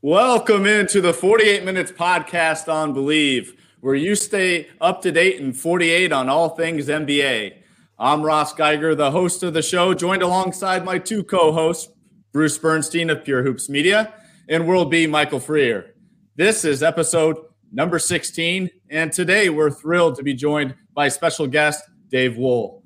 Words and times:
Welcome 0.00 0.64
into 0.64 1.00
the 1.00 1.12
48 1.12 1.64
Minutes 1.64 1.90
Podcast 1.90 2.72
on 2.72 2.92
Believe, 2.92 3.60
where 3.80 3.96
you 3.96 4.14
stay 4.14 4.68
up 4.80 5.02
to 5.02 5.10
date 5.10 5.40
in 5.40 5.52
48 5.52 6.12
on 6.12 6.28
all 6.28 6.50
things 6.50 6.86
NBA. 6.86 7.54
I'm 7.98 8.22
Ross 8.22 8.54
Geiger, 8.54 8.94
the 8.94 9.10
host 9.10 9.42
of 9.42 9.54
the 9.54 9.60
show, 9.60 9.94
joined 9.94 10.22
alongside 10.22 10.84
my 10.84 10.98
two 10.98 11.24
co 11.24 11.50
hosts, 11.50 11.92
Bruce 12.32 12.56
Bernstein 12.58 13.10
of 13.10 13.24
Pure 13.24 13.42
Hoops 13.42 13.68
Media 13.68 14.14
and 14.48 14.68
World 14.68 14.88
B, 14.88 15.08
Michael 15.08 15.40
Freer. 15.40 15.96
This 16.36 16.64
is 16.64 16.84
episode 16.84 17.36
number 17.72 17.98
16, 17.98 18.70
and 18.90 19.12
today 19.12 19.48
we're 19.48 19.68
thrilled 19.68 20.14
to 20.14 20.22
be 20.22 20.32
joined 20.32 20.76
by 20.94 21.08
special 21.08 21.48
guest, 21.48 21.82
Dave 22.08 22.36
Wohl. 22.36 22.84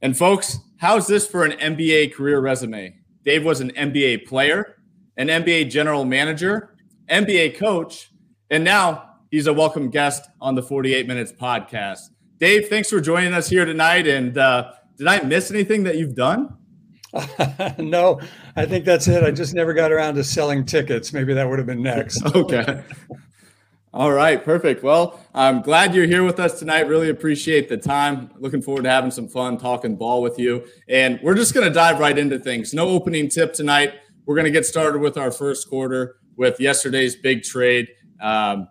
And 0.00 0.16
folks, 0.16 0.60
how's 0.76 1.08
this 1.08 1.26
for 1.26 1.44
an 1.44 1.58
NBA 1.58 2.14
career 2.14 2.38
resume? 2.38 2.94
Dave 3.24 3.44
was 3.44 3.60
an 3.60 3.72
NBA 3.72 4.28
player 4.28 4.75
an 5.16 5.28
NBA 5.28 5.70
general 5.70 6.04
manager, 6.04 6.76
NBA 7.10 7.56
coach, 7.58 8.10
and 8.50 8.62
now 8.62 9.10
he's 9.30 9.46
a 9.46 9.52
welcome 9.52 9.90
guest 9.90 10.28
on 10.40 10.54
the 10.54 10.62
48 10.62 11.06
Minutes 11.06 11.32
podcast. 11.32 12.10
Dave, 12.38 12.68
thanks 12.68 12.90
for 12.90 13.00
joining 13.00 13.32
us 13.32 13.48
here 13.48 13.64
tonight. 13.64 14.06
And 14.06 14.36
uh, 14.36 14.72
did 14.98 15.06
I 15.06 15.20
miss 15.22 15.50
anything 15.50 15.84
that 15.84 15.96
you've 15.96 16.14
done? 16.14 16.56
no, 17.78 18.20
I 18.56 18.66
think 18.66 18.84
that's 18.84 19.08
it. 19.08 19.22
I 19.22 19.30
just 19.30 19.54
never 19.54 19.72
got 19.72 19.90
around 19.90 20.16
to 20.16 20.24
selling 20.24 20.64
tickets. 20.64 21.12
Maybe 21.12 21.32
that 21.34 21.48
would 21.48 21.58
have 21.58 21.66
been 21.66 21.82
next. 21.82 22.24
okay. 22.34 22.82
All 23.94 24.12
right, 24.12 24.44
perfect. 24.44 24.82
Well, 24.82 25.18
I'm 25.34 25.62
glad 25.62 25.94
you're 25.94 26.06
here 26.06 26.22
with 26.22 26.38
us 26.38 26.58
tonight. 26.58 26.80
Really 26.80 27.08
appreciate 27.08 27.70
the 27.70 27.78
time. 27.78 28.30
Looking 28.36 28.60
forward 28.60 28.84
to 28.84 28.90
having 28.90 29.10
some 29.10 29.26
fun 29.26 29.56
talking 29.56 29.96
ball 29.96 30.20
with 30.20 30.38
you. 30.38 30.66
And 30.86 31.18
we're 31.22 31.34
just 31.34 31.54
going 31.54 31.66
to 31.66 31.72
dive 31.72 31.98
right 31.98 32.18
into 32.18 32.38
things. 32.38 32.74
No 32.74 32.88
opening 32.88 33.30
tip 33.30 33.54
tonight. 33.54 33.94
We're 34.26 34.34
going 34.34 34.44
to 34.46 34.50
get 34.50 34.66
started 34.66 35.00
with 35.00 35.16
our 35.16 35.30
first 35.30 35.68
quarter 35.68 36.16
with 36.36 36.60
yesterday's 36.60 37.16
big 37.16 37.42
trade. 37.42 37.88
Um, 38.20 38.68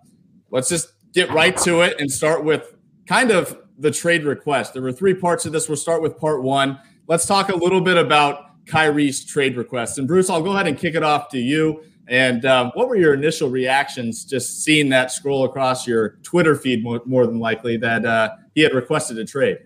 let's 0.52 0.70
just 0.70 0.94
get 1.14 1.32
right 1.32 1.56
to 1.58 1.82
it 1.82 2.00
and 2.00 2.12
start 2.12 2.44
with 2.44 2.76
kind 3.08 3.32
of 3.32 3.58
the 3.80 3.92
trade 3.92 4.24
request. 4.24 4.74
There 4.74 4.82
were 4.82 4.92
three 4.92 5.14
parts 5.14 5.46
of 5.46 5.52
this. 5.52 5.68
We'll 5.68 5.78
start 5.78 6.02
with 6.02 6.18
part 6.18 6.44
one. 6.44 6.80
Let's 7.08 7.26
talk 7.26 7.50
a 7.50 7.56
little 7.56 7.82
bit 7.82 7.98
about 7.98 8.66
Kyrie's 8.66 9.26
trade 9.26 9.58
request. 9.58 9.98
And 9.98 10.08
Bruce, 10.08 10.30
I'll 10.30 10.42
go 10.42 10.52
ahead 10.52 10.68
and 10.68 10.78
kick 10.78 10.96
it 10.96 11.04
off 11.04 11.30
to 11.30 11.40
you. 11.40 11.84
And 12.08 12.46
um, 12.46 12.72
what 12.76 12.88
were 12.88 12.96
your 12.96 13.14
initial 13.14 13.50
reactions 13.50 14.26
just 14.26 14.64
seeing 14.64 14.90
that 14.90 15.12
scroll 15.12 15.46
across 15.46 15.88
your 15.88 16.18
Twitter 16.24 16.56
feed 16.56 16.84
more, 16.84 17.02
more 17.06 17.26
than 17.26 17.40
likely 17.40 17.78
that 17.78 18.06
uh, 18.06 18.30
he 18.54 18.62
had 18.62 18.74
requested 18.74 19.18
a 19.18 19.26
trade? 19.26 19.58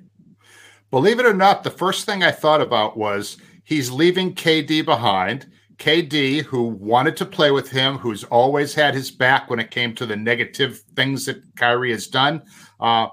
Believe 0.91 1.19
it 1.19 1.25
or 1.25 1.33
not, 1.33 1.63
the 1.63 1.69
first 1.69 2.05
thing 2.05 2.23
I 2.23 2.31
thought 2.31 2.61
about 2.61 2.97
was 2.97 3.37
he's 3.63 3.91
leaving 3.91 4.33
KD 4.33 4.83
behind. 4.85 5.47
KD, 5.79 6.43
who 6.43 6.63
wanted 6.63 7.15
to 7.17 7.25
play 7.25 7.51
with 7.51 7.69
him, 7.69 7.97
who's 7.97 8.25
always 8.25 8.73
had 8.73 8.93
his 8.93 9.09
back 9.09 9.49
when 9.49 9.59
it 9.59 9.71
came 9.71 9.95
to 9.95 10.05
the 10.05 10.15
negative 10.15 10.81
things 10.95 11.25
that 11.25 11.41
Kyrie 11.55 11.91
has 11.91 12.07
done, 12.07 12.43
uh, 12.81 13.07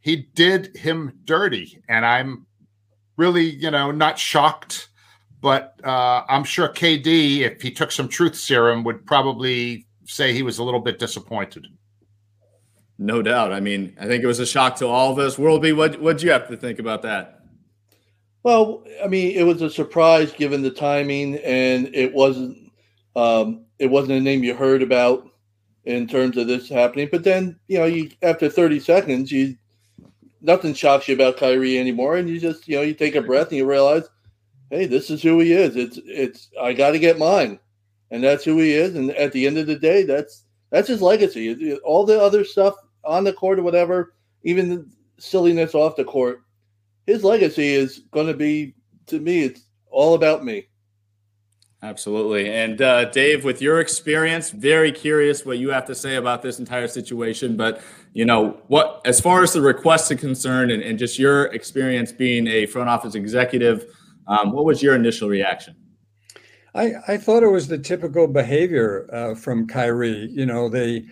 he 0.00 0.28
did 0.34 0.74
him 0.74 1.12
dirty. 1.24 1.82
And 1.88 2.06
I'm 2.06 2.46
really, 3.18 3.44
you 3.44 3.70
know, 3.70 3.90
not 3.90 4.18
shocked, 4.18 4.88
but 5.42 5.78
uh, 5.84 6.22
I'm 6.28 6.44
sure 6.44 6.68
KD, 6.68 7.40
if 7.40 7.60
he 7.60 7.70
took 7.70 7.92
some 7.92 8.08
truth 8.08 8.36
serum, 8.36 8.84
would 8.84 9.04
probably 9.04 9.86
say 10.06 10.32
he 10.32 10.42
was 10.42 10.58
a 10.58 10.64
little 10.64 10.80
bit 10.80 10.98
disappointed. 10.98 11.66
No 12.96 13.22
doubt. 13.22 13.52
I 13.52 13.60
mean, 13.60 13.94
I 14.00 14.06
think 14.06 14.24
it 14.24 14.26
was 14.26 14.40
a 14.40 14.46
shock 14.46 14.76
to 14.76 14.86
all 14.86 15.12
of 15.12 15.18
us. 15.18 15.38
World 15.38 15.62
B, 15.62 15.72
what 15.72 16.00
what'd 16.00 16.22
you 16.22 16.30
have 16.30 16.48
to 16.48 16.56
think 16.56 16.80
about 16.80 17.02
that? 17.02 17.37
Well, 18.48 18.82
I 19.04 19.08
mean, 19.08 19.36
it 19.36 19.42
was 19.42 19.60
a 19.60 19.68
surprise 19.68 20.32
given 20.32 20.62
the 20.62 20.70
timing, 20.70 21.36
and 21.44 21.94
it 21.94 22.14
wasn't 22.14 22.72
um, 23.14 23.66
it 23.78 23.88
wasn't 23.88 24.16
a 24.16 24.22
name 24.22 24.42
you 24.42 24.54
heard 24.54 24.80
about 24.80 25.28
in 25.84 26.06
terms 26.06 26.38
of 26.38 26.46
this 26.46 26.66
happening. 26.66 27.10
But 27.12 27.24
then, 27.24 27.60
you 27.68 27.76
know, 27.76 27.84
you 27.84 28.10
after 28.22 28.48
30 28.48 28.80
seconds, 28.80 29.30
you 29.30 29.54
nothing 30.40 30.72
shocks 30.72 31.08
you 31.08 31.14
about 31.14 31.36
Kyrie 31.36 31.78
anymore, 31.78 32.16
and 32.16 32.26
you 32.26 32.40
just 32.40 32.66
you 32.66 32.76
know 32.76 32.80
you 32.80 32.94
take 32.94 33.16
a 33.16 33.20
breath 33.20 33.48
and 33.48 33.58
you 33.58 33.66
realize, 33.66 34.08
hey, 34.70 34.86
this 34.86 35.10
is 35.10 35.20
who 35.20 35.40
he 35.40 35.52
is. 35.52 35.76
It's 35.76 35.98
it's 36.06 36.48
I 36.58 36.72
got 36.72 36.92
to 36.92 36.98
get 36.98 37.18
mine, 37.18 37.58
and 38.10 38.24
that's 38.24 38.44
who 38.44 38.56
he 38.60 38.72
is. 38.72 38.96
And 38.96 39.10
at 39.10 39.32
the 39.32 39.46
end 39.46 39.58
of 39.58 39.66
the 39.66 39.78
day, 39.78 40.04
that's 40.04 40.44
that's 40.70 40.88
his 40.88 41.02
legacy. 41.02 41.74
All 41.84 42.06
the 42.06 42.18
other 42.18 42.44
stuff 42.46 42.76
on 43.04 43.24
the 43.24 43.32
court 43.34 43.58
or 43.58 43.62
whatever, 43.62 44.14
even 44.42 44.70
the 44.70 44.88
silliness 45.18 45.74
off 45.74 45.96
the 45.96 46.04
court 46.04 46.40
his 47.08 47.24
legacy 47.24 47.68
is 47.74 48.00
going 48.10 48.26
to 48.26 48.34
be 48.34 48.74
to 49.06 49.18
me 49.18 49.44
it's 49.44 49.62
all 49.90 50.14
about 50.14 50.44
me. 50.44 50.66
Absolutely. 51.82 52.52
And 52.52 52.82
uh, 52.82 53.06
dave 53.06 53.44
with 53.44 53.62
your 53.62 53.80
experience 53.80 54.50
very 54.50 54.92
curious 54.92 55.46
what 55.46 55.58
you 55.58 55.70
have 55.70 55.86
to 55.86 55.94
say 55.94 56.16
about 56.16 56.42
this 56.42 56.58
entire 56.58 56.88
situation 56.88 57.56
but 57.56 57.80
you 58.12 58.24
know 58.24 58.60
what 58.66 59.00
as 59.04 59.20
far 59.20 59.42
as 59.42 59.52
the 59.52 59.60
request 59.60 60.10
is 60.10 60.20
concerned 60.20 60.70
and, 60.70 60.82
and 60.82 60.98
just 60.98 61.18
your 61.18 61.44
experience 61.46 62.12
being 62.12 62.46
a 62.46 62.66
front 62.66 62.88
office 62.88 63.14
executive 63.14 63.86
um, 64.28 64.52
what 64.52 64.66
was 64.66 64.82
your 64.82 64.94
initial 64.94 65.28
reaction? 65.28 65.74
I, 66.74 66.92
I 67.08 67.16
thought 67.16 67.42
it 67.42 67.48
was 67.48 67.66
the 67.66 67.78
typical 67.78 68.28
behavior 68.28 69.08
uh, 69.12 69.34
from 69.34 69.66
Kyrie. 69.66 70.28
You 70.30 70.44
know, 70.44 70.68
they 70.68 71.06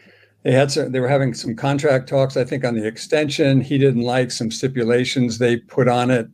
they 0.46 0.52
had 0.52 0.70
some, 0.70 0.92
they 0.92 1.00
were 1.00 1.08
having 1.08 1.34
some 1.34 1.56
contract 1.56 2.08
talks, 2.08 2.36
I 2.36 2.44
think, 2.44 2.64
on 2.64 2.76
the 2.76 2.86
extension. 2.86 3.60
He 3.60 3.78
didn't 3.78 4.02
like 4.02 4.30
some 4.30 4.52
stipulations 4.52 5.38
they 5.38 5.56
put 5.56 5.88
on 5.88 6.08
it. 6.08 6.28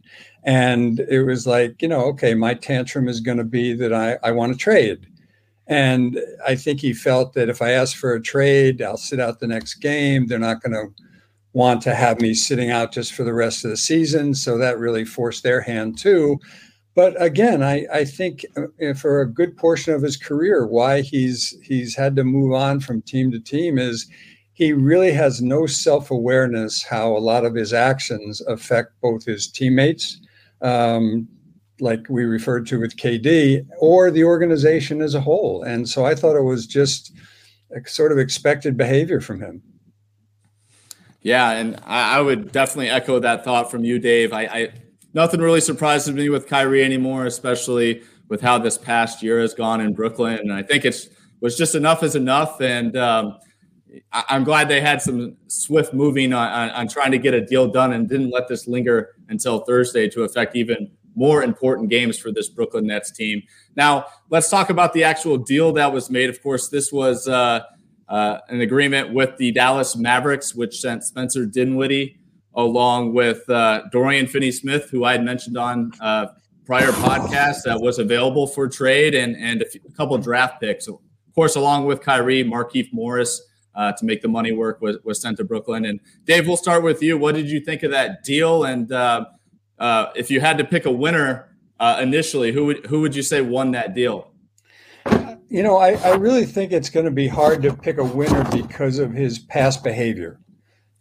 And 0.44 1.00
it 1.08 1.22
was 1.22 1.46
like, 1.46 1.80
you 1.80 1.88
know, 1.88 2.02
okay, 2.08 2.34
my 2.34 2.52
tantrum 2.52 3.08
is 3.08 3.20
going 3.20 3.38
to 3.38 3.44
be 3.44 3.72
that 3.72 3.94
I, 3.94 4.18
I 4.22 4.32
want 4.32 4.52
to 4.52 4.58
trade. 4.58 5.06
And 5.66 6.20
I 6.46 6.56
think 6.56 6.80
he 6.80 6.92
felt 6.92 7.32
that 7.32 7.48
if 7.48 7.62
I 7.62 7.70
ask 7.70 7.96
for 7.96 8.12
a 8.12 8.20
trade, 8.20 8.82
I'll 8.82 8.98
sit 8.98 9.18
out 9.18 9.40
the 9.40 9.46
next 9.46 9.76
game. 9.76 10.26
They're 10.26 10.38
not 10.38 10.60
going 10.60 10.74
to 10.74 10.92
want 11.54 11.80
to 11.84 11.94
have 11.94 12.20
me 12.20 12.34
sitting 12.34 12.70
out 12.70 12.92
just 12.92 13.14
for 13.14 13.24
the 13.24 13.32
rest 13.32 13.64
of 13.64 13.70
the 13.70 13.78
season. 13.78 14.34
So 14.34 14.58
that 14.58 14.78
really 14.78 15.06
forced 15.06 15.42
their 15.42 15.62
hand 15.62 15.96
too. 15.96 16.38
But 16.94 17.20
again, 17.20 17.62
I, 17.62 17.86
I 17.92 18.04
think 18.04 18.44
uh, 18.56 18.94
for 18.94 19.20
a 19.22 19.26
good 19.26 19.56
portion 19.56 19.94
of 19.94 20.02
his 20.02 20.16
career, 20.16 20.66
why 20.66 21.00
he's 21.00 21.56
he's 21.62 21.96
had 21.96 22.16
to 22.16 22.24
move 22.24 22.52
on 22.52 22.80
from 22.80 23.00
team 23.02 23.30
to 23.32 23.40
team 23.40 23.78
is 23.78 24.06
he 24.52 24.72
really 24.72 25.12
has 25.12 25.40
no 25.40 25.66
self 25.66 26.10
awareness 26.10 26.82
how 26.82 27.16
a 27.16 27.18
lot 27.18 27.44
of 27.44 27.54
his 27.54 27.72
actions 27.72 28.42
affect 28.42 29.00
both 29.00 29.24
his 29.24 29.46
teammates, 29.46 30.20
um, 30.60 31.26
like 31.80 32.06
we 32.10 32.24
referred 32.24 32.66
to 32.66 32.78
with 32.78 32.96
KD, 32.96 33.66
or 33.78 34.10
the 34.10 34.24
organization 34.24 35.00
as 35.00 35.14
a 35.14 35.20
whole. 35.20 35.62
And 35.62 35.88
so 35.88 36.04
I 36.04 36.14
thought 36.14 36.36
it 36.36 36.42
was 36.42 36.66
just 36.66 37.12
sort 37.86 38.12
of 38.12 38.18
expected 38.18 38.76
behavior 38.76 39.22
from 39.22 39.40
him. 39.40 39.62
Yeah, 41.22 41.52
and 41.52 41.80
I, 41.86 42.18
I 42.18 42.20
would 42.20 42.52
definitely 42.52 42.90
echo 42.90 43.18
that 43.20 43.44
thought 43.44 43.70
from 43.70 43.84
you, 43.84 43.98
Dave. 43.98 44.32
I, 44.32 44.42
I 44.42 44.72
nothing 45.14 45.40
really 45.40 45.60
surprises 45.60 46.14
me 46.14 46.28
with 46.28 46.46
Kyrie 46.46 46.84
anymore, 46.84 47.26
especially 47.26 48.02
with 48.28 48.40
how 48.40 48.58
this 48.58 48.78
past 48.78 49.22
year 49.22 49.40
has 49.40 49.54
gone 49.54 49.80
in 49.80 49.92
Brooklyn. 49.92 50.38
And 50.38 50.52
I 50.52 50.62
think 50.62 50.84
it's 50.84 51.08
was 51.40 51.56
just 51.56 51.74
enough 51.74 52.02
is 52.02 52.14
enough. 52.14 52.60
And 52.60 52.96
um, 52.96 53.38
I, 54.12 54.24
am 54.30 54.44
glad 54.44 54.68
they 54.68 54.80
had 54.80 55.02
some 55.02 55.36
swift 55.48 55.92
moving 55.92 56.32
on, 56.32 56.48
on, 56.48 56.70
on, 56.70 56.88
trying 56.88 57.10
to 57.10 57.18
get 57.18 57.34
a 57.34 57.44
deal 57.44 57.68
done 57.68 57.92
and 57.92 58.08
didn't 58.08 58.30
let 58.30 58.48
this 58.48 58.66
linger 58.66 59.16
until 59.28 59.60
Thursday 59.60 60.08
to 60.10 60.22
affect 60.22 60.56
even 60.56 60.90
more 61.14 61.42
important 61.42 61.90
games 61.90 62.18
for 62.18 62.30
this 62.32 62.48
Brooklyn 62.48 62.86
Nets 62.86 63.10
team. 63.10 63.42
Now, 63.76 64.06
let's 64.30 64.48
talk 64.48 64.70
about 64.70 64.92
the 64.92 65.04
actual 65.04 65.36
deal 65.36 65.72
that 65.72 65.92
was 65.92 66.08
made. 66.08 66.30
Of 66.30 66.42
course, 66.42 66.68
this 66.68 66.92
was 66.92 67.28
uh, 67.28 67.64
uh, 68.08 68.38
an 68.48 68.60
agreement 68.60 69.12
with 69.12 69.36
the 69.36 69.52
Dallas 69.52 69.96
Mavericks, 69.96 70.54
which 70.54 70.80
sent 70.80 71.04
Spencer 71.04 71.44
Dinwiddie 71.44 72.18
along 72.54 73.14
with 73.14 73.48
uh, 73.48 73.82
Dorian 73.90 74.26
Finney-Smith, 74.26 74.90
who 74.90 75.04
I 75.04 75.12
had 75.12 75.24
mentioned 75.24 75.56
on 75.56 75.92
uh, 76.00 76.26
prior 76.66 76.90
podcasts 76.92 77.62
that 77.64 77.80
was 77.80 77.98
available 77.98 78.46
for 78.46 78.68
trade, 78.68 79.14
and 79.14 79.36
and 79.36 79.62
a, 79.62 79.66
few, 79.66 79.80
a 79.88 79.92
couple 79.92 80.16
draft 80.18 80.60
picks. 80.60 80.88
Of 80.88 80.98
course, 81.34 81.56
along 81.56 81.86
with 81.86 82.00
Kyrie, 82.00 82.44
Markieff 82.44 82.92
Morris 82.92 83.42
uh, 83.74 83.92
to 83.92 84.04
make 84.04 84.20
the 84.20 84.28
money 84.28 84.52
work 84.52 84.80
was, 84.80 84.98
was 85.02 85.20
sent 85.20 85.38
to 85.38 85.44
Brooklyn. 85.44 85.86
And 85.86 86.00
Dave, 86.24 86.46
we'll 86.46 86.58
start 86.58 86.82
with 86.82 87.02
you. 87.02 87.16
What 87.16 87.34
did 87.34 87.48
you 87.48 87.60
think 87.60 87.82
of 87.82 87.90
that 87.90 88.22
deal? 88.22 88.64
And 88.64 88.92
uh, 88.92 89.26
uh, 89.78 90.06
if 90.14 90.30
you 90.30 90.40
had 90.40 90.58
to 90.58 90.64
pick 90.64 90.84
a 90.84 90.90
winner 90.90 91.48
initially, 92.00 92.52
who 92.52 92.66
would 92.66 92.86
who 92.86 93.00
would 93.00 93.16
you 93.16 93.22
say 93.22 93.40
won 93.40 93.72
that 93.72 93.94
deal? 93.94 94.32
You 95.48 95.62
know, 95.62 95.76
I, 95.76 95.94
I 95.94 96.14
really 96.14 96.46
think 96.46 96.72
it's 96.72 96.88
going 96.88 97.04
to 97.04 97.10
be 97.10 97.28
hard 97.28 97.60
to 97.62 97.74
pick 97.74 97.98
a 97.98 98.04
winner 98.04 98.42
because 98.50 98.98
of 98.98 99.12
his 99.12 99.38
past 99.38 99.84
behavior. 99.84 100.38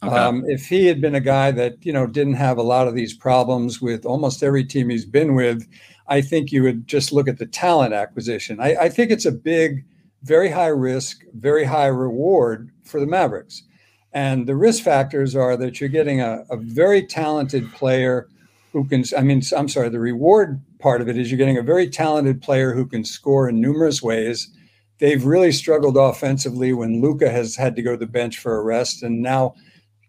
Okay. 0.03 0.15
Um, 0.15 0.43
if 0.47 0.67
he 0.67 0.87
had 0.87 0.99
been 0.99 1.15
a 1.15 1.19
guy 1.19 1.51
that 1.51 1.85
you 1.85 1.93
know 1.93 2.07
didn't 2.07 2.33
have 2.33 2.57
a 2.57 2.63
lot 2.63 2.87
of 2.87 2.95
these 2.95 3.13
problems 3.13 3.81
with 3.81 4.05
almost 4.05 4.41
every 4.41 4.63
team 4.63 4.89
he's 4.89 5.05
been 5.05 5.35
with, 5.35 5.67
I 6.07 6.21
think 6.21 6.51
you 6.51 6.63
would 6.63 6.87
just 6.87 7.11
look 7.11 7.27
at 7.27 7.37
the 7.37 7.45
talent 7.45 7.93
acquisition. 7.93 8.59
I, 8.59 8.75
I 8.75 8.89
think 8.89 9.11
it's 9.11 9.25
a 9.25 9.31
big, 9.31 9.85
very 10.23 10.49
high 10.49 10.67
risk, 10.67 11.23
very 11.33 11.63
high 11.63 11.87
reward 11.87 12.71
for 12.83 12.99
the 12.99 13.05
Mavericks. 13.05 13.63
And 14.13 14.47
the 14.47 14.55
risk 14.55 14.83
factors 14.83 15.35
are 15.35 15.55
that 15.55 15.79
you're 15.79 15.89
getting 15.89 16.19
a, 16.19 16.43
a 16.49 16.57
very 16.57 17.05
talented 17.05 17.71
player 17.71 18.27
who 18.73 18.85
can, 18.85 19.05
I 19.17 19.21
mean, 19.21 19.41
I'm 19.55 19.69
sorry, 19.69 19.89
the 19.89 19.99
reward 19.99 20.61
part 20.79 21.01
of 21.01 21.07
it 21.07 21.17
is 21.17 21.31
you're 21.31 21.37
getting 21.37 21.57
a 21.57 21.61
very 21.61 21.89
talented 21.89 22.41
player 22.41 22.73
who 22.73 22.85
can 22.85 23.05
score 23.05 23.47
in 23.47 23.61
numerous 23.61 24.01
ways 24.01 24.49
they've 25.01 25.25
really 25.25 25.51
struggled 25.51 25.97
offensively 25.97 26.71
when 26.71 27.01
Luka 27.01 27.29
has 27.29 27.55
had 27.55 27.75
to 27.75 27.81
go 27.81 27.91
to 27.91 27.97
the 27.97 28.05
bench 28.05 28.37
for 28.37 28.55
a 28.55 28.61
rest, 28.61 29.03
and 29.03 29.21
now 29.21 29.55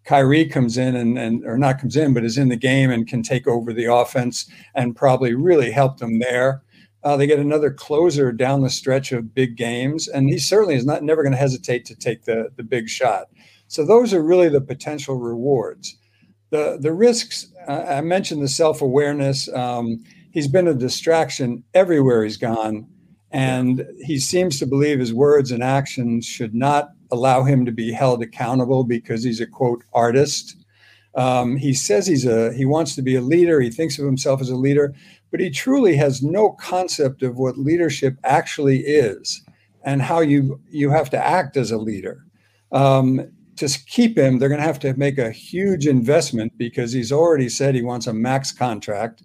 Kyrie 0.04 0.46
comes 0.46 0.76
in 0.76 0.96
and, 0.96 1.18
and 1.18 1.44
or 1.44 1.56
not 1.56 1.78
comes 1.78 1.96
in, 1.96 2.12
but 2.12 2.24
is 2.24 2.38
in 2.38 2.48
the 2.48 2.56
game 2.56 2.90
and 2.90 3.06
can 3.06 3.22
take 3.22 3.46
over 3.46 3.72
the 3.72 3.84
offense 3.84 4.50
and 4.74 4.96
probably 4.96 5.34
really 5.34 5.70
help 5.70 5.98
them 5.98 6.18
there. 6.18 6.62
Uh, 7.04 7.16
they 7.16 7.26
get 7.26 7.38
another 7.38 7.70
closer 7.70 8.30
down 8.32 8.62
the 8.62 8.70
stretch 8.70 9.12
of 9.12 9.34
big 9.34 9.56
games, 9.56 10.06
and 10.08 10.28
he 10.28 10.38
certainly 10.38 10.74
is 10.74 10.86
not 10.86 11.02
never 11.02 11.22
going 11.22 11.32
to 11.32 11.38
hesitate 11.38 11.84
to 11.84 11.96
take 11.96 12.24
the 12.24 12.50
the 12.56 12.62
big 12.62 12.88
shot. 12.88 13.26
So 13.66 13.84
those 13.84 14.12
are 14.12 14.22
really 14.22 14.48
the 14.48 14.60
potential 14.60 15.16
rewards. 15.16 15.96
The 16.50 16.78
the 16.80 16.92
risks 16.92 17.46
uh, 17.66 17.84
I 17.88 18.00
mentioned 18.02 18.42
the 18.42 18.48
self 18.48 18.82
awareness. 18.82 19.48
Um, 19.52 20.04
he's 20.30 20.48
been 20.48 20.68
a 20.68 20.74
distraction 20.74 21.64
everywhere 21.74 22.22
he's 22.22 22.36
gone, 22.36 22.86
and 23.32 23.84
he 24.04 24.18
seems 24.18 24.58
to 24.60 24.66
believe 24.66 25.00
his 25.00 25.14
words 25.14 25.50
and 25.50 25.62
actions 25.62 26.24
should 26.24 26.54
not 26.54 26.90
allow 27.12 27.44
him 27.44 27.64
to 27.66 27.72
be 27.72 27.92
held 27.92 28.22
accountable 28.22 28.82
because 28.82 29.22
he's 29.22 29.40
a 29.40 29.46
quote 29.46 29.84
artist. 29.92 30.56
Um, 31.14 31.56
he 31.56 31.74
says 31.74 32.06
he's 32.06 32.26
a 32.26 32.52
he 32.54 32.64
wants 32.64 32.94
to 32.96 33.02
be 33.02 33.14
a 33.14 33.20
leader. 33.20 33.60
He 33.60 33.70
thinks 33.70 33.98
of 33.98 34.06
himself 34.06 34.40
as 34.40 34.48
a 34.48 34.56
leader, 34.56 34.94
but 35.30 35.40
he 35.40 35.50
truly 35.50 35.94
has 35.96 36.22
no 36.22 36.52
concept 36.52 37.22
of 37.22 37.36
what 37.36 37.58
leadership 37.58 38.16
actually 38.24 38.80
is 38.80 39.42
and 39.84 40.00
how 40.00 40.20
you 40.20 40.58
you 40.70 40.90
have 40.90 41.10
to 41.10 41.18
act 41.24 41.56
as 41.56 41.70
a 41.70 41.78
leader. 41.78 42.24
Um, 42.72 43.30
to 43.56 43.68
keep 43.86 44.16
him, 44.16 44.38
they're 44.38 44.48
going 44.48 44.60
to 44.60 44.66
have 44.66 44.80
to 44.80 44.94
make 44.94 45.18
a 45.18 45.30
huge 45.30 45.86
investment 45.86 46.56
because 46.56 46.92
he's 46.92 47.12
already 47.12 47.50
said 47.50 47.74
he 47.74 47.82
wants 47.82 48.06
a 48.06 48.14
max 48.14 48.50
contract. 48.50 49.22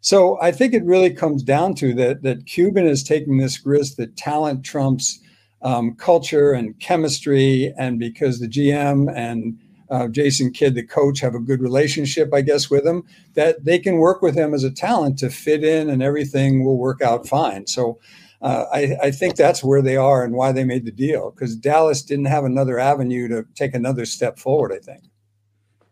So 0.00 0.40
I 0.40 0.52
think 0.52 0.74
it 0.74 0.84
really 0.84 1.12
comes 1.12 1.42
down 1.42 1.74
to 1.76 1.92
that 1.94 2.22
that 2.22 2.46
Cuban 2.46 2.86
is 2.86 3.02
taking 3.02 3.38
this 3.38 3.66
risk 3.66 3.96
that 3.96 4.16
talent 4.16 4.64
trumps 4.64 5.18
um, 5.64 5.94
culture 5.96 6.52
and 6.52 6.78
chemistry, 6.78 7.74
and 7.76 7.98
because 7.98 8.38
the 8.38 8.46
GM 8.46 9.12
and 9.14 9.58
uh, 9.90 10.08
Jason 10.08 10.52
Kidd, 10.52 10.74
the 10.74 10.82
coach, 10.82 11.20
have 11.20 11.34
a 11.34 11.40
good 11.40 11.60
relationship, 11.60 12.32
I 12.32 12.42
guess, 12.42 12.70
with 12.70 12.86
him, 12.86 13.04
that 13.34 13.64
they 13.64 13.78
can 13.78 13.96
work 13.96 14.22
with 14.22 14.34
him 14.34 14.54
as 14.54 14.64
a 14.64 14.70
talent 14.70 15.18
to 15.18 15.30
fit 15.30 15.64
in, 15.64 15.90
and 15.90 16.02
everything 16.02 16.64
will 16.64 16.78
work 16.78 17.00
out 17.00 17.26
fine. 17.26 17.66
So 17.66 17.98
uh, 18.42 18.66
I, 18.72 18.96
I, 19.04 19.10
think 19.10 19.36
that's 19.36 19.64
where 19.64 19.80
they 19.80 19.96
are 19.96 20.22
and 20.22 20.34
why 20.34 20.52
they 20.52 20.64
made 20.64 20.84
the 20.84 20.90
deal 20.90 21.30
because 21.30 21.56
Dallas 21.56 22.02
didn't 22.02 22.26
have 22.26 22.44
another 22.44 22.78
avenue 22.78 23.26
to 23.28 23.46
take 23.54 23.74
another 23.74 24.04
step 24.04 24.38
forward. 24.38 24.70
I 24.72 24.78
think. 24.78 25.04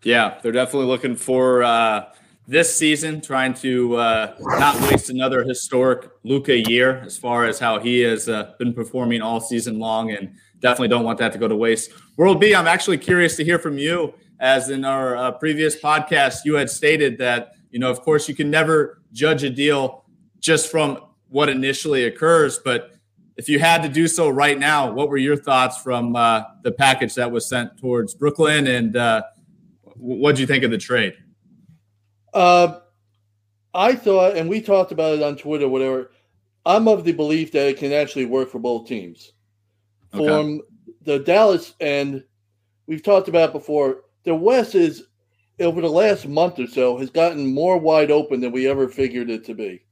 Yeah, 0.03 0.39
they're 0.43 0.53
definitely 0.53 0.89
looking 0.89 1.17
for 1.17 1.63
uh, 1.63 2.07
this 2.53 2.75
season, 2.75 3.21
trying 3.21 3.55
to 3.55 3.97
uh, 3.97 4.35
not 4.39 4.79
waste 4.91 5.11
another 5.11 5.43
historic 5.43 6.11
Luka 6.23 6.57
year 6.71 7.01
as 7.01 7.17
far 7.17 7.47
as 7.47 7.59
how 7.59 7.81
he 7.81 8.01
has 8.01 8.29
uh, 8.29 8.53
been 8.59 8.75
performing 8.75 9.23
all 9.23 9.41
season 9.41 9.79
long, 9.79 10.13
and 10.13 10.35
definitely 10.61 10.89
don't 10.89 11.05
want 11.05 11.19
that 11.19 11.33
to 11.33 11.39
go 11.39 11.49
to 11.49 11.57
waste. 11.57 11.91
World 12.17 12.41
B, 12.41 12.55
I'm 12.55 12.69
actually 12.69 12.99
curious 12.99 13.37
to 13.37 13.45
hear 13.45 13.59
from 13.59 13.79
you. 13.79 14.15
As 14.39 14.71
in 14.71 14.85
our 14.85 15.17
uh, 15.17 15.33
previous 15.33 15.81
podcast, 15.81 16.45
you 16.45 16.55
had 16.55 16.69
stated 16.69 17.17
that 17.19 17.53
you 17.73 17.79
know, 17.79 17.91
of 17.91 18.03
course, 18.03 18.29
you 18.29 18.35
can 18.35 18.51
never 18.51 19.01
judge 19.13 19.43
a 19.43 19.51
deal 19.51 20.05
just 20.39 20.71
from 20.71 20.99
what 21.31 21.49
initially 21.49 22.05
occurs. 22.05 22.59
But 22.59 22.93
if 23.37 23.49
you 23.49 23.59
had 23.59 23.83
to 23.83 23.89
do 23.89 24.07
so 24.07 24.29
right 24.29 24.59
now, 24.59 24.93
what 24.93 25.09
were 25.09 25.17
your 25.17 25.37
thoughts 25.37 25.79
from 25.79 26.15
uh, 26.15 26.43
the 26.63 26.71
package 26.71 27.15
that 27.15 27.31
was 27.33 27.49
sent 27.49 27.79
towards 27.79 28.15
Brooklyn, 28.15 28.67
and 28.67 28.95
uh, 28.95 29.23
what 29.97 30.37
do 30.37 30.43
you 30.43 30.47
think 30.47 30.65
of 30.65 30.71
the 30.71 30.79
trade? 30.79 31.15
Uh, 32.33 32.81
I 33.75 33.95
thought, 33.95 34.37
and 34.37 34.49
we 34.49 34.61
talked 34.61 34.93
about 34.93 35.15
it 35.15 35.23
on 35.23 35.37
Twitter, 35.37 35.69
whatever. 35.69 36.11
I'm 36.65 36.89
of 36.89 37.05
the 37.05 37.13
belief 37.13 37.53
that 37.53 37.69
it 37.69 37.79
can 37.79 37.93
actually 37.93 38.27
work 38.27 38.51
for 38.51 38.59
both 38.59 38.87
teams. 38.87 39.33
Okay. 40.15 40.27
From 40.27 40.61
the 41.03 41.19
Dallas 41.21 41.75
end, 41.81 42.25
we've 42.87 43.03
talked 43.03 43.29
about 43.29 43.53
before. 43.53 44.03
The 44.25 44.35
West 44.35 44.75
is 44.75 45.05
over 45.61 45.81
the 45.81 45.89
last 45.89 46.27
month 46.27 46.59
or 46.59 46.67
so 46.67 46.97
has 46.99 47.11
gotten 47.11 47.53
more 47.53 47.79
wide 47.79 48.11
open 48.11 48.41
than 48.41 48.53
we 48.53 48.69
ever 48.69 48.89
figured 48.89 49.31
it 49.31 49.45
to 49.47 49.55
be. 49.55 49.83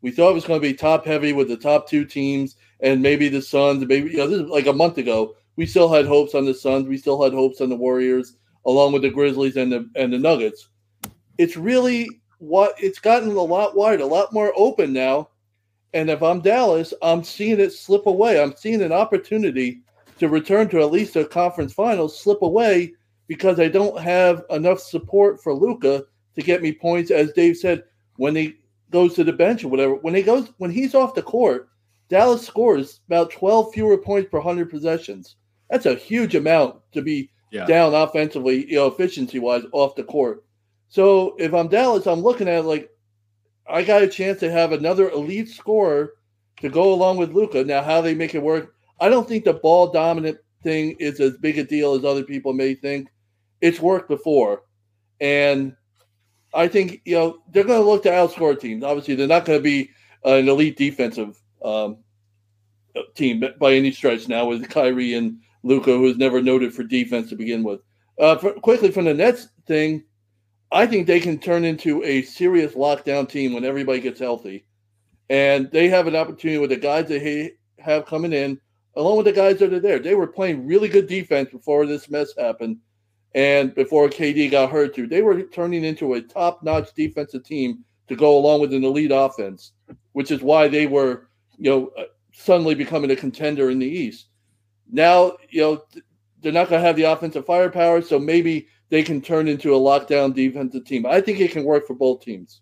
We 0.00 0.10
thought 0.10 0.30
it 0.30 0.34
was 0.34 0.44
going 0.44 0.60
to 0.60 0.66
be 0.66 0.74
top 0.74 1.04
heavy 1.04 1.32
with 1.32 1.48
the 1.48 1.56
top 1.56 1.88
two 1.88 2.04
teams 2.04 2.56
and 2.80 3.02
maybe 3.02 3.28
the 3.28 3.42
Suns. 3.42 3.84
Maybe 3.84 4.10
you 4.10 4.18
know, 4.18 4.28
this 4.28 4.40
is 4.40 4.48
like 4.48 4.66
a 4.66 4.72
month 4.72 4.98
ago. 4.98 5.34
We 5.56 5.66
still 5.66 5.92
had 5.92 6.06
hopes 6.06 6.34
on 6.34 6.44
the 6.44 6.54
Suns. 6.54 6.86
We 6.86 6.96
still 6.96 7.22
had 7.22 7.32
hopes 7.32 7.60
on 7.60 7.68
the 7.68 7.76
Warriors, 7.76 8.36
along 8.64 8.92
with 8.92 9.02
the 9.02 9.10
Grizzlies 9.10 9.56
and 9.56 9.72
the 9.72 9.90
and 9.96 10.12
the 10.12 10.18
Nuggets. 10.18 10.68
It's 11.38 11.56
really 11.56 12.08
what 12.38 12.74
it's 12.78 12.98
gotten 12.98 13.30
a 13.30 13.40
lot 13.40 13.76
wider, 13.76 14.02
a 14.02 14.06
lot 14.06 14.32
more 14.32 14.52
open 14.56 14.92
now. 14.92 15.30
And 15.94 16.10
if 16.10 16.22
I'm 16.22 16.40
Dallas, 16.40 16.92
I'm 17.00 17.24
seeing 17.24 17.60
it 17.60 17.72
slip 17.72 18.06
away. 18.06 18.40
I'm 18.40 18.54
seeing 18.54 18.82
an 18.82 18.92
opportunity 18.92 19.80
to 20.18 20.28
return 20.28 20.68
to 20.68 20.80
at 20.80 20.90
least 20.90 21.16
a 21.16 21.24
conference 21.24 21.72
finals 21.72 22.20
slip 22.20 22.42
away 22.42 22.92
because 23.26 23.58
I 23.58 23.68
don't 23.68 23.98
have 24.00 24.44
enough 24.50 24.80
support 24.80 25.42
for 25.42 25.54
Luka 25.54 26.04
to 26.34 26.42
get 26.42 26.62
me 26.62 26.72
points. 26.72 27.10
As 27.10 27.32
Dave 27.32 27.56
said, 27.56 27.84
when 28.16 28.36
he 28.36 28.56
goes 28.90 29.14
to 29.14 29.24
the 29.24 29.32
bench 29.32 29.64
or 29.64 29.68
whatever. 29.68 29.94
When 29.94 30.14
he 30.14 30.22
goes 30.22 30.50
when 30.58 30.70
he's 30.70 30.94
off 30.94 31.14
the 31.14 31.22
court, 31.22 31.68
Dallas 32.08 32.46
scores 32.46 33.00
about 33.06 33.30
12 33.30 33.72
fewer 33.74 33.98
points 33.98 34.30
per 34.30 34.38
100 34.38 34.70
possessions. 34.70 35.36
That's 35.70 35.86
a 35.86 35.94
huge 35.94 36.34
amount 36.34 36.76
to 36.92 37.02
be 37.02 37.30
yeah. 37.50 37.66
down 37.66 37.94
offensively, 37.94 38.68
you 38.70 38.76
know, 38.76 38.86
efficiency 38.86 39.38
wise 39.38 39.64
off 39.72 39.94
the 39.94 40.04
court. 40.04 40.44
So 40.88 41.36
if 41.38 41.52
I'm 41.52 41.68
Dallas, 41.68 42.06
I'm 42.06 42.20
looking 42.20 42.48
at 42.48 42.64
like 42.64 42.90
I 43.68 43.82
got 43.82 44.02
a 44.02 44.08
chance 44.08 44.40
to 44.40 44.50
have 44.50 44.72
another 44.72 45.10
elite 45.10 45.48
scorer 45.48 46.14
to 46.60 46.68
go 46.68 46.92
along 46.92 47.18
with 47.18 47.32
Luka. 47.32 47.64
Now, 47.64 47.82
how 47.82 48.00
they 48.00 48.14
make 48.14 48.34
it 48.34 48.42
work, 48.42 48.74
I 49.00 49.08
don't 49.08 49.28
think 49.28 49.44
the 49.44 49.52
ball 49.52 49.92
dominant 49.92 50.38
thing 50.62 50.96
is 50.98 51.20
as 51.20 51.36
big 51.36 51.58
a 51.58 51.64
deal 51.64 51.94
as 51.94 52.04
other 52.04 52.24
people 52.24 52.52
may 52.52 52.74
think. 52.74 53.08
It's 53.60 53.80
worked 53.80 54.08
before, 54.08 54.62
and 55.20 55.74
I 56.54 56.68
think 56.68 57.02
you 57.04 57.16
know 57.16 57.38
they're 57.50 57.64
going 57.64 57.80
to 57.80 57.88
look 57.88 58.04
to 58.04 58.10
outscore 58.10 58.58
teams. 58.58 58.84
Obviously, 58.84 59.14
they're 59.14 59.26
not 59.26 59.44
going 59.44 59.58
to 59.58 59.62
be 59.62 59.90
an 60.24 60.48
elite 60.48 60.76
defensive 60.76 61.40
um, 61.64 61.98
team 63.14 63.42
by 63.58 63.74
any 63.74 63.90
stretch 63.90 64.28
now 64.28 64.46
with 64.46 64.68
Kyrie 64.68 65.14
and 65.14 65.38
Luka, 65.64 65.90
who 65.90 66.06
is 66.06 66.16
never 66.16 66.40
noted 66.40 66.72
for 66.72 66.84
defense 66.84 67.28
to 67.30 67.36
begin 67.36 67.64
with. 67.64 67.80
Uh, 68.18 68.36
for, 68.36 68.52
quickly 68.52 68.90
from 68.90 69.04
the 69.04 69.14
Nets 69.14 69.48
thing, 69.66 70.04
I 70.70 70.86
think 70.86 71.06
they 71.06 71.20
can 71.20 71.38
turn 71.38 71.64
into 71.64 72.02
a 72.04 72.22
serious 72.22 72.74
lockdown 72.74 73.28
team 73.28 73.54
when 73.54 73.64
everybody 73.64 74.00
gets 74.00 74.20
healthy, 74.20 74.66
and 75.30 75.70
they 75.70 75.88
have 75.88 76.06
an 76.06 76.16
opportunity 76.16 76.58
with 76.58 76.70
the 76.70 76.76
guys 76.76 77.08
that 77.08 77.20
they 77.20 77.52
have 77.78 78.06
coming 78.06 78.32
in, 78.32 78.60
along 78.96 79.16
with 79.16 79.26
the 79.26 79.32
guys 79.32 79.58
that 79.58 79.72
are 79.72 79.80
there. 79.80 79.98
They 79.98 80.14
were 80.14 80.26
playing 80.26 80.66
really 80.66 80.88
good 80.88 81.06
defense 81.06 81.50
before 81.50 81.86
this 81.86 82.10
mess 82.10 82.34
happened 82.36 82.78
and 83.34 83.74
before 83.74 84.08
KD 84.08 84.50
got 84.50 84.70
hurt 84.70 84.94
too. 84.94 85.06
They 85.06 85.22
were 85.22 85.42
turning 85.42 85.84
into 85.84 86.14
a 86.14 86.20
top-notch 86.22 86.94
defensive 86.94 87.44
team 87.44 87.84
to 88.08 88.16
go 88.16 88.36
along 88.36 88.60
with 88.60 88.72
an 88.72 88.84
elite 88.84 89.12
offense, 89.12 89.72
which 90.12 90.30
is 90.30 90.42
why 90.42 90.68
they 90.68 90.86
were, 90.86 91.28
you 91.58 91.70
know, 91.70 91.90
uh, 91.98 92.04
suddenly 92.32 92.74
becoming 92.74 93.10
a 93.10 93.16
contender 93.16 93.70
in 93.70 93.78
the 93.78 93.86
East. 93.86 94.28
Now, 94.90 95.36
you 95.50 95.60
know, 95.60 95.82
they're 96.40 96.52
not 96.52 96.68
going 96.68 96.80
to 96.80 96.86
have 96.86 96.96
the 96.96 97.02
offensive 97.04 97.44
firepower, 97.44 98.00
so 98.00 98.18
maybe 98.18 98.68
they 98.90 99.02
can 99.02 99.20
turn 99.20 99.48
into 99.48 99.74
a 99.74 99.78
lockdown 99.78 100.34
defensive 100.34 100.84
team. 100.84 101.06
I 101.06 101.20
think 101.20 101.40
it 101.40 101.50
can 101.50 101.64
work 101.64 101.86
for 101.86 101.94
both 101.94 102.20
teams. 102.20 102.60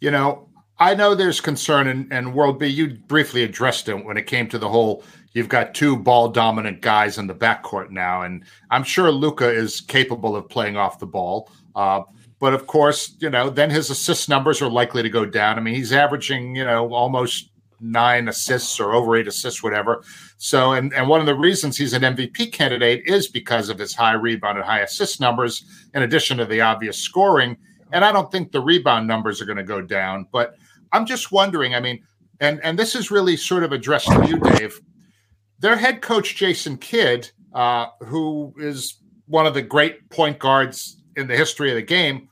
You 0.00 0.10
know, 0.10 0.48
I 0.78 0.94
know 0.94 1.14
there's 1.14 1.40
concern, 1.40 1.86
and, 1.86 2.12
and 2.12 2.34
World 2.34 2.58
B, 2.58 2.66
you 2.66 2.94
briefly 3.06 3.42
addressed 3.42 3.88
it 3.88 4.04
when 4.04 4.16
it 4.16 4.26
came 4.26 4.48
to 4.48 4.58
the 4.58 4.68
whole 4.68 5.02
you've 5.32 5.48
got 5.50 5.74
two 5.74 5.96
ball 5.96 6.28
dominant 6.28 6.80
guys 6.80 7.18
in 7.18 7.26
the 7.26 7.34
backcourt 7.34 7.90
now, 7.90 8.22
and 8.22 8.44
I'm 8.70 8.84
sure 8.84 9.10
Luka 9.10 9.50
is 9.50 9.82
capable 9.82 10.34
of 10.34 10.48
playing 10.48 10.76
off 10.76 10.98
the 10.98 11.06
ball. 11.06 11.50
Uh, 11.74 12.02
but 12.38 12.54
of 12.54 12.66
course, 12.66 13.14
you 13.18 13.30
know, 13.30 13.50
then 13.50 13.70
his 13.70 13.90
assist 13.90 14.28
numbers 14.28 14.60
are 14.60 14.70
likely 14.70 15.02
to 15.02 15.10
go 15.10 15.24
down. 15.24 15.58
I 15.58 15.60
mean, 15.60 15.74
he's 15.74 15.92
averaging, 15.92 16.56
you 16.56 16.64
know, 16.64 16.92
almost 16.92 17.50
nine 17.80 18.28
assists 18.28 18.78
or 18.80 18.92
over 18.92 19.16
eight 19.16 19.28
assists, 19.28 19.62
whatever. 19.62 20.02
So, 20.38 20.72
and, 20.72 20.92
and 20.94 21.08
one 21.08 21.20
of 21.20 21.26
the 21.26 21.34
reasons 21.34 21.76
he's 21.76 21.92
an 21.92 22.02
MVP 22.02 22.52
candidate 22.52 23.02
is 23.06 23.28
because 23.28 23.68
of 23.68 23.78
his 23.78 23.94
high 23.94 24.14
rebound 24.14 24.58
and 24.58 24.66
high 24.66 24.80
assist 24.80 25.20
numbers, 25.20 25.64
in 25.94 26.02
addition 26.02 26.38
to 26.38 26.44
the 26.44 26.60
obvious 26.60 26.98
scoring. 26.98 27.56
And 27.92 28.04
I 28.04 28.12
don't 28.12 28.30
think 28.32 28.52
the 28.52 28.60
rebound 28.60 29.06
numbers 29.06 29.40
are 29.40 29.46
going 29.46 29.56
to 29.58 29.64
go 29.64 29.80
down. 29.80 30.26
But 30.32 30.56
I'm 30.92 31.06
just 31.06 31.32
wondering, 31.32 31.74
I 31.74 31.80
mean, 31.80 32.02
and 32.40 32.60
and 32.62 32.78
this 32.78 32.94
is 32.94 33.10
really 33.10 33.36
sort 33.36 33.62
of 33.62 33.72
addressed 33.72 34.08
to 34.08 34.26
you, 34.26 34.38
Dave 34.38 34.80
their 35.58 35.76
head 35.76 36.02
coach 36.02 36.36
Jason 36.36 36.76
Kidd, 36.76 37.30
uh, 37.54 37.86
who 38.00 38.54
is 38.58 38.98
one 39.26 39.46
of 39.46 39.54
the 39.54 39.62
great 39.62 40.08
point 40.10 40.38
guards 40.38 41.02
in 41.16 41.26
the 41.26 41.36
history 41.36 41.70
of 41.70 41.76
the 41.76 41.82
game, 41.82 42.28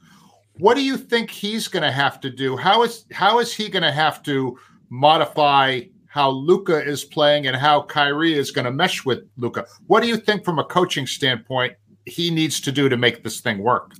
what 0.58 0.74
do 0.74 0.82
you 0.82 0.96
think 0.96 1.30
he's 1.30 1.66
going 1.66 1.82
to 1.82 1.90
have 1.90 2.20
to 2.20 2.30
do? 2.30 2.56
How 2.56 2.82
is 2.82 3.06
how 3.12 3.40
is 3.40 3.52
he 3.52 3.68
going 3.68 3.82
to 3.82 3.90
have 3.90 4.22
to 4.24 4.56
modify 4.94 5.80
how 6.06 6.30
Luka 6.30 6.80
is 6.80 7.04
playing 7.04 7.46
and 7.48 7.56
how 7.56 7.82
Kyrie 7.82 8.34
is 8.34 8.52
going 8.52 8.64
to 8.64 8.70
mesh 8.70 9.04
with 9.04 9.18
Luka. 9.36 9.66
What 9.88 10.02
do 10.02 10.08
you 10.08 10.16
think, 10.16 10.44
from 10.44 10.60
a 10.60 10.64
coaching 10.64 11.06
standpoint, 11.06 11.74
he 12.06 12.30
needs 12.30 12.60
to 12.60 12.70
do 12.70 12.88
to 12.88 12.96
make 12.96 13.24
this 13.24 13.40
thing 13.40 13.58
work? 13.58 13.92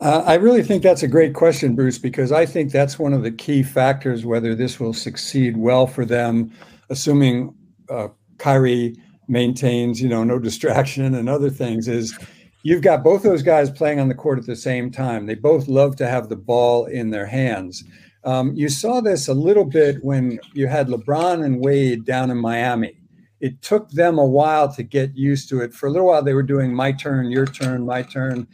Uh, 0.00 0.22
I 0.24 0.34
really 0.34 0.62
think 0.62 0.84
that's 0.84 1.02
a 1.02 1.08
great 1.08 1.34
question, 1.34 1.74
Bruce, 1.74 1.98
because 1.98 2.30
I 2.30 2.46
think 2.46 2.70
that's 2.70 3.00
one 3.00 3.12
of 3.12 3.24
the 3.24 3.32
key 3.32 3.64
factors 3.64 4.24
whether 4.24 4.54
this 4.54 4.78
will 4.78 4.94
succeed 4.94 5.56
well 5.56 5.88
for 5.88 6.04
them, 6.04 6.52
assuming 6.88 7.52
uh, 7.90 8.06
Kyrie 8.38 8.94
maintains, 9.26 10.00
you 10.00 10.08
know, 10.08 10.22
no 10.22 10.38
distraction 10.38 11.16
and 11.16 11.28
other 11.28 11.50
things 11.50 11.88
is 11.88 12.16
you've 12.62 12.82
got 12.82 13.02
both 13.02 13.24
those 13.24 13.42
guys 13.42 13.70
playing 13.72 13.98
on 13.98 14.06
the 14.06 14.14
court 14.14 14.38
at 14.38 14.46
the 14.46 14.54
same 14.54 14.92
time. 14.92 15.26
They 15.26 15.34
both 15.34 15.66
love 15.66 15.96
to 15.96 16.06
have 16.06 16.28
the 16.28 16.36
ball 16.36 16.86
in 16.86 17.10
their 17.10 17.26
hands. 17.26 17.82
Um, 18.28 18.54
you 18.54 18.68
saw 18.68 19.00
this 19.00 19.26
a 19.26 19.32
little 19.32 19.64
bit 19.64 20.04
when 20.04 20.38
you 20.52 20.66
had 20.66 20.88
LeBron 20.88 21.42
and 21.42 21.64
Wade 21.64 22.04
down 22.04 22.30
in 22.30 22.36
Miami. 22.36 23.00
It 23.40 23.62
took 23.62 23.88
them 23.88 24.18
a 24.18 24.26
while 24.26 24.70
to 24.74 24.82
get 24.82 25.16
used 25.16 25.48
to 25.48 25.62
it. 25.62 25.72
For 25.72 25.86
a 25.86 25.90
little 25.90 26.08
while, 26.08 26.22
they 26.22 26.34
were 26.34 26.42
doing 26.42 26.74
my 26.74 26.92
turn, 26.92 27.30
your 27.30 27.46
turn, 27.46 27.86
my 27.86 28.02
turn. 28.02 28.46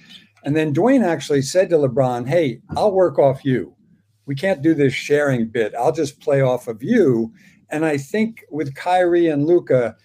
And 0.44 0.54
then 0.54 0.72
Dwyane 0.72 1.04
actually 1.04 1.42
said 1.42 1.70
to 1.70 1.76
LeBron, 1.76 2.28
Hey, 2.28 2.60
I'll 2.76 2.92
work 2.92 3.18
off 3.18 3.44
you. 3.44 3.74
We 4.26 4.36
can't 4.36 4.62
do 4.62 4.74
this 4.74 4.92
sharing 4.92 5.48
bit. 5.48 5.74
I'll 5.74 5.90
just 5.90 6.20
play 6.20 6.40
off 6.40 6.68
of 6.68 6.80
you. 6.80 7.32
And 7.68 7.84
I 7.84 7.96
think 7.96 8.44
with 8.52 8.76
Kyrie 8.76 9.26
and 9.26 9.44
Luka, 9.44 9.96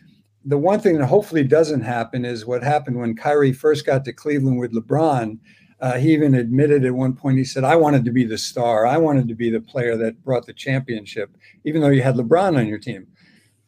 the 0.43 0.57
one 0.57 0.79
thing 0.79 0.97
that 0.97 1.05
hopefully 1.05 1.43
doesn't 1.43 1.81
happen 1.81 2.25
is 2.25 2.43
what 2.43 2.63
happened 2.63 2.97
when 2.97 3.15
Kyrie 3.15 3.53
first 3.53 3.85
got 3.85 4.03
to 4.05 4.13
Cleveland 4.13 4.57
with 4.57 4.73
LeBron. 4.73 5.37
Uh, 5.81 5.97
he 5.97 6.11
even 6.11 6.35
admitted 6.35 6.83
at 6.83 6.93
one 6.93 7.13
point, 7.13 7.37
he 7.37 7.45
said, 7.45 7.63
I 7.63 7.77
wanted 7.77 8.03
to 8.05 8.11
be 8.11 8.25
the 8.25 8.37
star. 8.37 8.85
I 8.85 8.97
wanted 8.97 9.27
to 9.29 9.35
be 9.35 9.49
the 9.49 9.61
player 9.61 9.95
that 9.97 10.23
brought 10.23 10.45
the 10.45 10.53
championship, 10.53 11.35
even 11.63 11.81
though 11.81 11.89
you 11.89 12.01
had 12.01 12.15
LeBron 12.15 12.57
on 12.57 12.67
your 12.67 12.79
team. 12.79 13.07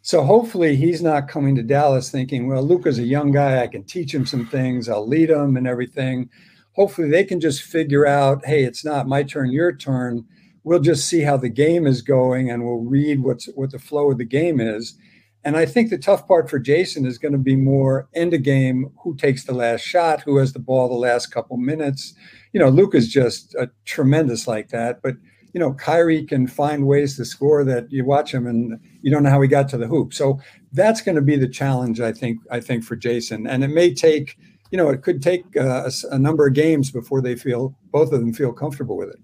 So 0.01 0.24
hopefully 0.24 0.75
he's 0.75 1.01
not 1.01 1.27
coming 1.27 1.56
to 1.56 1.63
Dallas 1.63 2.10
thinking, 2.10 2.48
well, 2.48 2.63
Luka's 2.63 2.98
a 2.98 3.03
young 3.03 3.32
guy. 3.32 3.62
I 3.62 3.68
can 3.68 3.84
teach 3.84 4.13
him 4.13 4.25
some 4.25 4.48
things. 4.48 4.89
I'll 4.89 5.08
lead 5.08 5.30
him 5.30 5.56
and 5.56 5.68
everything. 5.68 6.30
Hopefully 6.74 7.10
they 7.10 7.24
can 7.24 7.39
just 7.39 7.62
figure 7.62 8.08
out, 8.08 8.46
hey, 8.46 8.63
it's 8.63 8.84
not 8.84 9.08
my 9.08 9.24
turn, 9.24 9.51
your 9.51 9.74
turn. 9.75 10.25
We'll 10.63 10.80
just 10.80 11.08
see 11.08 11.22
how 11.22 11.38
the 11.38 11.50
game 11.50 11.86
is 11.86 12.01
going 12.01 12.50
and 12.50 12.65
we'll 12.65 12.80
read 12.80 13.22
what's 13.22 13.46
what 13.56 13.72
the 13.72 13.80
flow 13.80 14.12
of 14.12 14.18
the 14.18 14.25
game 14.25 14.60
is. 14.60 14.98
And 15.44 15.58
I 15.58 15.66
think 15.66 15.90
the 15.90 15.98
tough 15.98 16.28
part 16.28 16.50
for 16.50 16.60
Jason 16.60 17.06
is 17.06 17.18
going 17.18 17.32
to 17.32 17.38
be 17.38 17.56
more 17.56 18.08
end 18.14 18.34
of 18.34 18.44
game 18.44 18.92
who 19.04 19.16
takes 19.16 19.44
the 19.44 19.54
last 19.54 19.82
shot, 19.82 20.22
who 20.22 20.38
has 20.38 20.54
the 20.54 20.60
ball 20.60 20.88
the 20.88 20.96
last 20.96 21.28
couple 21.28 21.58
minutes. 21.58 22.14
You 22.54 22.60
know, 22.60 22.70
Luke 22.70 22.94
is 22.94 23.08
just 23.08 23.56
a 23.56 23.70
tremendous 23.86 24.48
like 24.48 24.70
that. 24.70 25.02
But, 25.02 25.16
you 25.54 25.60
know, 25.60 25.74
Kyrie 25.74 26.26
can 26.26 26.46
find 26.46 26.86
ways 26.86 27.18
to 27.18 27.26
score 27.26 27.64
that 27.64 27.92
you 27.92 28.06
watch 28.06 28.34
him 28.34 28.46
and 28.46 28.80
you 29.02 29.12
don't 29.12 29.24
know 29.24 29.32
how 29.32 29.42
he 29.42 29.48
got 29.48 29.68
to 29.70 29.78
the 29.78 29.88
hoop. 29.88 30.14
So 30.14 30.40
that's 30.74 31.02
going 31.02 31.16
to 31.16 31.22
be 31.22 31.38
the 31.38 31.50
challenge, 31.50 32.00
I 32.00 32.12
think, 32.12 32.40
I 32.52 32.60
think 32.60 32.84
for 32.84 32.96
Jason, 32.96 33.48
And 33.48 33.64
it 33.64 33.70
may 33.70 33.94
take, 33.94 34.38
you 34.70 34.78
know, 34.78 34.90
it 34.90 35.02
could 35.02 35.24
take 35.24 35.44
uh, 35.58 35.90
a, 35.90 36.16
a 36.16 36.20
number 36.20 36.46
of 36.46 36.54
games 36.54 36.92
before 36.92 37.22
they 37.22 37.36
feel 37.36 37.76
both 37.92 38.14
of 38.14 38.20
them 38.20 38.34
feel 38.34 38.54
comfortable 38.54 38.96
with 38.96 39.10
it. 39.10 39.20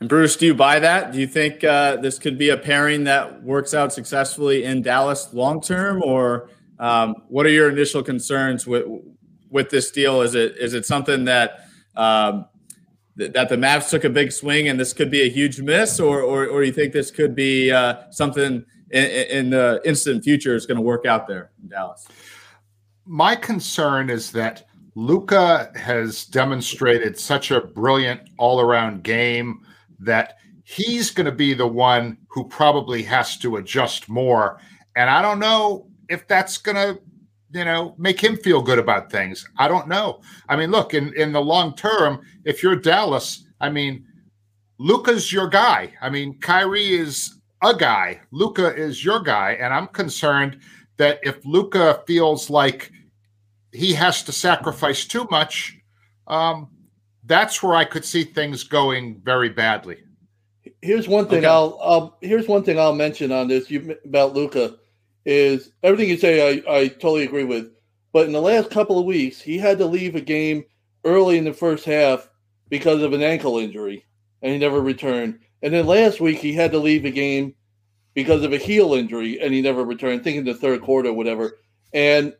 And 0.00 0.08
Bruce, 0.08 0.34
do 0.36 0.46
you 0.46 0.54
buy 0.54 0.78
that? 0.78 1.12
Do 1.12 1.20
you 1.20 1.26
think 1.26 1.62
uh, 1.62 1.96
this 1.96 2.18
could 2.18 2.38
be 2.38 2.48
a 2.48 2.56
pairing 2.56 3.04
that 3.04 3.42
works 3.42 3.74
out 3.74 3.92
successfully 3.92 4.64
in 4.64 4.80
Dallas 4.80 5.32
long 5.34 5.60
term, 5.60 6.02
or 6.02 6.48
um, 6.78 7.14
what 7.28 7.44
are 7.44 7.50
your 7.50 7.68
initial 7.68 8.02
concerns 8.02 8.66
with 8.66 8.86
with 9.50 9.68
this 9.68 9.90
deal? 9.90 10.22
Is 10.22 10.34
it 10.34 10.56
is 10.56 10.72
it 10.72 10.86
something 10.86 11.26
that 11.26 11.66
um, 11.96 12.46
th- 13.18 13.34
that 13.34 13.50
the 13.50 13.56
Mavs 13.56 13.90
took 13.90 14.04
a 14.04 14.08
big 14.08 14.32
swing 14.32 14.68
and 14.68 14.80
this 14.80 14.94
could 14.94 15.10
be 15.10 15.20
a 15.20 15.28
huge 15.28 15.60
miss, 15.60 16.00
or 16.00 16.22
or, 16.22 16.46
or 16.46 16.62
you 16.62 16.72
think 16.72 16.94
this 16.94 17.10
could 17.10 17.34
be 17.34 17.70
uh, 17.70 18.10
something 18.10 18.64
in, 18.90 19.04
in 19.04 19.50
the 19.50 19.82
instant 19.84 20.24
future 20.24 20.54
is 20.54 20.64
going 20.64 20.76
to 20.76 20.82
work 20.82 21.04
out 21.04 21.28
there 21.28 21.50
in 21.62 21.68
Dallas? 21.68 22.08
My 23.04 23.36
concern 23.36 24.08
is 24.08 24.32
that 24.32 24.66
Luka 24.94 25.70
has 25.74 26.24
demonstrated 26.24 27.18
such 27.18 27.50
a 27.50 27.60
brilliant 27.60 28.22
all 28.38 28.60
around 28.60 29.02
game 29.02 29.66
that 30.00 30.36
he's 30.64 31.10
going 31.10 31.26
to 31.26 31.32
be 31.32 31.54
the 31.54 31.66
one 31.66 32.16
who 32.28 32.46
probably 32.48 33.02
has 33.02 33.36
to 33.38 33.56
adjust 33.56 34.08
more. 34.08 34.60
And 34.96 35.10
I 35.10 35.22
don't 35.22 35.38
know 35.38 35.88
if 36.08 36.26
that's 36.26 36.58
going 36.58 36.76
to, 36.76 37.00
you 37.52 37.64
know, 37.64 37.94
make 37.98 38.20
him 38.20 38.36
feel 38.36 38.62
good 38.62 38.78
about 38.78 39.10
things. 39.10 39.46
I 39.58 39.68
don't 39.68 39.88
know. 39.88 40.20
I 40.48 40.56
mean, 40.56 40.70
look, 40.70 40.94
in, 40.94 41.12
in 41.16 41.32
the 41.32 41.40
long 41.40 41.74
term, 41.74 42.20
if 42.44 42.62
you're 42.62 42.76
Dallas, 42.76 43.44
I 43.60 43.70
mean, 43.70 44.04
Luka's 44.78 45.32
your 45.32 45.48
guy. 45.48 45.92
I 46.00 46.08
mean, 46.08 46.38
Kyrie 46.40 46.94
is 46.94 47.40
a 47.62 47.74
guy. 47.74 48.20
Luka 48.30 48.74
is 48.74 49.04
your 49.04 49.20
guy. 49.20 49.58
And 49.60 49.74
I'm 49.74 49.88
concerned 49.88 50.60
that 50.96 51.18
if 51.22 51.44
Luka 51.44 52.02
feels 52.06 52.48
like 52.48 52.90
he 53.72 53.92
has 53.94 54.22
to 54.24 54.32
sacrifice 54.32 55.04
too 55.04 55.26
much, 55.30 55.76
um, 56.26 56.68
that's 57.30 57.62
where 57.62 57.76
I 57.76 57.84
could 57.84 58.04
see 58.04 58.24
things 58.24 58.64
going 58.64 59.20
very 59.24 59.48
badly. 59.48 59.98
Here's 60.82 61.06
one 61.06 61.26
thing 61.26 61.38
okay. 61.38 61.46
I'll, 61.46 61.78
I'll 61.80 62.18
here's 62.20 62.48
one 62.48 62.64
thing 62.64 62.78
I'll 62.78 62.94
mention 62.94 63.30
on 63.30 63.46
this 63.46 63.70
you, 63.70 63.96
about 64.04 64.34
Luka 64.34 64.74
is 65.24 65.70
everything 65.84 66.08
you 66.08 66.16
say 66.16 66.60
I, 66.66 66.78
I 66.78 66.88
totally 66.88 67.22
agree 67.22 67.44
with. 67.44 67.70
But 68.12 68.26
in 68.26 68.32
the 68.32 68.40
last 68.40 68.70
couple 68.70 68.98
of 68.98 69.04
weeks, 69.04 69.40
he 69.40 69.58
had 69.58 69.78
to 69.78 69.86
leave 69.86 70.16
a 70.16 70.20
game 70.20 70.64
early 71.04 71.38
in 71.38 71.44
the 71.44 71.52
first 71.52 71.84
half 71.84 72.28
because 72.68 73.00
of 73.00 73.12
an 73.12 73.22
ankle 73.22 73.58
injury, 73.58 74.04
and 74.42 74.52
he 74.52 74.58
never 74.58 74.80
returned. 74.80 75.38
And 75.62 75.72
then 75.72 75.86
last 75.86 76.20
week 76.20 76.38
he 76.38 76.52
had 76.52 76.72
to 76.72 76.78
leave 76.78 77.04
a 77.04 77.12
game 77.12 77.54
because 78.12 78.42
of 78.42 78.52
a 78.52 78.58
heel 78.58 78.94
injury, 78.94 79.40
and 79.40 79.54
he 79.54 79.62
never 79.62 79.84
returned. 79.84 80.24
Thinking 80.24 80.44
the 80.44 80.52
third 80.52 80.82
quarter, 80.82 81.10
or 81.10 81.12
whatever. 81.12 81.58
And 81.94 82.34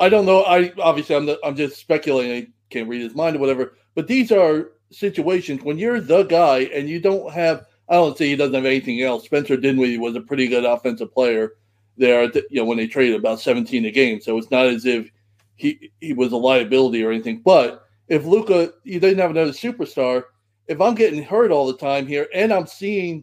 I 0.00 0.08
don't 0.08 0.26
know. 0.26 0.42
I 0.42 0.72
obviously 0.80 1.14
I'm 1.14 1.26
the, 1.26 1.38
I'm 1.44 1.54
just 1.54 1.76
speculating. 1.76 2.32
I 2.42 2.46
can't 2.70 2.88
read 2.88 3.02
his 3.02 3.14
mind 3.14 3.36
or 3.36 3.38
whatever. 3.38 3.74
But 4.00 4.06
these 4.06 4.32
are 4.32 4.70
situations 4.90 5.62
when 5.62 5.76
you're 5.76 6.00
the 6.00 6.22
guy 6.22 6.60
and 6.60 6.88
you 6.88 7.00
don't 7.00 7.30
have. 7.34 7.66
I 7.86 7.96
don't 7.96 8.16
say 8.16 8.28
he 8.28 8.36
doesn't 8.36 8.54
have 8.54 8.64
anything 8.64 9.02
else. 9.02 9.26
Spencer 9.26 9.58
Dinwiddie 9.58 9.98
was 9.98 10.16
a 10.16 10.22
pretty 10.22 10.48
good 10.48 10.64
offensive 10.64 11.12
player 11.12 11.52
there. 11.98 12.24
You 12.48 12.60
know 12.60 12.64
when 12.64 12.78
they 12.78 12.86
traded 12.86 13.16
about 13.16 13.40
17 13.40 13.84
a 13.84 13.90
game, 13.90 14.22
so 14.22 14.38
it's 14.38 14.50
not 14.50 14.64
as 14.64 14.86
if 14.86 15.10
he 15.56 15.92
he 16.00 16.14
was 16.14 16.32
a 16.32 16.36
liability 16.38 17.04
or 17.04 17.12
anything. 17.12 17.42
But 17.42 17.84
if 18.08 18.24
Luka, 18.24 18.72
you 18.84 19.00
didn't 19.00 19.18
have 19.18 19.32
another 19.32 19.52
superstar. 19.52 20.22
If 20.66 20.80
I'm 20.80 20.94
getting 20.94 21.22
hurt 21.22 21.50
all 21.50 21.66
the 21.66 21.76
time 21.76 22.06
here, 22.06 22.26
and 22.34 22.54
I'm 22.54 22.66
seeing 22.66 23.22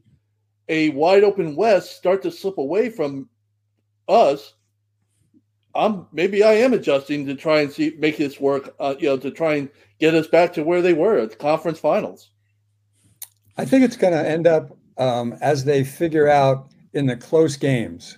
a 0.70 0.92
wide 0.92 1.24
open 1.24 1.56
West 1.56 1.98
start 1.98 2.22
to 2.22 2.30
slip 2.30 2.60
away 2.60 2.92
from 2.92 3.28
us, 4.08 4.54
I'm 5.78 6.08
maybe 6.12 6.44
I 6.44 6.54
am 6.54 6.74
adjusting 6.74 7.26
to 7.28 7.36
try 7.36 7.62
and 7.62 7.72
see 7.72 7.96
make 8.00 8.18
this 8.18 8.40
work. 8.40 8.76
Uh, 8.80 8.96
you 9.00 9.08
know, 9.08 9.18
to 9.18 9.32
try 9.32 9.56
and 9.56 9.70
get 10.00 10.16
us 10.16 10.28
back 10.28 10.54
to 10.54 10.64
where 10.64 10.82
they 10.82 10.94
were 10.94 11.20
at 11.20 11.32
the 11.32 11.36
conference 11.36 11.80
finals. 11.80 12.32
I 13.58 13.66
think 13.66 13.84
it's 13.84 13.98
going 13.98 14.14
to 14.14 14.30
end 14.30 14.48
up 14.48 14.78
um, 14.98 15.36
as 15.42 15.64
they 15.64 15.84
figure 15.84 16.28
out 16.28 16.70
in 16.94 17.06
the 17.06 17.16
close 17.16 17.58
games, 17.58 18.18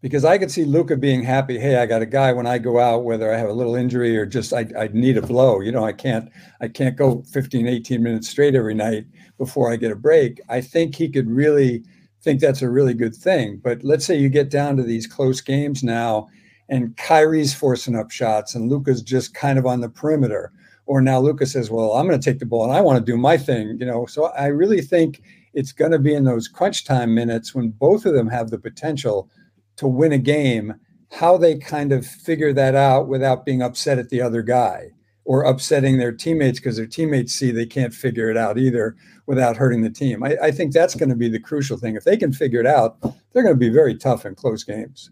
because 0.00 0.24
I 0.24 0.38
could 0.38 0.50
see 0.50 0.64
Luka 0.64 0.96
being 0.96 1.22
happy. 1.22 1.58
Hey, 1.58 1.76
I 1.76 1.86
got 1.86 2.02
a 2.02 2.06
guy 2.06 2.32
when 2.32 2.46
I 2.46 2.58
go 2.58 2.78
out, 2.78 3.04
whether 3.04 3.32
I 3.32 3.36
have 3.38 3.48
a 3.48 3.54
little 3.54 3.74
injury 3.74 4.16
or 4.16 4.26
just 4.26 4.52
I, 4.52 4.66
I 4.78 4.88
need 4.92 5.18
a 5.18 5.22
blow. 5.22 5.60
You 5.60 5.72
know, 5.72 5.84
I 5.84 5.92
can't 5.92 6.30
I 6.60 6.68
can't 6.68 6.96
go 6.96 7.22
15, 7.32 7.66
18 7.66 8.02
minutes 8.02 8.28
straight 8.28 8.54
every 8.54 8.74
night 8.74 9.06
before 9.38 9.70
I 9.70 9.76
get 9.76 9.92
a 9.92 9.96
break. 9.96 10.40
I 10.48 10.62
think 10.62 10.94
he 10.94 11.08
could 11.10 11.28
really 11.28 11.84
think 12.22 12.40
that's 12.40 12.62
a 12.62 12.70
really 12.70 12.94
good 12.94 13.14
thing. 13.14 13.60
But 13.62 13.84
let's 13.84 14.04
say 14.04 14.16
you 14.16 14.28
get 14.28 14.50
down 14.50 14.76
to 14.76 14.82
these 14.82 15.06
close 15.06 15.40
games 15.40 15.82
now 15.82 16.28
and 16.68 16.96
Kyrie's 16.96 17.54
forcing 17.54 17.96
up 17.96 18.10
shots 18.10 18.54
and 18.54 18.70
Luka's 18.70 19.02
just 19.02 19.34
kind 19.34 19.58
of 19.58 19.66
on 19.66 19.80
the 19.80 19.88
perimeter. 19.88 20.52
Or 20.86 21.00
now 21.00 21.18
Luka 21.18 21.46
says, 21.46 21.70
Well, 21.70 21.92
I'm 21.92 22.06
going 22.06 22.18
to 22.20 22.30
take 22.30 22.38
the 22.38 22.46
ball 22.46 22.64
and 22.64 22.72
I 22.72 22.80
want 22.80 22.98
to 22.98 23.12
do 23.12 23.16
my 23.16 23.36
thing, 23.36 23.76
you 23.80 23.86
know. 23.86 24.06
So 24.06 24.26
I 24.26 24.46
really 24.46 24.80
think 24.80 25.22
it's 25.54 25.72
going 25.72 25.92
to 25.92 25.98
be 25.98 26.14
in 26.14 26.24
those 26.24 26.48
crunch 26.48 26.84
time 26.84 27.14
minutes 27.14 27.54
when 27.54 27.70
both 27.70 28.06
of 28.06 28.14
them 28.14 28.28
have 28.28 28.50
the 28.50 28.58
potential 28.58 29.30
to 29.76 29.86
win 29.86 30.12
a 30.12 30.18
game, 30.18 30.74
how 31.10 31.36
they 31.36 31.56
kind 31.56 31.92
of 31.92 32.06
figure 32.06 32.52
that 32.52 32.74
out 32.74 33.08
without 33.08 33.44
being 33.44 33.62
upset 33.62 33.98
at 33.98 34.10
the 34.10 34.20
other 34.20 34.42
guy 34.42 34.90
or 35.24 35.42
upsetting 35.42 35.98
their 35.98 36.12
teammates 36.12 36.60
because 36.60 36.76
their 36.76 36.86
teammates 36.86 37.32
see 37.32 37.50
they 37.50 37.66
can't 37.66 37.92
figure 37.92 38.30
it 38.30 38.36
out 38.36 38.58
either 38.58 38.96
without 39.26 39.56
hurting 39.56 39.82
the 39.82 39.90
team. 39.90 40.22
I, 40.22 40.36
I 40.40 40.50
think 40.52 40.72
that's 40.72 40.94
going 40.94 41.08
to 41.08 41.16
be 41.16 41.28
the 41.28 41.40
crucial 41.40 41.76
thing. 41.76 41.96
If 41.96 42.04
they 42.04 42.16
can 42.16 42.32
figure 42.32 42.60
it 42.60 42.66
out, 42.66 43.00
they're 43.00 43.42
going 43.42 43.54
to 43.54 43.58
be 43.58 43.68
very 43.68 43.96
tough 43.96 44.24
in 44.24 44.36
close 44.36 44.62
games. 44.62 45.10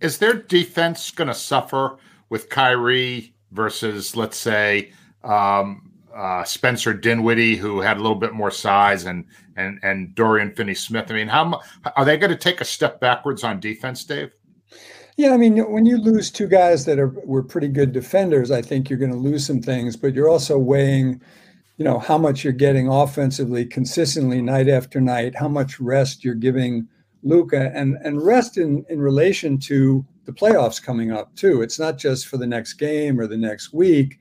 Is 0.00 0.18
their 0.18 0.34
defense 0.34 1.10
going 1.10 1.28
to 1.28 1.34
suffer 1.34 1.98
with 2.28 2.48
Kyrie 2.48 3.34
versus, 3.52 4.14
let's 4.16 4.36
say, 4.36 4.92
um, 5.24 5.92
uh, 6.14 6.44
Spencer 6.44 6.92
Dinwiddie, 6.92 7.56
who 7.56 7.80
had 7.80 7.96
a 7.96 8.00
little 8.00 8.16
bit 8.16 8.32
more 8.32 8.50
size, 8.50 9.04
and 9.04 9.24
and 9.56 9.78
and 9.82 10.14
Dorian 10.14 10.52
Finney-Smith? 10.54 11.10
I 11.10 11.14
mean, 11.14 11.28
how 11.28 11.60
are 11.96 12.04
they 12.04 12.16
going 12.16 12.30
to 12.30 12.36
take 12.36 12.60
a 12.60 12.64
step 12.64 13.00
backwards 13.00 13.44
on 13.44 13.60
defense, 13.60 14.04
Dave? 14.04 14.30
Yeah, 15.16 15.32
I 15.32 15.36
mean, 15.36 15.58
when 15.70 15.84
you 15.84 15.98
lose 15.98 16.30
two 16.30 16.46
guys 16.46 16.84
that 16.84 16.98
are 16.98 17.08
were 17.24 17.42
pretty 17.42 17.68
good 17.68 17.92
defenders, 17.92 18.50
I 18.50 18.62
think 18.62 18.88
you're 18.88 18.98
going 18.98 19.12
to 19.12 19.16
lose 19.16 19.46
some 19.46 19.60
things, 19.60 19.96
but 19.96 20.14
you're 20.14 20.28
also 20.28 20.58
weighing, 20.58 21.20
you 21.76 21.84
know, 21.84 21.98
how 21.98 22.18
much 22.18 22.44
you're 22.44 22.52
getting 22.52 22.88
offensively 22.88 23.64
consistently 23.64 24.40
night 24.40 24.68
after 24.68 25.00
night, 25.00 25.34
how 25.34 25.48
much 25.48 25.80
rest 25.80 26.24
you're 26.24 26.34
giving 26.34 26.88
Luka, 27.22 27.70
and 27.74 27.96
and 28.02 28.22
rest 28.22 28.58
in 28.58 28.84
in 28.88 29.00
relation 29.00 29.58
to 29.58 30.04
the 30.28 30.32
playoffs 30.32 30.80
coming 30.80 31.10
up 31.10 31.34
too. 31.36 31.62
It's 31.62 31.78
not 31.78 31.96
just 31.96 32.26
for 32.28 32.36
the 32.36 32.46
next 32.46 32.74
game 32.74 33.18
or 33.18 33.26
the 33.26 33.36
next 33.38 33.72
week. 33.72 34.20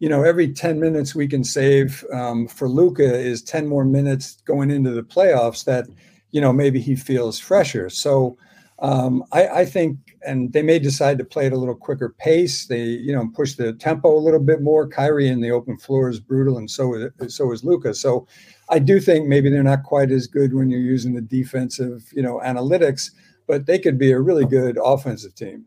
You 0.00 0.08
know, 0.08 0.24
every 0.24 0.52
10 0.52 0.80
minutes 0.80 1.14
we 1.14 1.28
can 1.28 1.44
save 1.44 2.04
um, 2.12 2.48
for 2.48 2.68
Luka 2.68 3.14
is 3.14 3.40
10 3.40 3.68
more 3.68 3.84
minutes 3.84 4.42
going 4.44 4.72
into 4.72 4.90
the 4.90 5.04
playoffs 5.04 5.64
that, 5.64 5.86
you 6.32 6.40
know, 6.40 6.52
maybe 6.52 6.80
he 6.80 6.96
feels 6.96 7.38
fresher. 7.38 7.88
So 7.88 8.36
um, 8.80 9.22
I, 9.30 9.46
I, 9.46 9.64
think, 9.64 9.96
and 10.26 10.52
they 10.52 10.62
may 10.62 10.80
decide 10.80 11.18
to 11.18 11.24
play 11.24 11.46
at 11.46 11.52
a 11.52 11.56
little 11.56 11.76
quicker 11.76 12.08
pace. 12.18 12.66
They, 12.66 12.82
you 12.82 13.14
know, 13.14 13.30
push 13.32 13.54
the 13.54 13.72
tempo 13.74 14.12
a 14.12 14.18
little 14.18 14.40
bit 14.40 14.60
more. 14.60 14.88
Kyrie 14.88 15.28
in 15.28 15.40
the 15.40 15.52
open 15.52 15.78
floor 15.78 16.08
is 16.08 16.18
brutal, 16.18 16.58
and 16.58 16.68
so 16.68 16.94
is, 16.94 17.36
so 17.36 17.52
is 17.52 17.62
Luka. 17.62 17.94
So 17.94 18.26
I 18.70 18.78
do 18.78 19.00
think 19.00 19.26
maybe 19.28 19.50
they're 19.50 19.62
not 19.62 19.82
quite 19.82 20.10
as 20.10 20.26
good 20.26 20.54
when 20.54 20.70
you're 20.70 20.80
using 20.80 21.14
the 21.14 21.20
defensive, 21.20 22.10
you 22.14 22.22
know, 22.22 22.40
analytics, 22.44 23.10
but 23.46 23.66
they 23.66 23.78
could 23.78 23.98
be 23.98 24.12
a 24.12 24.20
really 24.20 24.46
good 24.46 24.78
offensive 24.82 25.34
team. 25.34 25.66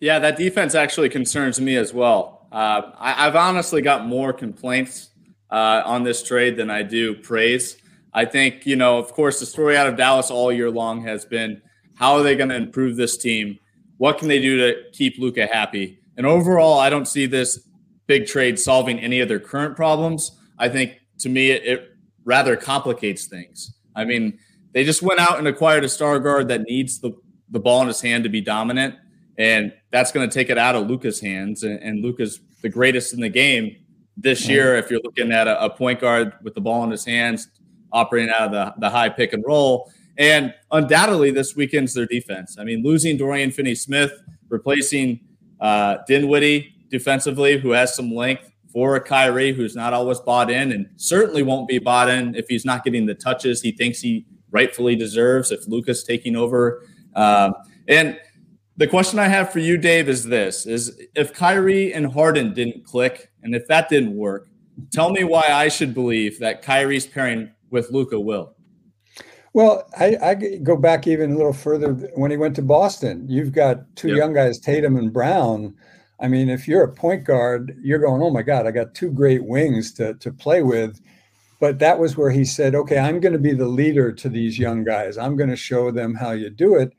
Yeah, 0.00 0.18
that 0.20 0.36
defense 0.36 0.74
actually 0.74 1.08
concerns 1.08 1.60
me 1.60 1.76
as 1.76 1.92
well. 1.92 2.46
Uh, 2.52 2.92
I, 2.98 3.24
have 3.24 3.36
honestly 3.36 3.82
got 3.82 4.06
more 4.06 4.32
complaints 4.32 5.10
uh, 5.50 5.82
on 5.84 6.04
this 6.04 6.22
trade 6.22 6.56
than 6.56 6.70
I 6.70 6.82
do 6.82 7.14
praise. 7.14 7.76
I 8.14 8.24
think, 8.24 8.64
you 8.64 8.76
know, 8.76 8.98
of 8.98 9.12
course, 9.12 9.40
the 9.40 9.46
story 9.46 9.76
out 9.76 9.86
of 9.86 9.96
Dallas 9.96 10.30
all 10.30 10.52
year 10.52 10.70
long 10.70 11.02
has 11.02 11.24
been 11.24 11.60
how 11.96 12.14
are 12.14 12.22
they 12.22 12.36
going 12.36 12.48
to 12.50 12.56
improve 12.56 12.96
this 12.96 13.16
team? 13.16 13.58
What 13.96 14.18
can 14.18 14.28
they 14.28 14.40
do 14.40 14.56
to 14.58 14.82
keep 14.92 15.18
Luka 15.18 15.46
happy? 15.46 15.98
And 16.16 16.26
overall, 16.26 16.78
I 16.78 16.90
don't 16.90 17.06
see 17.06 17.26
this 17.26 17.68
big 18.06 18.26
trade 18.26 18.58
solving 18.58 18.98
any 19.00 19.20
of 19.20 19.28
their 19.28 19.40
current 19.40 19.76
problems. 19.76 20.32
I 20.58 20.68
think 20.68 20.98
to 21.18 21.28
me, 21.28 21.50
it, 21.50 21.64
it 21.64 21.96
rather 22.24 22.56
complicates 22.56 23.26
things. 23.26 23.74
I 23.96 24.04
mean, 24.04 24.38
they 24.72 24.84
just 24.84 25.02
went 25.02 25.20
out 25.20 25.38
and 25.38 25.48
acquired 25.48 25.84
a 25.84 25.88
star 25.88 26.18
guard 26.18 26.48
that 26.48 26.62
needs 26.62 27.00
the, 27.00 27.12
the 27.50 27.58
ball 27.58 27.82
in 27.82 27.88
his 27.88 28.00
hand 28.00 28.24
to 28.24 28.30
be 28.30 28.40
dominant. 28.40 28.94
And 29.38 29.72
that's 29.90 30.12
going 30.12 30.28
to 30.28 30.32
take 30.32 30.50
it 30.50 30.58
out 30.58 30.74
of 30.74 30.88
Luka's 30.88 31.20
hands. 31.20 31.62
And, 31.62 31.80
and 31.80 32.02
Luka's 32.02 32.40
the 32.62 32.68
greatest 32.68 33.14
in 33.14 33.20
the 33.20 33.28
game 33.28 33.76
this 34.16 34.48
year. 34.48 34.76
If 34.76 34.90
you're 34.90 35.00
looking 35.02 35.32
at 35.32 35.46
a, 35.46 35.64
a, 35.64 35.70
point 35.70 36.00
guard 36.00 36.34
with 36.42 36.54
the 36.54 36.60
ball 36.60 36.84
in 36.84 36.90
his 36.90 37.04
hands, 37.04 37.48
operating 37.92 38.30
out 38.30 38.42
of 38.42 38.50
the, 38.52 38.74
the 38.80 38.90
high 38.90 39.08
pick 39.08 39.32
and 39.32 39.44
roll. 39.46 39.90
And 40.18 40.52
undoubtedly, 40.72 41.30
this 41.30 41.54
weekend's 41.54 41.94
their 41.94 42.06
defense. 42.06 42.56
I 42.58 42.64
mean, 42.64 42.82
losing 42.82 43.16
Dorian 43.16 43.52
Finney 43.52 43.76
Smith, 43.76 44.12
replacing 44.48 45.20
uh, 45.60 45.98
Dinwiddie 46.06 46.74
defensively, 46.90 47.58
who 47.58 47.70
has 47.70 47.94
some 47.94 48.12
length, 48.12 48.47
for 48.72 48.96
a 48.96 49.00
Kyrie 49.00 49.52
who's 49.52 49.74
not 49.74 49.92
always 49.92 50.20
bought 50.20 50.50
in 50.50 50.72
and 50.72 50.88
certainly 50.96 51.42
won't 51.42 51.68
be 51.68 51.78
bought 51.78 52.08
in 52.08 52.34
if 52.34 52.46
he's 52.48 52.64
not 52.64 52.84
getting 52.84 53.06
the 53.06 53.14
touches 53.14 53.62
he 53.62 53.72
thinks 53.72 54.00
he 54.00 54.26
rightfully 54.50 54.96
deserves, 54.96 55.50
if 55.50 55.66
Luka's 55.66 56.04
taking 56.04 56.36
over. 56.36 56.82
Um, 57.14 57.54
and 57.86 58.18
the 58.76 58.86
question 58.86 59.18
I 59.18 59.28
have 59.28 59.52
for 59.52 59.58
you, 59.58 59.76
Dave, 59.76 60.08
is 60.08 60.24
this: 60.24 60.66
is 60.66 61.00
if 61.14 61.32
Kyrie 61.32 61.92
and 61.92 62.12
Harden 62.12 62.54
didn't 62.54 62.84
click, 62.84 63.30
and 63.42 63.54
if 63.54 63.66
that 63.68 63.88
didn't 63.88 64.16
work, 64.16 64.48
tell 64.92 65.10
me 65.10 65.24
why 65.24 65.44
I 65.48 65.68
should 65.68 65.94
believe 65.94 66.38
that 66.38 66.62
Kyrie's 66.62 67.06
pairing 67.06 67.50
with 67.70 67.90
Luka 67.90 68.18
will. 68.18 68.54
Well, 69.54 69.88
I, 69.98 70.16
I, 70.22 70.34
go 70.34 70.76
back 70.76 71.06
even 71.06 71.32
a 71.32 71.36
little 71.36 71.52
further 71.52 71.92
when 72.14 72.30
he 72.30 72.36
went 72.36 72.54
to 72.56 72.62
Boston. 72.62 73.26
You've 73.28 73.52
got 73.52 73.78
two 73.96 74.08
yep. 74.08 74.16
young 74.18 74.32
guys, 74.34 74.60
Tatum 74.60 74.96
and 74.96 75.12
Brown. 75.12 75.74
I 76.20 76.28
mean, 76.28 76.48
if 76.48 76.66
you're 76.68 76.82
a 76.84 76.92
point 76.92 77.24
guard, 77.24 77.76
you're 77.82 77.98
going, 78.00 78.22
"Oh 78.22 78.30
my 78.30 78.42
God, 78.42 78.66
I 78.66 78.70
got 78.72 78.94
two 78.94 79.10
great 79.10 79.44
wings 79.44 79.92
to 79.94 80.14
to 80.14 80.32
play 80.32 80.62
with." 80.62 81.00
But 81.60 81.78
that 81.80 81.98
was 81.98 82.16
where 82.16 82.30
he 82.30 82.44
said, 82.44 82.74
"Okay, 82.74 82.98
I'm 82.98 83.20
going 83.20 83.32
to 83.32 83.38
be 83.38 83.52
the 83.54 83.66
leader 83.68 84.12
to 84.12 84.28
these 84.28 84.58
young 84.58 84.84
guys. 84.84 85.18
I'm 85.18 85.36
going 85.36 85.50
to 85.50 85.56
show 85.56 85.90
them 85.90 86.14
how 86.14 86.32
you 86.32 86.50
do 86.50 86.74
it." 86.76 86.92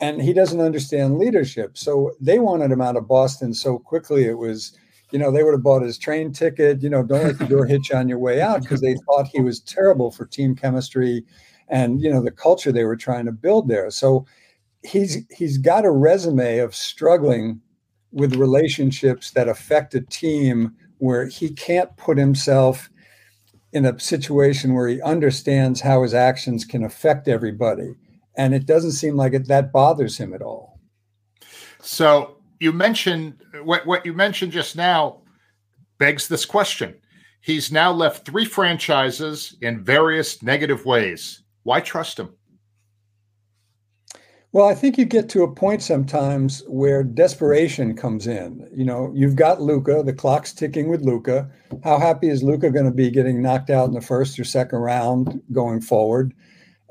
and 0.00 0.20
he 0.20 0.32
doesn't 0.32 0.60
understand 0.60 1.18
leadership. 1.18 1.78
So 1.78 2.12
they 2.20 2.38
wanted 2.38 2.70
him 2.70 2.80
out 2.80 2.96
of 2.96 3.08
Boston 3.08 3.54
so 3.54 3.78
quickly. 3.78 4.24
It 4.24 4.38
was, 4.38 4.76
you 5.12 5.18
know, 5.18 5.30
they 5.30 5.42
would 5.42 5.54
have 5.54 5.62
bought 5.62 5.82
his 5.82 5.98
train 5.98 6.32
ticket. 6.32 6.82
You 6.82 6.90
know, 6.90 7.02
don't 7.02 7.24
let 7.24 7.38
the 7.38 7.46
door 7.46 7.64
hit 7.66 7.88
you 7.88 7.96
on 7.96 8.08
your 8.08 8.18
way 8.18 8.40
out 8.40 8.62
because 8.62 8.80
they 8.80 8.96
thought 9.06 9.28
he 9.28 9.40
was 9.40 9.60
terrible 9.60 10.10
for 10.10 10.26
team 10.26 10.54
chemistry 10.56 11.24
and 11.68 12.02
you 12.02 12.12
know 12.12 12.22
the 12.22 12.30
culture 12.30 12.70
they 12.72 12.84
were 12.84 12.96
trying 12.96 13.24
to 13.26 13.32
build 13.32 13.68
there. 13.68 13.90
So 13.90 14.26
he's 14.82 15.18
he's 15.30 15.58
got 15.58 15.84
a 15.84 15.90
resume 15.90 16.58
of 16.58 16.74
struggling 16.74 17.60
with 18.14 18.36
relationships 18.36 19.32
that 19.32 19.48
affect 19.48 19.94
a 19.94 20.00
team 20.00 20.74
where 20.98 21.26
he 21.26 21.50
can't 21.50 21.94
put 21.96 22.16
himself 22.16 22.88
in 23.72 23.84
a 23.84 23.98
situation 23.98 24.72
where 24.72 24.88
he 24.88 25.02
understands 25.02 25.80
how 25.80 26.02
his 26.02 26.14
actions 26.14 26.64
can 26.64 26.84
affect 26.84 27.28
everybody 27.28 27.94
and 28.36 28.54
it 28.54 28.66
doesn't 28.66 28.92
seem 28.92 29.16
like 29.16 29.32
it 29.32 29.48
that 29.48 29.72
bothers 29.72 30.16
him 30.16 30.34
at 30.34 30.42
all. 30.42 30.80
So 31.80 32.38
you 32.60 32.72
mentioned 32.72 33.42
what 33.62 33.86
what 33.86 34.04
you 34.06 34.12
mentioned 34.12 34.52
just 34.52 34.76
now 34.76 35.20
begs 35.98 36.28
this 36.28 36.44
question. 36.44 36.94
He's 37.40 37.70
now 37.70 37.92
left 37.92 38.24
three 38.24 38.46
franchises 38.46 39.56
in 39.60 39.84
various 39.84 40.42
negative 40.42 40.86
ways. 40.86 41.42
Why 41.62 41.80
trust 41.80 42.18
him? 42.18 42.30
Well, 44.54 44.68
I 44.68 44.74
think 44.76 44.96
you 44.96 45.04
get 45.04 45.28
to 45.30 45.42
a 45.42 45.52
point 45.52 45.82
sometimes 45.82 46.62
where 46.68 47.02
desperation 47.02 47.96
comes 47.96 48.28
in. 48.28 48.68
You 48.72 48.84
know, 48.84 49.10
you've 49.12 49.34
got 49.34 49.60
Luka, 49.60 50.04
the 50.04 50.12
clock's 50.12 50.52
ticking 50.52 50.88
with 50.88 51.04
Luka. 51.04 51.50
How 51.82 51.98
happy 51.98 52.28
is 52.28 52.44
Luka 52.44 52.70
going 52.70 52.84
to 52.84 52.92
be 52.92 53.10
getting 53.10 53.42
knocked 53.42 53.68
out 53.68 53.88
in 53.88 53.94
the 53.94 54.00
first 54.00 54.38
or 54.38 54.44
second 54.44 54.78
round 54.78 55.42
going 55.50 55.80
forward? 55.80 56.32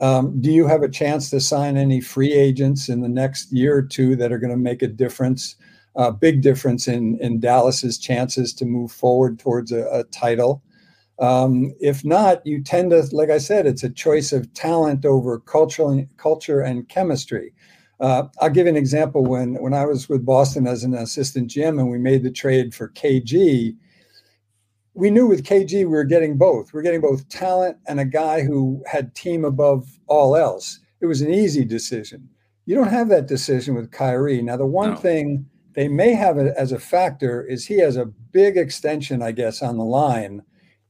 Um, 0.01 0.41
do 0.41 0.51
you 0.51 0.67
have 0.67 0.83
a 0.83 0.89
chance 0.89 1.29
to 1.29 1.39
sign 1.39 1.77
any 1.77 2.01
free 2.01 2.33
agents 2.33 2.89
in 2.89 2.99
the 2.99 3.07
next 3.07 3.49
year 3.53 3.77
or 3.77 3.83
two 3.83 4.17
that 4.17 4.33
are 4.33 4.39
going 4.39 4.51
to 4.51 4.57
make 4.57 4.81
a 4.81 4.87
difference, 4.87 5.55
a 5.95 6.11
big 6.11 6.41
difference 6.41 6.89
in 6.89 7.17
in 7.21 7.39
Dallas's 7.39 7.97
chances 7.97 8.53
to 8.55 8.65
move 8.65 8.91
forward 8.91 9.39
towards 9.39 9.71
a, 9.71 9.87
a 9.89 10.03
title? 10.11 10.61
Um, 11.23 11.73
if 11.79 12.03
not, 12.03 12.45
you 12.45 12.61
tend 12.61 12.91
to, 12.91 13.01
like 13.13 13.29
I 13.29 13.37
said, 13.37 13.65
it's 13.65 13.83
a 13.83 13.89
choice 13.89 14.33
of 14.33 14.53
talent 14.53 15.05
over 15.05 15.39
cultural 15.39 16.05
culture 16.17 16.59
and 16.59 16.89
chemistry. 16.89 17.53
Uh, 18.01 18.23
I'll 18.41 18.49
give 18.49 18.65
you 18.65 18.71
an 18.71 18.75
example. 18.75 19.23
When 19.23 19.55
when 19.61 19.73
I 19.73 19.85
was 19.85 20.09
with 20.09 20.25
Boston 20.25 20.67
as 20.67 20.83
an 20.83 20.93
assistant 20.93 21.49
GM 21.49 21.79
and 21.79 21.89
we 21.89 21.97
made 21.97 22.23
the 22.23 22.31
trade 22.31 22.75
for 22.75 22.89
KG, 22.89 23.73
we 24.95 25.09
knew 25.09 25.25
with 25.25 25.45
KG 25.45 25.71
we 25.71 25.85
were 25.85 26.03
getting 26.03 26.37
both. 26.37 26.73
We 26.73 26.81
are 26.81 26.83
getting 26.83 26.99
both 26.99 27.29
talent 27.29 27.77
and 27.87 28.01
a 28.01 28.05
guy 28.05 28.41
who 28.41 28.83
had 28.85 29.15
team 29.15 29.45
above 29.45 29.87
all 30.07 30.35
else. 30.35 30.81
It 30.99 31.05
was 31.05 31.21
an 31.21 31.33
easy 31.33 31.63
decision. 31.63 32.27
You 32.65 32.75
don't 32.75 32.89
have 32.89 33.07
that 33.09 33.27
decision 33.27 33.75
with 33.75 33.91
Kyrie. 33.91 34.41
Now, 34.41 34.57
the 34.57 34.65
one 34.65 34.89
no. 34.89 34.97
thing 34.97 35.45
they 35.71 35.87
may 35.87 36.15
have 36.15 36.37
it 36.37 36.53
as 36.57 36.73
a 36.73 36.79
factor 36.79 37.45
is 37.45 37.65
he 37.65 37.79
has 37.79 37.95
a 37.95 38.11
big 38.33 38.57
extension, 38.57 39.21
I 39.21 39.31
guess, 39.31 39.61
on 39.61 39.77
the 39.77 39.85
line 39.85 40.41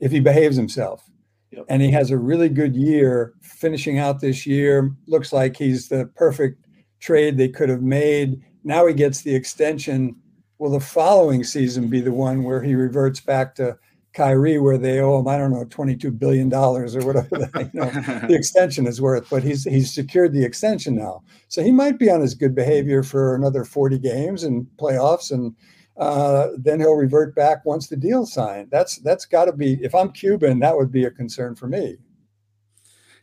if 0.04 0.12
he 0.12 0.20
behaves 0.20 0.58
himself. 0.58 1.10
Yep. 1.52 1.66
And 1.70 1.82
he 1.82 1.90
has 1.92 2.12
a 2.12 2.18
really 2.18 2.50
good 2.50 2.76
year 2.76 3.34
finishing 3.42 3.98
out 3.98 4.20
this 4.20 4.46
year. 4.46 4.94
Looks 5.08 5.32
like 5.32 5.56
he's 5.56 5.88
the 5.88 6.08
perfect 6.16 6.66
trade 7.00 7.38
they 7.38 7.48
could 7.48 7.70
have 7.70 7.82
made. 7.82 8.44
Now 8.66 8.86
he 8.86 8.94
gets 8.94 9.22
the 9.22 9.34
extension. 9.34 10.16
Will 10.60 10.72
the 10.72 10.82
following 10.82 11.44
season 11.44 11.88
be 11.88 12.02
the 12.02 12.12
one 12.12 12.44
where 12.44 12.62
he 12.62 12.76
reverts 12.76 13.22
back 13.22 13.56
to 13.56 13.78
Kyrie 14.14 14.60
where 14.60 14.78
they 14.78 15.00
owe 15.00 15.20
him, 15.20 15.28
I 15.28 15.38
don't 15.38 15.52
know, 15.52 15.66
$22 15.66 16.20
billion 16.20 16.54
or 16.54 16.84
whatever 16.84 17.30
the, 17.30 17.70
you 17.74 17.80
know, 17.80 17.90
the 18.28 18.36
extension 18.36 18.86
is 18.88 19.02
worth, 19.02 19.30
but 19.30 19.42
he's 19.42 19.64
he's 19.64 19.94
secured 19.94 20.34
the 20.34 20.46
extension 20.46 20.96
now. 20.96 21.24
So 21.48 21.64
he 21.64 21.72
might 21.72 21.98
be 21.98 22.10
on 22.10 22.22
his 22.22 22.36
good 22.36 22.54
behavior 22.54 23.04
for 23.04 23.36
another 23.36 23.64
40 23.64 24.00
games 24.00 24.44
and 24.44 24.68
playoffs 24.78 25.32
and 25.32 25.56
uh, 25.98 26.50
then 26.58 26.80
he'll 26.80 26.96
revert 26.96 27.36
back 27.36 27.66
once 27.66 27.88
the 27.88 27.96
deal's 27.96 28.34
signed. 28.34 28.70
That's 28.72 28.98
that's 28.98 29.26
got 29.26 29.46
to 29.46 29.54
be 29.54 29.74
if 29.84 29.94
I'm 29.94 30.12
Cuban, 30.12 30.60
that 30.60 30.76
would 30.76 30.92
be 30.92 31.06
a 31.06 31.12
concern 31.12 31.56
for 31.56 31.68
me. 31.68 31.98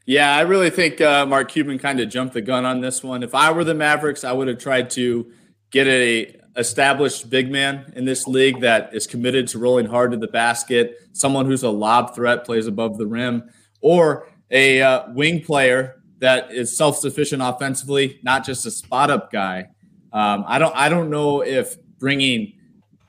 Yeah, 0.07 0.35
I 0.35 0.41
really 0.41 0.71
think 0.71 1.01
uh, 1.01 1.27
Mark 1.27 1.51
Cuban 1.51 1.79
kind 1.79 2.01
of 2.01 2.09
jumped 2.09 2.35
the 2.35 2.41
gun 2.41 2.65
on 2.65 2.81
this 2.81 3.03
one. 3.05 3.23
If 3.23 3.35
I 3.35 3.53
were 3.53 3.65
the 3.65 3.75
Mavericks, 3.75 4.25
I 4.25 4.33
would 4.33 4.49
have 4.49 4.59
tried 4.59 4.91
to 4.91 5.31
get 5.71 5.87
a 5.87 6.37
established 6.57 7.31
big 7.31 7.51
man 7.51 7.93
in 7.95 8.05
this 8.05 8.27
league 8.27 8.61
that 8.61 8.93
is 8.95 9.07
committed 9.07 9.47
to 9.49 9.59
rolling 9.59 9.87
hard 9.87 10.11
to 10.11 10.17
the 10.17 10.27
basket, 10.27 10.97
someone 11.13 11.47
who's 11.47 11.63
a 11.63 11.71
lob 11.71 12.15
threat, 12.15 12.45
plays 12.45 12.67
above 12.67 12.99
the 12.99 13.07
rim, 13.07 13.49
or 13.81 14.27
a 14.51 14.83
uh, 14.83 15.13
wing 15.13 15.43
player 15.43 16.03
that 16.19 16.53
is 16.53 16.77
self-sufficient 16.77 17.41
offensively, 17.41 18.19
not 18.23 18.45
just 18.45 18.67
a 18.67 18.71
spot-up 18.71 19.31
guy. 19.31 19.69
Um, 20.13 20.45
I 20.47 20.59
don't. 20.59 20.75
I 20.75 20.89
don't 20.89 21.09
know 21.09 21.43
if 21.43 21.77
bringing 21.99 22.55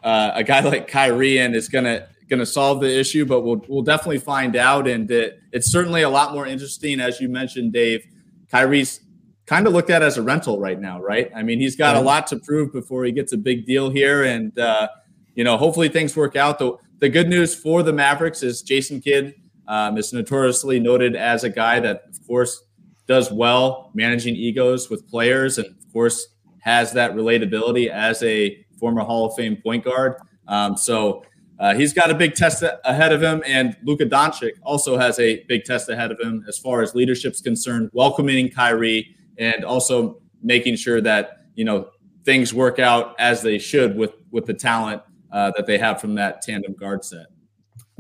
uh, 0.04 0.32
a 0.36 0.44
guy 0.44 0.60
like 0.70 0.88
Kyrie 0.88 1.38
in 1.38 1.56
is 1.56 1.70
gonna 1.70 2.08
gonna 2.30 2.46
solve 2.46 2.82
the 2.82 3.00
issue, 3.00 3.26
but 3.26 3.42
we'll 3.42 3.64
we'll 3.68 3.84
definitely 3.84 4.20
find 4.20 4.56
out. 4.56 4.88
And 4.88 5.10
it, 5.12 5.40
it's 5.52 5.72
certainly 5.72 6.02
a 6.02 6.10
lot 6.10 6.34
more 6.34 6.48
interesting, 6.48 7.00
as 7.00 7.20
you 7.20 7.30
mentioned, 7.30 7.74
Dave. 7.74 8.06
Kyrie's 8.50 9.02
kind 9.46 9.68
of 9.68 9.74
looked 9.74 9.90
at 9.90 10.02
as 10.02 10.18
a 10.18 10.22
rental 10.22 10.60
right 10.60 10.80
now, 10.80 11.02
right? 11.02 11.32
I 11.36 11.44
mean, 11.44 11.60
he's 11.60 11.76
got 11.76 11.96
a 11.96 12.02
lot 12.02 12.28
to 12.28 12.40
prove 12.40 12.72
before 12.72 13.04
he 13.04 13.12
gets 13.12 13.34
a 13.34 13.38
big 13.38 13.66
deal 13.66 13.90
here, 13.90 14.24
and 14.24 14.58
uh, 14.58 14.88
you 15.36 15.44
know, 15.44 15.58
hopefully 15.58 15.90
things 15.90 16.16
work 16.16 16.36
out. 16.36 16.60
The 16.60 16.78
the 17.00 17.10
good 17.10 17.28
news 17.28 17.56
for 17.56 17.84
the 17.84 17.94
Mavericks 17.94 18.44
is 18.44 18.62
Jason 18.62 19.02
Kidd 19.02 19.36
um, 19.68 19.98
is 19.98 20.14
notoriously 20.14 20.80
noted 20.80 21.16
as 21.16 21.44
a 21.44 21.50
guy 21.50 21.80
that, 21.80 22.04
of 22.10 22.28
course, 22.28 22.64
does 23.08 23.32
well 23.32 23.92
managing 23.94 24.36
egos 24.36 24.90
with 24.90 25.08
players, 25.10 25.58
and 25.58 25.68
of 25.68 25.94
course 25.94 26.28
has 26.60 26.94
that 26.94 27.14
relatability 27.14 27.90
as 27.90 28.22
a 28.24 28.64
former 28.82 29.02
Hall 29.04 29.28
of 29.28 29.36
Fame 29.36 29.56
point 29.56 29.86
guard. 29.86 30.16
Um, 30.50 30.76
so 30.76 31.24
uh, 31.60 31.76
he's 31.76 31.94
got 31.94 32.10
a 32.10 32.16
big 32.16 32.34
test 32.34 32.64
ahead 32.84 33.14
of 33.14 33.22
him, 33.22 33.44
and 33.46 33.78
Luka 33.84 34.06
Doncic 34.06 34.54
also 34.64 34.98
has 34.98 35.20
a 35.20 35.44
big 35.48 35.64
test 35.64 35.88
ahead 35.88 36.12
of 36.12 36.20
him 36.20 36.44
as 36.50 36.58
far 36.58 36.82
as 36.82 36.96
leadership's 36.96 37.40
concerned, 37.40 37.92
welcoming 37.94 38.50
Kyrie 38.50 39.16
and 39.38 39.64
also 39.64 40.20
making 40.42 40.76
sure 40.76 41.00
that 41.02 41.46
you 41.56 41.64
know 41.64 41.90
things 42.26 42.54
work 42.54 42.80
out 42.80 43.16
as 43.20 43.42
they 43.44 43.60
should 43.60 43.96
with 43.96 44.14
with 44.32 44.46
the 44.46 44.54
talent 44.54 45.02
uh, 45.32 45.52
that 45.56 45.68
they 45.68 45.78
have 45.78 46.02
from 46.02 46.16
that 46.16 46.42
tandem 46.42 46.74
guard 46.74 47.06
set. 47.06 47.28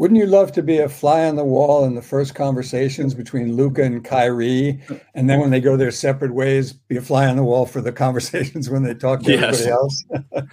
Wouldn't 0.01 0.19
you 0.19 0.25
love 0.25 0.51
to 0.53 0.63
be 0.63 0.79
a 0.79 0.89
fly 0.89 1.25
on 1.25 1.35
the 1.35 1.43
wall 1.43 1.85
in 1.85 1.93
the 1.93 2.01
first 2.01 2.33
conversations 2.33 3.13
between 3.13 3.55
Luka 3.55 3.83
and 3.83 4.03
Kyrie, 4.03 4.81
and 5.13 5.29
then 5.29 5.39
when 5.39 5.51
they 5.51 5.61
go 5.61 5.77
their 5.77 5.91
separate 5.91 6.33
ways, 6.33 6.73
be 6.73 6.97
a 6.97 7.01
fly 7.03 7.27
on 7.27 7.35
the 7.35 7.43
wall 7.43 7.67
for 7.67 7.81
the 7.81 7.91
conversations 8.05 8.67
when 8.67 8.81
they 8.81 8.95
talk 8.95 9.21
to 9.21 9.31
yes. 9.31 9.43
everybody 9.43 9.69
else? 9.69 10.03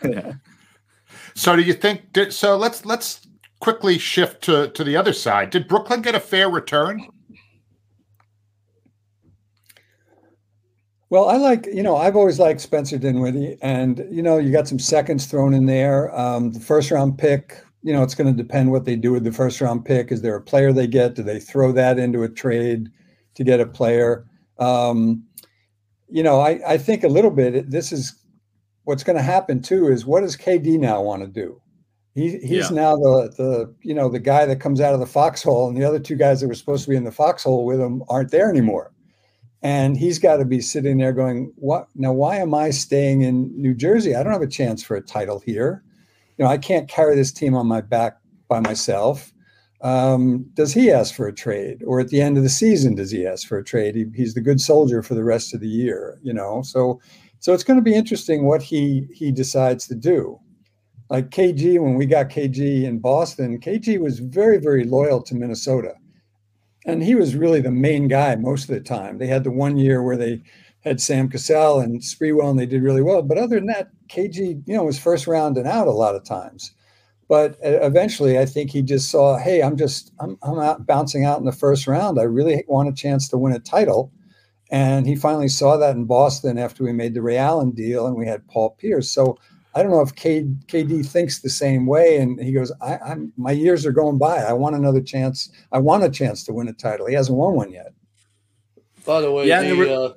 yeah. 0.05 0.33
So 1.35 1.57
do 1.57 1.63
you 1.63 1.73
think? 1.73 2.03
So 2.29 2.59
let's 2.59 2.85
let's 2.85 3.27
quickly 3.59 3.97
shift 3.97 4.43
to 4.43 4.69
to 4.69 4.85
the 4.85 4.99
other 4.99 5.15
side. 5.15 5.49
Did 5.49 5.67
Brooklyn 5.67 6.03
get 6.03 6.15
a 6.15 6.21
fair 6.21 6.51
return? 6.51 7.09
Well, 11.09 11.27
I 11.27 11.39
like 11.39 11.67
you 11.73 11.83
know 11.83 11.97
I've 11.97 12.17
always 12.17 12.39
liked 12.39 12.61
Spencer 12.61 12.99
Dinwiddie, 12.99 13.57
and 13.63 14.07
you 14.11 14.21
know 14.21 14.37
you 14.37 14.53
got 14.53 14.69
some 14.69 14.79
seconds 14.79 15.25
thrown 15.25 15.55
in 15.55 15.65
there. 15.65 16.15
Um, 16.15 16.53
the 16.53 16.61
first 16.61 16.91
round 16.91 17.17
pick, 17.17 17.65
you 17.88 17.94
know, 17.94 18.03
it's 18.03 18.14
going 18.14 18.31
to 18.31 18.42
depend 18.42 18.70
what 18.70 18.85
they 18.85 18.96
do 18.96 19.12
with 19.12 19.24
the 19.24 19.33
first 19.33 19.62
round 19.62 19.87
pick. 19.87 20.12
Is 20.12 20.20
there 20.20 20.37
a 20.37 20.42
player 20.42 20.74
they 20.74 20.87
get? 20.87 21.14
Do 21.14 21.22
they 21.22 21.40
throw 21.40 21.72
that 21.72 21.98
into 21.98 22.22
a 22.22 22.29
trade 22.29 22.90
to 23.35 23.42
get 23.42 23.61
a 23.61 23.66
player? 23.66 24.27
Um, 24.59 25.24
you 26.07 26.22
know, 26.22 26.38
I 26.38 26.61
I 26.68 26.77
think 26.77 27.03
a 27.03 27.09
little 27.09 27.31
bit. 27.31 27.70
This 27.70 27.90
is 27.90 28.14
what's 28.85 29.03
going 29.03 29.16
to 29.16 29.22
happen 29.22 29.62
too 29.62 29.88
is 29.88 30.05
what 30.05 30.20
does 30.20 30.37
KD 30.37 30.79
now 30.79 31.01
want 31.01 31.22
to 31.22 31.29
do? 31.29 31.62
He, 32.14 32.33
he's 32.40 32.70
yeah. 32.70 32.77
now 32.77 32.96
the 32.96 33.33
the 33.38 33.74
you 33.81 33.94
know 33.94 34.11
the 34.11 34.18
guy 34.18 34.44
that 34.44 34.61
comes 34.61 34.83
out 34.83 34.92
of 34.92 35.01
the 35.01 35.07
foxhole, 35.07 35.66
and 35.66 35.74
the 35.74 35.85
other 35.85 35.98
two 35.98 36.16
guys 36.16 36.42
that 36.42 36.48
were 36.48 36.55
supposed 36.55 36.85
to 36.85 36.90
be 36.90 36.96
in 36.96 37.05
the 37.05 37.11
foxhole 37.11 37.64
with 37.64 37.81
him 37.81 38.03
aren't 38.11 38.33
there 38.33 38.51
anymore. 38.51 38.92
And 39.62 39.96
he's 39.96 40.18
got 40.18 40.37
to 40.37 40.44
be 40.44 40.61
sitting 40.61 40.98
there 40.98 41.14
going, 41.14 41.55
"What 41.57 41.88
now? 41.94 42.12
Why 42.12 42.37
am 42.37 42.53
I 42.53 42.68
staying 42.68 43.22
in 43.22 43.51
New 43.59 43.74
Jersey? 43.74 44.14
I 44.14 44.22
don't 44.22 44.35
have 44.35 44.42
a 44.42 44.46
chance 44.46 44.83
for 44.83 44.94
a 44.94 45.01
title 45.01 45.38
here. 45.38 45.83
You 46.38 46.44
know, 46.44 46.51
I 46.51 46.59
can't 46.59 46.88
carry 46.88 47.16
this 47.16 47.33
team 47.33 47.55
on 47.55 47.66
my 47.66 47.81
back 47.81 48.18
by 48.48 48.61
myself." 48.61 49.33
Um, 49.81 50.44
does 50.55 50.72
he 50.72 50.90
ask 50.90 51.14
for 51.14 51.29
a 51.29 51.33
trade, 51.33 51.83
or 51.87 52.01
at 52.01 52.09
the 52.09 52.20
end 52.20 52.37
of 52.37 52.42
the 52.42 52.48
season, 52.48 52.96
does 52.96 53.12
he 53.12 53.24
ask 53.24 53.46
for 53.46 53.59
a 53.59 53.64
trade? 53.64 53.94
He, 53.94 54.07
he's 54.14 54.35
the 54.35 54.40
good 54.40 54.61
soldier 54.61 55.03
for 55.03 55.14
the 55.14 55.22
rest 55.22 55.55
of 55.55 55.61
the 55.61 55.68
year, 55.68 56.18
you 56.22 56.33
know. 56.33 56.62
So 56.62 57.01
so 57.40 57.55
it's 57.55 57.64
going 57.64 57.79
to 57.79 57.83
be 57.83 57.94
interesting 57.94 58.44
what 58.44 58.62
he 58.62 59.07
he 59.12 59.31
decides 59.31 59.87
to 59.88 59.94
do. 59.94 60.38
Like 61.11 61.31
KG, 61.31 61.81
when 61.81 61.94
we 61.94 62.07
got 62.07 62.29
KG 62.29 62.85
in 62.85 62.98
Boston, 62.98 63.61
KG 63.61 64.01
was 64.01 64.18
very 64.18 64.59
very 64.59 64.85
loyal 64.85 65.22
to 65.22 65.35
Minnesota, 65.35 65.94
and 66.85 67.03
he 67.03 67.14
was 67.14 67.37
really 67.37 67.61
the 67.61 67.70
main 67.70 68.09
guy 68.09 68.35
most 68.35 68.68
of 68.68 68.74
the 68.74 68.81
time. 68.81 69.18
They 69.18 69.29
had 69.29 69.44
the 69.44 69.53
one 69.53 69.77
year 69.77 70.03
where 70.03 70.16
they 70.16 70.42
had 70.85 71.01
Sam 71.01 71.29
Cassell 71.29 71.81
and 71.81 72.01
Sprewell, 72.01 72.51
and 72.51 72.59
they 72.59 72.67
did 72.67 72.83
really 72.83 73.03
well. 73.03 73.23
But 73.23 73.38
other 73.38 73.57
than 73.57 73.67
that, 73.67 73.91
KG, 74.09 74.62
you 74.67 74.75
know, 74.75 74.85
was 74.85 74.99
first 74.99 75.27
round 75.27 75.57
and 75.57 75.67
out 75.67 75.88
a 75.88 75.93
lot 75.93 76.14
of 76.14 76.25
times. 76.25 76.73
But 77.29 77.59
eventually, 77.62 78.38
I 78.38 78.47
think 78.47 78.71
he 78.71 78.81
just 78.81 79.11
saw, 79.11 79.37
hey, 79.37 79.62
I'm 79.62 79.77
just 79.77 80.12
I'm, 80.19 80.38
I'm 80.43 80.59
out 80.59 80.87
bouncing 80.87 81.25
out 81.25 81.38
in 81.38 81.45
the 81.45 81.53
first 81.53 81.87
round. 81.87 82.19
I 82.19 82.23
really 82.23 82.64
want 82.69 82.88
a 82.88 82.93
chance 82.93 83.29
to 83.29 83.38
win 83.38 83.53
a 83.53 83.59
title 83.59 84.12
and 84.71 85.07
he 85.07 85.17
finally 85.17 85.49
saw 85.49 85.77
that 85.77 85.97
in 85.97 86.05
Boston 86.05 86.59
after 86.59 86.85
we 86.85 86.93
made 86.93 87.14
the 87.14 87.23
Ray 87.23 87.38
Allen 87.38 87.71
deal 87.71 88.07
and 88.07 88.17
we 88.17 88.27
had 88.27 88.47
Paul 88.49 88.71
Pierce. 88.71 89.11
So 89.11 89.38
I 89.75 89.83
don't 89.83 89.93
know 89.93 90.01
if 90.01 90.14
K, 90.14 90.45
KD 90.67 91.07
thinks 91.07 91.41
the 91.41 91.49
same 91.49 91.87
way. 91.87 92.19
And 92.19 92.41
he 92.41 92.53
goes, 92.53 92.71
I, 92.83 92.99
am 93.07 93.33
my 93.37 93.53
years 93.53 93.87
are 93.87 93.93
going 93.93 94.19
by. 94.19 94.38
I 94.38 94.53
want 94.53 94.77
another 94.77 95.01
chance. 95.01 95.51
I 95.73 95.79
want 95.79 96.05
a 96.05 96.11
chance 96.11 96.45
to 96.45 96.53
win 96.53 96.69
a 96.69 96.73
title. 96.73 97.07
He 97.07 97.14
hasn't 97.14 97.38
won 97.38 97.55
one 97.55 97.73
yet. 97.73 97.93
By 99.07 99.23
the 99.23 99.33
way, 99.33 99.47
yeah, 99.47 99.62
the, 99.62 99.73
were- 99.75 99.88
uh, 99.88 100.12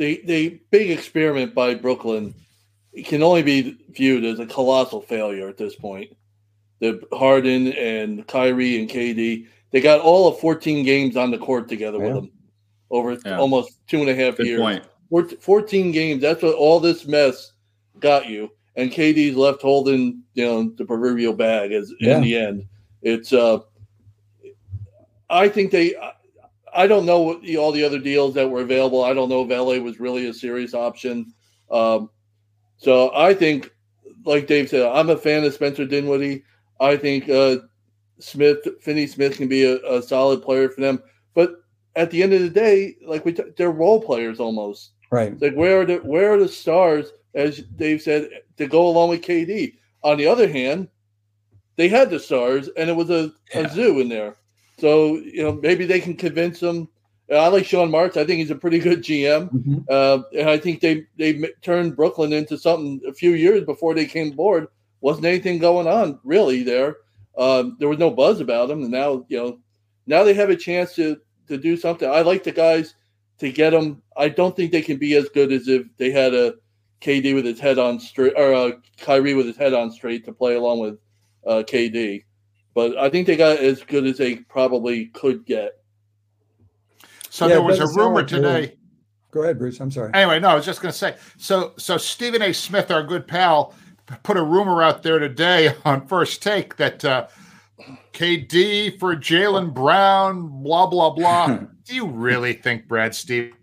the, 0.00 0.22
the 0.24 0.60
big 0.70 0.90
experiment 0.90 1.54
by 1.54 1.74
Brooklyn 1.74 2.34
can 3.04 3.22
only 3.22 3.42
be 3.42 3.76
viewed 3.90 4.24
as 4.24 4.38
a 4.40 4.46
colossal 4.46 5.02
failure 5.02 5.46
at 5.46 5.58
this 5.58 5.76
point. 5.76 6.16
The 6.78 7.06
Harden 7.12 7.74
and 7.74 8.26
Kyrie 8.26 8.80
and 8.80 8.88
KD, 8.88 9.46
they 9.72 9.80
got 9.82 10.00
all 10.00 10.26
of 10.26 10.40
14 10.40 10.86
games 10.86 11.18
on 11.18 11.30
the 11.30 11.36
court 11.36 11.68
together 11.68 11.98
yeah. 11.98 12.04
with 12.04 12.14
them 12.14 12.32
over 12.90 13.18
yeah. 13.26 13.38
almost 13.38 13.86
two 13.88 14.00
and 14.00 14.08
a 14.08 14.14
half 14.14 14.38
Good 14.38 14.46
years. 14.46 14.80
Point. 15.10 15.42
14 15.42 15.92
games. 15.92 16.22
That's 16.22 16.42
what 16.42 16.54
all 16.54 16.80
this 16.80 17.06
mess 17.06 17.52
got 17.98 18.26
you. 18.26 18.50
And 18.76 18.90
KD's 18.90 19.36
left 19.36 19.60
holding, 19.60 20.22
you 20.32 20.46
know, 20.46 20.72
the 20.78 20.86
proverbial 20.86 21.34
bag 21.34 21.72
as 21.72 21.92
yeah. 22.00 22.16
in 22.16 22.22
the 22.22 22.36
end. 22.38 22.66
It's 23.02 23.34
uh 23.34 23.58
I 25.28 25.50
think 25.50 25.72
they 25.72 25.94
I 26.74 26.86
don't 26.86 27.06
know 27.06 27.20
what 27.20 27.42
the, 27.42 27.56
all 27.56 27.72
the 27.72 27.84
other 27.84 27.98
deals 27.98 28.34
that 28.34 28.48
were 28.48 28.60
available. 28.60 29.04
I 29.04 29.14
don't 29.14 29.28
know 29.28 29.42
if 29.42 29.50
LA 29.50 29.82
was 29.82 30.00
really 30.00 30.28
a 30.28 30.34
serious 30.34 30.74
option. 30.74 31.32
Um, 31.70 32.10
so 32.76 33.14
I 33.14 33.34
think, 33.34 33.70
like 34.24 34.46
Dave 34.46 34.68
said, 34.68 34.86
I'm 34.86 35.10
a 35.10 35.16
fan 35.16 35.44
of 35.44 35.54
Spencer 35.54 35.86
Dinwiddie. 35.86 36.44
I 36.80 36.96
think 36.96 37.28
uh, 37.28 37.58
Smith, 38.18 38.58
Finney 38.80 39.06
Smith, 39.06 39.36
can 39.36 39.48
be 39.48 39.64
a, 39.64 39.76
a 39.86 40.02
solid 40.02 40.42
player 40.42 40.68
for 40.68 40.80
them. 40.80 41.02
But 41.34 41.62
at 41.96 42.10
the 42.10 42.22
end 42.22 42.32
of 42.32 42.40
the 42.40 42.50
day, 42.50 42.96
like 43.04 43.24
we, 43.24 43.32
t- 43.32 43.42
they're 43.56 43.70
role 43.70 44.00
players 44.00 44.40
almost. 44.40 44.92
Right. 45.10 45.40
Like 45.40 45.54
where 45.54 45.80
are 45.80 45.84
the 45.84 45.96
where 45.98 46.32
are 46.32 46.38
the 46.38 46.48
stars, 46.48 47.12
as 47.34 47.58
Dave 47.58 48.00
said, 48.00 48.28
to 48.58 48.66
go 48.66 48.86
along 48.86 49.10
with 49.10 49.22
KD? 49.22 49.74
On 50.02 50.16
the 50.16 50.26
other 50.26 50.48
hand, 50.48 50.88
they 51.76 51.88
had 51.88 52.10
the 52.10 52.20
stars, 52.20 52.68
and 52.76 52.88
it 52.88 52.96
was 52.96 53.10
a, 53.10 53.32
yeah. 53.52 53.60
a 53.60 53.70
zoo 53.70 54.00
in 54.00 54.08
there. 54.08 54.36
So 54.80 55.16
you 55.16 55.42
know 55.42 55.52
maybe 55.52 55.86
they 55.86 56.00
can 56.00 56.16
convince 56.16 56.60
them. 56.60 56.88
I 57.30 57.46
like 57.48 57.64
Sean 57.64 57.90
Marks. 57.90 58.16
I 58.16 58.24
think 58.24 58.38
he's 58.38 58.50
a 58.50 58.56
pretty 58.56 58.80
good 58.80 59.02
GM, 59.02 59.50
mm-hmm. 59.52 59.78
uh, 59.88 60.22
and 60.36 60.50
I 60.50 60.58
think 60.58 60.80
they 60.80 61.06
they 61.16 61.44
turned 61.62 61.96
Brooklyn 61.96 62.32
into 62.32 62.58
something 62.58 63.00
a 63.06 63.12
few 63.12 63.32
years 63.32 63.64
before 63.64 63.94
they 63.94 64.06
came 64.06 64.32
aboard. 64.32 64.66
Wasn't 65.00 65.26
anything 65.26 65.58
going 65.58 65.86
on 65.86 66.18
really 66.24 66.62
there. 66.62 66.96
Um, 67.38 67.76
there 67.78 67.88
was 67.88 67.98
no 67.98 68.10
buzz 68.10 68.40
about 68.40 68.68
them, 68.68 68.82
and 68.82 68.90
now 68.90 69.24
you 69.28 69.38
know 69.38 69.58
now 70.06 70.24
they 70.24 70.34
have 70.34 70.50
a 70.50 70.56
chance 70.56 70.94
to 70.96 71.18
to 71.48 71.56
do 71.56 71.76
something. 71.76 72.10
I 72.10 72.22
like 72.22 72.42
the 72.42 72.52
guys 72.52 72.94
to 73.38 73.52
get 73.52 73.70
them. 73.70 74.02
I 74.16 74.28
don't 74.28 74.56
think 74.56 74.72
they 74.72 74.82
can 74.82 74.96
be 74.96 75.14
as 75.14 75.28
good 75.28 75.52
as 75.52 75.68
if 75.68 75.86
they 75.98 76.10
had 76.10 76.34
a 76.34 76.54
KD 77.00 77.34
with 77.34 77.44
his 77.44 77.60
head 77.60 77.78
on 77.78 77.98
straight 77.98 78.34
or 78.36 78.52
a 78.52 78.72
Kyrie 78.98 79.34
with 79.34 79.46
his 79.46 79.56
head 79.56 79.74
on 79.74 79.90
straight 79.90 80.24
to 80.24 80.32
play 80.32 80.54
along 80.54 80.80
with 80.80 80.98
uh, 81.46 81.62
KD. 81.66 82.24
But 82.74 82.96
I 82.98 83.10
think 83.10 83.26
they 83.26 83.36
got 83.36 83.58
as 83.58 83.82
good 83.82 84.06
as 84.06 84.18
they 84.18 84.36
probably 84.36 85.06
could 85.06 85.44
get. 85.44 85.80
So 87.28 87.46
yeah, 87.46 87.54
there 87.54 87.62
was 87.62 87.80
a 87.80 87.86
rumor 87.86 88.24
today. 88.24 88.76
Go 89.30 89.42
ahead, 89.42 89.58
Bruce. 89.58 89.80
I'm 89.80 89.90
sorry. 89.90 90.10
Anyway, 90.14 90.40
no, 90.40 90.48
I 90.48 90.54
was 90.54 90.66
just 90.66 90.82
going 90.82 90.92
to 90.92 90.98
say. 90.98 91.16
So, 91.36 91.72
so 91.76 91.96
Stephen 91.96 92.42
A. 92.42 92.52
Smith, 92.52 92.90
our 92.90 93.02
good 93.02 93.28
pal, 93.28 93.74
put 94.22 94.36
a 94.36 94.42
rumor 94.42 94.82
out 94.82 95.02
there 95.02 95.18
today 95.18 95.74
on 95.84 96.06
First 96.06 96.42
Take 96.42 96.76
that 96.76 97.04
uh, 97.04 97.28
KD 98.12 98.98
for 98.98 99.14
Jaylen 99.14 99.72
Brown, 99.72 100.62
blah, 100.62 100.86
blah, 100.86 101.10
blah. 101.10 101.46
Do 101.84 101.94
you 101.94 102.06
really 102.06 102.54
think 102.54 102.88
Brad 102.88 103.14
Steve? 103.14 103.54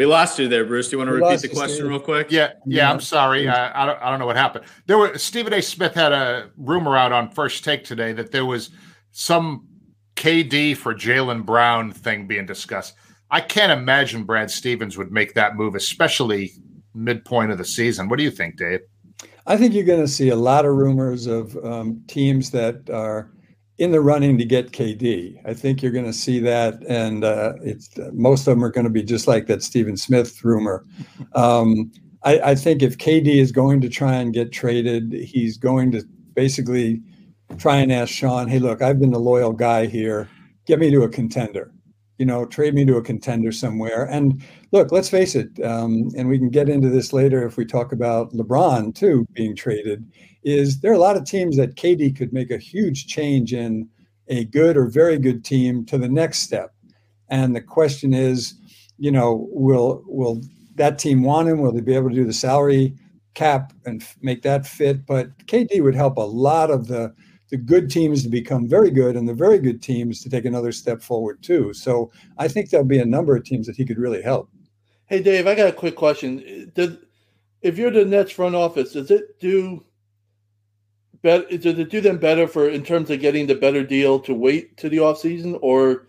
We 0.00 0.06
lost 0.06 0.38
you 0.38 0.48
there, 0.48 0.64
Bruce. 0.64 0.88
Do 0.88 0.92
you 0.92 0.98
want 0.98 1.08
to 1.08 1.12
we 1.12 1.20
repeat 1.20 1.42
the 1.42 1.48
question 1.48 1.76
Steve. 1.76 1.88
real 1.90 2.00
quick? 2.00 2.28
Yeah, 2.30 2.52
yeah. 2.64 2.90
I'm 2.90 3.02
sorry. 3.02 3.46
I, 3.46 3.82
I, 3.82 3.84
don't. 3.84 4.00
I 4.00 4.08
don't 4.08 4.18
know 4.18 4.24
what 4.24 4.34
happened. 4.34 4.64
There 4.86 4.96
was 4.96 5.22
Stephen 5.22 5.52
A. 5.52 5.60
Smith 5.60 5.92
had 5.92 6.10
a 6.10 6.48
rumor 6.56 6.96
out 6.96 7.12
on 7.12 7.30
First 7.30 7.64
Take 7.64 7.84
today 7.84 8.14
that 8.14 8.32
there 8.32 8.46
was 8.46 8.70
some 9.12 9.68
KD 10.16 10.74
for 10.74 10.94
Jaylen 10.94 11.44
Brown 11.44 11.92
thing 11.92 12.26
being 12.26 12.46
discussed. 12.46 12.94
I 13.30 13.42
can't 13.42 13.70
imagine 13.70 14.24
Brad 14.24 14.50
Stevens 14.50 14.96
would 14.96 15.12
make 15.12 15.34
that 15.34 15.54
move, 15.54 15.74
especially 15.74 16.52
midpoint 16.94 17.52
of 17.52 17.58
the 17.58 17.64
season. 17.66 18.08
What 18.08 18.16
do 18.16 18.24
you 18.24 18.30
think, 18.30 18.56
Dave? 18.56 18.80
I 19.46 19.58
think 19.58 19.74
you're 19.74 19.84
going 19.84 20.00
to 20.00 20.08
see 20.08 20.30
a 20.30 20.34
lot 20.34 20.64
of 20.64 20.76
rumors 20.76 21.26
of 21.26 21.62
um, 21.62 22.02
teams 22.08 22.50
that 22.52 22.88
are 22.88 23.30
in 23.80 23.92
the 23.92 24.00
running 24.00 24.36
to 24.36 24.44
get 24.44 24.72
KD. 24.72 25.40
I 25.46 25.54
think 25.54 25.82
you're 25.82 25.90
going 25.90 26.04
to 26.04 26.12
see 26.12 26.38
that, 26.40 26.84
and 26.86 27.24
uh, 27.24 27.54
it's 27.62 27.88
most 28.12 28.40
of 28.40 28.54
them 28.54 28.62
are 28.62 28.70
going 28.70 28.84
to 28.84 28.90
be 28.90 29.02
just 29.02 29.26
like 29.26 29.46
that 29.46 29.62
Stephen 29.62 29.96
Smith 29.96 30.44
rumor. 30.44 30.84
Um, 31.34 31.90
I, 32.22 32.40
I, 32.40 32.54
think 32.54 32.82
if 32.82 32.98
KD 32.98 33.36
is 33.36 33.50
going 33.50 33.80
to 33.80 33.88
try 33.88 34.16
and 34.16 34.34
get 34.34 34.52
traded, 34.52 35.14
he's 35.14 35.56
going 35.56 35.92
to 35.92 36.04
basically 36.34 37.00
try 37.56 37.76
and 37.76 37.90
ask 37.90 38.12
Sean, 38.12 38.48
"Hey, 38.48 38.58
look, 38.58 38.82
I've 38.82 39.00
been 39.00 39.12
the 39.12 39.18
loyal 39.18 39.52
guy 39.52 39.86
here. 39.86 40.28
Get 40.66 40.78
me 40.78 40.90
to 40.90 41.02
a 41.02 41.08
contender." 41.08 41.72
you 42.18 42.26
know, 42.26 42.44
trade 42.44 42.74
me 42.74 42.84
to 42.84 42.98
a 42.98 43.02
contender 43.02 43.50
somewhere. 43.50 44.04
And 44.04 44.42
look, 44.72 44.92
let's 44.92 45.08
face 45.08 45.34
it, 45.34 45.48
um, 45.64 46.10
and 46.14 46.28
we 46.28 46.36
can 46.36 46.50
get 46.50 46.68
into 46.68 46.90
this 46.90 47.14
later 47.14 47.46
if 47.46 47.56
we 47.56 47.64
talk 47.64 47.92
about 47.92 48.30
LeBron 48.34 48.94
too 48.94 49.24
being 49.32 49.56
traded. 49.56 50.04
Is 50.42 50.80
there 50.80 50.90
are 50.90 50.94
a 50.94 50.98
lot 50.98 51.16
of 51.16 51.24
teams 51.24 51.56
that 51.56 51.76
KD 51.76 52.16
could 52.16 52.32
make 52.32 52.50
a 52.50 52.58
huge 52.58 53.06
change 53.06 53.52
in 53.52 53.88
a 54.28 54.44
good 54.44 54.76
or 54.76 54.86
very 54.86 55.18
good 55.18 55.44
team 55.44 55.84
to 55.86 55.98
the 55.98 56.08
next 56.08 56.38
step? 56.38 56.74
And 57.28 57.54
the 57.54 57.60
question 57.60 58.14
is, 58.14 58.54
you 58.98 59.10
know, 59.10 59.48
will 59.50 60.02
will 60.06 60.42
that 60.76 60.98
team 60.98 61.22
want 61.22 61.48
him? 61.48 61.60
Will 61.60 61.72
they 61.72 61.80
be 61.80 61.94
able 61.94 62.10
to 62.10 62.14
do 62.14 62.24
the 62.24 62.32
salary 62.32 62.94
cap 63.34 63.72
and 63.84 64.02
f- 64.02 64.16
make 64.22 64.42
that 64.42 64.66
fit. 64.66 65.06
But 65.06 65.36
KD 65.46 65.82
would 65.82 65.94
help 65.94 66.16
a 66.16 66.20
lot 66.20 66.70
of 66.70 66.86
the 66.86 67.14
the 67.50 67.56
good 67.56 67.90
teams 67.90 68.22
to 68.22 68.28
become 68.28 68.68
very 68.68 68.92
good 68.92 69.16
and 69.16 69.28
the 69.28 69.34
very 69.34 69.58
good 69.58 69.82
teams 69.82 70.22
to 70.22 70.30
take 70.30 70.44
another 70.44 70.70
step 70.70 71.02
forward 71.02 71.42
too. 71.42 71.74
So 71.74 72.12
I 72.38 72.46
think 72.46 72.70
there'll 72.70 72.86
be 72.86 73.00
a 73.00 73.04
number 73.04 73.34
of 73.34 73.42
teams 73.42 73.66
that 73.66 73.74
he 73.74 73.84
could 73.84 73.98
really 73.98 74.22
help. 74.22 74.48
Hey 75.06 75.20
Dave, 75.20 75.48
I 75.48 75.56
got 75.56 75.68
a 75.68 75.72
quick 75.72 75.96
question. 75.96 76.70
Does, 76.76 76.98
if 77.60 77.76
you're 77.76 77.90
the 77.90 78.04
Nets 78.04 78.30
front 78.30 78.54
office, 78.54 78.92
does 78.92 79.10
it 79.10 79.40
do 79.40 79.84
better 81.22 81.56
does 81.56 81.78
it 81.78 81.90
do 81.90 82.00
them 82.00 82.18
better 82.18 82.46
for 82.46 82.68
in 82.68 82.82
terms 82.82 83.10
of 83.10 83.20
getting 83.20 83.46
the 83.46 83.54
better 83.54 83.84
deal 83.84 84.18
to 84.20 84.34
wait 84.34 84.76
to 84.78 84.88
the 84.88 84.98
offseason 84.98 85.58
or 85.62 86.08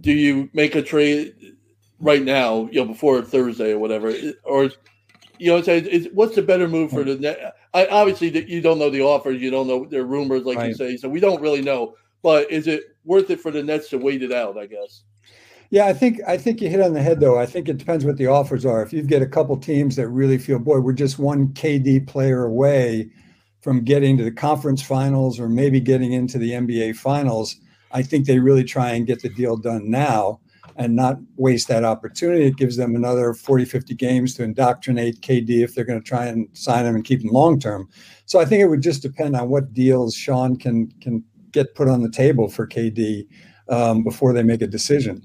do 0.00 0.12
you 0.12 0.50
make 0.52 0.74
a 0.74 0.82
trade 0.82 1.34
right 2.00 2.22
now, 2.22 2.68
you 2.70 2.80
know, 2.80 2.86
before 2.86 3.22
Thursday 3.22 3.72
or 3.72 3.78
whatever? 3.78 4.14
Or 4.44 4.70
you 5.38 5.50
know, 5.50 5.62
it's, 5.66 6.08
what's 6.14 6.36
the 6.36 6.42
better 6.42 6.68
move 6.68 6.90
for 6.90 7.02
the 7.02 7.16
net? 7.16 7.56
I 7.72 7.86
obviously 7.86 8.48
you 8.48 8.60
don't 8.60 8.78
know 8.78 8.90
the 8.90 9.02
offers, 9.02 9.40
you 9.40 9.50
don't 9.50 9.66
know 9.66 9.84
their 9.84 10.04
rumors, 10.04 10.44
like 10.44 10.58
right. 10.58 10.68
you 10.68 10.74
say, 10.74 10.96
so 10.96 11.08
we 11.08 11.20
don't 11.20 11.40
really 11.40 11.62
know. 11.62 11.94
But 12.22 12.50
is 12.50 12.66
it 12.66 12.96
worth 13.04 13.30
it 13.30 13.40
for 13.40 13.50
the 13.50 13.62
Nets 13.62 13.88
to 13.90 13.98
wait 13.98 14.22
it 14.22 14.32
out? 14.32 14.56
I 14.56 14.66
guess. 14.66 15.02
Yeah, 15.70 15.86
I 15.86 15.92
think 15.92 16.20
I 16.26 16.36
think 16.36 16.60
you 16.60 16.68
hit 16.68 16.80
on 16.80 16.94
the 16.94 17.02
head 17.02 17.20
though. 17.20 17.38
I 17.38 17.46
think 17.46 17.68
it 17.68 17.78
depends 17.78 18.04
what 18.04 18.16
the 18.16 18.28
offers 18.28 18.64
are. 18.64 18.82
If 18.82 18.92
you 18.92 19.02
get 19.02 19.22
a 19.22 19.26
couple 19.26 19.56
teams 19.56 19.96
that 19.96 20.08
really 20.08 20.38
feel, 20.38 20.58
boy, 20.58 20.78
we're 20.78 20.92
just 20.92 21.18
one 21.18 21.48
KD 21.48 22.06
player 22.06 22.44
away 22.44 23.10
from 23.64 23.82
getting 23.82 24.18
to 24.18 24.22
the 24.22 24.30
conference 24.30 24.82
finals 24.82 25.40
or 25.40 25.48
maybe 25.48 25.80
getting 25.80 26.12
into 26.12 26.36
the 26.36 26.50
NBA 26.50 26.96
finals, 26.96 27.56
I 27.92 28.02
think 28.02 28.26
they 28.26 28.38
really 28.38 28.62
try 28.62 28.90
and 28.90 29.06
get 29.06 29.22
the 29.22 29.30
deal 29.30 29.56
done 29.56 29.90
now 29.90 30.38
and 30.76 30.94
not 30.94 31.16
waste 31.36 31.68
that 31.68 31.82
opportunity. 31.82 32.44
It 32.44 32.58
gives 32.58 32.76
them 32.76 32.94
another 32.94 33.32
40, 33.32 33.64
50 33.64 33.94
games 33.94 34.34
to 34.34 34.42
indoctrinate 34.42 35.22
KD 35.22 35.64
if 35.64 35.74
they're 35.74 35.86
going 35.86 35.98
to 35.98 36.06
try 36.06 36.26
and 36.26 36.46
sign 36.52 36.84
him 36.84 36.94
and 36.94 37.06
keep 37.06 37.22
him 37.22 37.30
long 37.30 37.58
term. 37.58 37.88
So 38.26 38.38
I 38.38 38.44
think 38.44 38.60
it 38.60 38.66
would 38.66 38.82
just 38.82 39.00
depend 39.00 39.34
on 39.34 39.48
what 39.48 39.72
deals 39.72 40.14
Sean 40.14 40.56
can 40.56 40.92
can 41.00 41.24
get 41.50 41.74
put 41.74 41.88
on 41.88 42.02
the 42.02 42.10
table 42.10 42.50
for 42.50 42.66
KD 42.66 43.26
um, 43.70 44.04
before 44.04 44.34
they 44.34 44.42
make 44.42 44.60
a 44.60 44.66
decision. 44.66 45.22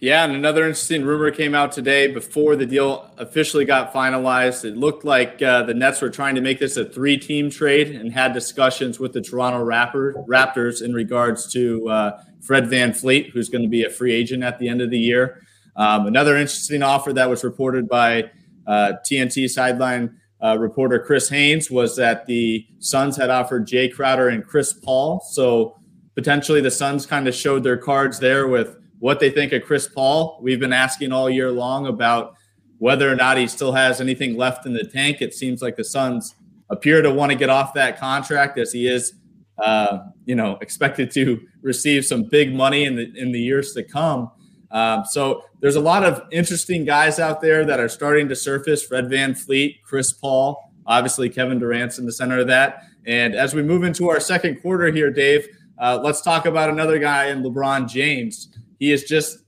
Yeah, 0.00 0.24
and 0.24 0.32
another 0.32 0.62
interesting 0.62 1.04
rumor 1.04 1.32
came 1.32 1.56
out 1.56 1.72
today 1.72 2.06
before 2.06 2.54
the 2.54 2.66
deal 2.66 3.12
officially 3.18 3.64
got 3.64 3.92
finalized. 3.92 4.64
It 4.64 4.76
looked 4.76 5.04
like 5.04 5.42
uh, 5.42 5.64
the 5.64 5.74
Nets 5.74 6.00
were 6.00 6.08
trying 6.08 6.36
to 6.36 6.40
make 6.40 6.60
this 6.60 6.76
a 6.76 6.84
three-team 6.84 7.50
trade 7.50 7.88
and 7.88 8.12
had 8.12 8.32
discussions 8.32 9.00
with 9.00 9.12
the 9.12 9.20
Toronto 9.20 9.64
Raptor, 9.64 10.24
Raptors 10.28 10.82
in 10.82 10.94
regards 10.94 11.52
to 11.52 11.88
uh, 11.88 12.22
Fred 12.40 12.66
VanVleet, 12.66 13.30
who's 13.32 13.48
going 13.48 13.62
to 13.62 13.68
be 13.68 13.82
a 13.82 13.90
free 13.90 14.14
agent 14.14 14.44
at 14.44 14.60
the 14.60 14.68
end 14.68 14.80
of 14.80 14.90
the 14.90 14.98
year. 14.98 15.42
Um, 15.74 16.06
another 16.06 16.36
interesting 16.36 16.84
offer 16.84 17.12
that 17.14 17.28
was 17.28 17.42
reported 17.42 17.88
by 17.88 18.30
uh, 18.68 18.92
TNT 19.04 19.48
sideline 19.48 20.20
uh, 20.40 20.56
reporter 20.60 21.00
Chris 21.00 21.28
Haynes 21.28 21.72
was 21.72 21.96
that 21.96 22.24
the 22.26 22.64
Suns 22.78 23.16
had 23.16 23.30
offered 23.30 23.66
Jae 23.66 23.92
Crowder 23.92 24.28
and 24.28 24.46
Chris 24.46 24.72
Paul. 24.72 25.20
So 25.32 25.76
potentially 26.14 26.60
the 26.60 26.70
Suns 26.70 27.04
kind 27.04 27.26
of 27.26 27.34
showed 27.34 27.64
their 27.64 27.76
cards 27.76 28.20
there 28.20 28.46
with 28.46 28.76
what 28.98 29.20
they 29.20 29.30
think 29.30 29.52
of 29.52 29.62
Chris 29.64 29.88
Paul. 29.88 30.38
We've 30.42 30.60
been 30.60 30.72
asking 30.72 31.12
all 31.12 31.30
year 31.30 31.50
long 31.50 31.86
about 31.86 32.34
whether 32.78 33.10
or 33.10 33.16
not 33.16 33.36
he 33.36 33.46
still 33.46 33.72
has 33.72 34.00
anything 34.00 34.36
left 34.36 34.66
in 34.66 34.72
the 34.72 34.84
tank. 34.84 35.20
It 35.20 35.34
seems 35.34 35.62
like 35.62 35.76
the 35.76 35.84
Suns 35.84 36.34
appear 36.70 37.02
to 37.02 37.10
want 37.10 37.32
to 37.32 37.38
get 37.38 37.50
off 37.50 37.74
that 37.74 37.98
contract 37.98 38.58
as 38.58 38.72
he 38.72 38.86
is, 38.86 39.14
uh, 39.58 39.98
you 40.24 40.34
know, 40.34 40.58
expected 40.60 41.10
to 41.12 41.40
receive 41.62 42.04
some 42.04 42.24
big 42.24 42.54
money 42.54 42.84
in 42.84 42.96
the 42.96 43.12
in 43.16 43.32
the 43.32 43.40
years 43.40 43.72
to 43.74 43.82
come. 43.82 44.30
Um, 44.70 45.04
so 45.04 45.42
there's 45.60 45.76
a 45.76 45.80
lot 45.80 46.04
of 46.04 46.22
interesting 46.30 46.84
guys 46.84 47.18
out 47.18 47.40
there 47.40 47.64
that 47.64 47.80
are 47.80 47.88
starting 47.88 48.28
to 48.28 48.36
surface. 48.36 48.82
Fred 48.82 49.06
VanVleet, 49.06 49.82
Chris 49.82 50.12
Paul, 50.12 50.72
obviously 50.86 51.30
Kevin 51.30 51.58
Durant's 51.58 51.98
in 51.98 52.04
the 52.04 52.12
center 52.12 52.38
of 52.38 52.46
that. 52.48 52.82
And 53.06 53.34
as 53.34 53.54
we 53.54 53.62
move 53.62 53.84
into 53.84 54.10
our 54.10 54.20
second 54.20 54.60
quarter 54.60 54.92
here, 54.92 55.10
Dave, 55.10 55.48
uh, 55.78 56.00
let's 56.02 56.20
talk 56.20 56.44
about 56.44 56.68
another 56.68 56.98
guy 56.98 57.26
in 57.26 57.42
LeBron 57.42 57.88
James. 57.88 58.54
He 58.78 58.92
is 58.92 59.04
just 59.04 59.38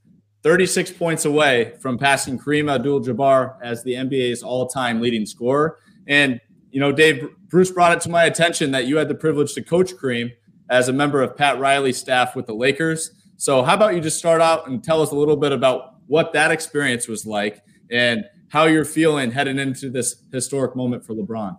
36 0.42 0.92
points 0.92 1.24
away 1.24 1.74
from 1.80 1.98
passing 1.98 2.38
Kareem 2.38 2.72
Abdul-Jabbar 2.72 3.56
as 3.62 3.82
the 3.82 3.94
NBA's 3.94 4.42
all-time 4.42 5.00
leading 5.00 5.26
scorer. 5.26 5.78
And 6.06 6.40
you 6.70 6.80
know, 6.80 6.92
Dave 6.92 7.28
Bruce 7.48 7.70
brought 7.70 7.92
it 7.92 8.00
to 8.02 8.08
my 8.08 8.24
attention 8.24 8.70
that 8.70 8.86
you 8.86 8.96
had 8.96 9.08
the 9.08 9.14
privilege 9.14 9.54
to 9.54 9.62
coach 9.62 9.92
Kareem 9.94 10.30
as 10.70 10.88
a 10.88 10.92
member 10.92 11.20
of 11.20 11.36
Pat 11.36 11.58
Riley's 11.58 11.98
staff 11.98 12.36
with 12.36 12.46
the 12.46 12.54
Lakers. 12.54 13.10
So, 13.36 13.62
how 13.62 13.74
about 13.74 13.94
you 13.94 14.00
just 14.00 14.18
start 14.18 14.40
out 14.40 14.68
and 14.68 14.82
tell 14.82 15.02
us 15.02 15.10
a 15.10 15.16
little 15.16 15.36
bit 15.36 15.52
about 15.52 15.94
what 16.06 16.32
that 16.32 16.50
experience 16.50 17.08
was 17.08 17.26
like 17.26 17.62
and 17.90 18.24
how 18.48 18.64
you're 18.64 18.84
feeling 18.84 19.30
heading 19.30 19.58
into 19.58 19.90
this 19.90 20.22
historic 20.32 20.76
moment 20.76 21.04
for 21.04 21.14
LeBron? 21.14 21.58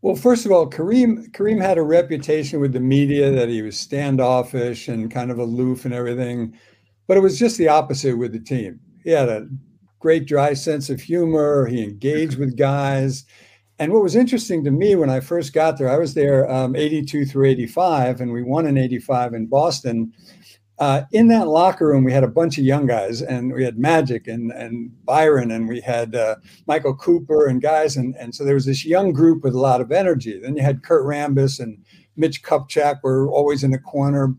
Well, 0.00 0.16
first 0.16 0.44
of 0.46 0.50
all, 0.50 0.68
Kareem 0.68 1.30
Kareem 1.30 1.60
had 1.62 1.78
a 1.78 1.82
reputation 1.82 2.58
with 2.60 2.72
the 2.72 2.80
media 2.80 3.30
that 3.30 3.48
he 3.48 3.62
was 3.62 3.78
standoffish 3.78 4.88
and 4.88 5.10
kind 5.10 5.30
of 5.30 5.38
aloof 5.38 5.84
and 5.84 5.94
everything, 5.94 6.58
but 7.06 7.16
it 7.16 7.20
was 7.20 7.38
just 7.38 7.58
the 7.58 7.68
opposite 7.68 8.16
with 8.16 8.32
the 8.32 8.40
team. 8.40 8.80
He 9.04 9.10
had 9.10 9.28
a 9.28 9.48
great 10.00 10.26
dry 10.26 10.54
sense 10.54 10.90
of 10.90 11.00
humor. 11.00 11.66
He 11.66 11.82
engaged 11.82 12.38
with 12.38 12.56
guys. 12.56 13.24
And 13.78 13.92
what 13.92 14.02
was 14.02 14.16
interesting 14.16 14.64
to 14.64 14.70
me 14.70 14.94
when 14.96 15.10
I 15.10 15.20
first 15.20 15.52
got 15.52 15.78
there, 15.78 15.88
I 15.88 15.98
was 15.98 16.14
there 16.14 16.50
um, 16.50 16.76
82 16.76 17.24
through 17.24 17.48
85, 17.48 18.20
and 18.20 18.32
we 18.32 18.42
won 18.42 18.66
in 18.66 18.76
85 18.76 19.34
in 19.34 19.46
Boston. 19.46 20.12
Uh, 20.78 21.02
in 21.12 21.28
that 21.28 21.48
locker 21.48 21.88
room, 21.88 22.04
we 22.04 22.12
had 22.12 22.24
a 22.24 22.28
bunch 22.28 22.58
of 22.58 22.64
young 22.64 22.86
guys, 22.86 23.22
and 23.22 23.52
we 23.52 23.64
had 23.64 23.78
Magic 23.78 24.26
and, 24.26 24.50
and 24.52 24.90
Byron, 25.04 25.50
and 25.50 25.68
we 25.68 25.80
had 25.80 26.14
uh, 26.14 26.36
Michael 26.66 26.94
Cooper 26.94 27.46
and 27.46 27.62
guys. 27.62 27.96
And, 27.96 28.14
and 28.16 28.34
so 28.34 28.44
there 28.44 28.54
was 28.54 28.66
this 28.66 28.84
young 28.84 29.12
group 29.12 29.44
with 29.44 29.54
a 29.54 29.60
lot 29.60 29.80
of 29.80 29.92
energy. 29.92 30.38
Then 30.38 30.56
you 30.56 30.62
had 30.62 30.82
Kurt 30.82 31.04
Rambis 31.04 31.60
and 31.60 31.78
Mitch 32.16 32.42
Kupchak 32.42 33.00
were 33.02 33.28
always 33.28 33.64
in 33.64 33.70
the 33.70 33.78
corner 33.78 34.34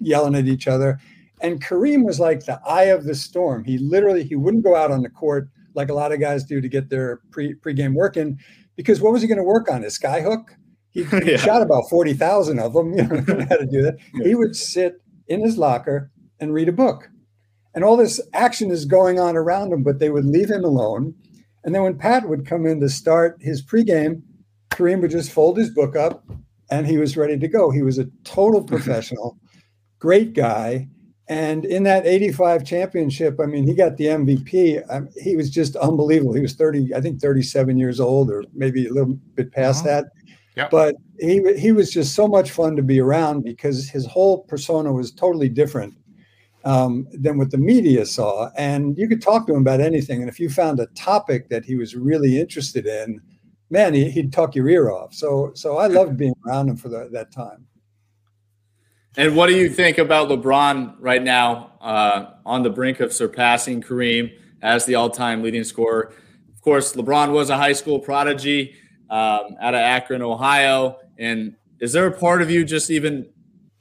yelling 0.00 0.34
at 0.34 0.46
each 0.46 0.66
other. 0.68 0.98
And 1.42 1.62
Kareem 1.62 2.04
was 2.04 2.20
like 2.20 2.44
the 2.44 2.60
eye 2.66 2.84
of 2.84 3.04
the 3.04 3.14
storm. 3.14 3.64
He 3.64 3.76
literally 3.78 4.24
he 4.24 4.36
wouldn't 4.36 4.64
go 4.64 4.76
out 4.76 4.90
on 4.90 5.02
the 5.02 5.10
court 5.10 5.48
like 5.74 5.88
a 5.88 5.94
lot 5.94 6.12
of 6.12 6.20
guys 6.20 6.44
do 6.44 6.60
to 6.60 6.68
get 6.68 6.88
their 6.88 7.20
pre 7.30 7.54
pregame 7.54 7.94
work 7.94 8.16
in 8.16 8.38
because 8.76 9.00
what 9.00 9.12
was 9.12 9.22
he 9.22 9.28
going 9.28 9.38
to 9.38 9.44
work 9.44 9.70
on? 9.70 9.82
His 9.82 9.98
skyhook? 9.98 10.44
He, 10.90 11.04
he 11.24 11.32
yeah. 11.32 11.36
shot 11.36 11.62
about 11.62 11.88
40,000 11.90 12.58
of 12.58 12.72
them. 12.72 12.92
You 12.96 13.02
know 13.04 13.46
how 13.50 13.56
to 13.56 13.66
do 13.66 13.82
that. 13.82 13.98
Yeah. 14.14 14.28
He 14.28 14.34
would 14.34 14.56
sit 14.56 15.02
in 15.28 15.40
his 15.40 15.58
locker 15.58 16.10
and 16.40 16.52
read 16.52 16.68
a 16.68 16.72
book. 16.72 17.08
And 17.74 17.84
all 17.84 17.96
this 17.96 18.20
action 18.34 18.70
is 18.70 18.84
going 18.84 19.18
on 19.18 19.36
around 19.36 19.72
him, 19.72 19.82
but 19.82 19.98
they 19.98 20.10
would 20.10 20.26
leave 20.26 20.50
him 20.50 20.64
alone. 20.64 21.14
And 21.64 21.74
then 21.74 21.82
when 21.82 21.96
Pat 21.96 22.28
would 22.28 22.46
come 22.46 22.66
in 22.66 22.80
to 22.80 22.88
start 22.88 23.38
his 23.40 23.64
pregame, 23.64 24.22
Kareem 24.70 25.00
would 25.00 25.10
just 25.10 25.30
fold 25.30 25.56
his 25.56 25.70
book 25.70 25.96
up 25.96 26.24
and 26.70 26.86
he 26.86 26.98
was 26.98 27.16
ready 27.16 27.38
to 27.38 27.48
go. 27.48 27.70
He 27.70 27.82
was 27.82 27.98
a 27.98 28.08
total 28.24 28.62
professional, 28.62 29.38
great 29.98 30.34
guy. 30.34 30.88
And 31.28 31.64
in 31.64 31.84
that 31.84 32.04
85 32.04 32.64
championship, 32.64 33.38
I 33.40 33.46
mean, 33.46 33.66
he 33.66 33.74
got 33.74 33.96
the 33.96 34.06
MVP. 34.06 34.84
Um, 34.90 35.08
he 35.16 35.36
was 35.36 35.50
just 35.50 35.76
unbelievable. 35.76 36.34
He 36.34 36.42
was 36.42 36.54
30, 36.54 36.94
I 36.94 37.00
think 37.00 37.20
37 37.20 37.78
years 37.78 38.00
old 38.00 38.30
or 38.30 38.44
maybe 38.52 38.86
a 38.86 38.92
little 38.92 39.14
bit 39.34 39.52
past 39.52 39.86
uh-huh. 39.86 40.02
that. 40.02 40.04
Yep. 40.56 40.70
But 40.70 40.96
he 41.18 41.40
he 41.54 41.72
was 41.72 41.90
just 41.90 42.14
so 42.14 42.28
much 42.28 42.50
fun 42.50 42.76
to 42.76 42.82
be 42.82 43.00
around 43.00 43.42
because 43.42 43.88
his 43.88 44.04
whole 44.04 44.40
persona 44.44 44.92
was 44.92 45.10
totally 45.10 45.48
different 45.48 45.94
um, 46.64 47.06
than 47.12 47.38
what 47.38 47.50
the 47.50 47.58
media 47.58 48.04
saw. 48.04 48.50
And 48.56 48.96
you 48.98 49.08
could 49.08 49.22
talk 49.22 49.46
to 49.46 49.54
him 49.54 49.62
about 49.62 49.80
anything. 49.80 50.20
And 50.20 50.28
if 50.28 50.38
you 50.38 50.50
found 50.50 50.78
a 50.80 50.86
topic 50.88 51.48
that 51.48 51.64
he 51.64 51.74
was 51.74 51.96
really 51.96 52.38
interested 52.38 52.86
in, 52.86 53.20
man, 53.70 53.94
he, 53.94 54.12
would 54.16 54.32
talk 54.32 54.54
your 54.54 54.68
ear 54.68 54.90
off. 54.90 55.14
So 55.14 55.52
so 55.54 55.78
I 55.78 55.86
loved 55.86 56.18
being 56.18 56.34
around 56.46 56.68
him 56.68 56.76
for 56.76 56.90
the, 56.90 57.08
that 57.12 57.32
time. 57.32 57.66
And 59.16 59.36
what 59.36 59.48
do 59.48 59.56
you 59.56 59.68
think 59.68 59.98
about 59.98 60.30
LeBron 60.30 60.96
right 60.98 61.22
now 61.22 61.72
uh, 61.82 62.30
on 62.46 62.62
the 62.62 62.70
brink 62.70 63.00
of 63.00 63.12
surpassing 63.12 63.82
Kareem 63.82 64.32
as 64.62 64.86
the 64.86 64.94
all-time 64.94 65.42
leading 65.42 65.64
scorer? 65.64 66.14
Of 66.54 66.62
course, 66.62 66.94
LeBron 66.94 67.32
was 67.32 67.50
a 67.50 67.56
high 67.56 67.74
school 67.74 67.98
prodigy 67.98 68.74
um, 69.10 69.56
out 69.60 69.74
of 69.74 69.80
Akron, 69.80 70.22
Ohio. 70.22 70.98
And 71.18 71.56
is 71.78 71.92
there 71.92 72.06
a 72.06 72.12
part 72.12 72.40
of 72.40 72.50
you 72.50 72.64
just 72.64 72.90
even 72.90 73.28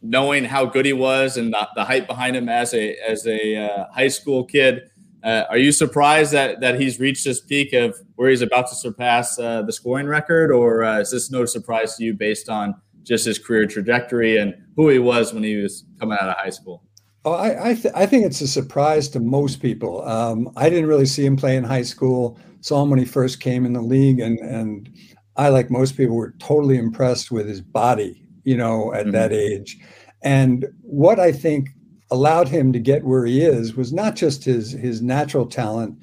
knowing 0.01 0.43
how 0.43 0.65
good 0.65 0.85
he 0.85 0.93
was 0.93 1.37
and 1.37 1.53
the, 1.53 1.67
the 1.75 1.85
hype 1.85 2.07
behind 2.07 2.35
him 2.35 2.49
as 2.49 2.73
a 2.73 2.97
as 2.97 3.25
a 3.25 3.55
uh, 3.55 3.85
high 3.93 4.09
school 4.09 4.43
kid? 4.43 4.89
Uh, 5.23 5.43
are 5.49 5.57
you 5.57 5.71
surprised 5.71 6.33
that 6.33 6.59
that 6.59 6.79
he's 6.79 6.99
reached 6.99 7.23
this 7.23 7.39
peak 7.39 7.71
of 7.71 7.95
where 8.15 8.29
he's 8.29 8.41
about 8.41 8.67
to 8.67 8.75
surpass 8.75 9.39
uh, 9.39 9.61
the 9.61 9.71
scoring 9.71 10.07
record, 10.07 10.51
or 10.51 10.83
uh, 10.83 10.99
is 10.99 11.11
this 11.11 11.31
no 11.31 11.45
surprise 11.45 11.95
to 11.95 12.03
you 12.03 12.13
based 12.13 12.49
on 12.49 12.75
just 13.03 13.25
his 13.25 13.39
career 13.39 13.65
trajectory 13.65 14.37
and 14.37 14.53
who 14.75 14.89
he 14.89 14.99
was 14.99 15.33
when 15.33 15.43
he 15.43 15.55
was 15.57 15.85
coming 15.99 16.17
out 16.19 16.29
of 16.29 16.35
high 16.37 16.49
school? 16.49 16.83
Oh, 17.23 17.33
I 17.33 17.69
I, 17.69 17.73
th- 17.75 17.93
I 17.95 18.05
think 18.05 18.25
it's 18.25 18.41
a 18.41 18.47
surprise 18.47 19.07
to 19.09 19.19
most 19.19 19.61
people. 19.61 20.07
Um, 20.07 20.49
I 20.55 20.69
didn't 20.69 20.87
really 20.87 21.05
see 21.05 21.25
him 21.25 21.37
play 21.37 21.55
in 21.55 21.63
high 21.63 21.83
school. 21.83 22.39
Saw 22.61 22.81
him 22.81 22.89
when 22.89 22.99
he 22.99 23.05
first 23.05 23.39
came 23.39 23.65
in 23.65 23.73
the 23.73 23.81
league, 23.81 24.19
and 24.19 24.39
and 24.39 24.89
I, 25.35 25.49
like 25.49 25.69
most 25.69 25.97
people, 25.97 26.15
were 26.15 26.33
totally 26.39 26.77
impressed 26.77 27.31
with 27.31 27.47
his 27.47 27.61
body. 27.61 28.27
You 28.43 28.57
know, 28.57 28.91
at 28.93 29.01
mm-hmm. 29.03 29.11
that 29.11 29.31
age, 29.31 29.77
and 30.23 30.65
what 30.81 31.19
I 31.19 31.31
think 31.31 31.69
allowed 32.09 32.47
him 32.47 32.73
to 32.73 32.79
get 32.79 33.05
where 33.05 33.25
he 33.25 33.41
is 33.41 33.75
was 33.75 33.93
not 33.93 34.15
just 34.15 34.43
his 34.43 34.71
his 34.71 35.01
natural 35.01 35.45
talent, 35.45 35.97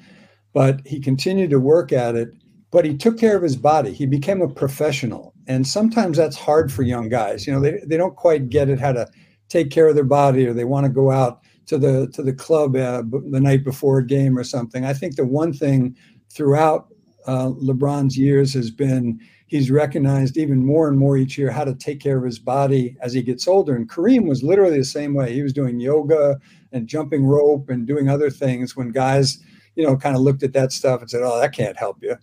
but 0.53 0.85
he 0.85 1.01
continued 1.01 1.49
to 1.49 1.59
work 1.59 1.91
at 1.91 2.15
it. 2.15 2.29
But 2.71 2.85
he 2.85 2.95
took 2.95 3.17
care 3.17 3.35
of 3.35 3.43
his 3.43 3.57
body. 3.57 3.91
He 3.91 4.05
became 4.05 4.41
a 4.41 4.47
professional. 4.47 5.33
And 5.49 5.67
sometimes 5.67 6.15
that's 6.15 6.37
hard 6.37 6.71
for 6.71 6.83
young 6.83 7.09
guys. 7.09 7.47
You 7.47 7.53
know, 7.53 7.59
they, 7.59 7.81
they 7.83 7.97
don't 7.97 8.15
quite 8.15 8.49
get 8.49 8.69
it 8.69 8.79
how 8.79 8.93
to 8.93 9.09
take 9.49 9.71
care 9.71 9.87
of 9.87 9.95
their 9.95 10.03
body 10.03 10.45
or 10.45 10.53
they 10.53 10.63
want 10.63 10.85
to 10.85 10.91
go 10.91 11.09
out 11.09 11.41
to 11.65 11.77
the 11.79 12.07
to 12.13 12.21
the 12.21 12.33
club 12.33 12.75
uh, 12.75 13.01
the 13.31 13.41
night 13.41 13.63
before 13.63 13.97
a 13.97 14.05
game 14.05 14.37
or 14.37 14.43
something. 14.43 14.85
I 14.85 14.93
think 14.93 15.15
the 15.15 15.25
one 15.25 15.51
thing 15.51 15.97
throughout 16.29 16.93
uh, 17.25 17.49
LeBron's 17.49 18.15
years 18.15 18.53
has 18.53 18.69
been 18.69 19.19
he's 19.47 19.71
recognized 19.71 20.37
even 20.37 20.63
more 20.63 20.87
and 20.87 20.99
more 20.99 21.17
each 21.17 21.35
year 21.35 21.49
how 21.49 21.63
to 21.63 21.73
take 21.73 21.99
care 21.99 22.19
of 22.19 22.23
his 22.23 22.37
body 22.37 22.95
as 23.01 23.13
he 23.13 23.23
gets 23.23 23.47
older. 23.47 23.75
And 23.75 23.89
Kareem 23.89 24.27
was 24.27 24.43
literally 24.43 24.77
the 24.77 24.85
same 24.85 25.15
way. 25.15 25.33
He 25.33 25.41
was 25.41 25.53
doing 25.53 25.79
yoga 25.79 26.39
and 26.71 26.87
jumping 26.87 27.25
rope 27.25 27.69
and 27.69 27.87
doing 27.87 28.07
other 28.07 28.29
things 28.29 28.75
when 28.75 28.89
guys, 28.89 29.39
you 29.75 29.83
know, 29.83 29.97
kind 29.97 30.15
of 30.15 30.21
looked 30.21 30.43
at 30.43 30.53
that 30.53 30.71
stuff 30.71 31.01
and 31.01 31.09
said, 31.09 31.21
"Oh, 31.23 31.39
that 31.39 31.53
can't 31.53 31.77
help 31.77 32.03
you." 32.03 32.15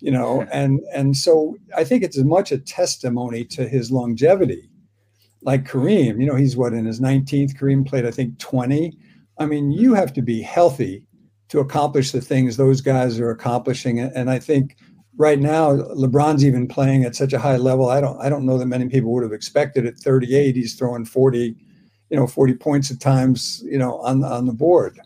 You 0.00 0.10
know, 0.10 0.46
and 0.52 0.80
and 0.94 1.16
so 1.16 1.56
I 1.76 1.84
think 1.84 2.02
it's 2.02 2.16
as 2.16 2.24
much 2.24 2.52
a 2.52 2.58
testimony 2.58 3.44
to 3.46 3.68
his 3.68 3.90
longevity 3.90 4.70
like 5.42 5.64
Kareem, 5.64 6.20
you 6.20 6.26
know, 6.26 6.34
he's 6.34 6.56
what 6.56 6.72
in 6.72 6.84
his 6.84 7.00
19th. 7.00 7.56
Kareem 7.56 7.86
played, 7.86 8.06
I 8.06 8.10
think, 8.10 8.38
20. 8.38 8.96
I 9.38 9.46
mean, 9.46 9.72
you 9.72 9.90
mm-hmm. 9.90 9.96
have 9.96 10.12
to 10.14 10.22
be 10.22 10.42
healthy 10.42 11.06
to 11.48 11.60
accomplish 11.60 12.12
the 12.12 12.20
things 12.20 12.56
those 12.56 12.80
guys 12.80 13.18
are 13.18 13.30
accomplishing. 13.30 13.98
And 14.00 14.30
I 14.30 14.38
think 14.38 14.76
right 15.16 15.38
now, 15.38 15.72
LeBron's 15.72 16.44
even 16.44 16.68
playing 16.68 17.04
at 17.04 17.16
such 17.16 17.32
a 17.32 17.38
high 17.38 17.56
level. 17.56 17.88
I 17.88 18.00
don't, 18.00 18.20
I 18.20 18.28
don't 18.28 18.46
know 18.46 18.58
that 18.58 18.66
many 18.66 18.88
people 18.88 19.12
would 19.12 19.22
have 19.22 19.32
expected 19.32 19.86
at 19.86 19.98
38. 19.98 20.56
He's 20.56 20.74
throwing 20.74 21.04
40, 21.04 21.56
you 22.10 22.16
know, 22.16 22.26
40 22.26 22.54
points 22.54 22.90
at 22.90 23.00
times, 23.00 23.62
you 23.64 23.78
know, 23.78 23.98
on 24.00 24.22
on 24.22 24.46
the 24.46 24.52
board. 24.52 25.00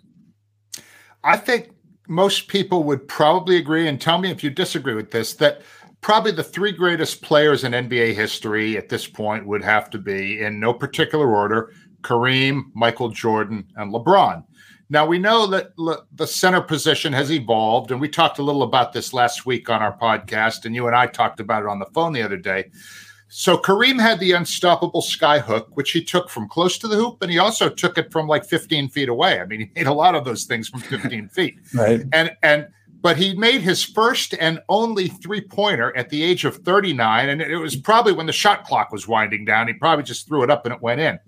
I 1.22 1.38
think 1.38 1.70
most 2.08 2.48
people 2.48 2.84
would 2.84 3.08
probably 3.08 3.56
agree, 3.56 3.88
and 3.88 4.00
tell 4.00 4.18
me 4.18 4.30
if 4.30 4.44
you 4.44 4.50
disagree 4.50 4.94
with 4.94 5.10
this, 5.10 5.34
that 5.34 5.62
probably 6.00 6.32
the 6.32 6.44
three 6.44 6.72
greatest 6.72 7.22
players 7.22 7.64
in 7.64 7.72
NBA 7.72 8.14
history 8.14 8.76
at 8.76 8.88
this 8.88 9.06
point 9.06 9.46
would 9.46 9.64
have 9.64 9.88
to 9.90 9.98
be, 9.98 10.42
in 10.42 10.60
no 10.60 10.74
particular 10.74 11.34
order, 11.34 11.72
Kareem, 12.02 12.64
Michael 12.74 13.08
Jordan, 13.08 13.66
and 13.76 13.92
LeBron. 13.92 14.44
Now, 14.90 15.06
we 15.06 15.18
know 15.18 15.46
that 15.46 15.70
le- 15.78 16.04
the 16.12 16.26
center 16.26 16.60
position 16.60 17.12
has 17.14 17.32
evolved, 17.32 17.90
and 17.90 18.00
we 18.00 18.08
talked 18.08 18.38
a 18.38 18.42
little 18.42 18.62
about 18.62 18.92
this 18.92 19.14
last 19.14 19.46
week 19.46 19.70
on 19.70 19.82
our 19.82 19.96
podcast, 19.96 20.66
and 20.66 20.74
you 20.74 20.86
and 20.86 20.94
I 20.94 21.06
talked 21.06 21.40
about 21.40 21.62
it 21.62 21.68
on 21.68 21.78
the 21.78 21.86
phone 21.86 22.12
the 22.12 22.22
other 22.22 22.36
day. 22.36 22.70
So, 23.36 23.58
Kareem 23.58 24.00
had 24.00 24.20
the 24.20 24.30
unstoppable 24.30 25.02
sky 25.02 25.40
hook, 25.40 25.66
which 25.72 25.90
he 25.90 26.04
took 26.04 26.30
from 26.30 26.48
close 26.48 26.78
to 26.78 26.86
the 26.86 26.94
hoop, 26.94 27.20
and 27.20 27.32
he 27.32 27.38
also 27.40 27.68
took 27.68 27.98
it 27.98 28.12
from 28.12 28.28
like 28.28 28.44
15 28.44 28.90
feet 28.90 29.08
away. 29.08 29.40
I 29.40 29.44
mean, 29.44 29.58
he 29.58 29.70
made 29.74 29.88
a 29.88 29.92
lot 29.92 30.14
of 30.14 30.24
those 30.24 30.44
things 30.44 30.68
from 30.68 30.80
15 30.82 31.30
feet. 31.30 31.56
Right. 31.74 32.02
And, 32.12 32.30
and, 32.44 32.68
but 33.00 33.16
he 33.16 33.34
made 33.34 33.60
his 33.60 33.82
first 33.82 34.36
and 34.38 34.60
only 34.68 35.08
three 35.08 35.40
pointer 35.40 35.94
at 35.96 36.10
the 36.10 36.22
age 36.22 36.44
of 36.44 36.58
39. 36.58 37.28
And 37.28 37.42
it 37.42 37.56
was 37.56 37.74
probably 37.74 38.12
when 38.12 38.26
the 38.26 38.32
shot 38.32 38.62
clock 38.66 38.92
was 38.92 39.08
winding 39.08 39.44
down. 39.44 39.66
He 39.66 39.74
probably 39.74 40.04
just 40.04 40.28
threw 40.28 40.44
it 40.44 40.50
up 40.50 40.64
and 40.64 40.72
it 40.72 40.80
went 40.80 41.00
in. 41.00 41.18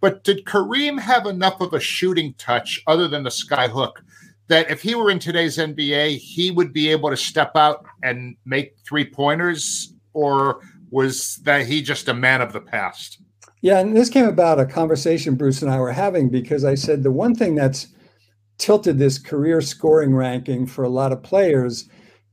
But 0.00 0.24
did 0.24 0.46
Kareem 0.46 0.98
have 0.98 1.24
enough 1.24 1.60
of 1.60 1.72
a 1.72 1.78
shooting 1.78 2.34
touch 2.36 2.82
other 2.88 3.06
than 3.06 3.22
the 3.22 3.30
sky 3.30 3.68
hook 3.68 4.02
that 4.48 4.72
if 4.72 4.82
he 4.82 4.96
were 4.96 5.08
in 5.08 5.20
today's 5.20 5.56
NBA, 5.56 6.18
he 6.18 6.50
would 6.50 6.72
be 6.72 6.90
able 6.90 7.10
to 7.10 7.16
step 7.16 7.52
out 7.54 7.86
and 8.02 8.34
make 8.44 8.74
three 8.84 9.08
pointers? 9.08 9.92
Or 10.14 10.60
was 10.94 11.40
that 11.42 11.66
he 11.66 11.82
just 11.82 12.06
a 12.06 12.14
man 12.14 12.40
of 12.40 12.52
the 12.52 12.60
past? 12.60 13.20
Yeah, 13.62 13.80
and 13.80 13.96
this 13.96 14.08
came 14.08 14.26
about 14.26 14.60
a 14.60 14.64
conversation 14.64 15.34
Bruce 15.34 15.60
and 15.60 15.68
I 15.70 15.80
were 15.80 15.90
having 15.90 16.28
because 16.28 16.64
I 16.64 16.76
said 16.76 17.02
the 17.02 17.10
one 17.10 17.34
thing 17.34 17.56
that's 17.56 17.88
tilted 18.58 18.98
this 18.98 19.18
career 19.18 19.60
scoring 19.60 20.14
ranking 20.14 20.68
for 20.68 20.84
a 20.84 20.88
lot 20.88 21.10
of 21.10 21.24
players. 21.24 21.88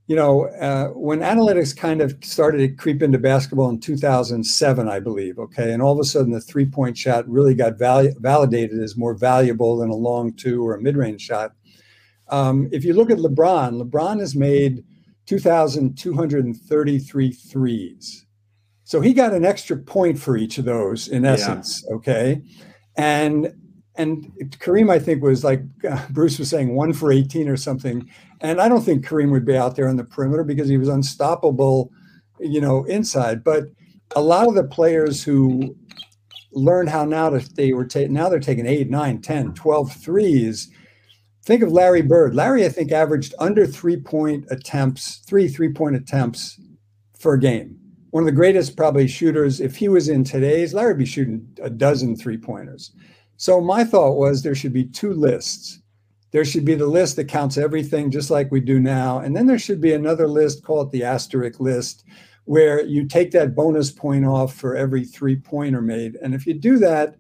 You 0.05 0.15
know, 0.15 0.45
uh, 0.45 0.89
when 0.89 1.21
analytics 1.21 1.75
kind 1.75 2.01
of 2.01 2.15
started 2.21 2.59
to 2.59 2.67
creep 2.67 3.01
into 3.01 3.17
basketball 3.17 3.71
in 3.71 3.79
2007, 3.79 4.87
I 4.87 4.99
believe, 4.99 5.39
okay, 5.39 5.73
and 5.73 5.81
all 5.81 5.93
of 5.93 5.99
a 5.99 6.03
sudden 6.03 6.31
the 6.31 6.39
three 6.39 6.67
point 6.67 6.95
shot 6.95 7.27
really 7.27 7.55
got 7.55 7.79
val- 7.79 8.13
validated 8.19 8.79
as 8.79 8.95
more 8.95 9.15
valuable 9.15 9.77
than 9.77 9.89
a 9.89 9.95
long 9.95 10.33
two 10.33 10.63
or 10.63 10.75
a 10.75 10.81
mid 10.81 10.97
range 10.97 11.21
shot. 11.21 11.53
Um, 12.27 12.69
if 12.71 12.85
you 12.85 12.93
look 12.93 13.09
at 13.09 13.17
LeBron, 13.17 13.81
LeBron 13.81 14.19
has 14.19 14.35
made 14.35 14.83
2,233 15.25 17.31
threes. 17.31 18.27
So 18.91 18.99
he 18.99 19.13
got 19.13 19.33
an 19.33 19.45
extra 19.45 19.77
point 19.77 20.19
for 20.19 20.35
each 20.35 20.57
of 20.57 20.65
those 20.65 21.07
in 21.07 21.23
essence, 21.23 21.81
yeah. 21.87 21.95
okay? 21.95 22.41
And 22.97 23.53
and 23.95 24.33
Kareem, 24.59 24.91
I 24.91 24.99
think, 24.99 25.23
was 25.23 25.45
like 25.45 25.61
uh, 25.89 26.05
Bruce 26.09 26.37
was 26.37 26.49
saying, 26.49 26.75
one 26.75 26.91
for 26.91 27.09
18 27.09 27.47
or 27.47 27.55
something. 27.55 28.09
And 28.41 28.59
I 28.59 28.67
don't 28.67 28.81
think 28.81 29.05
Kareem 29.05 29.31
would 29.31 29.45
be 29.45 29.55
out 29.55 29.77
there 29.77 29.87
on 29.87 29.95
the 29.95 30.03
perimeter 30.03 30.43
because 30.43 30.67
he 30.67 30.77
was 30.77 30.89
unstoppable, 30.89 31.89
you 32.41 32.59
know, 32.59 32.83
inside. 32.83 33.45
But 33.45 33.67
a 34.13 34.21
lot 34.21 34.49
of 34.49 34.55
the 34.55 34.65
players 34.65 35.23
who 35.23 35.73
learned 36.51 36.89
how 36.89 37.05
now 37.05 37.29
that 37.29 37.55
they 37.55 37.71
were 37.71 37.85
taking 37.85 38.11
now 38.11 38.27
they're 38.27 38.41
taking 38.41 38.65
8, 38.65 38.89
9, 38.89 39.21
10, 39.21 39.53
12 39.53 39.93
threes. 39.93 40.69
Think 41.45 41.63
of 41.63 41.71
Larry 41.71 42.01
Bird. 42.01 42.35
Larry, 42.35 42.65
I 42.65 42.69
think, 42.69 42.91
averaged 42.91 43.35
under 43.39 43.65
three 43.65 43.95
point 43.95 44.47
attempts, 44.51 45.23
three 45.25 45.47
three 45.47 45.71
point 45.71 45.95
attempts 45.95 46.59
for 47.17 47.35
a 47.35 47.39
game. 47.39 47.80
One 48.11 48.23
of 48.23 48.25
the 48.25 48.33
greatest, 48.33 48.75
probably, 48.75 49.07
shooters. 49.07 49.61
If 49.61 49.77
he 49.77 49.87
was 49.87 50.09
in 50.09 50.23
today's, 50.23 50.73
Larry 50.73 50.93
would 50.93 50.99
be 50.99 51.05
shooting 51.05 51.47
a 51.61 51.69
dozen 51.69 52.15
three 52.15 52.37
pointers. 52.37 52.91
So 53.37 53.59
my 53.61 53.83
thought 53.83 54.17
was 54.17 54.43
there 54.43 54.53
should 54.53 54.73
be 54.73 54.85
two 54.85 55.13
lists. 55.13 55.81
There 56.31 56.45
should 56.45 56.65
be 56.65 56.75
the 56.75 56.87
list 56.87 57.15
that 57.15 57.27
counts 57.27 57.57
everything 57.57 58.11
just 58.11 58.29
like 58.29 58.51
we 58.51 58.59
do 58.59 58.79
now. 58.79 59.19
And 59.19 59.35
then 59.35 59.47
there 59.47 59.59
should 59.59 59.81
be 59.81 59.93
another 59.93 60.27
list, 60.27 60.63
call 60.63 60.81
it 60.81 60.91
the 60.91 61.03
asterisk 61.03 61.59
list, 61.59 62.05
where 62.45 62.85
you 62.85 63.07
take 63.07 63.31
that 63.31 63.55
bonus 63.55 63.91
point 63.91 64.25
off 64.25 64.55
for 64.55 64.75
every 64.75 65.05
three 65.05 65.37
pointer 65.37 65.81
made. 65.81 66.15
And 66.21 66.33
if 66.33 66.45
you 66.45 66.53
do 66.53 66.77
that, 66.79 67.15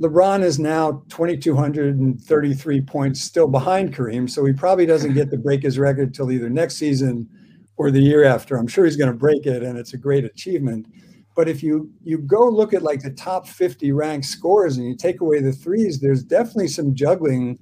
LeBron 0.00 0.42
is 0.42 0.58
now 0.58 1.04
2,233 1.08 2.80
points 2.80 3.20
still 3.20 3.46
behind 3.46 3.94
Kareem. 3.94 4.28
So 4.28 4.44
he 4.44 4.52
probably 4.52 4.86
doesn't 4.86 5.14
get 5.14 5.30
to 5.30 5.36
break 5.36 5.62
his 5.62 5.78
record 5.78 6.12
till 6.12 6.32
either 6.32 6.50
next 6.50 6.76
season 6.76 7.28
or 7.76 7.90
the 7.90 8.00
year 8.00 8.24
after. 8.24 8.56
I'm 8.56 8.66
sure 8.66 8.84
he's 8.84 8.96
going 8.96 9.10
to 9.10 9.16
break 9.16 9.46
it, 9.46 9.62
and 9.62 9.78
it's 9.78 9.94
a 9.94 9.98
great 9.98 10.24
achievement. 10.24 10.86
But 11.34 11.48
if 11.48 11.62
you 11.62 11.90
you 12.02 12.18
go 12.18 12.48
look 12.48 12.72
at 12.72 12.82
like 12.82 13.02
the 13.02 13.10
top 13.10 13.48
50 13.48 13.90
ranked 13.92 14.26
scores 14.26 14.76
and 14.76 14.86
you 14.86 14.96
take 14.96 15.20
away 15.20 15.40
the 15.40 15.52
threes, 15.52 16.00
there's 16.00 16.22
definitely 16.22 16.68
some 16.68 16.94
juggling 16.94 17.58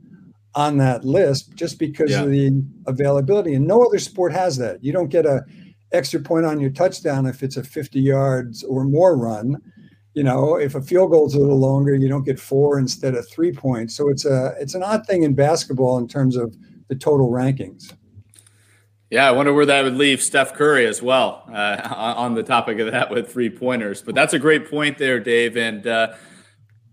on 0.55 0.77
that 0.77 1.05
list 1.05 1.55
just 1.55 1.79
because 1.79 2.11
yeah. 2.11 2.22
of 2.22 2.31
the 2.31 2.62
availability. 2.87 3.55
And 3.55 3.66
no 3.66 3.83
other 3.83 3.98
sport 3.98 4.33
has 4.33 4.59
that. 4.59 4.85
You 4.85 4.92
don't 4.92 5.09
get 5.09 5.25
a 5.25 5.42
extra 5.92 6.20
point 6.20 6.46
on 6.46 6.61
your 6.61 6.70
touchdown 6.70 7.27
if 7.27 7.42
it's 7.42 7.57
a 7.57 7.64
50 7.64 8.01
yards 8.01 8.62
or 8.64 8.85
more 8.85 9.16
run. 9.16 9.61
You 10.14 10.25
know, 10.25 10.57
if 10.57 10.75
a 10.75 10.83
field 10.83 11.11
goal 11.11 11.27
is 11.27 11.35
a 11.35 11.38
little 11.38 11.59
longer, 11.59 11.94
you 11.94 12.09
don't 12.09 12.25
get 12.25 12.38
four 12.38 12.79
instead 12.79 13.14
of 13.14 13.27
three 13.31 13.53
points. 13.53 13.96
So 13.96 14.11
it's 14.11 14.27
a 14.27 14.55
it's 14.61 14.75
an 14.75 14.83
odd 14.83 15.07
thing 15.07 15.22
in 15.22 15.35
basketball 15.35 15.96
in 15.96 16.07
terms 16.07 16.37
of 16.37 16.55
the 16.88 16.94
total 16.94 17.31
rankings. 17.31 17.94
Yeah, 19.12 19.29
I 19.29 19.33
wonder 19.33 19.53
where 19.53 19.66
that 19.66 19.85
would 19.85 19.96
leave 19.96 20.22
Steph 20.22 20.55
Curry 20.55 20.87
as 20.87 21.03
well 21.03 21.44
uh, 21.53 22.14
on 22.16 22.33
the 22.33 22.42
topic 22.42 22.79
of 22.79 22.92
that 22.92 23.11
with 23.11 23.31
three 23.31 23.51
pointers. 23.51 24.01
But 24.01 24.14
that's 24.14 24.33
a 24.33 24.38
great 24.38 24.70
point 24.70 24.96
there, 24.96 25.20
Dave. 25.20 25.59
And 25.59 25.87
uh, 25.87 26.14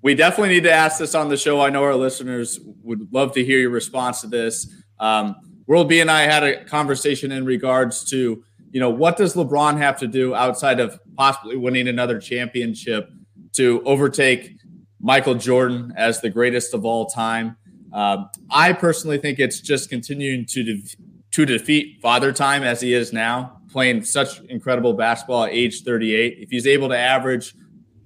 we 0.02 0.16
definitely 0.16 0.50
need 0.50 0.64
to 0.64 0.72
ask 0.72 1.00
this 1.00 1.16
on 1.16 1.30
the 1.30 1.38
show. 1.38 1.62
I 1.62 1.70
know 1.70 1.82
our 1.82 1.96
listeners 1.96 2.60
would 2.84 3.08
love 3.14 3.32
to 3.36 3.46
hear 3.46 3.60
your 3.60 3.70
response 3.70 4.20
to 4.20 4.28
this. 4.28 4.70
Um, 5.00 5.34
World 5.66 5.88
B 5.88 6.02
and 6.02 6.12
I 6.12 6.24
had 6.24 6.44
a 6.44 6.66
conversation 6.66 7.32
in 7.32 7.46
regards 7.46 8.04
to, 8.10 8.44
you 8.70 8.82
know, 8.82 8.90
what 8.90 9.16
does 9.16 9.36
LeBron 9.36 9.78
have 9.78 9.98
to 10.00 10.08
do 10.08 10.36
outside 10.36 10.82
of 10.82 11.00
possibly 11.16 11.56
winning 11.56 11.88
another 11.88 12.20
championship 12.20 13.10
to 13.54 13.82
overtake 13.86 14.58
Michael 15.00 15.36
Jordan 15.36 15.94
as 15.96 16.20
the 16.20 16.30
greatest 16.30 16.74
of 16.74 16.84
all 16.84 17.06
time? 17.06 17.56
Um, 17.94 18.30
I 18.52 18.74
personally 18.74 19.20
think 19.20 19.40
it's 19.40 19.62
just 19.62 19.90
continuing 19.90 20.46
to 20.48 20.64
de- 20.64 20.84
to 21.32 21.46
defeat 21.46 22.00
Father 22.02 22.32
Time 22.32 22.63
as 22.63 22.82
he 22.82 22.94
is 22.94 23.13
now, 23.13 23.62
playing 23.71 24.04
such 24.04 24.42
incredible 24.42 24.94
basketball 24.94 25.46
at 25.46 25.52
age 25.52 25.84
38. 25.84 26.38
If 26.40 26.50
he's 26.50 26.65
able 26.65 26.90
to 26.90 26.98
average 26.98 27.54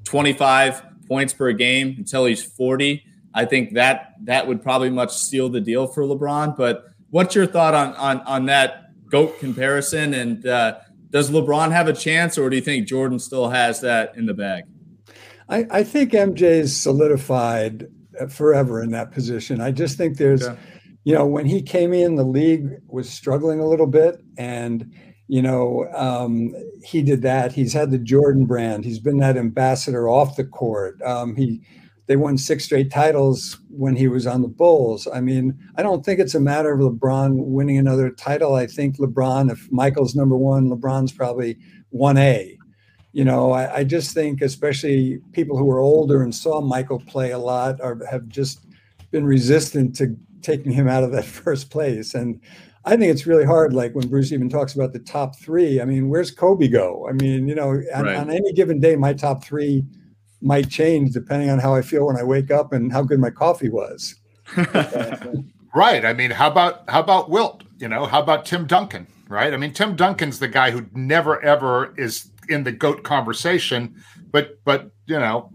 25 0.05 0.83
points 1.07 1.33
per 1.33 1.51
game 1.53 1.95
until 1.97 2.25
he's 2.25 2.43
40, 2.43 3.03
I 3.33 3.45
think 3.45 3.73
that 3.73 4.13
that 4.23 4.47
would 4.47 4.61
probably 4.61 4.89
much 4.89 5.15
seal 5.15 5.49
the 5.49 5.61
deal 5.61 5.87
for 5.87 6.03
LeBron. 6.03 6.55
But 6.55 6.85
what's 7.09 7.35
your 7.35 7.47
thought 7.47 7.73
on 7.73 7.93
on 7.95 8.21
on 8.21 8.45
that 8.47 8.89
goat 9.09 9.39
comparison? 9.39 10.13
And 10.13 10.45
uh, 10.45 10.79
does 11.09 11.31
LeBron 11.31 11.71
have 11.71 11.87
a 11.87 11.93
chance, 11.93 12.37
or 12.37 12.49
do 12.49 12.55
you 12.55 12.61
think 12.61 12.87
Jordan 12.87 13.19
still 13.19 13.49
has 13.49 13.81
that 13.81 14.15
in 14.15 14.25
the 14.25 14.33
bag? 14.33 14.65
I, 15.49 15.65
I 15.69 15.83
think 15.83 16.11
MJ's 16.11 16.75
solidified 16.75 17.87
forever 18.29 18.81
in 18.81 18.91
that 18.91 19.11
position. 19.11 19.61
I 19.61 19.71
just 19.71 19.97
think 19.97 20.17
there's. 20.17 20.47
You 21.03 21.13
know, 21.13 21.25
when 21.25 21.45
he 21.45 21.61
came 21.61 21.93
in, 21.93 22.15
the 22.15 22.23
league 22.23 22.69
was 22.87 23.09
struggling 23.09 23.59
a 23.59 23.67
little 23.67 23.87
bit, 23.87 24.23
and 24.37 24.93
you 25.27 25.41
know, 25.41 25.87
um, 25.95 26.53
he 26.83 27.01
did 27.01 27.21
that. 27.23 27.53
He's 27.53 27.73
had 27.73 27.91
the 27.91 27.97
Jordan 27.97 28.45
brand. 28.45 28.85
He's 28.85 28.99
been 28.99 29.17
that 29.17 29.37
ambassador 29.37 30.07
off 30.07 30.35
the 30.35 30.43
court. 30.43 31.01
Um, 31.01 31.35
he 31.35 31.61
they 32.07 32.15
won 32.17 32.37
six 32.37 32.65
straight 32.65 32.91
titles 32.91 33.59
when 33.69 33.95
he 33.95 34.07
was 34.07 34.27
on 34.27 34.41
the 34.41 34.47
Bulls. 34.47 35.07
I 35.13 35.21
mean, 35.21 35.57
I 35.77 35.83
don't 35.83 36.05
think 36.05 36.19
it's 36.19 36.35
a 36.35 36.39
matter 36.39 36.73
of 36.73 36.79
LeBron 36.79 37.31
winning 37.35 37.77
another 37.77 38.09
title. 38.09 38.55
I 38.55 38.67
think 38.67 38.97
LeBron, 38.97 39.49
if 39.49 39.71
Michael's 39.71 40.13
number 40.13 40.35
one, 40.35 40.69
LeBron's 40.69 41.13
probably 41.13 41.57
1A. 41.93 42.57
You 43.13 43.23
know, 43.23 43.51
I, 43.51 43.77
I 43.77 43.83
just 43.85 44.13
think, 44.13 44.41
especially 44.41 45.19
people 45.31 45.57
who 45.57 45.69
are 45.69 45.79
older 45.79 46.21
and 46.21 46.35
saw 46.35 46.59
Michael 46.59 46.99
play 46.99 47.31
a 47.31 47.37
lot, 47.37 47.79
are 47.79 47.97
have 48.09 48.27
just 48.27 48.65
been 49.11 49.25
resistant 49.25 49.95
to 49.95 50.17
taking 50.43 50.71
him 50.71 50.87
out 50.87 51.03
of 51.03 51.11
that 51.11 51.25
first 51.43 51.69
place. 51.69 52.13
And 52.13 52.39
I 52.85 52.97
think 52.97 53.11
it's 53.11 53.25
really 53.25 53.45
hard. 53.45 53.73
Like 53.73 53.95
when 53.95 54.07
Bruce 54.07 54.31
even 54.31 54.49
talks 54.49 54.75
about 54.75 54.93
the 54.93 54.99
top 54.99 55.37
three. 55.37 55.81
I 55.81 55.85
mean, 55.85 56.09
where's 56.09 56.31
Kobe 56.31 56.67
go? 56.67 57.07
I 57.09 57.13
mean, 57.13 57.47
you 57.47 57.55
know, 57.55 57.69
on, 57.69 58.05
right. 58.05 58.15
on 58.15 58.29
any 58.29 58.51
given 58.53 58.79
day, 58.79 58.95
my 58.95 59.13
top 59.13 59.43
three 59.43 59.83
might 60.41 60.69
change 60.69 61.11
depending 61.11 61.49
on 61.49 61.59
how 61.59 61.73
I 61.73 61.81
feel 61.81 62.05
when 62.05 62.17
I 62.17 62.23
wake 62.23 62.51
up 62.51 62.73
and 62.73 62.91
how 62.91 63.01
good 63.01 63.19
my 63.19 63.29
coffee 63.29 63.69
was. 63.69 64.15
right. 65.73 66.03
I 66.05 66.13
mean, 66.13 66.31
how 66.31 66.51
about 66.51 66.87
how 66.89 66.99
about 66.99 67.29
Wilt? 67.29 67.63
You 67.79 67.87
know, 67.87 68.05
how 68.05 68.21
about 68.21 68.45
Tim 68.45 68.67
Duncan? 68.67 69.07
Right. 69.29 69.53
I 69.53 69.57
mean, 69.57 69.73
Tim 69.73 69.95
Duncan's 69.95 70.39
the 70.39 70.49
guy 70.49 70.71
who 70.71 70.85
never 70.93 71.41
ever 71.43 71.95
is 71.97 72.29
in 72.49 72.65
the 72.65 72.73
goat 72.73 73.03
conversation, 73.03 73.95
but 74.31 74.59
but 74.65 74.91
you 75.05 75.17
know, 75.17 75.49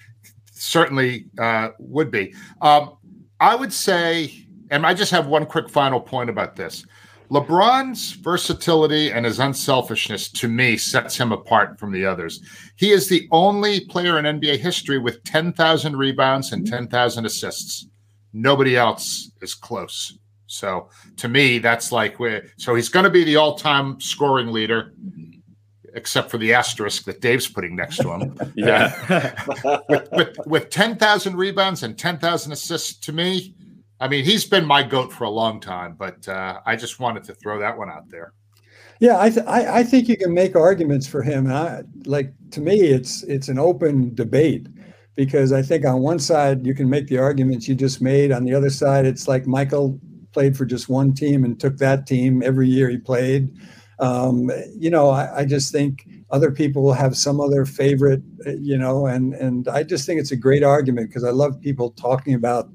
certainly 0.52 1.26
uh, 1.38 1.68
would 1.78 2.10
be. 2.10 2.34
Um, 2.62 2.96
I 3.40 3.54
would 3.54 3.72
say, 3.72 4.46
and 4.70 4.86
I 4.86 4.94
just 4.94 5.10
have 5.10 5.26
one 5.26 5.46
quick 5.46 5.68
final 5.68 6.00
point 6.00 6.30
about 6.30 6.56
this. 6.56 6.84
LeBron's 7.30 8.12
versatility 8.12 9.12
and 9.12 9.24
his 9.24 9.38
unselfishness 9.38 10.28
to 10.32 10.48
me 10.48 10.76
sets 10.76 11.16
him 11.16 11.30
apart 11.30 11.78
from 11.78 11.92
the 11.92 12.04
others. 12.04 12.40
He 12.74 12.90
is 12.90 13.08
the 13.08 13.28
only 13.30 13.80
player 13.86 14.18
in 14.18 14.24
NBA 14.24 14.58
history 14.58 14.98
with 14.98 15.22
10,000 15.24 15.96
rebounds 15.96 16.52
and 16.52 16.64
mm-hmm. 16.64 16.74
10,000 16.74 17.26
assists. 17.26 17.86
Nobody 18.32 18.76
else 18.76 19.30
is 19.40 19.54
close. 19.54 20.18
So 20.46 20.90
to 21.18 21.28
me, 21.28 21.58
that's 21.58 21.92
like 21.92 22.18
where, 22.18 22.46
so 22.56 22.74
he's 22.74 22.88
going 22.88 23.04
to 23.04 23.10
be 23.10 23.22
the 23.22 23.36
all 23.36 23.56
time 23.56 24.00
scoring 24.00 24.48
leader, 24.48 24.92
mm-hmm. 25.00 25.38
Except 25.94 26.30
for 26.30 26.38
the 26.38 26.54
asterisk 26.54 27.04
that 27.04 27.20
Dave's 27.20 27.48
putting 27.48 27.76
next 27.76 27.98
to 27.98 28.10
him. 28.10 28.38
yeah. 28.54 29.34
with, 29.88 30.08
with, 30.12 30.38
with 30.46 30.70
10,000 30.70 31.36
rebounds 31.36 31.82
and 31.82 31.98
10,000 31.98 32.52
assists, 32.52 32.94
to 33.00 33.12
me, 33.12 33.54
I 34.00 34.08
mean, 34.08 34.24
he's 34.24 34.44
been 34.44 34.64
my 34.64 34.82
goat 34.82 35.12
for 35.12 35.24
a 35.24 35.30
long 35.30 35.60
time, 35.60 35.94
but 35.98 36.26
uh, 36.26 36.60
I 36.64 36.76
just 36.76 37.00
wanted 37.00 37.24
to 37.24 37.34
throw 37.34 37.58
that 37.58 37.76
one 37.76 37.90
out 37.90 38.08
there. 38.08 38.32
Yeah, 38.98 39.18
I, 39.18 39.30
th- 39.30 39.46
I, 39.46 39.78
I 39.78 39.82
think 39.82 40.08
you 40.08 40.16
can 40.16 40.34
make 40.34 40.54
arguments 40.54 41.06
for 41.06 41.22
him. 41.22 41.46
And 41.46 41.54
I, 41.54 41.82
like 42.04 42.32
to 42.50 42.60
me, 42.60 42.80
it's 42.80 43.22
it's 43.22 43.48
an 43.48 43.58
open 43.58 44.14
debate 44.14 44.66
because 45.16 45.52
I 45.52 45.62
think 45.62 45.86
on 45.86 46.00
one 46.00 46.18
side 46.18 46.66
you 46.66 46.74
can 46.74 46.88
make 46.88 47.08
the 47.08 47.16
arguments 47.16 47.66
you 47.66 47.74
just 47.74 48.02
made. 48.02 48.30
On 48.30 48.44
the 48.44 48.54
other 48.54 48.68
side, 48.68 49.06
it's 49.06 49.26
like 49.26 49.46
Michael 49.46 49.98
played 50.32 50.56
for 50.56 50.66
just 50.66 50.88
one 50.88 51.14
team 51.14 51.44
and 51.44 51.58
took 51.58 51.78
that 51.78 52.06
team 52.06 52.42
every 52.42 52.68
year 52.68 52.90
he 52.90 52.98
played. 52.98 53.50
Um, 54.00 54.50
you 54.76 54.90
know, 54.90 55.10
I, 55.10 55.40
I 55.40 55.44
just 55.44 55.70
think 55.70 56.08
other 56.30 56.50
people 56.50 56.82
will 56.82 56.94
have 56.94 57.16
some 57.16 57.40
other 57.40 57.64
favorite, 57.64 58.22
you 58.46 58.78
know, 58.78 59.06
and 59.06 59.34
and 59.34 59.68
I 59.68 59.82
just 59.82 60.06
think 60.06 60.20
it's 60.20 60.32
a 60.32 60.36
great 60.36 60.62
argument 60.62 61.08
because 61.08 61.24
I 61.24 61.30
love 61.30 61.60
people 61.60 61.90
talking 61.90 62.34
about 62.34 62.70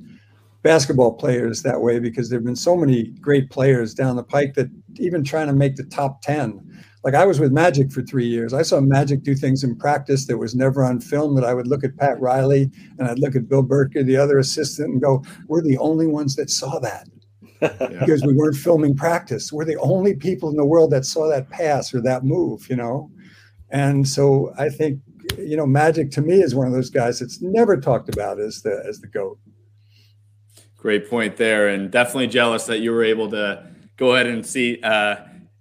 basketball 0.65 1.13
players 1.13 1.61
that 1.61 1.81
way 1.81 1.99
because 1.99 2.29
there 2.29 2.39
have 2.39 2.45
been 2.45 2.55
so 2.55 2.75
many 2.75 3.03
great 3.21 3.51
players 3.51 3.93
down 3.93 4.15
the 4.15 4.23
pike 4.23 4.55
that 4.55 4.67
even 4.97 5.23
trying 5.23 5.45
to 5.45 5.53
make 5.53 5.75
the 5.75 5.83
top 5.83 6.23
10 6.23 6.59
like 7.03 7.13
i 7.13 7.23
was 7.23 7.39
with 7.39 7.51
magic 7.51 7.91
for 7.91 8.01
three 8.01 8.25
years. 8.25 8.51
I 8.51 8.63
saw 8.63 8.81
magic 8.81 9.21
do 9.21 9.35
things 9.35 9.63
in 9.63 9.75
practice 9.75 10.25
that 10.25 10.39
was 10.39 10.55
never 10.55 10.83
on 10.83 10.99
film 10.99 11.35
that 11.35 11.43
i 11.43 11.53
would 11.53 11.67
look 11.67 11.83
at 11.83 11.95
pat 11.97 12.19
riley 12.19 12.71
and 12.97 13.07
i'd 13.07 13.19
look 13.19 13.35
at 13.35 13.47
bill 13.47 13.63
bertka 13.63 14.03
the 14.03 14.17
other 14.17 14.39
assistant 14.39 14.89
and 14.89 15.01
go 15.03 15.23
we're 15.47 15.61
the 15.61 15.77
only 15.77 16.07
ones 16.07 16.35
that 16.35 16.49
saw 16.49 16.79
that 16.79 17.07
yeah. 17.61 17.99
because 17.99 18.23
we 18.23 18.33
weren't 18.33 18.55
filming 18.55 18.95
practice 18.95 19.51
we're 19.51 19.65
the 19.65 19.79
only 19.79 20.15
people 20.15 20.49
in 20.49 20.55
the 20.55 20.65
world 20.65 20.91
that 20.91 21.05
saw 21.05 21.27
that 21.29 21.49
pass 21.49 21.93
or 21.93 22.01
that 22.01 22.23
move 22.23 22.67
you 22.69 22.75
know 22.75 23.09
and 23.71 24.07
so 24.07 24.53
i 24.57 24.69
think 24.69 24.99
you 25.37 25.57
know 25.57 25.65
magic 25.65 26.11
to 26.11 26.21
me 26.21 26.41
is 26.41 26.53
one 26.53 26.67
of 26.67 26.73
those 26.73 26.89
guys 26.89 27.19
that's 27.19 27.41
never 27.41 27.77
talked 27.77 28.09
about 28.09 28.39
as 28.39 28.61
the 28.61 28.83
as 28.87 28.99
the 28.99 29.07
goat 29.07 29.39
Great 30.85 31.09
point 31.09 31.35
there, 31.35 31.69
and 31.69 31.89
definitely 31.89 32.27
jealous 32.27 32.65
that 32.67 32.77
you 32.77 32.91
were 32.91 33.03
able 33.03 33.27
to 33.31 33.65
go 33.97 34.13
ahead 34.13 34.27
and 34.27 34.45
see, 34.45 34.79
uh, 34.83 35.15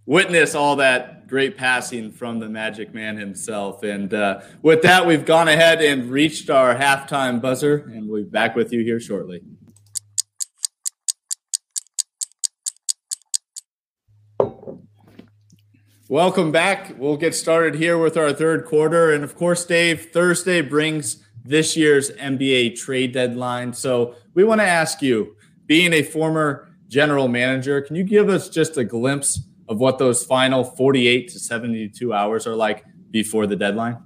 witness 0.05 0.55
all 0.55 0.77
that 0.77 1.27
great 1.29 1.57
passing 1.57 2.13
from 2.13 2.39
the 2.41 2.47
Magic 2.47 2.93
Man 2.93 3.17
himself. 3.17 3.83
And 3.85 4.13
uh, 4.13 4.43
with 4.61 4.83
that, 4.83 5.07
we've 5.07 5.25
gone 5.25 5.49
ahead 5.49 5.81
and 5.81 6.11
reached 6.11 6.51
our 6.51 6.75
halftime 6.75 7.41
buzzer, 7.41 7.91
and 7.95 8.07
we'll 8.07 8.25
be 8.25 8.29
back 8.29 8.55
with 8.55 8.71
you 8.71 8.85
here 8.85 9.01
shortly. 9.01 9.41
Welcome 16.11 16.53
back. 16.53 16.93
We'll 16.99 17.17
get 17.17 17.35
started 17.35 17.77
here 17.77 17.97
with 17.97 18.19
our 18.19 18.31
third 18.35 18.67
quarter. 18.67 19.11
And 19.11 19.25
of 19.25 19.35
course, 19.37 19.65
Dave, 19.65 20.11
Thursday 20.13 20.61
brings 20.61 21.25
this 21.43 21.79
year's 21.79 22.11
NBA 22.11 22.77
trade 22.77 23.13
deadline. 23.13 23.73
So 23.73 24.15
we 24.35 24.45
want 24.45 24.61
to 24.61 24.67
ask 24.67 25.01
you, 25.01 25.35
being 25.65 25.95
a 25.95 26.03
former 26.03 26.69
general 26.89 27.27
manager, 27.27 27.81
can 27.81 27.97
you 27.97 28.05
give 28.05 28.29
us 28.29 28.51
just 28.51 28.77
a 28.77 28.85
glimpse 28.85 29.49
of 29.67 29.79
what 29.79 29.99
those 29.99 30.23
final 30.23 30.63
48 30.63 31.29
to 31.29 31.39
72 31.39 32.13
hours 32.13 32.47
are 32.47 32.55
like 32.55 32.85
before 33.11 33.47
the 33.47 33.57
deadline? 33.57 33.97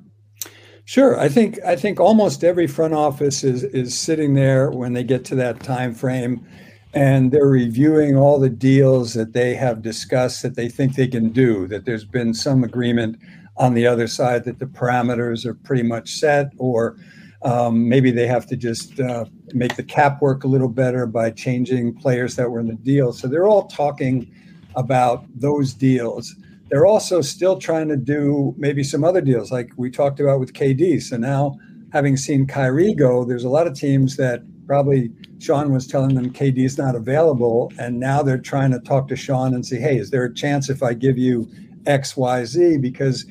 Sure. 0.85 1.19
I 1.19 1.29
think 1.29 1.59
I 1.67 1.75
think 1.75 1.99
almost 1.99 2.45
every 2.45 2.69
front 2.69 2.95
office 2.95 3.43
is 3.43 3.65
is 3.65 3.99
sitting 3.99 4.35
there 4.35 4.71
when 4.71 4.93
they 4.93 5.03
get 5.03 5.25
to 5.27 5.35
that 5.35 5.65
time 5.65 5.95
frame 5.95 6.47
and 6.95 7.31
they're 7.31 7.47
reviewing 7.47 8.17
all 8.17 8.39
the 8.39 8.49
deals 8.49 9.15
that 9.15 9.33
they 9.33 9.55
have 9.55 9.83
discussed 9.83 10.43
that 10.43 10.57
they 10.57 10.69
think 10.69 10.95
they 10.95 11.09
can 11.09 11.31
do, 11.31 11.67
that 11.69 11.85
there's 11.85 12.05
been 12.05 12.33
some 12.33 12.65
agreement 12.65 13.19
on 13.57 13.75
the 13.75 13.87
other 13.87 14.07
side 14.07 14.45
that 14.45 14.59
the 14.59 14.67
parameters 14.67 15.45
are 15.45 15.55
pretty 15.55 15.83
much 15.83 16.13
set 16.13 16.53
or 16.59 16.97
um, 17.43 17.89
maybe 17.89 18.11
they 18.11 18.27
have 18.27 18.47
to 18.47 18.57
just 18.57 18.99
uh, 18.99 19.25
make 19.53 19.77
the 19.77 19.83
cap 19.83 20.21
work 20.21 20.45
a 20.45 20.49
little 20.49 20.69
better 20.69 21.07
by 21.07 21.31
changing 21.31 21.95
players 21.95 22.37
that 22.37 22.51
were 22.51 22.61
in 22.61 22.67
the 22.67 22.75
deal. 22.75 23.13
So 23.13 23.29
they're 23.29 23.47
all 23.47 23.67
talking 23.67 24.33
about 24.75 25.25
those 25.35 25.73
deals. 25.73 26.35
They're 26.69 26.87
also 26.87 27.21
still 27.21 27.59
trying 27.59 27.89
to 27.89 27.97
do 27.97 28.55
maybe 28.59 28.83
some 28.83 29.05
other 29.05 29.21
deals, 29.21 29.53
like 29.53 29.71
we 29.77 29.91
talked 29.91 30.21
about 30.21 30.41
with 30.41 30.53
KD. 30.53 31.03
So 31.03 31.17
now, 31.17 31.59
having 31.93 32.17
seen 32.17 32.47
Kyrie 32.47 32.95
go, 32.95 33.25
there's 33.25 33.45
a 33.45 33.49
lot 33.49 33.67
of 33.67 33.75
teams 33.75 34.17
that 34.17 34.43
probably 34.69 35.11
Sean 35.39 35.73
was 35.73 35.87
telling 35.87 36.15
them 36.15 36.31
KD 36.31 36.59
is 36.59 36.79
not 36.79 36.95
available, 36.95 37.73
and 37.79 37.99
now 37.99 38.23
they're 38.23 38.39
trying 38.39 38.71
to 38.71 38.79
talk 38.79 39.09
to 39.09 39.17
Sean 39.17 39.55
and 39.55 39.67
say, 39.67 39.79
"Hey, 39.79 39.99
is 39.99 40.11
there 40.11 40.25
a 40.25 40.33
chance 40.33 40.69
if 40.69 40.83
I 40.83 40.93
give 40.95 41.19
you 41.19 41.49
X, 41.87 42.17
Y, 42.17 42.45
Z?" 42.45 42.77
Because 42.77 43.25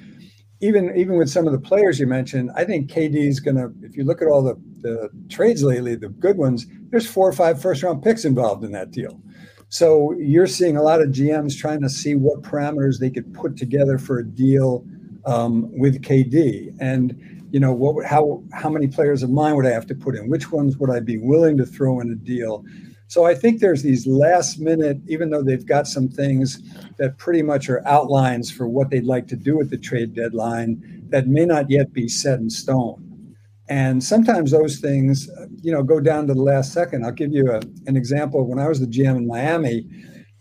even 0.59 0.91
even 0.97 1.15
with 1.17 1.29
some 1.29 1.45
of 1.45 1.53
the 1.53 1.59
players 1.59 1.99
you 1.99 2.07
mentioned, 2.07 2.51
I 2.55 2.65
think 2.65 2.91
KD 2.91 3.27
is 3.27 3.39
going 3.39 3.55
to. 3.55 3.71
If 3.83 3.95
you 3.95 4.03
look 4.03 4.21
at 4.21 4.27
all 4.27 4.41
the 4.41 4.55
the 4.81 5.09
trades 5.29 5.63
lately, 5.63 5.95
the 5.95 6.09
good 6.09 6.37
ones, 6.37 6.65
there's 6.89 7.07
four 7.07 7.29
or 7.29 7.33
five 7.33 7.61
first 7.61 7.83
round 7.83 8.03
picks 8.03 8.25
involved 8.25 8.63
in 8.63 8.71
that 8.71 8.91
deal. 8.91 9.21
So 9.69 10.13
you're 10.17 10.47
seeing 10.47 10.75
a 10.75 10.81
lot 10.81 11.01
of 11.01 11.09
GMs 11.09 11.55
trying 11.55 11.81
to 11.81 11.89
see 11.89 12.15
what 12.15 12.41
parameters 12.41 12.99
they 12.99 13.09
could 13.09 13.33
put 13.33 13.57
together 13.57 13.97
for 13.97 14.19
a 14.19 14.25
deal 14.25 14.85
um, 15.25 15.69
with 15.77 16.01
KD, 16.01 16.75
and 16.79 17.36
you 17.51 17.59
know 17.59 17.73
what 17.73 18.05
how 18.05 18.43
how 18.53 18.69
many 18.69 18.87
players 18.87 19.23
of 19.23 19.29
mine 19.29 19.55
would 19.55 19.65
I 19.65 19.71
have 19.71 19.87
to 19.87 19.95
put 19.95 20.15
in? 20.15 20.29
Which 20.29 20.51
ones 20.51 20.77
would 20.77 20.89
I 20.89 20.99
be 20.99 21.17
willing 21.17 21.57
to 21.57 21.65
throw 21.65 21.99
in 21.99 22.11
a 22.11 22.15
deal? 22.15 22.63
So 23.09 23.25
I 23.25 23.35
think 23.35 23.61
there's 23.61 23.83
these 23.83 24.05
last 24.05 24.59
minute, 24.59 24.97
even 25.07 25.29
though 25.29 25.41
they've 25.41 25.65
got 25.65 25.87
some 25.87 26.09
things 26.09 26.61
that 26.97 27.17
pretty 27.17 27.41
much 27.41 27.69
are 27.69 27.85
outlines 27.87 28.51
for 28.51 28.67
what 28.67 28.89
they'd 28.89 29.05
like 29.05 29.27
to 29.29 29.37
do 29.37 29.61
at 29.61 29.69
the 29.69 29.77
trade 29.77 30.13
deadline 30.13 31.05
that 31.09 31.27
may 31.27 31.45
not 31.45 31.69
yet 31.69 31.93
be 31.93 32.09
set 32.09 32.39
in 32.39 32.49
stone. 32.49 33.35
And 33.69 34.03
sometimes 34.03 34.51
those 34.51 34.79
things, 34.79 35.29
you 35.61 35.71
know, 35.71 35.83
go 35.83 35.99
down 35.99 36.27
to 36.27 36.33
the 36.33 36.41
last 36.41 36.73
second. 36.73 37.05
I'll 37.05 37.11
give 37.11 37.31
you 37.31 37.49
a, 37.51 37.61
an 37.85 37.95
example. 37.95 38.45
When 38.45 38.59
I 38.59 38.67
was 38.67 38.79
the 38.79 38.87
GM 38.87 39.17
in 39.17 39.27
Miami, 39.27 39.85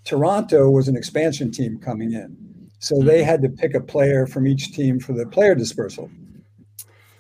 Toronto 0.04 0.70
was 0.70 0.88
an 0.88 0.96
expansion 0.96 1.50
team 1.50 1.78
coming 1.78 2.12
in. 2.12 2.36
So 2.78 3.00
they 3.00 3.20
mm-hmm. 3.20 3.28
had 3.28 3.42
to 3.42 3.48
pick 3.48 3.74
a 3.74 3.80
player 3.80 4.26
from 4.26 4.46
each 4.46 4.72
team 4.72 5.00
for 5.00 5.12
the 5.12 5.26
player 5.26 5.54
dispersal. 5.54 6.11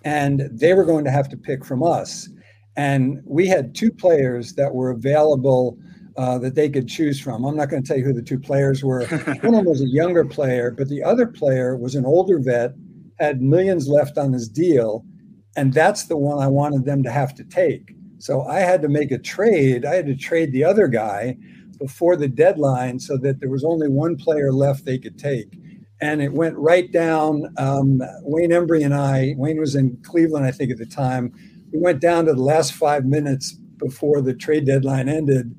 And 0.06 0.48
they 0.52 0.72
were 0.72 0.84
going 0.84 1.04
to 1.04 1.10
have 1.10 1.28
to 1.30 1.36
pick 1.36 1.64
from 1.64 1.82
us. 1.82 2.28
And 2.76 3.20
we 3.24 3.48
had 3.48 3.74
two 3.74 3.90
players 3.90 4.54
that 4.54 4.72
were 4.72 4.90
available 4.90 5.76
uh, 6.16 6.38
that 6.38 6.54
they 6.54 6.70
could 6.70 6.88
choose 6.88 7.20
from. 7.20 7.44
I'm 7.44 7.56
not 7.56 7.70
going 7.70 7.82
to 7.82 7.88
tell 7.88 7.98
you 7.98 8.04
who 8.04 8.12
the 8.12 8.22
two 8.22 8.38
players 8.38 8.84
were. 8.84 9.04
One 9.06 9.28
of 9.28 9.52
them 9.52 9.64
was 9.64 9.82
a 9.82 9.88
younger 9.88 10.24
player, 10.24 10.70
but 10.70 10.88
the 10.88 11.02
other 11.02 11.26
player 11.26 11.76
was 11.76 11.96
an 11.96 12.06
older 12.06 12.38
vet, 12.38 12.72
had 13.18 13.42
millions 13.42 13.88
left 13.88 14.16
on 14.16 14.32
his 14.32 14.48
deal. 14.48 15.04
And 15.56 15.74
that's 15.74 16.04
the 16.04 16.16
one 16.16 16.38
I 16.38 16.46
wanted 16.48 16.84
them 16.84 17.02
to 17.02 17.10
have 17.10 17.34
to 17.34 17.44
take. 17.44 17.94
So 18.18 18.42
I 18.42 18.60
had 18.60 18.82
to 18.82 18.88
make 18.88 19.10
a 19.10 19.18
trade. 19.18 19.84
I 19.84 19.94
had 19.94 20.06
to 20.06 20.14
trade 20.14 20.52
the 20.52 20.64
other 20.64 20.86
guy 20.86 21.36
before 21.78 22.16
the 22.16 22.28
deadline 22.28 23.00
so 23.00 23.16
that 23.18 23.40
there 23.40 23.50
was 23.50 23.64
only 23.64 23.88
one 23.88 24.16
player 24.16 24.52
left 24.52 24.84
they 24.84 24.98
could 24.98 25.18
take. 25.18 25.58
And 26.00 26.20
it 26.20 26.32
went 26.32 26.56
right 26.56 26.90
down. 26.92 27.52
Um, 27.56 28.02
Wayne 28.22 28.50
Embry 28.50 28.84
and 28.84 28.94
I, 28.94 29.34
Wayne 29.36 29.58
was 29.58 29.74
in 29.74 29.96
Cleveland, 30.02 30.44
I 30.44 30.50
think, 30.50 30.70
at 30.70 30.78
the 30.78 30.86
time. 30.86 31.32
We 31.72 31.78
went 31.78 32.00
down 32.00 32.26
to 32.26 32.34
the 32.34 32.42
last 32.42 32.72
five 32.72 33.04
minutes 33.04 33.52
before 33.52 34.20
the 34.20 34.34
trade 34.34 34.66
deadline 34.66 35.08
ended, 35.08 35.54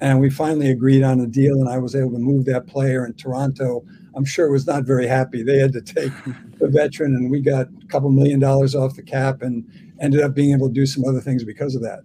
and 0.00 0.20
we 0.20 0.30
finally 0.30 0.70
agreed 0.70 1.02
on 1.02 1.20
a 1.20 1.26
deal. 1.26 1.54
And 1.54 1.68
I 1.68 1.78
was 1.78 1.94
able 1.94 2.12
to 2.12 2.18
move 2.18 2.44
that 2.46 2.66
player 2.66 3.04
in 3.06 3.14
Toronto. 3.14 3.84
I'm 4.14 4.24
sure 4.24 4.50
was 4.50 4.66
not 4.66 4.84
very 4.84 5.06
happy. 5.06 5.42
They 5.42 5.58
had 5.58 5.72
to 5.72 5.80
take 5.80 6.12
the 6.58 6.68
veteran, 6.68 7.14
and 7.14 7.30
we 7.30 7.40
got 7.40 7.68
a 7.82 7.86
couple 7.86 8.10
million 8.10 8.40
dollars 8.40 8.74
off 8.74 8.96
the 8.96 9.02
cap, 9.02 9.42
and 9.42 9.64
ended 10.00 10.20
up 10.20 10.34
being 10.34 10.52
able 10.52 10.68
to 10.68 10.74
do 10.74 10.86
some 10.86 11.04
other 11.04 11.20
things 11.20 11.44
because 11.44 11.74
of 11.74 11.82
that. 11.82 12.00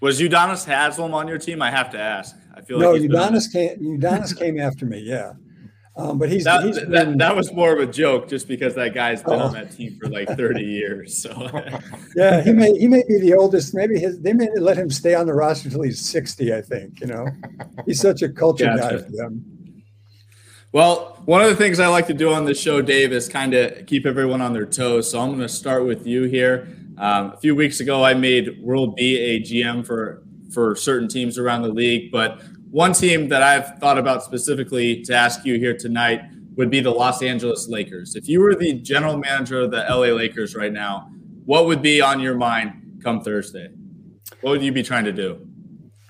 Was 0.00 0.20
Udonis 0.20 0.64
Haslem 0.64 1.14
on 1.14 1.26
your 1.26 1.38
team? 1.38 1.62
I 1.62 1.70
have 1.70 1.90
to 1.90 1.98
ask. 1.98 2.36
I 2.54 2.60
feel 2.60 2.78
no, 2.78 2.92
like 2.92 3.02
Udonis 3.02 3.50
came. 3.50 3.78
Udonis 3.78 4.36
came 4.36 4.58
after 4.58 4.86
me. 4.86 5.00
Yeah, 5.00 5.32
um, 5.98 6.18
but 6.18 6.30
he's 6.30 6.44
that, 6.44 6.62
he's 6.64 6.76
that, 6.76 6.90
been, 6.90 7.16
that, 7.18 7.34
was 7.34 7.52
more 7.52 7.72
of 7.72 7.78
a 7.78 7.90
joke, 7.90 8.28
just 8.28 8.48
because 8.48 8.74
that 8.74 8.92
guy's 8.92 9.22
been 9.22 9.40
oh. 9.40 9.44
on 9.44 9.54
that 9.54 9.72
team 9.72 9.98
for 9.98 10.10
like 10.10 10.28
thirty 10.36 10.62
years. 10.62 11.22
So 11.22 11.30
yeah, 12.16 12.42
he 12.42 12.52
may 12.52 12.76
he 12.76 12.86
may 12.86 13.02
be 13.08 13.18
the 13.18 13.32
oldest. 13.32 13.74
Maybe 13.74 13.98
his 13.98 14.20
they 14.20 14.34
may 14.34 14.48
let 14.58 14.76
him 14.76 14.90
stay 14.90 15.14
on 15.14 15.26
the 15.26 15.32
roster 15.32 15.68
until 15.68 15.82
he's 15.82 16.06
sixty. 16.06 16.52
I 16.52 16.60
think 16.60 17.00
you 17.00 17.06
know 17.06 17.26
he's 17.86 18.00
such 18.00 18.20
a 18.20 18.28
culture 18.28 18.66
gotcha. 18.66 18.96
guy 18.96 19.02
for 19.04 19.10
them. 19.10 19.56
Well, 20.72 21.22
one 21.24 21.40
of 21.40 21.48
the 21.48 21.56
things 21.56 21.80
I 21.80 21.86
like 21.86 22.06
to 22.08 22.14
do 22.14 22.30
on 22.30 22.44
this 22.44 22.60
show, 22.60 22.82
Dave, 22.82 23.10
is 23.12 23.30
kind 23.30 23.54
of 23.54 23.86
keep 23.86 24.04
everyone 24.04 24.42
on 24.42 24.52
their 24.52 24.66
toes. 24.66 25.10
So 25.10 25.18
I'm 25.18 25.28
going 25.28 25.40
to 25.40 25.48
start 25.48 25.86
with 25.86 26.06
you 26.06 26.24
here. 26.24 26.68
Um, 26.98 27.32
a 27.32 27.38
few 27.38 27.54
weeks 27.54 27.80
ago, 27.80 28.04
I 28.04 28.12
made 28.12 28.62
World 28.62 28.96
B 28.96 29.16
a 29.16 29.40
GM 29.40 29.86
for 29.86 30.22
for 30.52 30.76
certain 30.76 31.08
teams 31.08 31.38
around 31.38 31.62
the 31.62 31.70
league, 31.70 32.12
but 32.12 32.42
one 32.70 32.92
team 32.92 33.28
that 33.28 33.42
I've 33.42 33.78
thought 33.78 33.98
about 33.98 34.22
specifically 34.22 35.02
to 35.02 35.14
ask 35.14 35.44
you 35.44 35.58
here 35.58 35.76
tonight 35.76 36.22
would 36.56 36.70
be 36.70 36.80
the 36.80 36.90
Los 36.90 37.22
Angeles 37.22 37.68
Lakers. 37.68 38.16
If 38.16 38.28
you 38.28 38.40
were 38.40 38.54
the 38.54 38.74
general 38.74 39.16
manager 39.18 39.60
of 39.60 39.70
the 39.70 39.84
LA 39.88 40.14
Lakers 40.14 40.54
right 40.54 40.72
now, 40.72 41.10
what 41.44 41.66
would 41.66 41.82
be 41.82 42.00
on 42.00 42.20
your 42.20 42.34
mind 42.34 43.00
come 43.02 43.22
Thursday? 43.22 43.68
What 44.40 44.52
would 44.52 44.62
you 44.62 44.72
be 44.72 44.82
trying 44.82 45.04
to 45.04 45.12
do? 45.12 45.46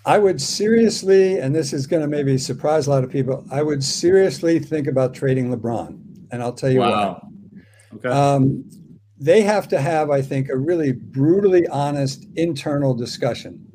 I 0.07 0.19
would 0.19 0.41
seriously, 0.41 1.39
and 1.41 1.55
this 1.55 1.73
is 1.73 1.87
going 1.87 2.03
to 2.03 2.09
maybe 2.09 2.39
surprise 2.39 2.87
a 2.87 2.91
lot 2.91 3.03
of 3.03 3.11
people, 3.11 3.45
I 3.51 3.63
would 3.63 3.83
seriously 3.83 4.61
think 4.61 4.87
about 4.87 5.15
trading 5.15 5.55
LeBron. 5.55 6.01
And 6.31 6.43
I'll 6.43 6.53
tell 6.53 6.71
you 6.71 6.81
wow. 6.81 7.21
why. 7.21 7.59
Okay. 7.97 8.09
Um, 8.09 8.71
they 9.19 9.43
have 9.43 9.67
to 9.69 9.81
have, 9.81 10.11
I 10.11 10.23
think, 10.23 10.49
a 10.49 10.57
really 10.57 10.93
brutally 10.93 11.67
honest 11.69 12.27
internal 12.37 12.95
discussion. 12.95 13.66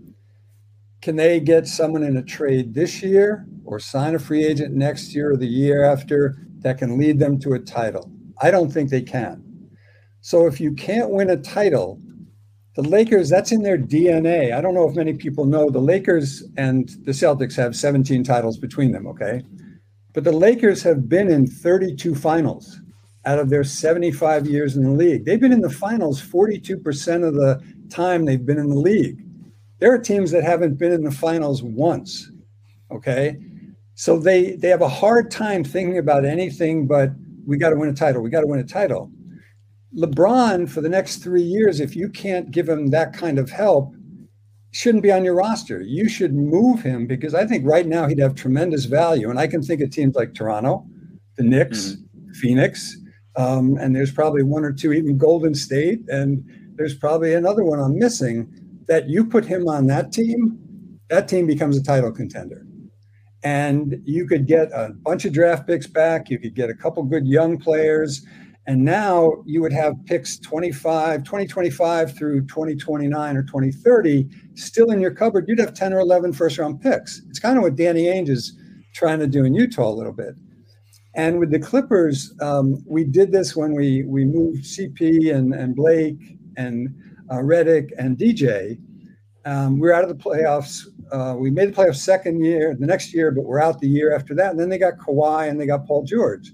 Can 1.02 1.16
they 1.16 1.40
get 1.40 1.68
someone 1.68 2.04
in 2.04 2.18
a 2.18 2.24
trade 2.24 2.76
this 2.76 3.02
year 3.02 3.48
or 3.66 3.80
sign 3.80 4.14
a 4.14 4.20
free 4.20 4.46
agent 4.46 4.76
next 4.76 5.16
year 5.16 5.32
or 5.32 5.38
the 5.38 5.48
year 5.48 5.84
after 5.84 6.38
that 6.60 6.78
can 6.78 6.98
lead 6.98 7.18
them 7.18 7.40
to 7.40 7.54
a 7.54 7.60
title? 7.60 8.12
I 8.42 8.52
don't 8.52 8.72
think 8.72 8.90
they 8.90 9.02
can. 9.02 9.44
So 10.22 10.46
if 10.46 10.60
you 10.62 10.74
can't 10.74 11.10
win 11.10 11.32
a 11.32 11.38
title, 11.38 12.00
the 12.76 12.84
Lakers, 12.84 13.30
that's 13.30 13.52
in 13.52 13.64
their 13.64 13.78
DNA. 13.78 14.54
I 14.54 14.62
don't 14.62 14.76
know 14.76 14.88
if 14.88 14.96
many 14.96 15.14
people 15.14 15.46
know 15.46 15.70
the 15.70 15.80
Lakers 15.80 16.44
and 16.56 16.90
the 17.04 17.12
Celtics 17.12 17.56
have 17.56 17.76
17 17.76 18.24
titles 18.24 18.58
between 18.58 18.92
them, 18.92 19.08
okay? 19.08 19.42
But 20.14 20.24
the 20.24 20.32
Lakers 20.32 20.84
have 20.84 21.10
been 21.10 21.30
in 21.32 21.48
32 21.48 22.14
finals 22.14 22.80
out 23.26 23.40
of 23.40 23.50
their 23.50 23.64
75 23.64 24.48
years 24.48 24.78
in 24.78 24.84
the 24.84 24.92
league. 24.92 25.26
They've 25.26 25.40
been 25.40 25.52
in 25.52 25.62
the 25.62 25.70
finals 25.70 26.22
42% 26.22 27.28
of 27.28 27.34
the 27.34 27.62
time 27.90 28.26
they've 28.26 28.46
been 28.46 28.60
in 28.60 28.70
the 28.70 28.80
league. 28.80 29.21
There 29.82 29.94
are 29.94 30.00
teams 30.00 30.32
that 30.32 30.44
haven't 30.44 30.76
been 30.76 30.94
in 30.94 31.04
the 31.04 31.12
finals 31.12 31.62
once. 31.62 32.32
Okay. 32.92 33.38
So 33.96 34.18
they 34.18 34.56
they 34.56 34.70
have 34.70 34.82
a 34.82 34.88
hard 34.88 35.30
time 35.30 35.64
thinking 35.64 35.98
about 35.98 36.24
anything 36.24 36.88
but 36.88 37.10
we 37.46 37.58
got 37.58 37.72
to 37.72 37.76
win 37.76 37.90
a 37.90 37.94
title. 37.94 38.22
We 38.22 38.30
got 38.30 38.42
to 38.42 38.48
win 38.48 38.60
a 38.60 38.64
title. 38.64 39.12
LeBron, 39.98 40.70
for 40.70 40.80
the 40.80 40.88
next 40.88 41.18
three 41.18 41.42
years, 41.42 41.80
if 41.80 41.96
you 41.96 42.08
can't 42.08 42.52
give 42.52 42.70
him 42.70 42.88
that 42.92 43.12
kind 43.14 43.38
of 43.38 43.50
help, 43.50 43.94
shouldn't 44.72 45.04
be 45.04 45.12
on 45.12 45.26
your 45.26 45.36
roster. 45.36 45.82
You 45.82 46.08
should 46.08 46.34
move 46.34 46.82
him 46.82 47.08
because 47.08 47.34
I 47.34 47.46
think 47.46 47.66
right 47.66 47.86
now 47.86 48.08
he'd 48.08 48.20
have 48.20 48.36
tremendous 48.36 48.86
value. 48.86 49.30
And 49.30 49.38
I 49.38 49.48
can 49.48 49.62
think 49.62 49.82
of 49.82 49.90
teams 49.90 50.16
like 50.16 50.34
Toronto, 50.34 50.86
the 51.36 51.44
Knicks, 51.44 51.98
mm-hmm. 51.98 52.32
Phoenix, 52.34 52.96
um, 53.36 53.78
and 53.78 53.96
there's 53.96 54.12
probably 54.12 54.44
one 54.44 54.64
or 54.64 54.72
two, 54.72 54.94
even 54.94 55.18
Golden 55.18 55.54
State, 55.56 56.02
and 56.08 56.44
there's 56.76 56.96
probably 56.96 57.34
another 57.34 57.64
one 57.64 57.80
I'm 57.80 57.98
missing. 57.98 58.50
That 58.92 59.08
you 59.08 59.24
put 59.24 59.46
him 59.46 59.70
on 59.70 59.88
that 59.88 60.12
team, 60.12 60.60
that 61.10 61.30
team 61.30 61.48
becomes 61.48 61.78
a 61.78 61.82
title 61.82 62.12
contender. 62.12 62.66
And 63.42 64.02
you 64.04 64.28
could 64.28 64.48
get 64.48 64.70
a 64.74 64.90
bunch 64.90 65.24
of 65.24 65.32
draft 65.32 65.66
picks 65.66 65.88
back. 65.88 66.30
You 66.30 66.38
could 66.38 66.56
get 66.56 66.70
a 66.70 66.74
couple 66.74 67.02
good 67.04 67.26
young 67.26 67.58
players. 67.58 68.26
And 68.68 68.84
now 68.84 69.44
you 69.46 69.62
would 69.62 69.72
have 69.72 69.94
picks 70.08 70.38
25, 70.40 71.24
2025 71.24 72.18
through 72.18 72.42
2029 72.48 73.38
or 73.38 73.44
2030 73.44 74.28
still 74.56 74.92
in 74.92 75.00
your 75.00 75.12
cupboard. 75.12 75.46
You'd 75.48 75.60
have 75.60 75.74
10 75.74 75.94
or 75.94 76.02
11 76.02 76.34
first 76.34 76.58
round 76.58 76.82
picks. 76.82 77.22
It's 77.30 77.40
kind 77.40 77.56
of 77.56 77.64
what 77.64 77.78
Danny 77.78 78.08
Ainge 78.08 78.28
is 78.28 78.60
trying 78.94 79.20
to 79.20 79.28
do 79.28 79.46
in 79.46 79.54
Utah 79.54 79.88
a 79.88 79.96
little 79.96 80.12
bit. 80.12 80.36
And 81.16 81.40
with 81.40 81.52
the 81.52 81.60
Clippers, 81.60 82.34
um, 82.42 82.84
we 82.86 83.06
did 83.06 83.32
this 83.32 83.56
when 83.56 83.74
we 83.74 84.04
we 84.04 84.26
moved 84.26 84.66
CP 84.66 85.34
and, 85.34 85.54
and 85.54 85.78
Blake 85.78 86.20
and 86.58 86.94
uh, 87.32 87.38
Redick 87.38 87.92
and 87.98 88.18
DJ. 88.18 88.78
Um, 89.46 89.80
we 89.80 89.90
are 89.90 89.94
out 89.94 90.04
of 90.04 90.10
the 90.10 90.24
playoffs. 90.24 90.86
Uh, 91.12 91.36
we 91.38 91.50
made 91.50 91.70
the 91.70 91.74
playoffs 91.74 91.98
second 91.98 92.44
year, 92.44 92.76
the 92.78 92.86
next 92.86 93.14
year, 93.14 93.32
but 93.32 93.46
we're 93.46 93.62
out 93.62 93.80
the 93.80 93.88
year 93.88 94.14
after 94.14 94.36
that. 94.36 94.52
And 94.52 94.60
then 94.60 94.70
they 94.70 94.78
got 94.78 94.98
Kawhi 94.98 95.50
and 95.50 95.60
they 95.60 95.66
got 95.66 95.88
Paul 95.88 96.04
George. 96.04 96.52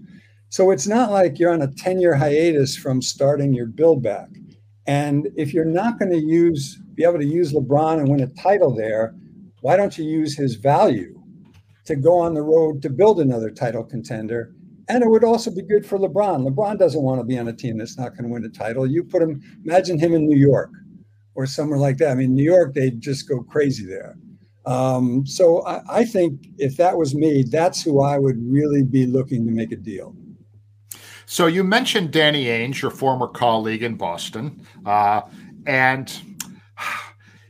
So 0.50 0.72
it's 0.72 0.88
not 0.88 1.12
like 1.12 1.40
you're 1.40 1.52
on 1.52 1.64
a 1.64 1.68
10 1.68 2.00
year 2.00 2.16
hiatus 2.16 2.78
from 2.78 3.02
starting 3.02 3.54
your 3.54 3.66
build 3.66 4.02
back. 4.02 4.30
And 4.86 5.28
if 5.36 5.54
you're 5.54 5.66
not 5.66 6.00
going 6.00 6.12
to 6.12 6.20
use, 6.20 6.78
be 6.94 7.04
able 7.04 7.20
to 7.20 7.26
use 7.26 7.52
LeBron 7.52 8.00
and 8.00 8.08
win 8.08 8.22
a 8.22 8.28
title 8.28 8.74
there, 8.74 9.14
why 9.62 9.76
don't 9.76 9.98
you 9.98 10.06
use 10.06 10.38
his 10.38 10.56
value 10.56 11.22
to 11.86 11.96
go 11.96 12.18
on 12.18 12.34
the 12.34 12.42
road 12.42 12.82
to 12.84 12.90
build 12.90 13.20
another 13.20 13.50
title 13.50 13.84
contender. 13.84 14.54
And 14.90 15.04
it 15.04 15.10
would 15.10 15.24
also 15.24 15.52
be 15.52 15.62
good 15.62 15.86
for 15.86 15.98
LeBron. 16.00 16.48
LeBron 16.48 16.80
doesn't 16.80 17.02
want 17.02 17.20
to 17.20 17.26
be 17.26 17.38
on 17.38 17.48
a 17.50 17.54
team 17.54 17.78
that's 17.78 17.98
not 17.98 18.12
going 18.12 18.24
to 18.24 18.30
win 18.30 18.46
a 18.46 18.50
title. 18.50 18.88
You 18.88 19.04
put 19.04 19.22
him, 19.22 19.42
imagine 19.66 20.00
him 20.00 20.14
in 20.14 20.28
New 20.28 20.38
York 20.38 20.72
or 21.36 21.46
somewhere 21.46 21.78
like 21.78 21.98
that. 21.98 22.12
I 22.12 22.16
mean, 22.16 22.34
New 22.34 22.44
York, 22.44 22.74
they'd 22.74 23.02
just 23.02 23.28
go 23.28 23.44
crazy 23.44 23.86
there. 23.86 24.18
Um, 24.66 25.26
so 25.26 25.66
I, 25.66 25.82
I, 25.90 26.06
think 26.06 26.48
if 26.58 26.76
that 26.76 26.98
was 26.98 27.16
me, 27.16 27.44
that's 27.44 27.82
who 27.82 28.02
I 28.02 28.18
would 28.18 28.36
really 28.52 28.84
be 28.84 29.06
looking 29.06 29.46
to 29.46 29.52
make 29.52 29.72
a 29.72 29.78
deal. 29.78 30.14
So 31.26 31.48
you 31.48 31.64
mentioned 31.64 32.12
Danny 32.12 32.46
Ainge, 32.46 32.82
your 32.82 32.92
former 32.92 33.28
colleague 33.28 33.84
in 33.84 33.96
Boston, 33.96 34.66
uh, 34.86 35.22
and 35.66 36.12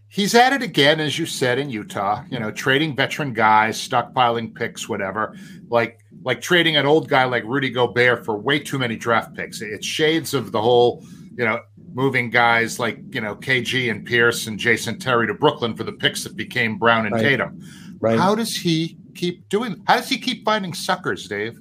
he's 0.10 0.36
at 0.36 0.54
it 0.54 0.62
again, 0.62 1.00
as 1.00 1.18
you 1.18 1.26
said 1.26 1.58
in 1.58 1.72
Utah. 1.72 2.24
You 2.30 2.40
know, 2.40 2.52
trading 2.52 2.96
veteran 2.96 3.34
guys, 3.34 3.78
stockpiling 3.78 4.54
picks, 4.54 4.88
whatever. 4.88 5.36
Like 5.70 6.00
like 6.28 6.42
trading 6.42 6.76
an 6.76 6.86
old 6.86 7.08
guy 7.08 7.24
like 7.24 7.46
Rudy 7.46 7.70
Gobert 7.70 8.26
for 8.26 8.38
way 8.38 8.60
too 8.60 8.78
many 8.78 8.98
draft 8.98 9.34
picks. 9.34 9.62
It's 9.62 9.86
shades 9.86 10.34
of 10.34 10.52
the 10.52 10.62
whole, 10.62 11.02
you 11.38 11.46
know, 11.46 11.62
moving 11.94 12.30
guys 12.30 12.80
like 12.80 13.00
you 13.16 13.22
know 13.22 13.34
KG 13.34 13.90
and 13.90 14.06
Pierce 14.06 14.46
and 14.46 14.60
Jason 14.60 15.00
Terry 15.00 15.26
to 15.28 15.34
Brooklyn 15.34 15.74
for 15.74 15.86
the 15.86 15.94
picks 15.94 16.26
that 16.26 16.36
became 16.36 16.78
Brown 16.78 17.06
and 17.06 17.16
right. 17.16 17.22
Tatum. 17.22 17.62
Right. 18.02 18.20
How 18.20 18.36
does 18.36 18.54
he 18.54 18.98
keep 19.16 19.48
doing? 19.48 19.82
How 19.88 19.96
does 19.96 20.10
he 20.10 20.18
keep 20.18 20.44
finding 20.44 20.74
suckers, 20.74 21.30
Dave? 21.30 21.58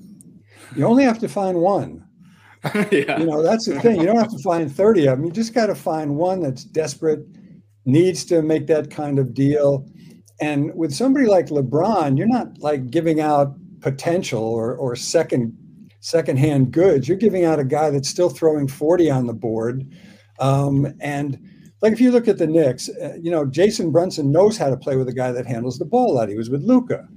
You 0.74 0.84
only 0.84 1.04
have 1.04 1.20
to 1.20 1.28
find 1.28 1.58
one. 1.58 2.04
yeah. 2.90 3.20
You 3.20 3.26
know, 3.26 3.44
that's 3.44 3.66
the 3.66 3.80
thing. 3.80 4.00
You 4.00 4.06
don't 4.06 4.18
have 4.18 4.32
to 4.32 4.42
find 4.42 4.70
30 4.70 5.06
of 5.06 5.18
them. 5.18 5.26
You 5.26 5.30
just 5.30 5.54
got 5.54 5.66
to 5.66 5.76
find 5.76 6.16
one 6.16 6.40
that's 6.40 6.64
desperate 6.64 7.24
needs 7.84 8.24
to 8.24 8.42
make 8.42 8.66
that 8.66 8.90
kind 8.90 9.20
of 9.20 9.32
deal. 9.32 9.86
And 10.40 10.74
with 10.74 10.92
somebody 10.92 11.26
like 11.26 11.46
LeBron, 11.46 12.18
you're 12.18 12.26
not 12.26 12.58
like 12.58 12.90
giving 12.90 13.20
out 13.20 13.54
potential 13.80 14.42
or, 14.42 14.74
or 14.74 14.96
second 14.96 15.56
secondhand 16.00 16.70
goods. 16.70 17.08
You're 17.08 17.16
giving 17.16 17.44
out 17.44 17.58
a 17.58 17.64
guy 17.64 17.90
that's 17.90 18.08
still 18.08 18.28
throwing 18.28 18.68
40 18.68 19.10
on 19.10 19.26
the 19.26 19.32
board. 19.32 19.92
Um, 20.38 20.94
and 21.00 21.38
like 21.82 21.92
if 21.92 22.00
you 22.00 22.12
look 22.12 22.28
at 22.28 22.38
the 22.38 22.46
Knicks, 22.46 22.88
uh, 22.88 23.16
you 23.20 23.30
know, 23.30 23.44
Jalen 23.44 23.90
Brunson 23.90 24.30
knows 24.30 24.56
how 24.56 24.70
to 24.70 24.76
play 24.76 24.96
with 24.96 25.08
a 25.08 25.12
guy 25.12 25.32
that 25.32 25.46
handles 25.46 25.78
the 25.78 25.84
ball 25.84 26.14
lot. 26.14 26.28
He 26.28 26.36
was 26.36 26.48
with 26.48 26.62
Luka. 26.62 27.08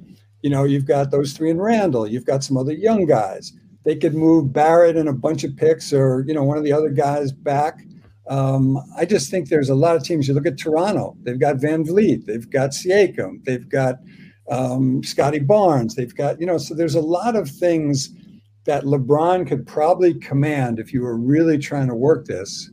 You 0.42 0.50
know, 0.50 0.64
you've 0.64 0.88
got 0.88 1.12
those 1.12 1.34
three 1.34 1.50
in 1.50 1.60
Randle, 1.60 2.08
You've 2.08 2.26
got 2.26 2.44
some 2.44 2.58
other 2.58 2.74
young 2.74 3.06
guys. 3.06 3.54
They 3.86 3.96
could 3.96 4.16
move 4.16 4.54
Barrett 4.54 4.98
and 4.98 5.10
a 5.10 5.14
bunch 5.14 5.44
of 5.44 5.56
picks 5.56 5.94
or, 5.94 6.24
you 6.28 6.34
know, 6.34 6.44
one 6.44 6.58
of 6.58 6.64
the 6.64 6.74
other 6.74 6.90
guys 6.90 7.32
back. 7.32 7.82
Um, 8.28 8.78
I 8.96 9.06
just 9.06 9.30
think 9.32 9.50
there's 9.50 9.70
a 9.70 9.76
lot 9.76 9.96
of 9.96 10.04
teams. 10.04 10.28
You 10.28 10.34
look 10.34 10.46
at 10.46 10.58
Toronto, 10.58 11.16
they've 11.24 11.40
got 11.40 11.56
VanVleet, 11.56 12.26
they've 12.26 12.50
got 12.50 12.72
Siakam, 12.72 13.44
they've 13.44 13.68
got 13.68 13.96
um, 14.50 15.04
Scottie 15.04 15.40
Barnes, 15.40 15.96
they've 15.96 16.16
got, 16.16 16.40
you 16.40 16.46
know, 16.46 16.58
so 16.58 16.74
there's 16.74 16.96
a 16.96 17.02
lot 17.02 17.36
of 17.36 17.50
things 17.50 18.10
that 18.66 18.84
LeBron 18.84 19.48
could 19.48 19.66
probably 19.66 20.14
command 20.14 20.80
if 20.80 20.94
you 20.94 21.02
were 21.02 21.18
really 21.18 21.58
trying 21.58 21.88
to 21.88 21.96
work 21.96 22.26
this. 22.26 22.70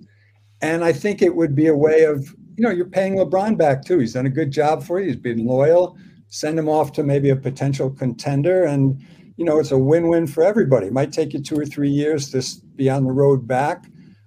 And 0.62 0.84
I 0.84 0.92
think 0.92 1.22
it 1.22 1.34
would 1.34 1.54
be 1.54 1.66
a 1.66 1.76
way 1.76 2.04
of, 2.04 2.34
you 2.56 2.64
know, 2.64 2.70
you're 2.70 2.86
paying 2.86 3.16
LeBron 3.16 3.56
back 3.58 3.84
too. 3.84 3.98
He's 3.98 4.14
done 4.14 4.26
a 4.26 4.30
good 4.30 4.50
job 4.50 4.82
for 4.82 5.00
you, 5.00 5.06
he's 5.06 5.16
been 5.16 5.46
loyal. 5.46 5.96
Send 6.28 6.58
him 6.58 6.68
off 6.68 6.92
to 6.92 7.04
maybe 7.04 7.30
a 7.30 7.36
potential 7.36 7.88
contender 7.88 8.64
and 8.64 9.00
you 9.36 9.44
know, 9.44 9.58
it's 9.58 9.70
a 9.70 9.78
win-win 9.78 10.26
for 10.26 10.42
everybody. 10.42 10.86
It 10.86 10.92
might 10.92 11.12
take 11.12 11.34
you 11.34 11.40
two 11.40 11.58
or 11.58 11.66
three 11.66 11.90
years 11.90 12.30
to 12.30 12.42
be 12.74 12.88
on 12.88 13.04
the 13.04 13.12
road 13.12 13.46
back. 13.46 13.84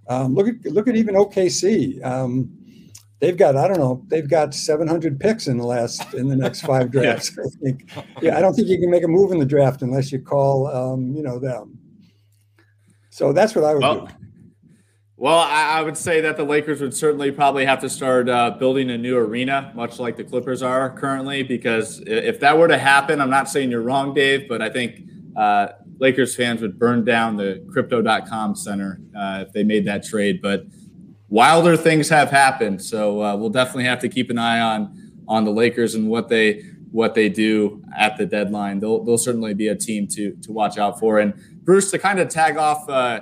Um, 0.08 0.34
look 0.34 0.48
at 0.48 0.72
look 0.72 0.88
at 0.88 0.96
even 0.96 1.16
OKC. 1.16 2.04
Um, 2.06 2.50
they've 3.20 3.38
got 3.38 3.56
I 3.56 3.68
don't 3.68 3.80
know 3.80 4.04
they've 4.08 4.30
got 4.30 4.54
700 4.54 5.20
picks 5.20 5.48
in 5.48 5.58
the 5.58 5.66
last 5.66 6.14
in 6.14 6.28
the 6.28 6.36
next 6.36 6.62
five 6.62 6.92
drafts. 6.92 7.32
yeah. 7.36 7.44
I 7.44 7.64
think. 7.64 7.92
Yeah, 8.22 8.38
I 8.38 8.42
don't 8.42 8.54
think 8.54 8.68
you 8.68 8.80
can 8.80 8.90
make 8.90 9.04
a 9.04 9.08
move 9.08 9.32
in 9.32 9.40
the 9.40 9.46
draft 9.46 9.82
unless 9.82 10.12
you 10.12 10.20
call 10.20 10.68
um, 10.68 11.14
you 11.14 11.24
know 11.24 11.40
them. 11.40 11.78
So 13.10 13.34
that's 13.34 13.56
what 13.56 13.64
I 13.64 13.74
would 13.74 13.84
well, 13.84 14.06
do. 14.06 14.14
Well, 15.20 15.40
I, 15.40 15.82
would 15.82 15.98
say 15.98 16.22
that 16.22 16.38
the 16.38 16.46
Lakers 16.46 16.80
would 16.80 16.94
certainly 16.94 17.30
probably 17.30 17.66
have 17.66 17.82
to 17.82 17.90
start 17.90 18.30
uh, 18.30 18.52
building 18.52 18.90
a 18.90 18.98
new 18.98 19.18
arena, 19.18 19.74
much 19.76 20.00
like 20.00 20.16
the 20.16 20.24
Clippers 20.24 20.64
are 20.64 20.90
currently, 20.90 21.44
because 21.44 22.02
if 22.08 22.40
that 22.40 22.58
were 22.58 22.70
to 22.70 22.78
happen, 22.78 23.20
I'm 23.20 23.30
not 23.30 23.50
saying 23.50 23.70
you're 23.70 23.82
wrong, 23.82 24.14
Dave, 24.14 24.48
but 24.48 24.62
I 24.62 24.70
think 24.70 25.02
uh, 25.36 25.70
Lakers 26.00 26.38
fans 26.38 26.62
would 26.62 26.80
burn 26.80 27.04
down 27.04 27.36
the 27.36 27.62
crypto.com 27.70 28.56
center 28.56 29.02
uh, 29.14 29.44
if 29.46 29.52
they 29.52 29.66
made 29.66 29.86
that 29.88 30.06
trade. 30.06 30.42
But 30.42 30.64
wilder 31.30 31.78
things 31.78 32.10
have 32.10 32.32
happened. 32.32 32.82
So 32.82 33.22
uh, 33.22 33.36
we'll 33.36 33.50
definitely 33.50 33.86
have 33.86 34.00
to 34.00 34.10
keep 34.10 34.30
an 34.30 34.38
eye 34.38 34.60
on 34.60 35.12
on 35.28 35.46
the 35.46 35.52
Lakers 35.52 35.96
and 35.96 36.10
what 36.10 36.28
they 36.30 36.64
what 36.92 37.14
they 37.14 37.30
do 37.30 37.84
at 37.96 38.18
the 38.18 38.26
deadline. 38.26 38.80
They'll, 38.80 39.04
they'll 39.04 39.18
certainly 39.18 39.54
be 39.54 39.68
a 39.68 39.76
team 39.76 40.08
to 40.08 40.36
to 40.42 40.52
watch 40.52 40.78
out 40.78 41.00
for. 41.00 41.20
And 41.20 41.34
Bruce, 41.64 41.92
to 41.92 42.00
kind 42.00 42.20
of 42.20 42.30
tag 42.30 42.58
off 42.58 42.90
uh, 42.90 43.22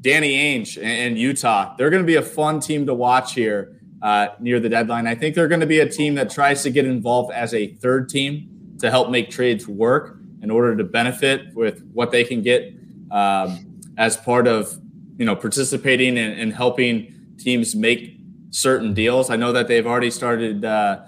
Danny 0.00 0.32
Ainge 0.32 0.82
and, 0.82 1.18
Utah, 1.18 1.74
they're 1.76 1.90
going 1.90 2.02
to 2.02 2.06
be 2.06 2.16
a 2.16 2.22
fun 2.22 2.60
team 2.60 2.86
to 2.86 2.94
watch 2.94 3.34
here 3.34 3.80
uh, 4.02 4.28
near 4.40 4.60
the 4.60 4.68
deadline. 4.68 5.06
I 5.06 5.14
think 5.14 5.34
they're 5.34 5.48
going 5.48 5.60
to 5.60 5.66
be 5.66 5.80
a 5.80 5.88
team 5.88 6.16
that 6.16 6.30
tries 6.30 6.62
to 6.64 6.70
get 6.70 6.84
involved 6.84 7.32
as 7.32 7.54
a 7.54 7.74
third 7.74 8.08
team 8.08 8.76
to 8.80 8.90
help 8.90 9.10
make 9.10 9.30
trades 9.30 9.66
work 9.66 10.18
in 10.42 10.50
order 10.50 10.76
to 10.76 10.84
benefit 10.84 11.54
with 11.54 11.82
what 11.92 12.10
they 12.10 12.24
can 12.24 12.42
get 12.42 12.74
um, 13.10 13.80
as 13.96 14.16
part 14.16 14.46
of 14.46 14.78
you 15.18 15.24
know 15.24 15.34
participating 15.34 16.18
and, 16.18 16.38
and, 16.38 16.52
helping 16.52 17.15
teams 17.38 17.74
make 17.74 18.18
certain 18.50 18.94
deals. 18.94 19.30
I 19.30 19.36
know 19.36 19.52
that 19.52 19.68
they've 19.68 19.86
already 19.86 20.10
started 20.10 20.64
uh, 20.64 21.02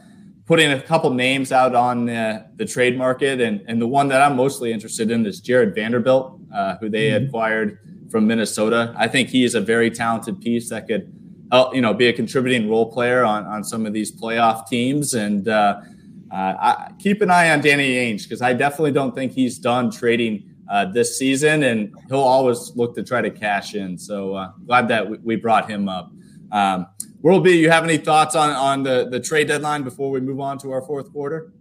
putting 0.46 0.72
a 0.72 0.80
couple 0.80 1.10
names 1.10 1.52
out 1.52 1.74
on 1.74 2.06
the, 2.06 2.46
the, 2.56 2.64
trade 2.64 2.96
market, 2.96 3.40
and, 3.40 3.62
and 3.66 3.80
the 3.80 3.86
one 3.86 4.08
that 4.08 4.20
I'm 4.20 4.36
mostly 4.36 4.72
interested 4.72 5.10
in 5.10 5.24
is 5.26 5.40
Jarred 5.40 5.74
Vanderbilt, 5.74 6.40
uh, 6.54 6.76
who 6.78 6.88
they 6.88 7.10
mm-hmm. 7.10 7.26
acquired 7.26 7.78
from 8.10 8.26
Minnesota. 8.26 8.94
I 8.96 9.08
think 9.08 9.28
he 9.28 9.44
is 9.44 9.54
a 9.54 9.60
very 9.60 9.90
talented 9.90 10.40
piece 10.40 10.70
that 10.70 10.86
could 10.86 11.12
help 11.50 11.74
you 11.74 11.80
know 11.80 11.94
be 11.94 12.08
a 12.08 12.12
contributing 12.12 12.68
role 12.68 12.92
player 12.92 13.24
on 13.24 13.46
on 13.46 13.64
some 13.64 13.86
of 13.86 13.92
these 13.92 14.12
playoff 14.12 14.66
teams 14.66 15.14
and. 15.14 15.48
Uh, 15.48 15.80
uh, 16.30 16.54
I, 16.60 16.92
keep 16.98 17.22
an 17.22 17.30
eye 17.30 17.50
on 17.50 17.60
Danny 17.60 17.94
Ainge 17.94 18.24
because 18.24 18.42
I 18.42 18.52
definitely 18.52 18.92
don't 18.92 19.14
think 19.14 19.32
he's 19.32 19.58
done 19.58 19.90
trading 19.90 20.54
uh, 20.70 20.84
this 20.84 21.18
season, 21.18 21.62
and 21.62 21.94
he'll 22.08 22.20
always 22.20 22.72
look 22.76 22.94
to 22.96 23.02
try 23.02 23.22
to 23.22 23.30
cash 23.30 23.74
in. 23.74 23.96
So 23.96 24.34
uh, 24.34 24.52
glad 24.66 24.88
that 24.88 25.08
we, 25.08 25.18
we, 25.18 25.36
brought 25.36 25.70
him 25.70 25.88
up. 25.88 26.12
Um, 26.52 26.86
World 27.20 27.44
B, 27.44 27.58
you 27.60 27.70
have 27.70 27.84
any 27.84 27.98
thoughts 27.98 28.36
on 28.36 28.50
on 28.50 28.82
the 28.82 29.08
the 29.08 29.20
trade 29.20 29.48
deadline 29.48 29.82
before 29.82 30.10
we 30.10 30.20
move 30.20 30.40
on 30.40 30.58
to 30.58 30.70
our 30.70 30.82
fourth 30.82 31.12
quarter? 31.12 31.52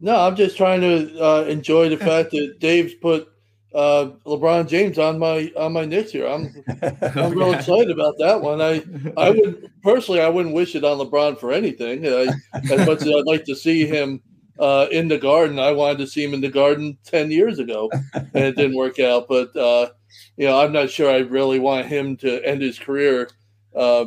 No, 0.00 0.16
I'm 0.16 0.36
just 0.36 0.56
trying 0.56 0.82
to 0.82 1.24
uh, 1.24 1.42
enjoy 1.44 1.88
the 1.88 1.96
fact 2.10 2.32
that 2.32 2.56
Dave's 2.60 2.94
put 2.94 3.28
uh, 3.74 4.10
LeBron 4.24 4.68
James 4.68 4.98
on 4.98 5.18
my 5.18 5.50
on 5.56 5.72
my 5.72 5.84
Knicks 5.84 6.12
here. 6.12 6.26
I'm 6.26 6.54
I'm 7.16 7.32
real 7.32 7.54
excited 7.54 7.90
about 7.90 8.16
that 8.18 8.40
one. 8.40 8.60
I 8.60 8.84
I 9.16 9.30
would 9.30 9.70
personally 9.82 10.20
I 10.20 10.28
wouldn't 10.28 10.54
wish 10.54 10.74
it 10.74 10.84
on 10.84 10.98
LeBron 10.98 11.38
for 11.38 11.52
anything. 11.52 12.06
I, 12.06 12.28
as 12.70 12.86
much 12.86 13.02
as 13.02 13.08
I'd 13.08 13.26
like 13.26 13.44
to 13.46 13.56
see 13.56 13.86
him 13.86 14.20
uh, 14.58 14.86
in 14.92 15.08
the 15.08 15.18
Garden, 15.18 15.58
I 15.58 15.72
wanted 15.72 15.98
to 15.98 16.06
see 16.06 16.22
him 16.22 16.34
in 16.34 16.40
the 16.40 16.50
Garden 16.50 16.98
ten 17.04 17.30
years 17.30 17.58
ago, 17.58 17.90
and 18.12 18.44
it 18.44 18.56
didn't 18.56 18.76
work 18.76 19.00
out. 19.00 19.26
But 19.28 19.56
uh, 19.56 19.90
you 20.36 20.46
know, 20.46 20.60
I'm 20.60 20.72
not 20.72 20.90
sure 20.90 21.10
I 21.10 21.18
really 21.18 21.58
want 21.58 21.86
him 21.86 22.16
to 22.18 22.44
end 22.44 22.62
his 22.62 22.78
career 22.78 23.28
uh, 23.74 24.06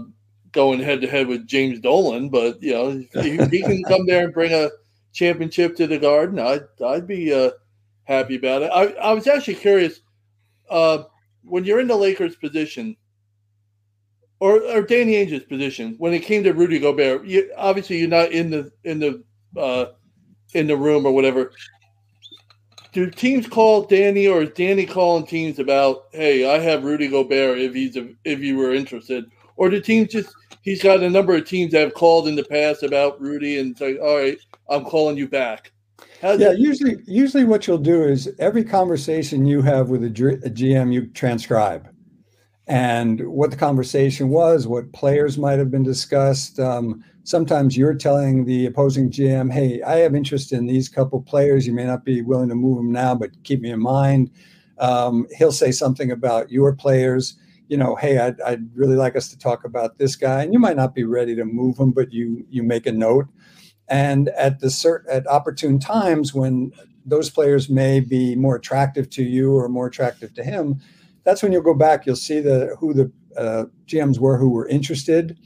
going 0.51 0.79
head 0.79 1.01
to 1.01 1.07
head 1.07 1.27
with 1.27 1.47
James 1.47 1.79
Dolan. 1.79 2.29
But 2.29 2.61
you 2.61 2.73
know, 2.73 3.03
if 3.13 3.51
he 3.51 3.61
can 3.61 3.83
come 3.83 4.05
there 4.05 4.25
and 4.25 4.33
bring 4.33 4.53
a 4.53 4.69
championship 5.13 5.75
to 5.77 5.87
the 5.87 5.97
Garden, 5.97 6.39
I'd 6.39 6.63
I'd 6.85 7.07
be 7.07 7.33
uh, 7.33 7.51
happy 8.03 8.35
about 8.35 8.63
it. 8.63 8.71
I, 8.73 8.85
I 8.93 9.13
was 9.13 9.27
actually 9.27 9.55
curious 9.55 10.01
uh, 10.69 11.03
when 11.43 11.65
you're 11.65 11.79
in 11.79 11.87
the 11.87 11.95
Lakers 11.95 12.35
position 12.35 12.95
or, 14.39 14.61
or 14.61 14.81
Danny 14.81 15.13
Ainge's 15.13 15.43
position 15.43 15.95
when 15.97 16.13
it 16.13 16.23
came 16.23 16.43
to 16.43 16.53
Rudy 16.53 16.79
Gobert. 16.79 17.25
You, 17.25 17.51
obviously, 17.57 17.97
you're 17.97 18.09
not 18.09 18.31
in 18.31 18.49
the 18.49 18.71
in 18.83 18.99
the 18.99 19.23
uh, 19.59 19.85
in 20.53 20.67
the 20.67 20.77
room 20.77 21.05
or 21.05 21.11
whatever. 21.11 21.51
Do 22.93 23.09
teams 23.09 23.47
call 23.47 23.83
Danny 23.83 24.27
or 24.27 24.41
is 24.41 24.49
Danny 24.51 24.85
calling 24.85 25.25
teams 25.25 25.59
about, 25.59 26.05
hey, 26.13 26.49
I 26.49 26.57
have 26.59 26.83
Rudy 26.83 27.07
Gobert 27.07 27.59
if 27.59 27.73
he's 27.73 27.95
a, 27.95 28.09
if 28.23 28.39
you 28.39 28.57
were 28.57 28.73
interested, 28.73 29.29
or 29.57 29.69
the 29.69 29.81
teams 29.81 30.09
just 30.09 30.33
he's 30.61 30.81
got 30.81 31.03
a 31.03 31.09
number 31.09 31.35
of 31.35 31.45
teams 31.45 31.71
that 31.73 31.81
have 31.81 31.93
called 31.93 32.27
in 32.27 32.35
the 32.35 32.43
past 32.45 32.83
about 32.83 33.19
Rudy 33.21 33.59
and 33.59 33.77
say, 33.77 33.97
all 33.97 34.17
right, 34.17 34.37
I'm 34.69 34.85
calling 34.85 35.17
you 35.17 35.27
back 35.27 35.71
yeah, 36.21 36.51
usually, 36.51 36.97
usually 37.05 37.43
what 37.43 37.67
you'll 37.67 37.77
do 37.77 38.03
is 38.03 38.31
every 38.39 38.63
conversation 38.63 39.45
you 39.45 39.61
have 39.61 39.89
with 39.89 40.03
a, 40.03 40.07
a 40.07 40.49
GM, 40.49 40.93
you 40.93 41.07
transcribe, 41.07 41.87
and 42.67 43.25
what 43.27 43.51
the 43.51 43.57
conversation 43.57 44.29
was, 44.29 44.67
what 44.67 44.91
players 44.93 45.37
might 45.37 45.59
have 45.59 45.71
been 45.71 45.83
discussed. 45.83 46.59
Um, 46.59 47.03
sometimes 47.23 47.77
you're 47.77 47.93
telling 47.93 48.45
the 48.45 48.65
opposing 48.65 49.11
GM, 49.11 49.51
"Hey, 49.51 49.81
I 49.83 49.97
have 49.97 50.15
interest 50.15 50.53
in 50.53 50.65
these 50.65 50.89
couple 50.89 51.21
players. 51.21 51.67
You 51.67 51.73
may 51.73 51.85
not 51.85 52.03
be 52.03 52.21
willing 52.21 52.49
to 52.49 52.55
move 52.55 52.77
them 52.77 52.91
now, 52.91 53.13
but 53.15 53.31
keep 53.43 53.61
me 53.61 53.71
in 53.71 53.79
mind." 53.79 54.31
Um, 54.79 55.27
he'll 55.37 55.51
say 55.51 55.71
something 55.71 56.11
about 56.11 56.51
your 56.51 56.73
players. 56.73 57.37
You 57.67 57.77
know, 57.77 57.95
hey, 57.95 58.17
I'd, 58.17 58.39
I'd 58.41 58.75
really 58.75 58.95
like 58.95 59.15
us 59.15 59.29
to 59.29 59.37
talk 59.37 59.65
about 59.65 59.97
this 59.97 60.15
guy, 60.15 60.43
and 60.43 60.53
you 60.53 60.59
might 60.59 60.77
not 60.77 60.95
be 60.95 61.03
ready 61.03 61.35
to 61.35 61.45
move 61.45 61.77
him, 61.77 61.91
but 61.91 62.13
you 62.13 62.45
you 62.49 62.63
make 62.63 62.85
a 62.85 62.91
note 62.91 63.27
and 63.87 64.29
at 64.29 64.59
the 64.59 64.67
cert, 64.67 65.03
at 65.09 65.27
opportune 65.27 65.79
times 65.79 66.33
when 66.33 66.71
those 67.05 67.29
players 67.29 67.69
may 67.69 67.99
be 67.99 68.35
more 68.35 68.55
attractive 68.55 69.09
to 69.11 69.23
you 69.23 69.55
or 69.55 69.69
more 69.69 69.87
attractive 69.87 70.33
to 70.33 70.43
him, 70.43 70.81
that's 71.23 71.41
when 71.41 71.51
you'll 71.51 71.61
go 71.61 71.73
back. 71.73 72.05
You'll 72.05 72.15
see 72.15 72.41
the 72.41 72.75
who 72.79 72.93
the 72.93 73.11
uh, 73.37 73.65
GMs 73.85 74.19
were 74.19 74.37
who 74.37 74.49
were 74.49 74.67
interested, 74.67 75.37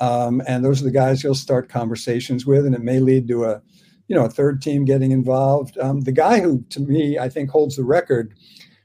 um, 0.00 0.42
and 0.46 0.64
those 0.64 0.80
are 0.80 0.84
the 0.84 0.90
guys 0.90 1.22
you'll 1.22 1.34
start 1.34 1.68
conversations 1.68 2.46
with, 2.46 2.66
and 2.66 2.74
it 2.74 2.82
may 2.82 3.00
lead 3.00 3.26
to 3.28 3.44
a 3.44 3.62
you 4.06 4.14
know 4.14 4.24
a 4.24 4.30
third 4.30 4.62
team 4.62 4.84
getting 4.84 5.10
involved. 5.10 5.76
Um, 5.78 6.02
the 6.02 6.12
guy 6.12 6.40
who, 6.40 6.62
to 6.70 6.80
me, 6.80 7.18
I 7.18 7.28
think 7.28 7.50
holds 7.50 7.76
the 7.76 7.84
record, 7.84 8.34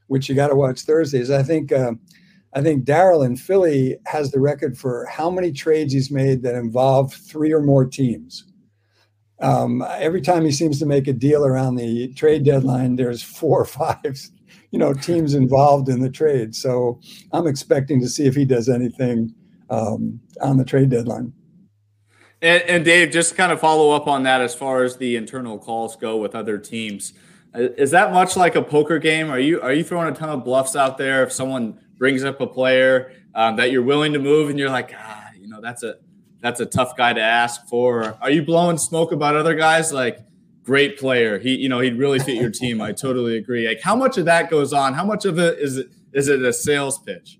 which 0.08 0.28
you 0.28 0.34
got 0.34 0.48
to 0.48 0.56
watch 0.56 0.80
Thursdays. 0.80 1.30
I 1.30 1.42
think. 1.42 1.70
Uh, 1.70 1.94
I 2.54 2.62
think 2.62 2.84
Daryl 2.84 3.26
in 3.26 3.36
Philly 3.36 3.96
has 4.06 4.30
the 4.30 4.40
record 4.40 4.78
for 4.78 5.06
how 5.06 5.28
many 5.28 5.50
trades 5.50 5.92
he's 5.92 6.10
made 6.10 6.42
that 6.42 6.54
involve 6.54 7.12
three 7.12 7.52
or 7.52 7.60
more 7.60 7.84
teams. 7.84 8.44
Um, 9.40 9.84
every 9.98 10.20
time 10.20 10.44
he 10.44 10.52
seems 10.52 10.78
to 10.78 10.86
make 10.86 11.08
a 11.08 11.12
deal 11.12 11.44
around 11.44 11.74
the 11.74 12.12
trade 12.14 12.44
deadline, 12.44 12.94
there's 12.94 13.22
four 13.22 13.60
or 13.60 13.64
five, 13.64 14.20
you 14.70 14.78
know, 14.78 14.94
teams 14.94 15.34
involved 15.34 15.88
in 15.88 16.00
the 16.00 16.10
trade. 16.10 16.54
So 16.54 17.00
I'm 17.32 17.48
expecting 17.48 18.00
to 18.00 18.08
see 18.08 18.26
if 18.26 18.36
he 18.36 18.44
does 18.44 18.68
anything 18.68 19.34
um, 19.68 20.20
on 20.40 20.56
the 20.56 20.64
trade 20.64 20.90
deadline. 20.90 21.32
And, 22.40 22.62
and, 22.64 22.84
Dave, 22.84 23.10
just 23.10 23.36
kind 23.36 23.50
of 23.52 23.58
follow 23.58 23.92
up 23.92 24.06
on 24.06 24.22
that 24.24 24.42
as 24.42 24.54
far 24.54 24.84
as 24.84 24.98
the 24.98 25.16
internal 25.16 25.58
calls 25.58 25.96
go 25.96 26.18
with 26.18 26.34
other 26.34 26.58
teams. 26.58 27.14
Is 27.54 27.90
that 27.92 28.12
much 28.12 28.36
like 28.36 28.54
a 28.54 28.62
poker 28.62 28.98
game? 28.98 29.30
Are 29.30 29.38
you 29.38 29.62
are 29.62 29.72
you 29.72 29.84
throwing 29.84 30.08
a 30.08 30.12
ton 30.12 30.28
of 30.28 30.44
bluffs 30.44 30.74
out 30.74 30.98
there 30.98 31.22
if 31.22 31.32
someone 31.32 31.78
brings 31.96 32.24
up 32.24 32.40
a 32.40 32.46
player 32.46 33.12
um, 33.34 33.56
that 33.56 33.70
you're 33.70 33.82
willing 33.82 34.12
to 34.12 34.18
move 34.18 34.50
and 34.50 34.58
you're 34.58 34.70
like, 34.70 34.92
ah, 34.96 35.28
you 35.38 35.48
know, 35.48 35.60
that's 35.60 35.82
a 35.82 35.96
that's 36.40 36.60
a 36.60 36.66
tough 36.66 36.96
guy 36.96 37.12
to 37.12 37.22
ask 37.22 37.66
for. 37.68 38.18
Are 38.20 38.30
you 38.30 38.42
blowing 38.42 38.76
smoke 38.76 39.12
about 39.12 39.34
other 39.34 39.54
guys 39.54 39.92
like 39.92 40.18
great 40.62 40.98
player? 40.98 41.38
He, 41.38 41.56
you 41.56 41.68
know, 41.68 41.80
he'd 41.80 41.98
really 41.98 42.18
fit 42.18 42.40
your 42.40 42.50
team. 42.50 42.80
I 42.82 42.92
totally 42.92 43.36
agree. 43.36 43.66
Like 43.66 43.80
how 43.80 43.96
much 43.96 44.18
of 44.18 44.26
that 44.26 44.50
goes 44.50 44.72
on? 44.72 44.94
How 44.94 45.04
much 45.04 45.24
of 45.24 45.38
it 45.38 45.58
is 45.58 45.78
it 45.78 45.88
is 46.12 46.28
it 46.28 46.42
a 46.42 46.52
sales 46.52 46.98
pitch? 46.98 47.38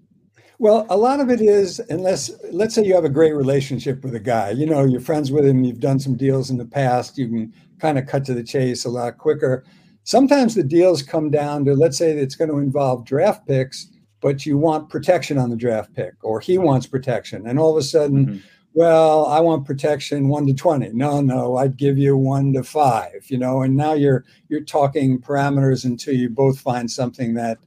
Well, 0.58 0.86
a 0.88 0.96
lot 0.96 1.20
of 1.20 1.30
it 1.30 1.40
is 1.40 1.80
unless 1.90 2.30
let's 2.52 2.74
say 2.74 2.84
you 2.84 2.94
have 2.94 3.04
a 3.04 3.10
great 3.10 3.34
relationship 3.34 4.04
with 4.04 4.14
a 4.14 4.20
guy, 4.20 4.50
you 4.50 4.66
know, 4.66 4.84
you're 4.84 5.00
friends 5.00 5.32
with 5.32 5.44
him, 5.44 5.64
you've 5.64 5.80
done 5.80 5.98
some 5.98 6.16
deals 6.16 6.48
in 6.48 6.56
the 6.56 6.64
past, 6.64 7.18
you 7.18 7.28
can 7.28 7.52
kind 7.80 7.98
of 7.98 8.06
cut 8.06 8.24
to 8.24 8.34
the 8.34 8.42
chase 8.42 8.84
a 8.84 8.88
lot 8.88 9.18
quicker. 9.18 9.64
Sometimes 10.04 10.54
the 10.54 10.62
deals 10.62 11.02
come 11.02 11.30
down 11.30 11.64
to 11.64 11.74
let's 11.74 11.98
say 11.98 12.12
it's 12.12 12.36
going 12.36 12.50
to 12.50 12.58
involve 12.58 13.04
draft 13.04 13.46
picks, 13.46 13.88
but 14.24 14.44
you 14.44 14.56
want 14.58 14.88
protection 14.88 15.36
on 15.38 15.50
the 15.50 15.56
draft 15.56 15.94
pick 15.94 16.14
or 16.22 16.40
he 16.40 16.58
wants 16.58 16.86
protection 16.86 17.46
and 17.46 17.58
all 17.58 17.70
of 17.70 17.76
a 17.76 17.86
sudden 17.86 18.26
mm-hmm 18.26 18.36
well, 18.74 19.26
I 19.26 19.38
want 19.38 19.66
protection 19.66 20.28
one 20.28 20.48
to 20.48 20.52
20. 20.52 20.90
No, 20.94 21.20
no, 21.20 21.56
I'd 21.56 21.76
give 21.76 21.96
you 21.96 22.16
one 22.16 22.52
to 22.54 22.64
five, 22.64 23.24
you 23.28 23.38
know, 23.38 23.62
and 23.62 23.76
now 23.76 23.92
you're, 23.92 24.24
you're 24.48 24.64
talking 24.64 25.20
parameters 25.20 25.84
until 25.84 26.14
you 26.14 26.28
both 26.28 26.58
find 26.58 26.90
something 26.90 27.34
that 27.34 27.58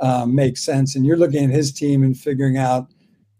um, 0.00 0.34
makes 0.36 0.64
sense. 0.64 0.94
And 0.94 1.04
you're 1.04 1.16
looking 1.16 1.44
at 1.44 1.50
his 1.50 1.72
team 1.72 2.04
and 2.04 2.16
figuring 2.16 2.58
out 2.58 2.86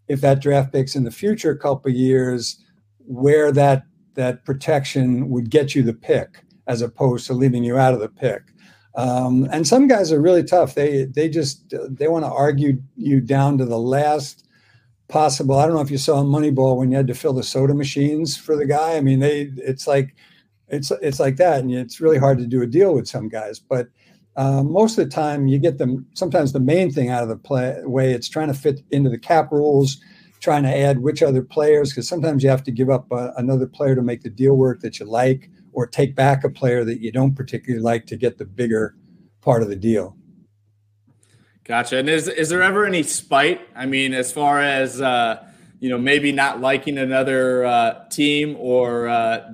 if 0.09 0.19
that 0.19 0.41
draft 0.41 0.73
picks 0.73 0.97
in 0.97 1.05
the 1.05 1.11
future 1.11 1.55
couple 1.55 1.89
years, 1.91 2.61
where 2.99 3.53
that, 3.53 3.83
that 4.15 4.43
protection 4.43 5.29
would 5.29 5.49
get 5.49 5.73
you 5.73 5.81
the 5.81 5.93
pick 5.93 6.43
as 6.67 6.81
opposed 6.81 7.25
to 7.27 7.33
leaving 7.33 7.63
you 7.63 7.77
out 7.77 7.93
of 7.93 8.01
the 8.01 8.09
pick. 8.09 8.41
Um, 8.95 9.47
and 9.51 9.67
some 9.67 9.87
guys 9.87 10.11
are 10.11 10.21
really 10.21 10.43
tough. 10.43 10.75
They 10.75 11.05
they 11.05 11.27
just 11.27 11.73
they 11.89 12.07
want 12.07 12.25
to 12.25 12.31
argue 12.31 12.81
you 12.95 13.21
down 13.21 13.57
to 13.57 13.65
the 13.65 13.79
last 13.79 14.47
possible. 15.07 15.57
I 15.57 15.65
don't 15.65 15.75
know 15.75 15.81
if 15.81 15.91
you 15.91 15.97
saw 15.97 16.23
Moneyball 16.23 16.77
when 16.77 16.91
you 16.91 16.97
had 16.97 17.07
to 17.07 17.15
fill 17.15 17.33
the 17.33 17.43
soda 17.43 17.73
machines 17.73 18.37
for 18.37 18.55
the 18.55 18.65
guy. 18.65 18.95
I 18.95 19.01
mean, 19.01 19.19
they 19.19 19.51
it's 19.57 19.87
like 19.87 20.15
it's 20.67 20.91
it's 21.01 21.19
like 21.19 21.37
that, 21.37 21.59
and 21.61 21.73
it's 21.73 22.01
really 22.01 22.17
hard 22.17 22.37
to 22.39 22.47
do 22.47 22.61
a 22.61 22.67
deal 22.67 22.93
with 22.93 23.07
some 23.07 23.29
guys. 23.29 23.59
But 23.59 23.87
uh, 24.35 24.63
most 24.63 24.97
of 24.97 25.05
the 25.05 25.11
time, 25.11 25.47
you 25.47 25.59
get 25.59 25.77
them. 25.77 26.05
Sometimes 26.13 26.53
the 26.53 26.59
main 26.59 26.91
thing 26.91 27.09
out 27.09 27.23
of 27.23 27.29
the 27.29 27.35
play 27.35 27.79
way 27.83 28.13
it's 28.13 28.29
trying 28.29 28.47
to 28.47 28.53
fit 28.53 28.81
into 28.91 29.09
the 29.09 29.19
cap 29.19 29.51
rules, 29.51 29.99
trying 30.39 30.63
to 30.63 30.75
add 30.75 30.99
which 30.99 31.21
other 31.23 31.43
players 31.43 31.89
because 31.89 32.07
sometimes 32.07 32.43
you 32.43 32.49
have 32.49 32.63
to 32.63 32.71
give 32.71 32.89
up 32.89 33.11
uh, 33.11 33.31
another 33.37 33.67
player 33.67 33.95
to 33.95 34.01
make 34.01 34.21
the 34.21 34.29
deal 34.29 34.55
work 34.55 34.81
that 34.81 34.99
you 34.99 35.05
like, 35.05 35.49
or 35.73 35.87
take 35.87 36.15
back 36.15 36.43
a 36.43 36.49
player 36.49 36.83
that 36.85 37.01
you 37.01 37.11
don't 37.11 37.35
particularly 37.35 37.83
like 37.83 38.05
to 38.07 38.17
get 38.17 38.37
the 38.37 38.45
bigger 38.45 38.95
part 39.41 39.61
of 39.61 39.69
the 39.69 39.75
deal. 39.75 40.15
Gotcha. 41.65 41.97
And 41.97 42.09
is 42.09 42.27
is 42.27 42.49
there 42.49 42.61
ever 42.61 42.85
any 42.85 43.03
spite? 43.03 43.61
I 43.75 43.85
mean, 43.85 44.13
as 44.13 44.31
far 44.31 44.59
as 44.59 45.01
uh, 45.01 45.45
you 45.79 45.89
know, 45.89 45.97
maybe 45.97 46.31
not 46.31 46.61
liking 46.61 46.97
another 46.97 47.65
uh, 47.65 48.07
team 48.09 48.55
or 48.57 49.07
uh, 49.07 49.51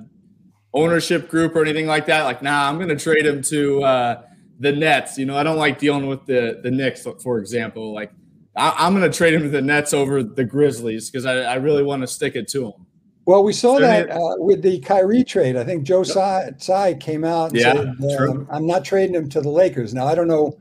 ownership 0.72 1.28
group 1.28 1.56
or 1.56 1.62
anything 1.62 1.86
like 1.86 2.06
that. 2.06 2.22
Like, 2.22 2.42
nah, 2.42 2.68
I'm 2.68 2.76
going 2.76 2.88
to 2.88 2.96
trade 2.96 3.26
him 3.26 3.42
to 3.42 3.82
uh, 3.82 4.22
the 4.58 4.72
Nets. 4.72 5.18
You 5.18 5.26
know, 5.26 5.36
I 5.36 5.42
don't 5.42 5.56
like 5.56 5.78
dealing 5.78 6.06
with 6.06 6.26
the 6.26 6.60
the 6.62 6.70
Knicks, 6.70 7.06
for 7.22 7.38
example. 7.38 7.92
Like, 7.92 8.12
I, 8.56 8.86
am 8.86 8.94
going 8.94 9.10
to 9.10 9.16
trade 9.16 9.34
him 9.34 9.42
to 9.42 9.48
the 9.48 9.62
Nets 9.62 9.92
over 9.92 10.22
the 10.22 10.44
Grizzlies 10.44 11.10
because 11.10 11.26
I, 11.26 11.42
I, 11.42 11.54
really 11.54 11.82
want 11.82 12.02
to 12.02 12.06
stick 12.06 12.36
it 12.36 12.48
to 12.48 12.66
him. 12.66 12.86
Well, 13.30 13.44
we 13.44 13.52
saw 13.52 13.78
that 13.78 14.10
uh, 14.10 14.34
with 14.38 14.62
the 14.62 14.80
Kyrie 14.80 15.24
trade. 15.24 15.56
I 15.56 15.64
think 15.64 15.84
Joe 15.84 16.02
yep. 16.04 16.58
Tsai 16.58 16.94
came 16.94 17.24
out 17.24 17.50
and 17.50 17.60
yeah, 17.60 17.72
said, 17.74 18.28
um, 18.28 18.48
"I'm 18.50 18.66
not 18.66 18.84
trading 18.84 19.14
him 19.14 19.28
to 19.30 19.40
the 19.40 19.50
Lakers." 19.50 19.94
Now, 19.94 20.06
I 20.06 20.14
don't 20.14 20.28
know 20.28 20.58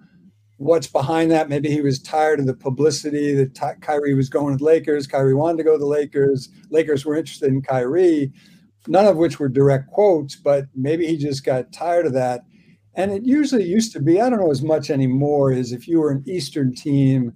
what's 0.58 0.88
behind 0.88 1.32
that. 1.32 1.50
Maybe 1.50 1.70
he 1.70 1.82
was 1.82 2.00
tired 2.00 2.40
of 2.40 2.46
the 2.46 2.54
publicity 2.54 3.34
that 3.34 3.56
Ty- 3.56 3.78
Kyrie 3.82 4.14
was 4.14 4.30
going 4.30 4.54
to 4.54 4.58
the 4.58 4.66
Lakers. 4.66 5.08
Kyrie 5.08 5.34
wanted 5.34 5.58
to 5.58 5.64
go 5.64 5.74
to 5.74 5.80
the 5.80 5.86
Lakers. 5.86 6.50
Lakers 6.70 7.06
were 7.06 7.16
interested 7.16 7.50
in 7.50 7.62
Kyrie 7.62 8.32
none 8.88 9.06
of 9.06 9.18
which 9.18 9.40
were 9.40 9.50
direct 9.50 9.88
quotes, 9.88 10.36
but 10.36 10.66
maybe 10.76 11.06
he 11.06 11.18
just 11.18 11.44
got 11.44 11.72
tired 11.72 12.06
of 12.06 12.14
that. 12.14 12.42
And 12.96 13.12
it 13.12 13.24
usually 13.24 13.64
used 13.64 13.94
to 13.94 14.00
be, 14.00 14.20
I 14.20 14.30
don't 14.30 14.40
know 14.40 14.52
as 14.52 14.62
much 14.64 14.90
anymore, 14.90 15.52
is 15.52 15.72
if 15.72 15.88
you 15.88 16.00
were 16.00 16.12
an 16.12 16.24
Eastern 16.28 16.74
team, 16.74 17.34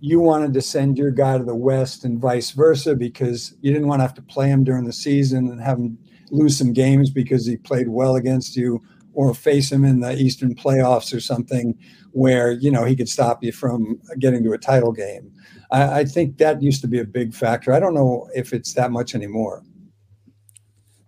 you 0.00 0.18
wanted 0.18 0.54
to 0.54 0.62
send 0.62 0.98
your 0.98 1.10
guy 1.10 1.38
to 1.38 1.44
the 1.44 1.54
West 1.54 2.04
and 2.04 2.18
vice 2.18 2.50
versa 2.50 2.94
because 2.94 3.54
you 3.60 3.72
didn't 3.72 3.88
want 3.88 4.00
to 4.00 4.04
have 4.04 4.14
to 4.14 4.22
play 4.22 4.48
him 4.48 4.64
during 4.64 4.84
the 4.84 4.92
season 4.92 5.48
and 5.48 5.60
have 5.60 5.78
him 5.78 5.98
lose 6.30 6.56
some 6.56 6.72
games 6.72 7.10
because 7.10 7.46
he 7.46 7.56
played 7.56 7.88
well 7.88 8.16
against 8.16 8.56
you 8.56 8.80
or 9.12 9.34
face 9.34 9.70
him 9.70 9.84
in 9.84 10.00
the 10.00 10.16
Eastern 10.16 10.54
playoffs 10.54 11.14
or 11.14 11.20
something 11.20 11.76
where, 12.12 12.52
you 12.52 12.70
know, 12.70 12.84
he 12.84 12.96
could 12.96 13.08
stop 13.08 13.42
you 13.42 13.52
from 13.52 14.00
getting 14.18 14.42
to 14.44 14.52
a 14.52 14.58
title 14.58 14.92
game. 14.92 15.30
I, 15.70 16.00
I 16.00 16.04
think 16.04 16.38
that 16.38 16.62
used 16.62 16.80
to 16.82 16.88
be 16.88 16.98
a 16.98 17.04
big 17.04 17.34
factor. 17.34 17.72
I 17.72 17.80
don't 17.80 17.94
know 17.94 18.28
if 18.34 18.52
it's 18.52 18.72
that 18.74 18.90
much 18.90 19.14
anymore. 19.14 19.62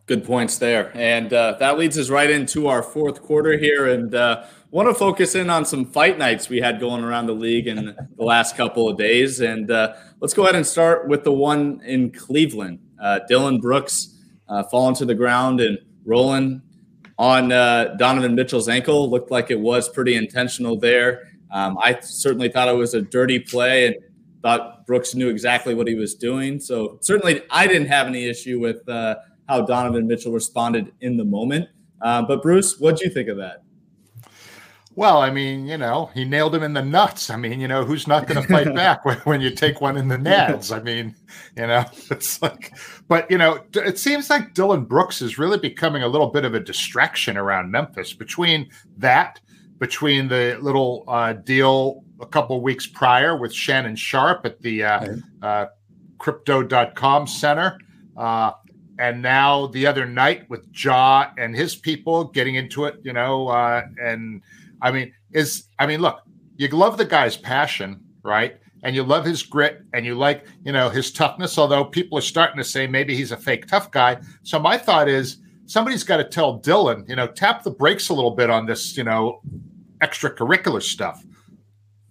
Good 0.07 0.25
points 0.25 0.59
there. 0.59 0.91
And 0.95 1.33
uh, 1.33 1.57
that 1.61 1.79
leads 1.79 1.97
us 1.97 2.11
right 2.11 2.29
into 2.29 2.67
our 2.67 2.83
fourth 2.83 3.23
quarter 3.23 3.57
here. 3.57 3.87
And 3.87 4.15
uh, 4.15 4.45
want 4.73 4.89
to 4.89 4.95
focus 4.95 5.35
in 5.35 5.51
on 5.51 5.65
some 5.67 5.85
fight 5.85 6.19
nights 6.19 6.49
we 6.49 6.59
had 6.59 6.81
going 6.81 7.05
around 7.05 7.27
the 7.27 7.35
league 7.35 7.69
in 7.69 7.95
the 8.17 8.25
last 8.25 8.57
couple 8.57 8.89
of 8.89 8.97
days. 8.97 9.41
And 9.41 9.71
uh, 9.71 9.95
let's 10.21 10.35
go 10.35 10.45
ahead 10.45 10.57
and 10.57 10.67
start 10.67 11.07
with 11.09 11.23
the 11.23 11.33
one 11.33 11.81
in 11.85 12.11
Cleveland. 12.11 12.81
Uh, 13.01 13.21
Dillon 13.29 13.61
Brooks 13.61 14.19
uh, 14.49 14.65
falling 14.65 14.95
to 14.97 15.05
the 15.05 15.15
ground 15.15 15.61
and 15.61 15.79
rolling 16.05 16.63
on 17.19 17.53
uh, 17.53 17.95
Donovan 17.99 18.35
Mitchell's 18.35 18.69
ankle. 18.69 19.09
Looked 19.11 19.31
like 19.31 19.51
it 19.51 19.61
was 19.61 19.89
pretty 19.89 20.15
intentional 20.15 20.79
there. 20.79 21.29
Um, 21.51 21.77
I 21.79 22.01
certainly 22.01 22.49
thought 22.49 22.69
it 22.69 22.77
was 22.77 22.95
a 22.95 23.03
dirty 23.03 23.39
play 23.39 23.87
and 23.87 23.97
thought 24.43 24.87
Brooks 24.87 25.15
knew 25.15 25.29
exactly 25.29 25.75
what 25.75 25.87
he 25.87 25.95
was 25.95 26.15
doing. 26.15 26.59
So 26.59 26.99
certainly 27.03 27.43
I 27.51 27.67
didn't 27.67 27.89
have 27.89 28.07
any 28.07 28.27
issue 28.27 28.59
with 28.59 28.81
how 28.87 29.61
Donovan 29.67 30.07
Mitchell 30.07 30.33
responded 30.33 30.93
in 31.03 31.19
the 31.19 31.25
moment. 31.25 31.69
Uh, 32.01 32.23
but 32.23 32.41
Bruce, 32.41 32.81
what 32.81 32.97
do 32.97 33.05
you 33.05 33.11
think 33.11 33.29
of 33.29 33.37
that? 33.37 33.63
Well, 34.95 35.23
I 35.23 35.31
mean, 35.31 35.67
you 35.67 35.79
know, 35.79 36.11
he 36.13 36.25
nailed 36.25 36.55
him 36.55 36.63
in 36.63 36.75
the 36.75 36.83
nuts. 36.83 37.31
I 37.31 37.37
mean, 37.37 37.61
you 37.61 37.69
know, 37.69 37.85
who's 37.85 38.07
not 38.07 38.27
going 38.27 38.43
to 38.43 38.49
fight 38.49 38.75
back 38.75 39.05
when, 39.05 39.17
when 39.19 39.41
you 39.41 39.51
take 39.51 39.81
one 39.81 39.97
in 39.97 40.09
the 40.09 40.19
nads? 40.19 40.75
I 40.75 40.83
mean, 40.83 41.15
you 41.57 41.67
know, 41.67 41.85
it's 42.11 42.43
like, 42.43 42.77
but, 43.09 43.31
you 43.31 43.39
know, 43.39 43.61
it 43.75 43.99
seems 43.99 44.29
like 44.29 44.53
Dillon 44.53 44.85
Brooks 44.85 45.23
is 45.23 45.39
really 45.39 45.59
becoming 45.59 46.03
a 46.03 46.09
little 46.09 46.29
bit 46.29 46.45
of 46.45 46.55
a 46.55 46.61
distraction 46.61 47.39
around 47.39 47.71
Memphis 47.71 48.13
between 48.13 48.71
that, 48.99 49.41
between 49.79 50.29
the 50.29 50.59
little 50.61 51.05
uh, 51.09 51.33
deal 51.33 52.05
a 52.21 52.27
couple 52.27 52.61
weeks 52.61 52.87
prior 52.87 53.37
with 53.37 53.53
Shannon 53.53 53.97
Sharpe 53.97 54.45
at 54.45 54.61
the 54.61 54.85
uh, 54.85 55.17
uh, 55.43 55.67
crypto.com 56.19 57.27
center. 57.27 57.79
Uh, 58.17 58.53
and 58.99 59.23
now 59.23 59.67
the 59.69 59.87
other 59.87 60.07
night 60.07 60.49
with 60.51 60.67
Ja 60.75 61.31
and 61.39 61.57
his 61.57 61.75
people 61.75 62.25
getting 62.25 62.57
into 62.57 62.85
it, 62.85 63.01
you 63.03 63.13
know, 63.13 63.49
uh, 63.49 63.83
and 64.01 64.43
I 64.83 64.93
mean, 64.93 65.13
is 65.33 65.69
I 65.79 65.87
mean, 65.87 66.01
look, 66.01 66.21
you 66.57 66.69
love 66.69 66.99
the 66.99 67.05
guy's 67.05 67.37
passion, 67.37 68.01
right? 68.23 68.57
And 68.83 68.95
you 68.95 69.05
love 69.05 69.25
his 69.25 69.43
grit 69.43 69.83
and 69.95 70.05
you 70.05 70.17
like, 70.17 70.45
you 70.65 70.73
know, 70.73 70.89
his 70.89 71.13
toughness, 71.13 71.57
although 71.57 71.85
people 71.85 72.19
are 72.19 72.23
starting 72.23 72.59
to 72.59 72.65
say 72.65 72.87
maybe 72.87 73.15
he's 73.15 73.31
a 73.31 73.37
fake 73.37 73.67
tough 73.67 73.93
guy. 73.93 74.21
So 74.43 74.59
my 74.59 74.77
thought 74.77 75.09
is 75.09 75.39
somebody's 75.67 76.03
got 76.03 76.17
to 76.17 76.25
tell 76.25 76.59
Dillon, 76.59 77.05
you 77.09 77.15
know, 77.15 77.29
tap 77.29 77.63
the 77.63 77.71
brakes 77.71 78.09
a 78.09 78.15
little 78.15 78.33
bit 78.33 78.51
on 78.51 78.67
this, 78.67 78.97
you 78.97 79.05
know, 79.05 79.41
extracurricular 80.01 80.83
stuff. 80.83 81.25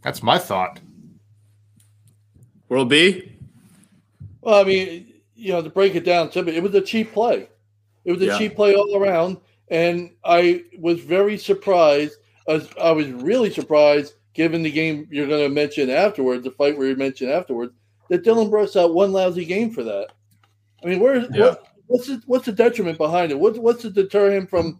That's 0.01 0.23
my 0.23 0.37
thought. 0.37 0.79
World 2.69 2.89
B? 2.89 3.37
Well, 4.39 4.61
I 4.61 4.63
mean, 4.63 5.13
you 5.35 5.51
know, 5.51 5.61
to 5.61 5.69
break 5.69 5.95
it 5.95 6.05
down 6.05 6.31
simply, 6.31 6.55
it 6.55 6.63
was 6.63 6.73
a 6.73 6.81
cheap 6.81 7.11
play. 7.11 7.49
It 8.05 8.13
was 8.13 8.21
a 8.21 8.27
yeah. 8.27 8.37
cheap 8.37 8.55
play 8.55 8.73
all 8.75 8.95
around. 8.95 9.37
And 9.69 10.11
I 10.23 10.63
was 10.79 11.01
very 11.01 11.37
surprised. 11.37 12.15
I 12.79 12.91
was, 12.91 13.07
really 13.07 13.51
surprised, 13.51 14.13
given 14.33 14.63
the 14.63 14.71
game 14.71 15.07
you're 15.11 15.27
going 15.27 15.43
to 15.43 15.49
mention 15.49 15.89
afterwards, 15.89 16.43
the 16.43 16.51
fight 16.51 16.77
we 16.77 16.93
mentioned 16.95 17.31
afterwards, 17.31 17.73
that 18.09 18.23
Dillon 18.23 18.49
Brooks 18.49 18.75
out 18.75 18.93
one 18.93 19.13
lousy 19.13 19.45
game 19.45 19.71
for 19.71 19.83
that. 19.83 20.09
I 20.83 20.87
mean, 20.87 20.99
where's 20.99 21.27
yeah. 21.33 21.49
what, 21.49 21.67
what's 21.87 22.07
the, 22.07 22.21
what's 22.25 22.45
the 22.45 22.51
detriment 22.51 22.97
behind 22.97 23.31
it? 23.31 23.39
What, 23.39 23.57
what's 23.57 23.81
to 23.83 23.89
deter 23.89 24.31
him 24.31 24.47
from 24.47 24.79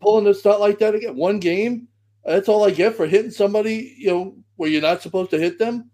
pulling 0.00 0.26
a 0.26 0.34
stunt 0.34 0.60
like 0.60 0.78
that 0.78 0.94
again? 0.94 1.16
One 1.16 1.38
game? 1.38 1.88
That's 2.24 2.48
all 2.48 2.64
I 2.64 2.70
get 2.70 2.94
for 2.94 3.06
hitting 3.06 3.30
somebody, 3.30 3.94
you 3.98 4.08
know, 4.08 4.36
where 4.56 4.70
you're 4.70 4.80
not 4.80 5.02
supposed 5.02 5.30
to 5.30 5.38
hit 5.38 5.58
them. 5.58 5.90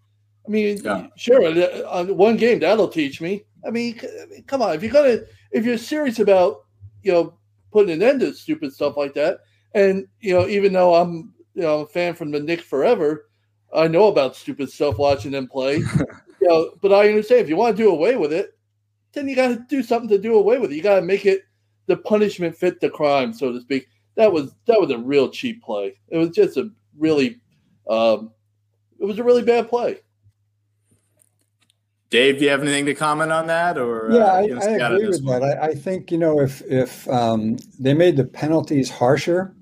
I 0.46 0.50
mean, 0.50 0.78
yeah. 0.84 1.06
sure, 1.16 1.44
uh, 1.44 1.82
on 1.88 2.16
one 2.16 2.36
game 2.36 2.61
that'll 2.61 2.88
teach 2.88 3.20
me. 3.20 3.44
I 3.66 3.70
mean, 3.70 4.00
come 4.46 4.62
on. 4.62 4.74
If 4.74 4.82
you're 4.82 4.92
gonna, 4.92 5.20
if 5.50 5.64
you're 5.64 5.78
serious 5.78 6.18
about, 6.18 6.64
you 7.02 7.12
know, 7.12 7.38
putting 7.72 7.92
an 7.92 8.02
end 8.02 8.20
to 8.20 8.32
stupid 8.32 8.72
stuff 8.72 8.96
like 8.96 9.14
that, 9.14 9.40
and 9.74 10.06
you 10.20 10.34
know, 10.34 10.48
even 10.48 10.72
though 10.72 10.94
I'm, 10.94 11.34
you 11.54 11.62
know, 11.62 11.80
a 11.80 11.86
fan 11.86 12.14
from 12.14 12.30
the 12.30 12.40
Knicks 12.40 12.64
forever, 12.64 13.28
I 13.74 13.88
know 13.88 14.08
about 14.08 14.36
stupid 14.36 14.70
stuff 14.70 14.98
watching 14.98 15.30
them 15.30 15.46
play. 15.46 15.76
you 16.40 16.48
know, 16.48 16.72
but 16.80 16.92
I 16.92 17.08
understand 17.08 17.42
if 17.42 17.48
you 17.48 17.56
want 17.56 17.76
to 17.76 17.82
do 17.82 17.90
away 17.90 18.16
with 18.16 18.32
it, 18.32 18.56
then 19.12 19.28
you 19.28 19.36
got 19.36 19.48
to 19.48 19.64
do 19.68 19.82
something 19.82 20.08
to 20.08 20.18
do 20.18 20.34
away 20.34 20.58
with 20.58 20.72
it. 20.72 20.76
You 20.76 20.82
got 20.82 20.96
to 20.96 21.02
make 21.02 21.26
it 21.26 21.42
the 21.86 21.96
punishment 21.96 22.56
fit 22.56 22.80
the 22.80 22.90
crime, 22.90 23.32
so 23.32 23.52
to 23.52 23.60
speak. 23.60 23.88
That 24.16 24.32
was 24.32 24.54
that 24.66 24.80
was 24.80 24.90
a 24.90 24.98
real 24.98 25.28
cheap 25.28 25.62
play. 25.62 25.96
It 26.08 26.18
was 26.18 26.30
just 26.30 26.56
a 26.56 26.70
really, 26.98 27.40
um, 27.88 28.32
it 28.98 29.04
was 29.04 29.18
a 29.18 29.24
really 29.24 29.42
bad 29.42 29.68
play. 29.68 30.00
Dave, 32.10 32.38
do 32.38 32.44
you 32.44 32.50
have 32.50 32.60
anything 32.60 32.86
to 32.86 32.94
comment 32.94 33.30
on 33.30 33.46
that? 33.46 33.78
Or 33.78 34.10
uh, 34.10 34.16
yeah, 34.16 34.24
uh, 34.24 34.32
I, 34.32 34.40
I 34.40 34.94
agree 34.94 35.06
with 35.06 35.24
that. 35.26 35.42
I, 35.42 35.68
I, 35.68 35.74
think 35.74 36.10
you 36.10 36.18
know 36.18 36.40
if 36.40 36.60
if 36.62 37.08
um, 37.08 37.56
they 37.78 37.94
made 37.94 38.16
the 38.16 38.24
penalties 38.24 38.90
harsher. 38.90 39.54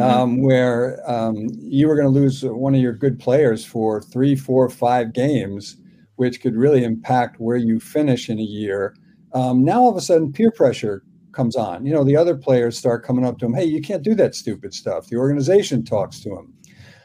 Um, 0.00 0.42
where 0.42 0.98
um, 1.10 1.48
you 1.60 1.88
were 1.88 1.94
going 1.94 2.12
to 2.12 2.20
lose 2.20 2.44
one 2.44 2.74
of 2.74 2.80
your 2.80 2.92
good 2.92 3.18
players 3.18 3.64
for 3.64 4.02
three, 4.02 4.34
four, 4.34 4.68
five 4.68 5.12
games, 5.12 5.76
which 6.16 6.40
could 6.40 6.56
really 6.56 6.84
impact 6.84 7.40
where 7.40 7.56
you 7.56 7.78
finish 7.78 8.28
in 8.28 8.38
a 8.38 8.42
year. 8.42 8.96
Um, 9.32 9.64
now 9.64 9.80
all 9.82 9.90
of 9.90 9.96
a 9.96 10.00
sudden, 10.00 10.32
peer 10.32 10.50
pressure 10.50 11.02
comes 11.32 11.56
on. 11.56 11.84
You 11.84 11.92
know, 11.92 12.04
the 12.04 12.16
other 12.16 12.36
players 12.36 12.78
start 12.78 13.04
coming 13.04 13.24
up 13.24 13.38
to 13.38 13.46
him. 13.46 13.54
Hey, 13.54 13.64
you 13.64 13.80
can't 13.80 14.02
do 14.02 14.14
that 14.16 14.34
stupid 14.34 14.74
stuff. 14.74 15.08
The 15.08 15.16
organization 15.16 15.84
talks 15.84 16.20
to 16.20 16.30
him. 16.30 16.52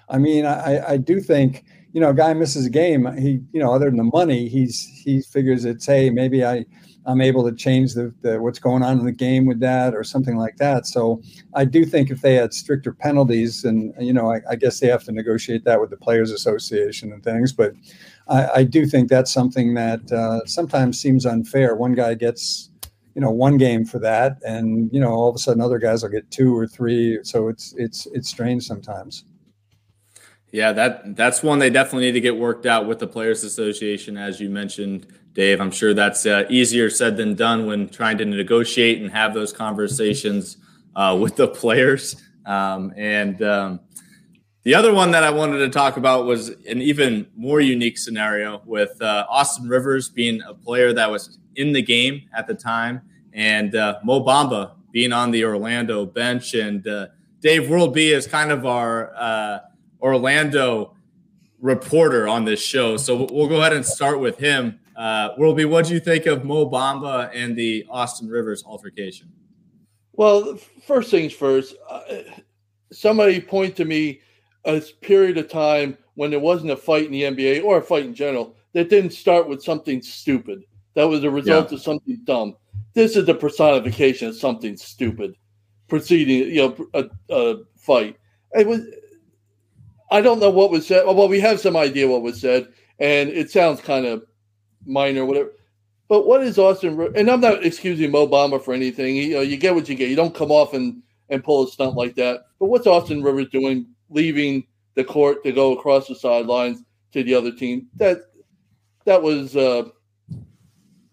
I 0.10 0.18
mean, 0.18 0.46
I, 0.46 0.94
I 0.94 0.98
do 0.98 1.20
think 1.20 1.64
you 1.94 2.02
know, 2.02 2.10
a 2.10 2.14
guy 2.14 2.34
misses 2.34 2.66
a 2.66 2.70
game, 2.70 3.12
he, 3.18 3.42
you 3.52 3.60
know, 3.60 3.74
other 3.74 3.86
than 3.86 3.98
the 3.98 4.04
money, 4.04 4.48
he's 4.48 4.86
he 5.04 5.22
figures 5.22 5.66
it's 5.66 5.86
hey, 5.86 6.10
maybe 6.10 6.46
I 6.46 6.66
I'm 7.06 7.22
able 7.22 7.50
to 7.50 7.56
change 7.56 7.94
the, 7.94 8.14
the 8.22 8.42
what's 8.42 8.60
going 8.60 8.84
on 8.84 9.00
in 9.00 9.06
the 9.06 9.12
game 9.12 9.46
with 9.46 9.60
that 9.62 9.96
or 9.96 10.04
something 10.04 10.38
like 10.38 10.58
that. 10.58 10.86
So 10.86 11.22
I 11.54 11.66
do 11.66 11.86
think 11.86 12.12
if 12.12 12.22
they 12.22 12.36
had 12.36 12.54
stricter 12.54 12.94
penalties, 12.94 13.64
and 13.64 13.94
you 14.00 14.14
know, 14.14 14.32
I, 14.32 14.42
I 14.50 14.56
guess 14.56 14.80
they 14.80 14.88
have 14.88 15.04
to 15.06 15.12
negotiate 15.12 15.64
that 15.66 15.80
with 15.80 15.90
the 15.90 15.98
Players 15.98 16.32
Association 16.32 17.12
and 17.12 17.24
things, 17.24 17.54
but 17.54 17.74
I, 18.28 18.50
I 18.56 18.64
do 18.64 18.86
think 18.86 19.10
that's 19.10 19.32
something 19.32 19.74
that 19.76 20.12
uh, 20.12 20.46
sometimes 20.46 21.00
seems 21.00 21.26
unfair. 21.26 21.76
One 21.76 21.94
guy 21.94 22.14
gets 22.14 22.70
you 23.16 23.22
know 23.22 23.32
one 23.32 23.58
game 23.58 23.86
for 23.86 24.00
that, 24.00 24.38
and 24.46 24.90
you 24.94 25.00
know 25.00 25.12
all 25.12 25.30
of 25.30 25.36
a 25.36 25.40
sudden 25.40 25.62
other 25.62 25.80
guys 25.80 26.04
will 26.04 26.10
get 26.10 26.30
two 26.32 26.56
or 26.58 26.68
three. 26.68 27.20
So 27.24 27.48
it's 27.48 27.74
it's 27.78 28.06
it's 28.08 28.30
strange 28.30 28.64
sometimes. 28.64 29.26
Yeah, 30.52 30.72
that 30.74 31.16
that's 31.16 31.44
one 31.44 31.60
they 31.60 31.70
definitely 31.70 32.06
need 32.06 32.14
to 32.14 32.22
get 32.22 32.38
worked 32.38 32.66
out 32.66 32.88
with 32.88 33.00
the 33.00 33.08
Players 33.08 33.44
Association, 33.44 34.18
as 34.18 34.40
you 34.40 34.50
mentioned, 34.50 35.08
Dave. 35.40 35.62
I'm 35.62 35.72
sure 35.72 35.94
that's 35.94 36.26
uh, 36.26 36.44
easier 36.50 36.90
said 36.90 37.16
than 37.16 37.34
done 37.34 37.66
when 37.66 37.88
trying 37.88 38.18
to 38.18 38.26
negotiate 38.26 39.02
and 39.02 39.10
have 39.10 39.34
those 39.34 39.54
conversations 39.54 40.58
uh, 40.98 41.18
with 41.18 41.38
the 41.38 41.48
players. 41.48 42.22
Um, 42.46 42.94
and 42.98 43.42
um, 43.42 43.80
the 44.64 44.76
other 44.76 44.94
one 44.94 45.12
that 45.12 45.24
I 45.24 45.30
wanted 45.30 45.60
to 45.60 45.70
talk 45.70 45.96
about 45.96 46.26
was 46.26 46.50
an 46.50 46.82
even 46.82 47.26
more 47.38 47.62
unique 47.62 47.98
scenario 47.98 48.62
with 48.66 49.02
uh, 49.02 49.28
Austin 49.30 49.70
Rivers 49.70 50.10
being 50.10 50.42
a 50.46 50.54
player 50.54 50.92
that 50.92 51.10
was 51.10 51.40
in 51.56 51.72
the 51.72 51.82
game 51.82 52.24
at 52.36 52.46
the 52.46 52.54
time, 52.54 53.02
and 53.32 53.74
uh, 53.76 54.00
Mo 54.04 54.26
Bamba 54.26 54.74
being 54.92 55.14
on 55.14 55.32
the 55.32 55.46
Orlando 55.46 56.06
bench. 56.06 56.54
And 56.54 56.86
uh, 56.86 57.08
Dave 57.40 57.72
B 57.94 58.12
is 58.12 58.28
kind 58.28 58.52
of 58.52 58.66
our 58.66 59.14
uh, 59.16 59.60
Orlando 60.02 60.98
reporter 61.62 62.28
on 62.28 62.44
this 62.44 62.62
show. 62.62 62.98
So 62.98 63.26
we'll 63.32 63.48
go 63.48 63.62
ahead 63.62 63.72
and 63.72 63.86
start 63.86 64.20
with 64.20 64.38
him. 64.38 64.82
Uh, 65.00 65.34
World 65.38 65.56
B, 65.56 65.64
what 65.64 65.86
do 65.86 65.94
you 65.94 66.00
think 66.02 66.26
of 66.26 66.44
Mo 66.44 66.70
Bamba 66.70 67.32
and 67.34 67.56
the 67.56 67.86
Austin 67.90 68.28
Rivers 68.28 68.66
altercation? 68.66 69.32
Well, 70.12 70.58
first 70.86 71.10
things 71.10 71.32
first, 71.32 71.74
uh, 71.90 72.02
somebody 72.92 73.40
point 73.40 73.78
to 73.78 73.86
me 73.86 74.20
a 74.66 74.82
period 75.00 75.38
of 75.38 75.50
time 75.50 75.98
when 76.16 76.32
there 76.32 76.42
wasn't 76.42 76.72
a 76.72 76.76
fight 76.76 77.06
in 77.06 77.14
the 77.14 77.22
NBA 77.24 77.64
or 77.64 77.78
a 77.78 77.82
fight 77.82 78.04
in 78.04 78.14
general 78.14 78.58
that 78.74 78.90
didn't 78.90 79.12
start 79.12 79.48
with 79.48 79.64
something 79.64 80.02
stupid. 80.02 80.64
That 80.96 81.08
was 81.08 81.24
a 81.24 81.32
result 81.32 81.72
yeah. 81.72 81.76
of 81.78 81.82
something 81.82 82.20
dumb. 82.26 82.58
This 82.94 83.16
is 83.16 83.26
the 83.26 83.36
personification 83.36 84.28
of 84.28 84.36
something 84.36 84.76
stupid 84.76 85.34
preceding, 85.88 86.54
you 86.54 86.56
know, 86.56 86.88
a, 86.94 87.10
a 87.34 87.56
fight. 87.78 88.18
It 88.52 88.68
was 88.68 88.82
I 90.12 90.20
don't 90.20 90.40
know 90.40 90.50
what 90.50 90.72
was 90.72 90.88
said. 90.88 91.06
Well, 91.06 91.30
we 91.30 91.40
have 91.40 91.62
some 91.62 91.78
idea 91.78 92.08
what 92.08 92.22
was 92.22 92.42
said, 92.42 92.68
and 93.00 93.30
it 93.30 93.50
sounds 93.50 93.80
kind 93.80 94.06
of 94.06 94.26
minor, 94.86 95.26
whatever. 95.26 95.52
But 96.08 96.28
what 96.28 96.42
is 96.44 96.58
Austin? 96.58 97.12
And 97.16 97.30
I'm 97.30 97.42
not 97.42 97.64
excusing 97.64 98.12
Mo 98.12 98.28
Bamba 98.28 98.64
for 98.64 98.74
anything. 98.74 99.16
You 99.16 99.36
know, 99.36 99.42
you 99.42 99.58
get 99.58 99.76
what 99.76 99.88
you 99.88 99.96
get. 99.96 100.10
You 100.10 100.16
don't 100.16 100.34
come 100.34 100.52
off 100.52 100.74
and 100.74 101.02
and 101.30 101.44
pull 101.44 101.64
a 101.64 101.68
stunt 101.68 101.96
like 101.96 102.16
that. 102.16 102.46
But 102.60 102.68
what's 102.68 102.88
Austin 102.88 103.22
Rivers 103.22 103.50
doing, 103.50 103.88
leaving 104.10 104.66
the 104.96 105.04
court 105.04 105.44
to 105.44 105.52
go 105.52 105.78
across 105.78 106.08
the 106.08 106.16
sidelines 106.16 106.84
to 107.14 107.24
the 107.24 107.36
other 107.36 107.52
team? 107.52 107.88
That 107.98 108.22
that 109.06 109.22
was 109.22 109.56
uh, 109.56 109.90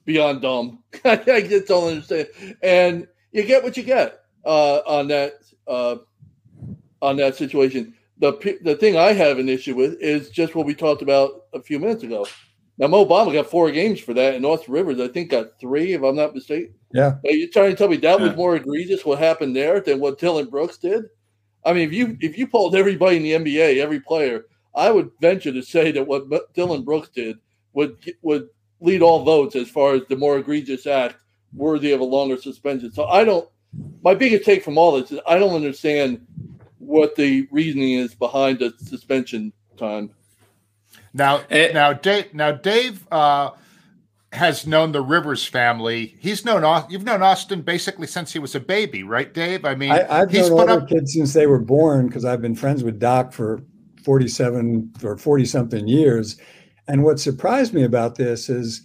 beyond 0.07 0.41
dumb. 0.43 0.83
I 1.05 1.45
just 1.47 1.67
don't 1.67 1.89
understand. 1.89 2.29
And 2.63 3.07
you 3.33 3.43
get 3.45 3.63
what 3.63 3.77
you 3.77 3.83
get 3.83 4.21
uh, 4.47 4.79
on 4.87 5.09
that 5.09 5.35
uh, 5.67 5.97
on 7.03 7.17
that 7.17 7.37
situation 7.37 7.93
the 8.19 8.59
the 8.63 8.77
thing 8.77 8.97
I 8.97 9.13
have 9.13 9.39
an 9.39 9.49
issue 9.49 9.75
with 9.75 10.01
is 10.01 10.31
just 10.31 10.55
what 10.55 10.67
we 10.67 10.75
talked 10.75 11.03
about 11.03 11.45
a 11.53 11.61
few 11.61 11.79
minutes 11.79 12.03
ago. 12.03 12.27
Now, 12.79 12.89
Mo 12.89 13.07
Bamba 13.07 13.33
got 13.33 13.51
four 13.51 13.71
games 13.71 14.01
for 14.01 14.13
that, 14.15 14.35
and 14.35 14.43
North 14.43 14.69
Rivers, 14.69 15.01
I 15.01 15.09
think, 15.09 15.31
got 15.31 15.59
three, 15.59 15.95
if 15.95 16.03
I'm 16.03 16.17
not 16.17 16.35
mistaken. 16.35 16.75
Yeah. 16.93 17.15
Are 17.25 17.31
you 17.31 17.51
trying 17.51 17.71
to 17.71 17.77
tell 17.77 17.89
me 17.89 17.97
that 17.97 18.21
yeah. 18.21 18.27
was 18.27 18.37
more 18.37 18.57
egregious 18.57 19.05
what 19.05 19.19
happened 19.19 19.57
there 19.57 19.81
than 19.81 19.99
what 19.99 20.19
Dillon 20.19 20.51
Brooks 20.51 20.77
did? 20.77 21.05
I 21.65 21.73
mean, 21.73 21.89
if 21.89 21.93
you 21.93 22.17
if 22.21 22.39
you 22.39 22.47
polled 22.47 22.77
everybody 22.77 23.17
in 23.17 23.23
the 23.23 23.33
NBA, 23.33 23.79
every 23.79 24.01
player, 24.01 24.47
I 24.75 24.91
would 24.91 25.11
venture 25.21 25.53
to 25.53 25.63
say 25.63 25.91
that 25.93 26.07
what 26.07 26.29
Dillon 26.55 26.85
Brooks 26.85 27.09
did 27.09 27.39
would 27.73 27.97
would 28.23 28.49
lead 28.81 29.03
all 29.03 29.25
votes 29.25 29.57
as 29.57 29.69
far 29.69 29.95
as 29.95 30.03
the 30.09 30.17
more 30.17 30.39
egregious 30.39 30.87
act 30.87 31.17
worthy 31.55 31.93
of 31.93 32.01
a 32.01 32.05
longer 32.05 32.37
suspension. 32.37 32.93
So 32.93 33.07
I 33.07 33.25
don't. 33.25 33.49
My 34.03 34.15
biggest 34.15 34.45
take 34.45 34.63
from 34.63 34.79
all 34.79 35.01
this 35.01 35.13
is 35.13 35.21
I 35.27 35.39
don't 35.39 35.55
understand 35.55 36.25
what 36.79 37.17
the 37.17 37.49
reasoning 37.51 37.95
is 37.95 38.15
behind 38.15 38.61
the 38.61 38.73
suspension 38.79 39.53
time. 39.77 40.11
Now, 41.17 41.37
it, 41.49 41.71
eh, 41.71 41.73
now, 41.73 41.95
Dave, 41.95 42.35
now 42.35 42.53
Dave 42.53 43.07
uh, 43.11 43.53
has 44.33 44.67
known 44.67 44.93
the 44.93 45.01
Rivers 45.01 45.47
family. 45.47 46.15
He's 46.21 46.45
known 46.45 46.85
you've 46.91 47.05
known 47.05 47.23
Austin 47.23 47.63
basically 47.63 48.07
since 48.07 48.35
he 48.35 48.39
was 48.39 48.55
a 48.55 48.61
baby, 48.61 49.03
right, 49.03 49.33
Dave? 49.33 49.65
I 49.65 49.75
mean, 49.75 49.93
I, 49.93 50.03
have 50.03 50.33
known 50.33 50.53
all 50.53 50.71
up- 50.71 50.89
kids 50.89 51.15
since 51.15 51.33
they 51.33 51.47
were 51.47 51.59
born 51.59 52.07
because 52.07 52.27
I've 52.27 52.43
been 52.43 52.55
friends 52.55 52.85
with 52.85 52.99
Doc 52.99 53.33
for 53.33 53.63
forty-seven 54.05 54.93
or 55.03 55.17
forty 55.17 55.47
something 55.47 55.89
years. 55.89 56.39
And 56.87 57.03
what 57.03 57.19
surprised 57.19 57.73
me 57.73 57.83
about 57.83 58.17
this 58.17 58.51
is, 58.51 58.83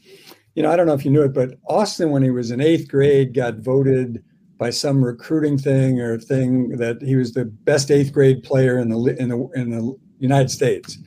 you 0.56 0.64
know, 0.64 0.72
I 0.72 0.78
don't 0.78 0.88
know 0.88 0.94
if 0.94 1.04
you 1.04 1.12
knew 1.12 1.24
it, 1.24 1.34
but 1.34 1.52
Austin, 1.68 2.12
when 2.12 2.24
he 2.24 2.32
was 2.32 2.50
in 2.50 2.62
eighth 2.62 2.88
grade, 2.88 3.36
got 3.36 3.58
voted 3.58 4.24
by 4.58 4.70
some 4.70 5.04
recruiting 5.04 5.58
thing 5.58 6.00
or 6.00 6.18
thing 6.18 6.70
that 6.78 7.02
he 7.02 7.18
was 7.18 7.34
the 7.34 7.46
best 7.46 7.92
eighth 7.92 8.14
grade 8.14 8.42
player 8.42 8.78
in 8.78 8.88
the 8.88 9.16
in 9.20 9.28
the 9.28 9.50
in 9.54 9.72
the 9.72 9.98
United 10.20 10.50
States. 10.50 10.98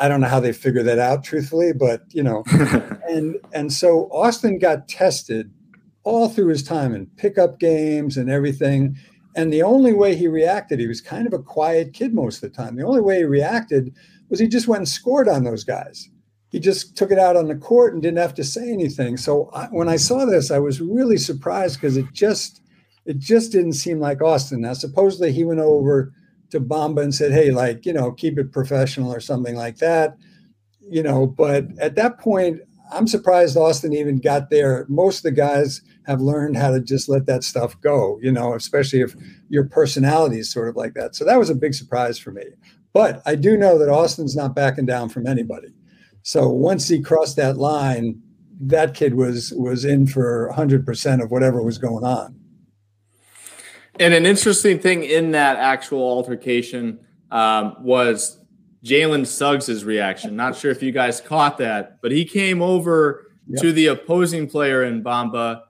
I 0.00 0.08
don't 0.08 0.22
know 0.22 0.28
how 0.28 0.40
they 0.40 0.52
figured 0.52 0.86
that 0.86 0.98
out, 0.98 1.22
truthfully, 1.22 1.72
but 1.72 2.02
you 2.08 2.22
know, 2.22 2.42
and 3.08 3.36
and 3.52 3.72
so 3.72 4.10
Austin 4.10 4.58
got 4.58 4.88
tested 4.88 5.52
all 6.02 6.28
through 6.28 6.48
his 6.48 6.62
time 6.62 6.94
in 6.94 7.06
pickup 7.16 7.60
games 7.60 8.16
and 8.16 8.30
everything. 8.30 8.96
And 9.36 9.52
the 9.52 9.62
only 9.62 9.92
way 9.92 10.16
he 10.16 10.26
reacted, 10.26 10.80
he 10.80 10.88
was 10.88 11.00
kind 11.00 11.26
of 11.26 11.32
a 11.32 11.38
quiet 11.38 11.92
kid 11.92 12.14
most 12.14 12.42
of 12.42 12.50
the 12.50 12.56
time. 12.56 12.74
The 12.76 12.84
only 12.86 13.02
way 13.02 13.18
he 13.18 13.24
reacted 13.24 13.94
was 14.28 14.40
he 14.40 14.48
just 14.48 14.66
went 14.66 14.80
and 14.80 14.88
scored 14.88 15.28
on 15.28 15.44
those 15.44 15.62
guys. 15.62 16.08
He 16.50 16.58
just 16.58 16.96
took 16.96 17.12
it 17.12 17.18
out 17.18 17.36
on 17.36 17.46
the 17.46 17.54
court 17.54 17.92
and 17.92 18.02
didn't 18.02 18.18
have 18.18 18.34
to 18.34 18.44
say 18.44 18.72
anything. 18.72 19.16
So 19.16 19.50
I, 19.52 19.66
when 19.66 19.88
I 19.88 19.96
saw 19.96 20.24
this, 20.24 20.50
I 20.50 20.58
was 20.58 20.80
really 20.80 21.16
surprised 21.18 21.80
because 21.80 21.96
it 21.96 22.06
just 22.12 22.62
it 23.04 23.18
just 23.18 23.52
didn't 23.52 23.74
seem 23.74 24.00
like 24.00 24.22
Austin. 24.22 24.62
Now, 24.62 24.72
supposedly 24.72 25.32
he 25.32 25.44
went 25.44 25.60
over 25.60 26.12
to 26.50 26.60
Bamba 26.60 27.02
and 27.02 27.14
said, 27.14 27.32
"Hey, 27.32 27.50
like 27.50 27.86
you 27.86 27.92
know, 27.92 28.12
keep 28.12 28.38
it 28.38 28.52
professional 28.52 29.12
or 29.12 29.20
something 29.20 29.56
like 29.56 29.78
that." 29.78 30.16
You 30.80 31.02
know, 31.02 31.26
but 31.26 31.66
at 31.78 31.94
that 31.96 32.18
point, 32.18 32.60
I'm 32.92 33.06
surprised 33.06 33.56
Austin 33.56 33.92
even 33.92 34.18
got 34.18 34.50
there. 34.50 34.86
Most 34.88 35.18
of 35.18 35.22
the 35.24 35.32
guys 35.32 35.82
have 36.06 36.20
learned 36.20 36.56
how 36.56 36.70
to 36.70 36.80
just 36.80 37.08
let 37.08 37.26
that 37.26 37.44
stuff 37.44 37.80
go. 37.80 38.18
You 38.22 38.32
know, 38.32 38.54
especially 38.54 39.00
if 39.00 39.14
your 39.48 39.64
personality 39.64 40.38
is 40.38 40.52
sort 40.52 40.68
of 40.68 40.76
like 40.76 40.94
that. 40.94 41.14
So 41.14 41.24
that 41.24 41.38
was 41.38 41.50
a 41.50 41.54
big 41.54 41.74
surprise 41.74 42.18
for 42.18 42.32
me. 42.32 42.44
But 42.92 43.22
I 43.26 43.36
do 43.36 43.56
know 43.56 43.78
that 43.78 43.88
Austin's 43.88 44.34
not 44.34 44.54
backing 44.54 44.86
down 44.86 45.08
from 45.10 45.26
anybody. 45.26 45.68
So 46.22 46.48
once 46.48 46.88
he 46.88 47.00
crossed 47.00 47.36
that 47.36 47.56
line, 47.56 48.20
that 48.60 48.94
kid 48.94 49.14
was 49.14 49.52
was 49.52 49.84
in 49.84 50.06
for 50.06 50.52
100% 50.54 51.22
of 51.22 51.30
whatever 51.30 51.62
was 51.62 51.78
going 51.78 52.04
on. 52.04 52.39
And 54.00 54.14
an 54.14 54.24
interesting 54.24 54.78
thing 54.78 55.04
in 55.04 55.32
that 55.32 55.58
actual 55.58 56.02
altercation 56.02 57.00
um, 57.30 57.76
was 57.80 58.38
Jalen 58.82 59.26
Suggs' 59.26 59.84
reaction. 59.84 60.34
Not 60.34 60.56
sure 60.56 60.70
if 60.70 60.82
you 60.82 60.90
guys 60.90 61.20
caught 61.20 61.58
that, 61.58 62.00
but 62.00 62.10
he 62.10 62.24
came 62.24 62.62
over 62.62 63.26
yep. 63.46 63.60
to 63.60 63.72
the 63.72 63.88
opposing 63.88 64.48
player 64.48 64.84
in 64.84 65.04
Bamba, 65.04 65.62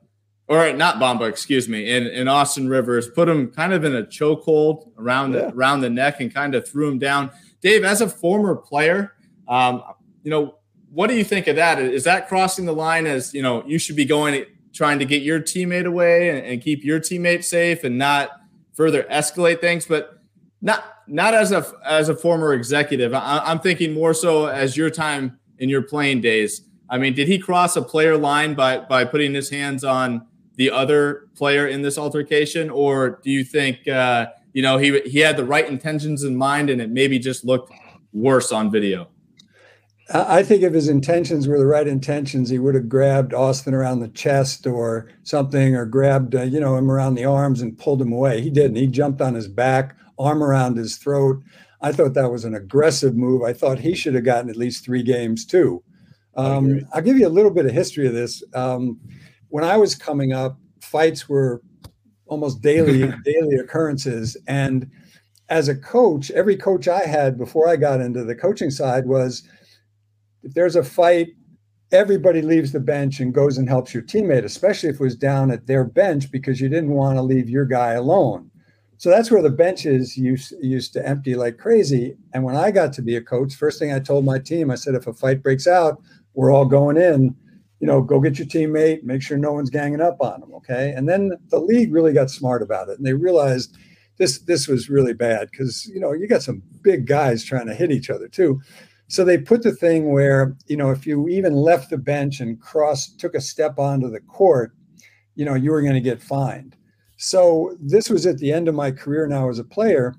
or 0.47 0.73
not 0.73 0.97
Bamba, 0.97 1.29
excuse 1.29 1.69
me, 1.69 1.91
in, 1.91 2.07
in 2.07 2.29
Austin 2.29 2.69
Rivers, 2.69 3.09
put 3.09 3.29
him 3.29 3.51
kind 3.51 3.73
of 3.73 3.83
in 3.83 3.97
a 3.97 4.05
chokehold 4.05 4.93
around 4.97 5.33
yeah. 5.33 5.41
the, 5.41 5.55
around 5.55 5.81
the 5.81 5.91
neck 5.91 6.21
and 6.21 6.33
kind 6.33 6.55
of 6.55 6.69
threw 6.69 6.89
him 6.89 7.01
down. 7.01 7.33
Dave, 7.61 7.83
as 7.83 8.01
a 8.01 8.09
former 8.09 8.55
player, 8.55 9.13
um, 9.49 9.83
you 10.23 10.31
know, 10.31 10.55
what 10.93 11.09
do 11.09 11.17
you 11.17 11.25
think 11.25 11.49
of 11.49 11.57
that? 11.57 11.81
Is 11.81 12.05
that 12.05 12.29
crossing 12.29 12.65
the 12.65 12.73
line 12.73 13.07
as 13.07 13.35
you 13.35 13.43
know 13.43 13.65
you 13.67 13.79
should 13.79 13.97
be 13.97 14.05
going 14.05 14.45
trying 14.73 14.99
to 14.99 15.05
get 15.05 15.23
your 15.23 15.41
teammate 15.41 15.87
away 15.87 16.31
and, 16.31 16.47
and 16.47 16.63
keep 16.63 16.85
your 16.85 17.01
teammate 17.01 17.45
safe 17.45 17.85
and 17.85 17.99
not 17.99 18.31
further 18.73 19.03
escalate 19.05 19.61
things. 19.61 19.87
But 19.87 20.21
not 20.63 20.85
not 21.07 21.35
as 21.35 21.53
a 21.53 21.67
as 21.85 22.09
a 22.09 22.17
former 22.17 22.53
executive. 22.53 23.15
I, 23.15 23.43
I'm 23.45 23.61
thinking 23.61 23.93
more 23.93 24.15
so 24.15 24.47
as 24.47 24.77
your 24.77 24.91
time 24.91 25.39
in 25.59 25.69
your 25.69 25.83
playing 25.83 26.21
days. 26.21 26.63
I 26.89 26.99
mean, 26.99 27.15
did 27.15 27.29
he 27.29 27.39
cross 27.39 27.77
a 27.77 27.83
player 27.83 28.17
line 28.17 28.55
by 28.55 28.79
by 28.79 29.05
putting 29.05 29.35
his 29.35 29.51
hands 29.51 29.85
on 29.85 30.27
the 30.57 30.71
other 30.71 31.29
player 31.37 31.69
in 31.69 31.83
this 31.83 31.97
altercation, 31.97 32.69
or 32.69 33.21
do 33.23 33.31
you 33.31 33.45
think 33.45 33.89
uh, 33.89 34.27
you 34.53 34.63
know 34.63 34.77
he 34.77 35.01
he 35.01 35.21
had 35.21 35.37
the 35.37 35.45
right 35.45 35.67
intentions 35.67 36.25
in 36.25 36.37
mind 36.37 36.69
and 36.69 36.81
it 36.81 36.91
maybe 36.91 37.19
just 37.19 37.45
looked 37.45 37.73
worse 38.13 38.53
on 38.53 38.71
video? 38.71 39.09
I 40.13 40.43
think 40.43 40.63
if 40.63 40.73
his 40.73 40.89
intentions 40.89 41.47
were 41.47 41.59
the 41.59 41.67
right 41.67 41.87
intentions, 41.87 42.51
he 42.51 42.59
would 42.59 42.75
have 42.75 42.89
grabbed 42.89 43.33
Austin 43.33 43.75
around 43.75 44.01
the 44.01 44.09
chest 44.09 44.67
or 44.67 45.09
something, 45.23 45.77
or 45.77 45.87
grabbed 45.87 46.35
uh, 46.35 46.43
you 46.43 46.59
know 46.59 46.77
him 46.77 46.91
around 46.91 47.15
the 47.15 47.25
arms 47.25 47.61
and 47.61 47.79
pulled 47.79 48.03
him 48.03 48.13
away. 48.13 48.41
He 48.41 48.51
didn't. 48.51 48.77
He 48.77 48.89
jumped 48.89 49.21
on 49.21 49.35
his 49.35 49.47
back, 49.47 49.97
arm 50.19 50.43
around 50.43 50.77
his 50.77 50.97
throat. 50.97 51.43
I 51.81 51.93
thought 51.93 52.15
that 52.15 52.33
was 52.33 52.45
an 52.45 52.55
aggressive 52.55 53.17
move. 53.17 53.43
I 53.43 53.53
thought 53.53 53.79
he 53.79 53.95
should 53.95 54.15
have 54.15 54.25
gotten 54.25 54.51
at 54.51 54.57
least 54.57 54.85
three 54.85 55.03
games 55.03 55.47
too. 55.47 55.83
Um, 56.37 56.81
I'll 56.93 57.03
give 57.03 57.19
you 57.19 57.27
a 57.27 57.29
little 57.29 57.51
bit 57.51 57.67
of 57.67 57.73
history 57.73 58.07
of 58.07 58.13
this. 58.13 58.43
Um, 58.55 58.99
when 59.49 59.65
I 59.65 59.77
was 59.77 59.95
coming 59.95 60.33
up, 60.33 60.59
fights 60.81 61.29
were 61.29 61.63
almost 62.27 62.63
daily 62.63 63.13
daily 63.25 63.57
occurrences, 63.57 64.37
and 64.49 64.91
as 65.49 65.69
a 65.69 65.77
coach, 65.77 66.33
every 66.33 66.57
coach 66.57 66.89
I 66.89 67.07
had 67.07 67.39
before 67.39 67.69
I 67.69 67.77
got 67.77 68.01
into 68.01 68.25
the 68.25 68.35
coaching 68.35 68.71
side 68.71 69.07
was 69.07 69.45
if 70.43 70.55
there's 70.55 70.77
a 70.77 70.85
fight, 70.85 71.29
everybody 71.93 72.43
leaves 72.43 72.73
the 72.73 72.81
bench 72.81 73.21
and 73.21 73.35
goes 73.35 73.59
and 73.59 73.69
helps 73.69 73.93
your 73.93 74.03
teammate, 74.03 74.45
especially 74.45 74.89
if 74.89 74.97
it 74.97 75.01
was 75.01 75.17
down 75.17 75.51
at 75.51 75.67
their 75.67 75.85
bench 75.85 76.31
because 76.31 76.61
you 76.61 76.69
didn't 76.69 76.91
want 76.91 77.17
to 77.17 77.23
leave 77.23 77.49
your 77.49 77.65
guy 77.65 77.93
alone. 77.93 78.51
So 78.97 79.09
that's 79.09 79.31
where 79.31 79.43
the 79.43 79.51
benches 79.51 80.17
used, 80.17 80.53
used 80.61 80.93
to 80.93 81.07
empty 81.07 81.35
like 81.35 81.57
crazy. 81.57 82.17
And 82.35 82.45
when 82.45 82.55
I 82.55 82.71
got 82.71 82.93
to 82.95 83.03
be 83.03 83.17
a 83.17 83.23
coach, 83.23 83.55
first 83.55 83.79
thing 83.79 83.93
I 83.93 83.99
told 83.99 84.25
my 84.25 84.39
team, 84.39 84.71
I 84.71 84.75
said, 84.75 84.95
if 84.95 85.07
a 85.07 85.15
fight 85.15 85.43
breaks 85.43 85.67
out, 85.67 86.03
we're 86.35 86.53
all 86.53 86.67
going 86.67 86.97
in. 86.97 87.35
You 87.81 87.87
know, 87.87 88.03
go 88.03 88.21
get 88.21 88.39
your 88.39 88.47
teammate, 88.47 89.03
make 89.03 89.23
sure 89.23 89.39
no 89.39 89.53
one's 89.53 89.71
ganging 89.71 90.03
up 90.03 90.19
on 90.21 90.41
them. 90.41 90.53
Okay. 90.53 90.93
And 90.95 91.09
then 91.09 91.33
the 91.49 91.59
league 91.59 91.95
really 91.95 92.13
got 92.13 92.31
smart 92.31 92.63
about 92.63 92.91
it 92.91 92.99
and 92.99 93.07
they 93.07 93.15
realized 93.15 93.75
this 94.21 94.41
this 94.41 94.69
was 94.69 94.91
really 94.91 95.15
bad 95.15 95.51
because 95.51 95.87
you 95.87 95.99
know 95.99 96.13
you 96.13 96.29
got 96.29 96.43
some 96.43 96.63
big 96.83 97.07
guys 97.07 97.43
trying 97.43 97.67
to 97.67 97.75
hit 97.75 97.91
each 97.91 98.11
other 98.11 98.29
too. 98.29 98.61
So 99.11 99.25
they 99.25 99.39
put 99.39 99.65
the 99.65 99.73
thing 99.73 100.13
where, 100.13 100.57
you 100.67 100.77
know, 100.77 100.93
if 100.93 101.05
you 101.05 101.29
even 101.29 101.53
left 101.53 101.91
the 101.91 101.99
bench 101.99 102.39
and 102.39 102.61
crossed, 102.61 103.19
took 103.19 103.35
a 103.35 103.41
step 103.41 103.77
onto 103.77 104.09
the 104.09 104.21
court, 104.21 104.71
you 105.35 105.45
know, 105.45 105.55
you 105.55 105.73
were 105.73 105.83
going 105.83 105.95
to 105.95 106.01
get 106.01 106.23
fined. 106.23 106.77
So 107.17 107.77
this 107.81 108.09
was 108.09 108.25
at 108.25 108.39
the 108.39 108.53
end 108.53 108.69
of 108.69 108.77
my 108.77 108.93
career 108.93 109.27
now 109.27 109.49
as 109.49 109.59
a 109.59 109.65
player, 109.65 110.15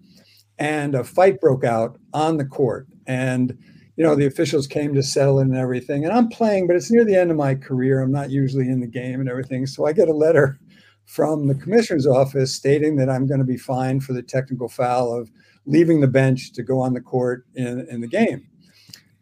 and 0.59 0.93
a 0.93 1.05
fight 1.05 1.39
broke 1.39 1.63
out 1.63 1.97
on 2.13 2.35
the 2.35 2.43
court. 2.43 2.85
And 3.07 3.57
you 3.95 4.03
know 4.03 4.15
the 4.15 4.25
officials 4.25 4.67
came 4.67 4.93
to 4.93 5.03
settle 5.03 5.39
it 5.39 5.43
and 5.43 5.55
everything. 5.55 6.03
And 6.03 6.11
I'm 6.11 6.27
playing, 6.27 6.67
but 6.67 6.75
it's 6.75 6.91
near 6.91 7.05
the 7.05 7.15
end 7.15 7.31
of 7.31 7.37
my 7.37 7.55
career. 7.55 8.01
I'm 8.01 8.11
not 8.11 8.29
usually 8.29 8.67
in 8.67 8.81
the 8.81 8.87
game 8.87 9.21
and 9.21 9.29
everything. 9.29 9.65
So 9.67 9.85
I 9.85 9.93
get 9.93 10.09
a 10.09 10.13
letter 10.13 10.59
from 11.05 11.47
the 11.47 11.55
commissioner's 11.55 12.07
office 12.07 12.53
stating 12.53 12.97
that 12.97 13.09
I'm 13.09 13.25
going 13.25 13.39
to 13.39 13.45
be 13.45 13.57
fined 13.57 14.03
for 14.03 14.13
the 14.13 14.21
technical 14.21 14.67
foul 14.67 15.13
of 15.13 15.31
leaving 15.65 16.01
the 16.01 16.07
bench 16.07 16.51
to 16.53 16.63
go 16.63 16.79
on 16.79 16.93
the 16.93 17.01
court 17.01 17.45
in, 17.55 17.87
in 17.89 18.01
the 18.01 18.07
game. 18.07 18.47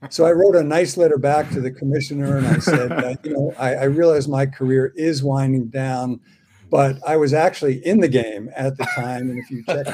So 0.09 0.25
I 0.25 0.31
wrote 0.31 0.55
a 0.55 0.63
nice 0.63 0.95
letter 0.95 1.17
back 1.17 1.49
to 1.51 1.59
the 1.59 1.71
commissioner 1.71 2.37
and 2.37 2.47
I 2.47 2.59
said, 2.59 2.91
uh, 2.91 3.15
you 3.23 3.33
know, 3.33 3.53
I, 3.59 3.75
I 3.75 3.83
realize 3.83 4.27
my 4.27 4.45
career 4.45 4.93
is 4.95 5.21
winding 5.21 5.67
down 5.67 6.21
but 6.69 6.97
I 7.05 7.17
was 7.17 7.33
actually 7.33 7.85
in 7.85 7.99
the 7.99 8.07
game 8.07 8.49
at 8.55 8.77
the 8.77 8.85
time. 8.95 9.29
And 9.29 9.39
if 9.39 9.49
you 9.49 9.63
check, 9.63 9.87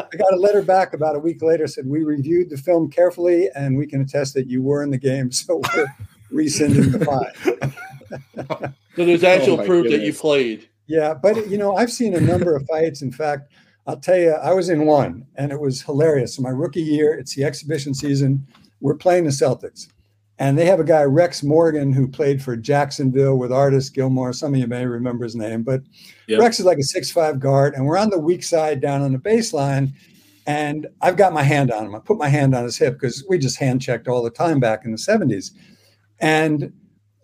I 0.00 0.16
got 0.16 0.32
a 0.32 0.36
letter 0.36 0.62
back 0.62 0.94
about 0.94 1.16
a 1.16 1.18
week 1.18 1.42
later 1.42 1.66
said 1.66 1.86
we 1.86 2.02
reviewed 2.02 2.50
the 2.50 2.56
film 2.56 2.90
carefully 2.90 3.48
and 3.54 3.78
we 3.78 3.86
can 3.86 4.00
attest 4.00 4.34
that 4.34 4.48
you 4.48 4.62
were 4.62 4.82
in 4.82 4.90
the 4.90 4.98
game, 4.98 5.30
so 5.32 5.62
we're 5.74 5.86
rescinding 6.30 6.90
the 6.90 7.04
fine. 7.04 7.72
so 8.96 9.04
there's 9.04 9.24
actual 9.24 9.60
oh 9.60 9.66
proof 9.66 9.84
goodness. 9.84 10.00
that 10.00 10.06
you 10.06 10.12
played. 10.12 10.68
Yeah, 10.86 11.14
but 11.14 11.48
you 11.48 11.56
know 11.56 11.76
I've 11.76 11.92
seen 11.92 12.14
a 12.14 12.20
number 12.20 12.56
of 12.56 12.66
fights. 12.66 13.02
In 13.02 13.12
fact, 13.12 13.52
I'll 13.86 13.98
tell 13.98 14.18
you, 14.18 14.30
I 14.30 14.52
was 14.52 14.68
in 14.68 14.86
one 14.86 15.26
and 15.36 15.50
it 15.50 15.60
was 15.60 15.82
hilarious. 15.82 16.36
So 16.36 16.42
my 16.42 16.50
rookie 16.50 16.82
year, 16.82 17.14
it's 17.14 17.34
the 17.34 17.44
exhibition 17.44 17.94
season. 17.94 18.46
We're 18.80 18.96
playing 18.96 19.24
the 19.24 19.30
Celtics 19.30 19.88
and 20.38 20.58
they 20.58 20.66
have 20.66 20.80
a 20.80 20.84
guy, 20.84 21.04
Rex 21.04 21.42
Morgan, 21.42 21.92
who 21.92 22.08
played 22.08 22.42
for 22.42 22.56
Jacksonville 22.56 23.36
with 23.36 23.52
Artis 23.52 23.88
Gilmore. 23.90 24.32
Some 24.32 24.54
of 24.54 24.60
you 24.60 24.66
may 24.66 24.86
remember 24.86 25.22
his 25.24 25.36
name, 25.36 25.62
but 25.62 25.82
yep. 26.26 26.40
Rex 26.40 26.58
is 26.58 26.66
like 26.66 26.78
a 26.78 26.82
six-five 26.82 27.38
guard, 27.38 27.74
and 27.74 27.86
we're 27.86 27.96
on 27.96 28.10
the 28.10 28.18
weak 28.18 28.42
side 28.42 28.80
down 28.80 29.02
on 29.02 29.12
the 29.12 29.18
baseline. 29.18 29.92
And 30.44 30.88
I've 31.00 31.16
got 31.16 31.32
my 31.32 31.44
hand 31.44 31.70
on 31.70 31.86
him. 31.86 31.94
I 31.94 32.00
put 32.00 32.18
my 32.18 32.28
hand 32.28 32.56
on 32.56 32.64
his 32.64 32.76
hip 32.76 32.94
because 32.94 33.24
we 33.28 33.38
just 33.38 33.56
hand 33.56 33.80
checked 33.82 34.08
all 34.08 34.20
the 34.20 34.30
time 34.30 34.58
back 34.58 34.84
in 34.84 34.90
the 34.90 34.96
70s. 34.96 35.52
And 36.18 36.72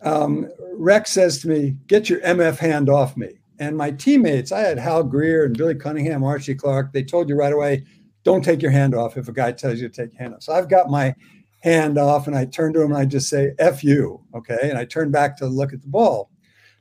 um, 0.02 0.48
Rex 0.74 1.10
says 1.10 1.40
to 1.42 1.48
me, 1.48 1.74
Get 1.88 2.08
your 2.08 2.20
MF 2.20 2.58
hand 2.58 2.88
off 2.88 3.16
me. 3.16 3.37
And 3.58 3.76
my 3.76 3.90
teammates, 3.90 4.52
I 4.52 4.60
had 4.60 4.78
Hal 4.78 5.02
Greer 5.02 5.44
and 5.44 5.56
Billy 5.56 5.74
Cunningham, 5.74 6.22
Archie 6.22 6.54
Clark, 6.54 6.92
they 6.92 7.02
told 7.02 7.28
you 7.28 7.34
right 7.34 7.52
away, 7.52 7.84
don't 8.24 8.44
take 8.44 8.62
your 8.62 8.70
hand 8.70 8.94
off 8.94 9.16
if 9.16 9.28
a 9.28 9.32
guy 9.32 9.52
tells 9.52 9.80
you 9.80 9.88
to 9.88 9.94
take 9.94 10.12
your 10.12 10.22
hand 10.22 10.34
off. 10.34 10.42
So 10.42 10.52
I've 10.52 10.68
got 10.68 10.90
my 10.90 11.14
hand 11.60 11.98
off 11.98 12.26
and 12.26 12.36
I 12.36 12.44
turn 12.44 12.72
to 12.74 12.82
him 12.82 12.92
and 12.92 12.98
I 12.98 13.04
just 13.04 13.28
say, 13.28 13.52
F 13.58 13.82
you. 13.82 14.22
Okay. 14.34 14.58
And 14.62 14.78
I 14.78 14.84
turn 14.84 15.10
back 15.10 15.36
to 15.38 15.46
look 15.46 15.72
at 15.72 15.82
the 15.82 15.88
ball. 15.88 16.30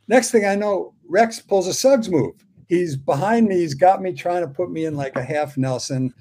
Next 0.07 0.31
thing 0.31 0.45
I 0.45 0.55
know, 0.55 0.93
Rex 1.07 1.39
pulls 1.39 1.67
a 1.67 1.73
Suggs 1.73 2.09
move. 2.09 2.45
He's 2.67 2.95
behind 2.95 3.47
me. 3.47 3.55
He's 3.57 3.73
got 3.73 4.01
me 4.01 4.13
trying 4.13 4.41
to 4.41 4.47
put 4.47 4.71
me 4.71 4.85
in 4.85 4.95
like 4.95 5.15
a 5.15 5.23
half 5.23 5.57
Nelson, 5.57 6.13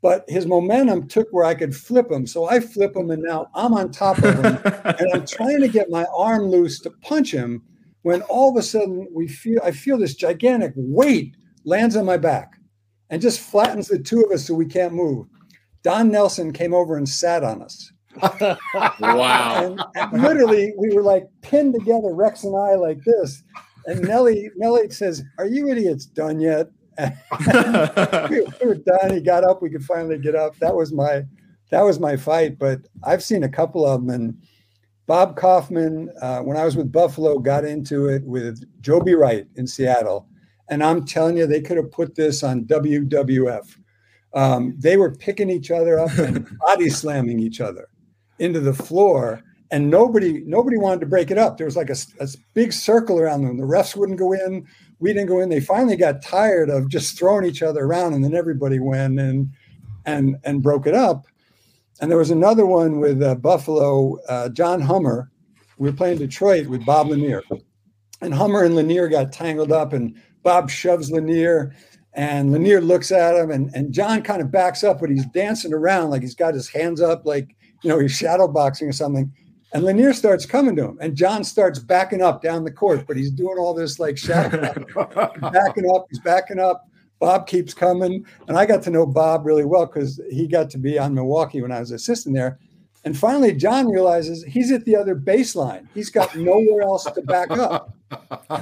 but 0.00 0.24
his 0.28 0.46
momentum 0.46 1.08
took 1.08 1.28
where 1.30 1.44
I 1.44 1.54
could 1.54 1.74
flip 1.74 2.10
him. 2.10 2.26
So 2.26 2.46
I 2.46 2.60
flip 2.60 2.94
him 2.94 3.10
and 3.10 3.22
now 3.22 3.48
I'm 3.54 3.72
on 3.72 3.90
top 3.92 4.18
of 4.18 4.34
him 4.34 4.58
and 4.84 5.08
I'm 5.14 5.26
trying 5.26 5.60
to 5.60 5.68
get 5.68 5.90
my 5.90 6.04
arm 6.14 6.44
loose 6.44 6.80
to 6.80 6.90
punch 6.90 7.32
him 7.32 7.62
when 8.02 8.22
all 8.22 8.50
of 8.50 8.56
a 8.56 8.62
sudden 8.62 9.08
we 9.12 9.28
feel, 9.28 9.60
I 9.62 9.70
feel 9.70 9.98
this 9.98 10.14
gigantic 10.14 10.72
weight 10.76 11.36
lands 11.64 11.96
on 11.96 12.04
my 12.04 12.16
back 12.16 12.54
and 13.10 13.22
just 13.22 13.40
flattens 13.40 13.88
the 13.88 13.98
two 13.98 14.22
of 14.22 14.30
us 14.32 14.46
so 14.46 14.54
we 14.54 14.66
can't 14.66 14.94
move. 14.94 15.26
Don 15.82 16.10
Nelson 16.10 16.52
came 16.52 16.74
over 16.74 16.96
and 16.96 17.08
sat 17.08 17.42
on 17.42 17.62
us 17.62 17.92
wow. 19.00 19.64
And, 19.64 19.82
and, 19.94 20.22
literally, 20.22 20.74
we 20.76 20.94
were 20.94 21.02
like 21.02 21.24
pinned 21.40 21.74
together, 21.74 22.12
Rex 22.14 22.44
and 22.44 22.56
I, 22.56 22.74
like 22.74 22.98
this. 23.04 23.42
And 23.86 24.02
Nelly, 24.02 24.50
Nelly 24.56 24.90
says, 24.90 25.22
Are 25.38 25.46
you 25.46 25.68
idiots 25.68 26.06
done 26.06 26.40
yet? 26.40 26.68
we, 26.98 27.06
we 28.60 28.66
were 28.66 28.74
done. 28.74 29.14
He 29.14 29.20
got 29.20 29.44
up. 29.44 29.62
We 29.62 29.70
could 29.70 29.84
finally 29.84 30.18
get 30.18 30.34
up. 30.34 30.56
That 30.58 30.74
was 30.74 30.92
my 30.92 31.24
that 31.70 31.82
was 31.82 31.98
my 31.98 32.16
fight. 32.16 32.58
But 32.58 32.80
I've 33.02 33.24
seen 33.24 33.44
a 33.44 33.48
couple 33.48 33.86
of 33.86 34.06
them. 34.06 34.10
And 34.10 34.42
Bob 35.06 35.36
Kauffman, 35.36 36.10
uh, 36.20 36.40
when 36.40 36.56
I 36.56 36.64
was 36.64 36.76
with 36.76 36.92
Buffalo, 36.92 37.38
got 37.38 37.64
into 37.64 38.06
it 38.06 38.22
with 38.24 38.64
Joby 38.80 39.14
Wright 39.14 39.46
in 39.56 39.66
Seattle. 39.66 40.28
And 40.68 40.82
I'm 40.82 41.04
telling 41.04 41.36
you, 41.36 41.46
they 41.46 41.60
could 41.60 41.76
have 41.76 41.90
put 41.90 42.14
this 42.14 42.42
on 42.42 42.64
WWF. 42.64 43.76
Um, 44.34 44.74
they 44.78 44.96
were 44.96 45.14
picking 45.14 45.50
each 45.50 45.70
other 45.70 45.98
up 45.98 46.16
and 46.18 46.48
body 46.66 46.88
slamming 46.88 47.40
each 47.40 47.60
other 47.60 47.88
into 48.38 48.60
the 48.60 48.72
floor. 48.72 49.42
And 49.70 49.90
nobody 49.90 50.42
nobody 50.44 50.76
wanted 50.76 51.00
to 51.00 51.06
break 51.06 51.30
it 51.30 51.38
up. 51.38 51.56
There 51.56 51.66
was 51.66 51.76
like 51.76 51.90
a, 51.90 51.96
a, 52.20 52.28
big 52.52 52.72
circle 52.72 53.18
around 53.18 53.42
them. 53.42 53.56
The 53.56 53.64
refs 53.64 53.96
wouldn't 53.96 54.18
go 54.18 54.32
in. 54.32 54.66
We 54.98 55.12
didn't 55.14 55.28
go 55.28 55.40
in. 55.40 55.48
They 55.48 55.60
finally 55.60 55.96
got 55.96 56.22
tired 56.22 56.68
of 56.68 56.88
just 56.88 57.18
throwing 57.18 57.46
each 57.46 57.62
other 57.62 57.82
around 57.82 58.12
and 58.12 58.22
then 58.22 58.34
everybody 58.34 58.78
went 58.78 59.18
and 59.18 59.50
and 60.04 60.36
and 60.44 60.62
broke 60.62 60.86
it 60.86 60.94
up 60.94 61.26
and 62.02 62.10
there 62.10 62.18
was 62.18 62.30
another 62.30 62.66
one 62.66 63.00
with 63.00 63.22
uh, 63.22 63.34
buffalo 63.36 64.18
uh, 64.28 64.50
john 64.50 64.82
hummer 64.82 65.30
we 65.78 65.88
were 65.88 65.96
playing 65.96 66.18
detroit 66.18 66.66
with 66.66 66.84
bob 66.84 67.08
lanier 67.08 67.42
and 68.20 68.34
hummer 68.34 68.62
and 68.62 68.76
lanier 68.76 69.08
got 69.08 69.32
tangled 69.32 69.72
up 69.72 69.94
and 69.94 70.14
bob 70.42 70.68
shoves 70.68 71.10
lanier 71.10 71.74
and 72.12 72.52
lanier 72.52 72.82
looks 72.82 73.10
at 73.10 73.34
him 73.34 73.50
and, 73.50 73.74
and 73.74 73.94
john 73.94 74.20
kind 74.20 74.42
of 74.42 74.50
backs 74.50 74.84
up 74.84 75.00
but 75.00 75.08
he's 75.08 75.24
dancing 75.26 75.72
around 75.72 76.10
like 76.10 76.20
he's 76.20 76.34
got 76.34 76.52
his 76.52 76.68
hands 76.68 77.00
up 77.00 77.24
like 77.24 77.56
you 77.82 77.90
know, 77.90 77.98
he's 77.98 78.12
shadow 78.12 78.48
boxing 78.48 78.88
or 78.88 78.92
something. 78.92 79.32
And 79.74 79.84
Lanier 79.84 80.12
starts 80.12 80.44
coming 80.44 80.76
to 80.76 80.84
him, 80.84 80.98
and 81.00 81.16
John 81.16 81.44
starts 81.44 81.78
backing 81.78 82.20
up 82.20 82.42
down 82.42 82.64
the 82.64 82.70
court, 82.70 83.06
but 83.06 83.16
he's 83.16 83.30
doing 83.30 83.56
all 83.58 83.72
this 83.72 83.98
like 83.98 84.18
shadow 84.18 84.58
backing 85.40 85.90
up. 85.90 86.06
He's 86.10 86.20
backing 86.20 86.58
up. 86.58 86.88
Bob 87.22 87.46
keeps 87.46 87.72
coming, 87.72 88.26
and 88.48 88.58
I 88.58 88.66
got 88.66 88.82
to 88.82 88.90
know 88.90 89.06
Bob 89.06 89.46
really 89.46 89.64
well 89.64 89.86
because 89.86 90.20
he 90.28 90.48
got 90.48 90.68
to 90.70 90.76
be 90.76 90.98
on 90.98 91.14
Milwaukee 91.14 91.62
when 91.62 91.70
I 91.70 91.78
was 91.78 91.92
assistant 91.92 92.34
there. 92.34 92.58
And 93.04 93.16
finally, 93.16 93.54
John 93.54 93.88
realizes 93.88 94.42
he's 94.42 94.72
at 94.72 94.84
the 94.84 94.96
other 94.96 95.14
baseline. 95.14 95.86
He's 95.94 96.10
got 96.10 96.34
nowhere 96.36 96.82
else 96.82 97.04
to 97.04 97.22
back 97.22 97.52
up. 97.52 97.94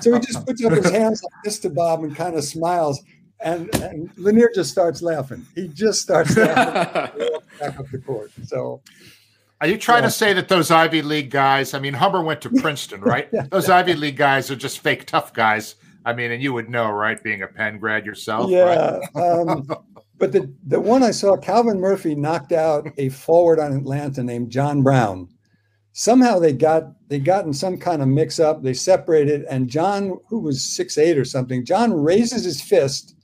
So 0.02 0.12
he 0.12 0.20
just 0.20 0.46
puts 0.46 0.62
up 0.62 0.74
his 0.74 0.90
hands 0.90 1.22
like 1.22 1.32
this 1.42 1.58
to 1.60 1.70
Bob 1.70 2.04
and 2.04 2.14
kind 2.14 2.36
of 2.36 2.44
smiles. 2.44 3.00
And, 3.42 3.74
and 3.76 4.10
Lanier 4.18 4.50
just 4.54 4.70
starts 4.70 5.00
laughing. 5.00 5.46
He 5.54 5.66
just 5.66 6.02
starts 6.02 6.36
laughing 6.36 7.30
back 7.60 7.80
up 7.80 7.90
the 7.90 7.96
court. 7.96 8.30
So, 8.44 8.82
are 9.62 9.68
you 9.68 9.78
trying 9.78 10.02
yeah. 10.02 10.08
to 10.08 10.14
say 10.14 10.32
that 10.34 10.48
those 10.48 10.70
Ivy 10.70 11.00
League 11.00 11.30
guys? 11.30 11.72
I 11.72 11.78
mean, 11.78 11.94
Hummer 11.94 12.22
went 12.22 12.42
to 12.42 12.50
Princeton, 12.50 13.00
right? 13.00 13.26
yeah. 13.32 13.46
Those 13.50 13.70
Ivy 13.70 13.94
League 13.94 14.18
guys 14.18 14.50
are 14.50 14.56
just 14.56 14.80
fake 14.80 15.06
tough 15.06 15.32
guys. 15.32 15.76
I 16.04 16.12
mean, 16.12 16.32
and 16.32 16.42
you 16.42 16.52
would 16.52 16.68
know, 16.68 16.90
right? 16.90 17.22
Being 17.22 17.42
a 17.42 17.46
Penn 17.46 17.78
grad 17.78 18.06
yourself. 18.06 18.50
Yeah. 18.50 18.98
Right? 19.14 19.22
um, 19.22 19.66
but 20.18 20.32
the 20.32 20.52
the 20.66 20.80
one 20.80 21.02
I 21.02 21.10
saw, 21.10 21.36
Calvin 21.36 21.80
Murphy 21.80 22.14
knocked 22.14 22.52
out 22.52 22.88
a 22.98 23.08
forward 23.10 23.58
on 23.58 23.72
Atlanta 23.72 24.22
named 24.22 24.50
John 24.50 24.82
Brown. 24.82 25.28
Somehow 25.92 26.38
they 26.38 26.52
got 26.52 26.84
they 27.08 27.18
got 27.18 27.44
in 27.44 27.52
some 27.52 27.76
kind 27.76 28.00
of 28.00 28.08
mix 28.08 28.38
up. 28.38 28.62
They 28.62 28.74
separated, 28.74 29.44
and 29.44 29.68
John, 29.68 30.18
who 30.28 30.40
was 30.40 30.62
six 30.62 30.96
eight 30.98 31.18
or 31.18 31.24
something, 31.24 31.64
John 31.64 31.92
raises 31.92 32.44
his 32.44 32.62
fist 32.62 33.14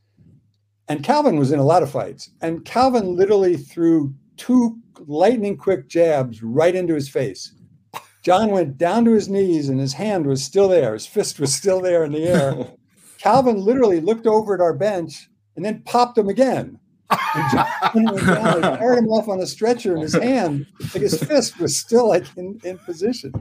and 0.89 1.03
Calvin 1.03 1.37
was 1.37 1.53
in 1.53 1.59
a 1.59 1.65
lot 1.65 1.83
of 1.83 1.91
fights. 1.91 2.31
And 2.41 2.65
Calvin 2.65 3.17
literally 3.17 3.57
threw 3.57 4.15
two 4.37 4.79
lightning 5.07 5.57
quick 5.57 5.89
jabs 5.89 6.43
right 6.43 6.75
into 6.75 6.95
his 6.95 7.09
face. 7.09 7.53
John 8.27 8.51
went 8.51 8.77
down 8.77 9.05
to 9.05 9.13
his 9.13 9.29
knees 9.29 9.69
and 9.69 9.79
his 9.79 9.93
hand 9.93 10.27
was 10.27 10.43
still 10.43 10.69
there. 10.69 10.95
His 10.95 11.07
fist 11.07 11.39
was 11.39 11.55
still 11.55 11.81
there 11.81 12.03
in 12.03 12.11
the 12.11 12.25
air. 12.25 12.67
Calvin 13.19 13.65
literally 13.65 14.01
looked 14.01 14.27
over 14.27 14.53
at 14.53 14.61
our 14.61 14.75
bench 14.75 15.29
and 15.55 15.65
then 15.65 15.81
popped 15.85 16.19
him 16.19 16.29
again. 16.29 16.77
And 17.09 17.51
John 17.53 18.05
went 18.05 18.27
down, 18.27 18.61
like, 18.63 18.81
carried 18.81 18.99
him 18.99 19.11
off 19.11 19.29
on 19.29 19.39
a 19.39 19.47
stretcher 19.47 19.95
in 19.95 20.03
his 20.03 20.15
hand. 20.15 20.67
Like 20.81 21.03
his 21.03 21.23
fist 21.23 21.61
was 21.61 21.77
still 21.77 22.09
like 22.09 22.25
in, 22.37 22.59
in 22.65 22.79
position. 22.79 23.33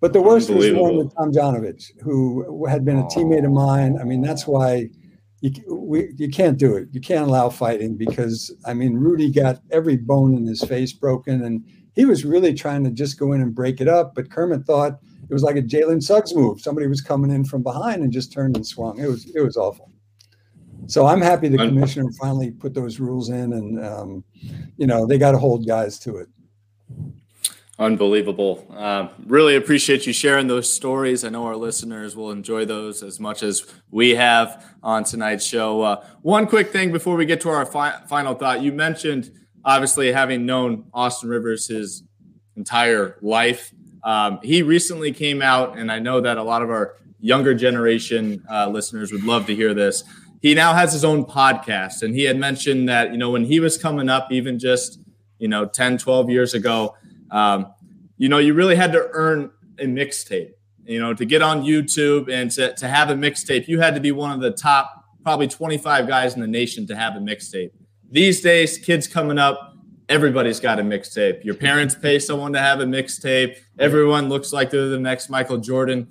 But 0.00 0.12
the 0.12 0.20
worst 0.20 0.50
was 0.50 0.64
the 0.64 0.74
one 0.74 0.96
with 0.96 1.14
Tomjanovich, 1.14 1.92
who 2.02 2.66
had 2.66 2.84
been 2.84 2.98
a 2.98 3.04
teammate 3.04 3.44
of 3.44 3.52
mine. 3.52 3.98
I 4.00 4.04
mean, 4.04 4.20
that's 4.20 4.48
why– 4.48 4.90
you, 5.42 5.52
we, 5.68 6.12
you 6.16 6.28
can't 6.28 6.58
do 6.58 6.76
it. 6.76 6.88
You 6.92 7.00
can't 7.00 7.26
allow 7.28 7.50
fighting 7.50 7.96
because 7.96 8.54
I 8.64 8.74
mean 8.74 8.94
Rudy 8.94 9.30
got 9.30 9.60
every 9.70 9.96
bone 9.96 10.34
in 10.34 10.46
his 10.46 10.62
face 10.62 10.92
broken, 10.92 11.44
and 11.44 11.64
he 11.96 12.04
was 12.04 12.24
really 12.24 12.54
trying 12.54 12.84
to 12.84 12.90
just 12.90 13.18
go 13.18 13.32
in 13.32 13.40
and 13.40 13.54
break 13.54 13.80
it 13.80 13.88
up. 13.88 14.14
But 14.14 14.30
Kermit 14.30 14.64
thought 14.64 15.00
it 15.28 15.32
was 15.32 15.42
like 15.42 15.56
a 15.56 15.62
Jalen 15.62 16.02
Suggs 16.02 16.34
move. 16.34 16.60
Somebody 16.60 16.86
was 16.86 17.00
coming 17.00 17.30
in 17.30 17.44
from 17.44 17.62
behind 17.62 18.02
and 18.02 18.12
just 18.12 18.32
turned 18.32 18.56
and 18.56 18.66
swung. 18.66 18.98
It 19.00 19.08
was 19.08 19.28
it 19.34 19.40
was 19.40 19.56
awful. 19.56 19.90
So 20.88 21.06
I'm 21.06 21.20
happy 21.20 21.48
the 21.48 21.56
commissioner 21.56 22.12
finally 22.12 22.52
put 22.52 22.72
those 22.74 23.00
rules 23.00 23.30
in, 23.30 23.54
and 23.54 23.84
um, 23.84 24.24
you 24.76 24.86
know 24.86 25.06
they 25.06 25.18
got 25.18 25.32
to 25.32 25.38
hold 25.38 25.66
guys 25.66 25.98
to 26.00 26.18
it. 26.18 26.28
Unbelievable. 27.78 28.66
Uh, 28.74 29.08
really 29.26 29.56
appreciate 29.56 30.06
you 30.06 30.12
sharing 30.12 30.46
those 30.46 30.72
stories. 30.72 31.24
I 31.24 31.28
know 31.28 31.44
our 31.44 31.56
listeners 31.56 32.16
will 32.16 32.30
enjoy 32.30 32.64
those 32.64 33.02
as 33.02 33.20
much 33.20 33.42
as 33.42 33.66
we 33.90 34.14
have 34.14 34.64
on 34.82 35.04
tonight's 35.04 35.44
show. 35.44 35.82
Uh, 35.82 36.04
one 36.22 36.46
quick 36.46 36.70
thing 36.70 36.90
before 36.90 37.16
we 37.16 37.26
get 37.26 37.40
to 37.42 37.50
our 37.50 37.66
fi- 37.66 38.00
final 38.08 38.34
thought. 38.34 38.62
You 38.62 38.72
mentioned, 38.72 39.30
obviously, 39.66 40.12
having 40.12 40.46
known 40.46 40.86
Austin 40.94 41.28
Rivers 41.28 41.66
his 41.66 42.04
entire 42.56 43.18
life. 43.20 43.72
Um, 44.02 44.38
he 44.42 44.62
recently 44.62 45.12
came 45.12 45.42
out, 45.42 45.76
and 45.76 45.92
I 45.92 45.98
know 45.98 46.20
that 46.20 46.38
a 46.38 46.42
lot 46.42 46.62
of 46.62 46.70
our 46.70 46.94
younger 47.20 47.54
generation 47.54 48.44
uh, 48.50 48.68
listeners 48.68 49.12
would 49.12 49.24
love 49.24 49.46
to 49.46 49.54
hear 49.54 49.74
this. 49.74 50.04
He 50.40 50.54
now 50.54 50.74
has 50.74 50.92
his 50.92 51.04
own 51.04 51.24
podcast, 51.24 52.02
and 52.02 52.14
he 52.14 52.22
had 52.22 52.38
mentioned 52.38 52.88
that, 52.88 53.10
you 53.10 53.18
know, 53.18 53.30
when 53.30 53.44
he 53.44 53.58
was 53.58 53.76
coming 53.76 54.08
up, 54.08 54.30
even 54.30 54.58
just, 54.58 55.00
you 55.38 55.48
know, 55.48 55.66
10, 55.66 55.98
12 55.98 56.30
years 56.30 56.54
ago, 56.54 56.94
um, 57.30 57.66
you 58.16 58.28
know, 58.28 58.38
you 58.38 58.54
really 58.54 58.76
had 58.76 58.92
to 58.92 59.08
earn 59.12 59.50
a 59.78 59.84
mixtape. 59.84 60.52
You 60.84 61.00
know, 61.00 61.12
to 61.14 61.24
get 61.24 61.42
on 61.42 61.64
YouTube 61.64 62.30
and 62.30 62.48
to, 62.52 62.72
to 62.74 62.86
have 62.86 63.10
a 63.10 63.14
mixtape, 63.14 63.66
you 63.66 63.80
had 63.80 63.96
to 63.96 64.00
be 64.00 64.12
one 64.12 64.30
of 64.30 64.40
the 64.40 64.52
top 64.52 65.04
probably 65.24 65.48
25 65.48 66.06
guys 66.06 66.34
in 66.34 66.40
the 66.40 66.46
nation 66.46 66.86
to 66.86 66.94
have 66.94 67.16
a 67.16 67.18
mixtape. 67.18 67.72
These 68.16 68.40
days, 68.40 68.78
kids 68.78 69.06
coming 69.06 69.36
up, 69.36 69.76
everybody's 70.08 70.58
got 70.58 70.80
a 70.80 70.82
mixtape. 70.82 71.44
Your 71.44 71.54
parents 71.54 71.94
pay 71.94 72.18
someone 72.18 72.54
to 72.54 72.58
have 72.58 72.80
a 72.80 72.86
mixtape. 72.86 73.58
Everyone 73.78 74.30
looks 74.30 74.54
like 74.54 74.70
they're 74.70 74.88
the 74.88 74.98
next 74.98 75.28
Michael 75.28 75.58
Jordan. 75.58 76.08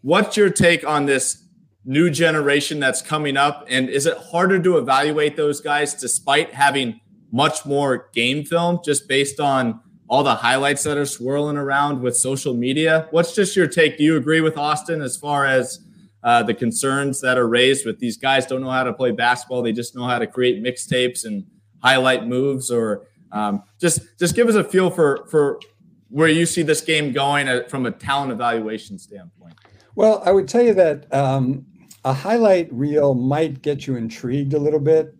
What's 0.00 0.38
your 0.38 0.48
take 0.48 0.88
on 0.88 1.04
this 1.04 1.44
new 1.84 2.08
generation 2.08 2.80
that's 2.80 3.02
coming 3.02 3.36
up? 3.36 3.66
And 3.68 3.90
is 3.90 4.06
it 4.06 4.16
harder 4.16 4.58
to 4.58 4.78
evaluate 4.78 5.36
those 5.36 5.60
guys 5.60 5.92
despite 5.92 6.54
having 6.54 6.98
much 7.30 7.66
more 7.66 8.08
game 8.14 8.46
film 8.46 8.80
just 8.82 9.06
based 9.06 9.38
on 9.38 9.80
all 10.08 10.22
the 10.22 10.36
highlights 10.36 10.84
that 10.84 10.96
are 10.96 11.04
swirling 11.04 11.58
around 11.58 12.00
with 12.00 12.16
social 12.16 12.54
media. 12.54 13.06
What's 13.10 13.34
just 13.34 13.54
your 13.54 13.66
take? 13.66 13.98
Do 13.98 14.04
you 14.04 14.16
agree 14.16 14.40
with 14.40 14.56
Austin 14.56 15.02
as 15.02 15.18
far 15.18 15.44
as 15.44 15.80
uh, 16.24 16.42
the 16.42 16.54
concerns 16.54 17.20
that 17.20 17.38
are 17.38 17.46
raised 17.46 17.86
with 17.86 18.00
these 18.00 18.16
guys 18.16 18.46
don't 18.46 18.62
know 18.62 18.70
how 18.70 18.82
to 18.82 18.92
play 18.92 19.12
basketball? 19.12 19.62
They 19.62 19.72
just 19.72 19.94
know 19.94 20.04
how 20.04 20.18
to 20.18 20.26
create 20.26 20.62
mixtapes 20.62 21.24
and 21.24 21.44
highlight 21.82 22.26
moves, 22.26 22.70
or 22.70 23.06
um, 23.30 23.62
just 23.80 24.00
just 24.18 24.34
give 24.34 24.48
us 24.48 24.56
a 24.56 24.64
feel 24.64 24.90
for 24.90 25.26
for 25.30 25.60
where 26.08 26.28
you 26.28 26.46
see 26.46 26.62
this 26.62 26.80
game 26.80 27.12
going 27.12 27.48
from 27.68 27.86
a 27.86 27.90
talent 27.90 28.32
evaluation 28.32 28.98
standpoint. 28.98 29.54
Well, 29.96 30.22
I 30.24 30.32
would 30.32 30.48
tell 30.48 30.62
you 30.62 30.74
that 30.74 31.12
um, 31.12 31.66
a 32.04 32.12
highlight 32.12 32.72
reel 32.72 33.14
might 33.14 33.62
get 33.62 33.86
you 33.86 33.96
intrigued 33.96 34.54
a 34.54 34.58
little 34.58 34.80
bit, 34.80 35.14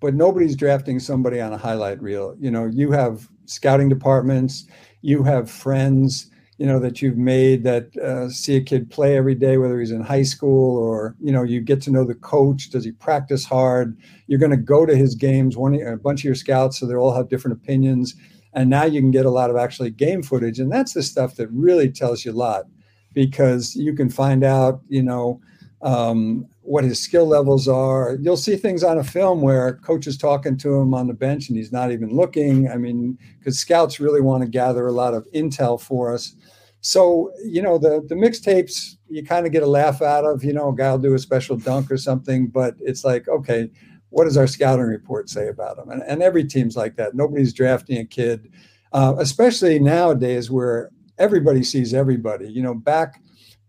but 0.00 0.14
nobody's 0.14 0.56
drafting 0.56 0.98
somebody 0.98 1.40
on 1.40 1.52
a 1.52 1.56
highlight 1.56 2.00
reel. 2.02 2.36
You 2.38 2.50
know, 2.50 2.66
you 2.66 2.90
have 2.92 3.28
scouting 3.46 3.88
departments. 3.88 4.66
You 5.02 5.22
have 5.22 5.50
friends, 5.50 6.30
you 6.60 6.66
know, 6.66 6.78
that 6.78 7.00
you've 7.00 7.16
made 7.16 7.64
that 7.64 7.96
uh, 7.96 8.28
see 8.28 8.54
a 8.56 8.60
kid 8.60 8.90
play 8.90 9.16
every 9.16 9.34
day, 9.34 9.56
whether 9.56 9.80
he's 9.80 9.92
in 9.92 10.02
high 10.02 10.22
school 10.22 10.76
or, 10.76 11.16
you 11.18 11.32
know, 11.32 11.42
you 11.42 11.58
get 11.58 11.80
to 11.80 11.90
know 11.90 12.04
the 12.04 12.14
coach. 12.14 12.68
Does 12.68 12.84
he 12.84 12.92
practice 12.92 13.46
hard? 13.46 13.96
You're 14.26 14.38
going 14.38 14.50
to 14.50 14.58
go 14.58 14.84
to 14.84 14.94
his 14.94 15.14
games, 15.14 15.56
one, 15.56 15.74
a 15.80 15.96
bunch 15.96 16.20
of 16.20 16.24
your 16.26 16.34
scouts, 16.34 16.78
so 16.78 16.84
they 16.84 16.94
all 16.94 17.14
have 17.14 17.30
different 17.30 17.56
opinions. 17.56 18.14
And 18.52 18.68
now 18.68 18.84
you 18.84 19.00
can 19.00 19.10
get 19.10 19.24
a 19.24 19.30
lot 19.30 19.48
of 19.48 19.56
actually 19.56 19.90
game 19.90 20.22
footage. 20.22 20.58
And 20.60 20.70
that's 20.70 20.92
the 20.92 21.02
stuff 21.02 21.36
that 21.36 21.48
really 21.48 21.90
tells 21.90 22.26
you 22.26 22.32
a 22.32 22.34
lot 22.34 22.66
because 23.14 23.74
you 23.74 23.94
can 23.94 24.10
find 24.10 24.44
out, 24.44 24.82
you 24.86 25.02
know, 25.02 25.40
um, 25.80 26.46
what 26.70 26.84
his 26.84 27.02
skill 27.02 27.26
levels 27.26 27.66
are. 27.66 28.16
You'll 28.20 28.36
see 28.36 28.54
things 28.54 28.84
on 28.84 28.98
a 28.98 29.02
film 29.02 29.40
where 29.40 29.74
coach 29.78 30.06
is 30.06 30.16
talking 30.16 30.56
to 30.58 30.76
him 30.76 30.94
on 30.94 31.08
the 31.08 31.14
bench 31.14 31.48
and 31.48 31.58
he's 31.58 31.72
not 31.72 31.90
even 31.90 32.14
looking. 32.14 32.70
I 32.70 32.76
mean, 32.76 33.18
because 33.40 33.58
scouts 33.58 33.98
really 33.98 34.20
want 34.20 34.44
to 34.44 34.48
gather 34.48 34.86
a 34.86 34.92
lot 34.92 35.12
of 35.12 35.26
intel 35.34 35.80
for 35.80 36.14
us. 36.14 36.36
So, 36.80 37.32
you 37.44 37.60
know, 37.60 37.76
the 37.76 38.04
the 38.08 38.14
mixtapes 38.14 38.98
you 39.08 39.24
kind 39.24 39.46
of 39.46 39.52
get 39.52 39.64
a 39.64 39.66
laugh 39.66 40.00
out 40.00 40.24
of, 40.24 40.44
you 40.44 40.52
know, 40.52 40.68
a 40.68 40.74
guy 40.76 40.92
will 40.92 40.98
do 40.98 41.14
a 41.14 41.18
special 41.18 41.56
dunk 41.56 41.90
or 41.90 41.96
something, 41.96 42.46
but 42.46 42.76
it's 42.78 43.04
like, 43.04 43.26
okay, 43.26 43.68
what 44.10 44.24
does 44.24 44.36
our 44.36 44.46
scouting 44.46 44.84
report 44.84 45.28
say 45.28 45.48
about 45.48 45.76
him? 45.76 45.90
And, 45.90 46.04
and 46.04 46.22
every 46.22 46.44
team's 46.44 46.76
like 46.76 46.94
that. 46.94 47.16
Nobody's 47.16 47.52
drafting 47.52 47.98
a 47.98 48.04
kid, 48.04 48.48
uh, 48.92 49.16
especially 49.18 49.80
nowadays 49.80 50.52
where 50.52 50.90
everybody 51.18 51.64
sees 51.64 51.92
everybody. 51.92 52.48
You 52.48 52.62
know, 52.62 52.74
back 52.74 53.20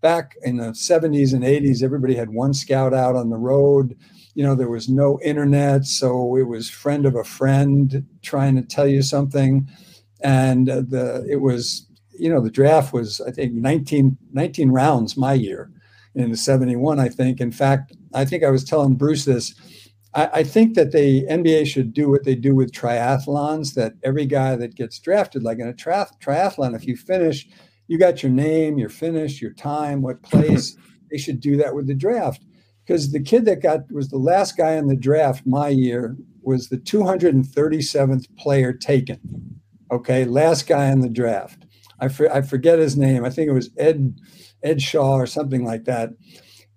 back 0.01 0.35
in 0.43 0.57
the 0.57 0.71
70s 0.71 1.33
and 1.33 1.43
80s, 1.43 1.83
everybody 1.83 2.15
had 2.15 2.31
one 2.31 2.53
scout 2.53 2.93
out 2.93 3.15
on 3.15 3.29
the 3.29 3.37
road. 3.37 3.95
You 4.33 4.43
know, 4.43 4.55
there 4.55 4.69
was 4.69 4.89
no 4.89 5.19
internet, 5.21 5.85
so 5.85 6.35
it 6.35 6.47
was 6.47 6.69
friend 6.69 7.05
of 7.05 7.15
a 7.15 7.23
friend 7.23 8.05
trying 8.21 8.55
to 8.55 8.63
tell 8.63 8.87
you 8.87 9.01
something. 9.01 9.69
And 10.21 10.69
uh, 10.69 10.81
the 10.87 11.25
it 11.29 11.41
was, 11.41 11.87
you 12.11 12.29
know, 12.29 12.41
the 12.41 12.51
draft 12.51 12.93
was, 12.93 13.21
I 13.21 13.31
think, 13.31 13.53
19, 13.53 14.17
19 14.33 14.71
rounds 14.71 15.17
my 15.17 15.33
year 15.33 15.71
in 16.15 16.31
the 16.31 16.37
71, 16.37 16.99
I 16.99 17.09
think. 17.09 17.39
In 17.39 17.51
fact, 17.51 17.95
I 18.13 18.25
think 18.25 18.43
I 18.43 18.49
was 18.49 18.63
telling 18.63 18.95
Bruce 18.95 19.25
this. 19.25 19.53
I, 20.13 20.29
I 20.33 20.43
think 20.43 20.75
that 20.75 20.91
the 20.91 21.25
NBA 21.27 21.67
should 21.67 21.93
do 21.93 22.09
what 22.09 22.23
they 22.23 22.35
do 22.35 22.53
with 22.53 22.71
triathlons, 22.71 23.75
that 23.75 23.93
every 24.03 24.25
guy 24.25 24.55
that 24.55 24.75
gets 24.75 24.99
drafted, 24.99 25.43
like 25.43 25.59
in 25.59 25.67
a 25.67 25.73
tri- 25.73 26.07
triathlon, 26.19 26.75
if 26.75 26.87
you 26.87 26.97
finish– 26.97 27.47
you 27.91 27.97
got 27.97 28.23
your 28.23 28.31
name, 28.31 28.77
your 28.77 28.87
finish, 28.87 29.41
your 29.41 29.51
time, 29.51 30.01
what 30.01 30.23
place. 30.23 30.77
they 31.11 31.17
should 31.17 31.41
do 31.41 31.57
that 31.57 31.75
with 31.75 31.87
the 31.87 31.93
draft 31.93 32.41
because 32.85 33.11
the 33.11 33.19
kid 33.21 33.43
that 33.43 33.61
got 33.61 33.91
was 33.91 34.07
the 34.07 34.17
last 34.17 34.55
guy 34.55 34.75
in 34.75 34.87
the 34.87 34.95
draft 34.95 35.45
my 35.45 35.67
year 35.67 36.15
was 36.41 36.69
the 36.69 36.77
237th 36.77 38.33
player 38.37 38.71
taken. 38.71 39.19
Okay, 39.91 40.23
last 40.23 40.67
guy 40.67 40.85
in 40.85 41.01
the 41.01 41.09
draft. 41.09 41.65
I, 41.99 42.07
for, 42.07 42.33
I 42.33 42.43
forget 42.43 42.79
his 42.79 42.95
name. 42.95 43.25
I 43.25 43.29
think 43.29 43.49
it 43.49 43.53
was 43.53 43.71
Ed 43.77 44.15
Ed 44.63 44.81
Shaw 44.81 45.17
or 45.17 45.27
something 45.27 45.65
like 45.65 45.83
that. 45.83 46.11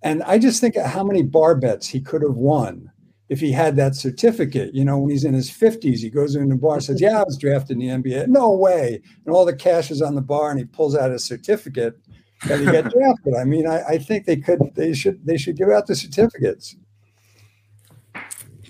And 0.03 0.21
I 0.25 0.41
just 0.41 0.61
think 0.61 0.75
of 0.75 0.87
how 0.87 1.05
many 1.05 1.23
bar 1.23 1.55
bets 1.55 1.87
he 1.87 2.01
could 2.01 2.23
have 2.23 2.35
won 2.35 2.91
if 3.35 3.41
he 3.41 3.51
had 3.51 3.74
that 3.74 3.97
certificate. 3.97 4.72
You 4.72 4.85
know, 4.85 4.97
when 4.97 5.11
he's 5.11 5.24
in 5.24 5.35
his 5.35 5.51
50s, 5.51 5.99
he 5.99 6.09
goes 6.09 6.37
into 6.37 6.55
the 6.55 6.61
bar 6.61 6.74
and 6.74 6.85
says, 6.85 7.01
Yeah, 7.01 7.20
I 7.20 7.24
was 7.24 7.37
drafted 7.37 7.80
in 7.80 7.80
the 7.80 7.89
NBA. 7.89 8.28
No 8.28 8.53
way. 8.53 9.03
And 9.26 9.35
all 9.35 9.45
the 9.45 9.57
cash 9.57 9.91
is 9.91 10.01
on 10.01 10.14
the 10.14 10.22
bar 10.22 10.51
and 10.51 10.59
he 10.59 10.64
pulls 10.64 10.97
out 10.97 11.11
his 11.11 11.24
certificate 11.24 11.99
that 12.47 12.61
he 12.61 12.64
got 12.64 12.85
drafted. 12.93 13.35
I 13.35 13.43
mean, 13.43 13.66
I, 13.66 13.82
I 13.82 13.99
think 13.99 14.24
they 14.24 14.37
could 14.37 14.61
they 14.76 14.95
should 14.95 15.26
they 15.26 15.37
should 15.37 15.57
give 15.57 15.68
out 15.68 15.89
the 15.89 15.97
certificates. 15.97 16.76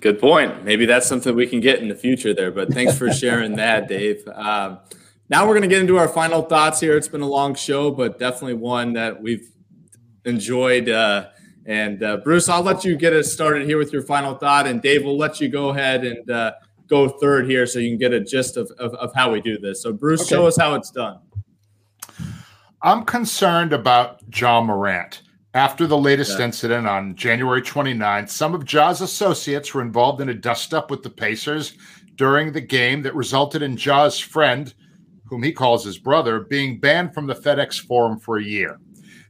Good 0.01 0.19
point. 0.19 0.65
Maybe 0.65 0.87
that's 0.87 1.07
something 1.07 1.35
we 1.35 1.47
can 1.47 1.61
get 1.61 1.81
in 1.81 1.89
the 1.89 1.95
future 1.95 2.33
there. 2.33 2.51
But 2.51 2.73
thanks 2.73 2.97
for 2.97 3.12
sharing 3.12 3.57
that, 3.57 3.87
Dave. 3.87 4.27
Um, 4.29 4.79
now 5.29 5.47
we're 5.47 5.55
going 5.55 5.62
to 5.62 5.69
get 5.69 5.81
into 5.81 5.99
our 5.99 6.09
final 6.09 6.41
thoughts 6.41 6.81
here. 6.81 6.97
It's 6.97 7.09
been 7.09 7.23
a 7.23 7.29
long 7.29 7.55
show, 7.55 7.91
but 7.91 8.19
definitely 8.19 8.55
one 8.55 8.95
that 8.95 9.23
we've 9.23 9.47
enjoyed 10.25 10.89
uh, 10.89 11.28
and 11.66 12.03
uh, 12.03 12.19
Bruce, 12.19 12.49
I'll 12.49 12.62
let 12.62 12.85
you 12.85 12.97
get 12.97 13.12
us 13.12 13.32
started 13.32 13.66
here 13.66 13.78
with 13.78 13.93
your 13.93 14.03
final 14.03 14.35
thought, 14.35 14.66
and 14.66 14.82
Dave 14.82 15.05
will 15.05 15.16
let 15.16 15.41
you 15.41 15.49
go 15.49 15.70
ahead 15.70 16.05
and 16.05 16.31
uh, 16.31 16.53
go 16.89 17.09
third 17.09 17.49
here, 17.49 17.66
so 17.66 17.78
you 17.78 17.91
can 17.91 17.99
get 17.99 18.12
a 18.12 18.20
gist 18.20 18.57
of, 18.57 18.70
of, 18.78 18.93
of 18.95 19.15
how 19.15 19.32
we 19.32 19.41
do 19.41 19.59
this. 19.59 19.82
So, 19.82 19.93
Bruce, 19.93 20.23
okay. 20.23 20.31
show 20.31 20.47
us 20.47 20.57
how 20.57 20.74
it's 20.74 20.91
done. 20.91 21.20
I'm 22.82 23.05
concerned 23.05 23.73
about 23.73 24.23
Ja 24.35 24.61
Morant. 24.61 25.23
After 25.55 25.86
the 25.86 25.97
latest 25.97 26.39
yeah. 26.39 26.47
incident 26.47 26.86
on 26.86 27.15
January 27.15 27.62
29th, 27.62 28.28
some 28.28 28.55
of 28.55 28.65
Ja's 28.65 29.01
associates 29.01 29.73
were 29.73 29.82
involved 29.82 30.20
in 30.20 30.28
a 30.28 30.35
dust 30.35 30.74
up 30.74 30.91
with 30.91 31.03
the 31.03 31.11
Pacers 31.11 31.78
during 32.16 32.53
the 32.53 32.61
game 32.61 33.03
that 33.03 33.15
resulted 33.15 33.62
in 33.62 33.77
Ja's 33.77 34.19
friend, 34.19 34.74
whom 35.24 35.43
he 35.43 35.53
calls 35.53 35.85
his 35.85 35.97
brother, 35.97 36.41
being 36.41 36.78
banned 36.78 37.15
from 37.15 37.27
the 37.27 37.35
FedEx 37.35 37.81
Forum 37.86 38.19
for 38.19 38.36
a 38.36 38.45
year. 38.45 38.78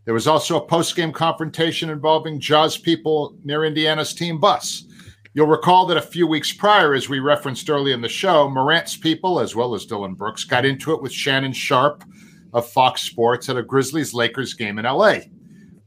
There 0.05 0.15
was 0.15 0.27
also 0.27 0.57
a 0.57 0.67
post 0.67 0.97
game 0.97 1.13
confrontation 1.13 1.91
involving 1.91 2.41
Ja's 2.41 2.77
people 2.77 3.37
near 3.45 3.65
Indiana's 3.65 4.15
team 4.15 4.39
bus. 4.39 4.85
You'll 5.33 5.47
recall 5.47 5.87
that 5.87 5.97
a 5.97 6.03
few 6.03 6.27
weeks 6.27 6.53
prior, 6.53 6.95
as 6.95 7.09
we 7.09 7.19
referenced 7.19 7.69
early 7.69 7.93
in 7.93 8.03
the 8.03 8.09
show, 8.09 8.49
Morant's 8.49 8.97
people, 8.97 9.41
as 9.41 9.57
well 9.57 9.75
as 9.75 9.85
Dillon 9.85 10.15
Brooks, 10.15 10.45
got 10.45 10.65
into 10.65 10.93
it 10.93 11.03
with 11.03 11.13
Shannon 11.13 11.53
Sharpe 11.53 12.05
of 12.53 12.69
Fox 12.69 13.03
Sports 13.03 13.49
at 13.49 13.57
a 13.57 13.63
Grizzlies 13.63 14.15
Lakers 14.15 14.55
game 14.55 14.79
in 14.79 14.85
LA. 14.85 15.19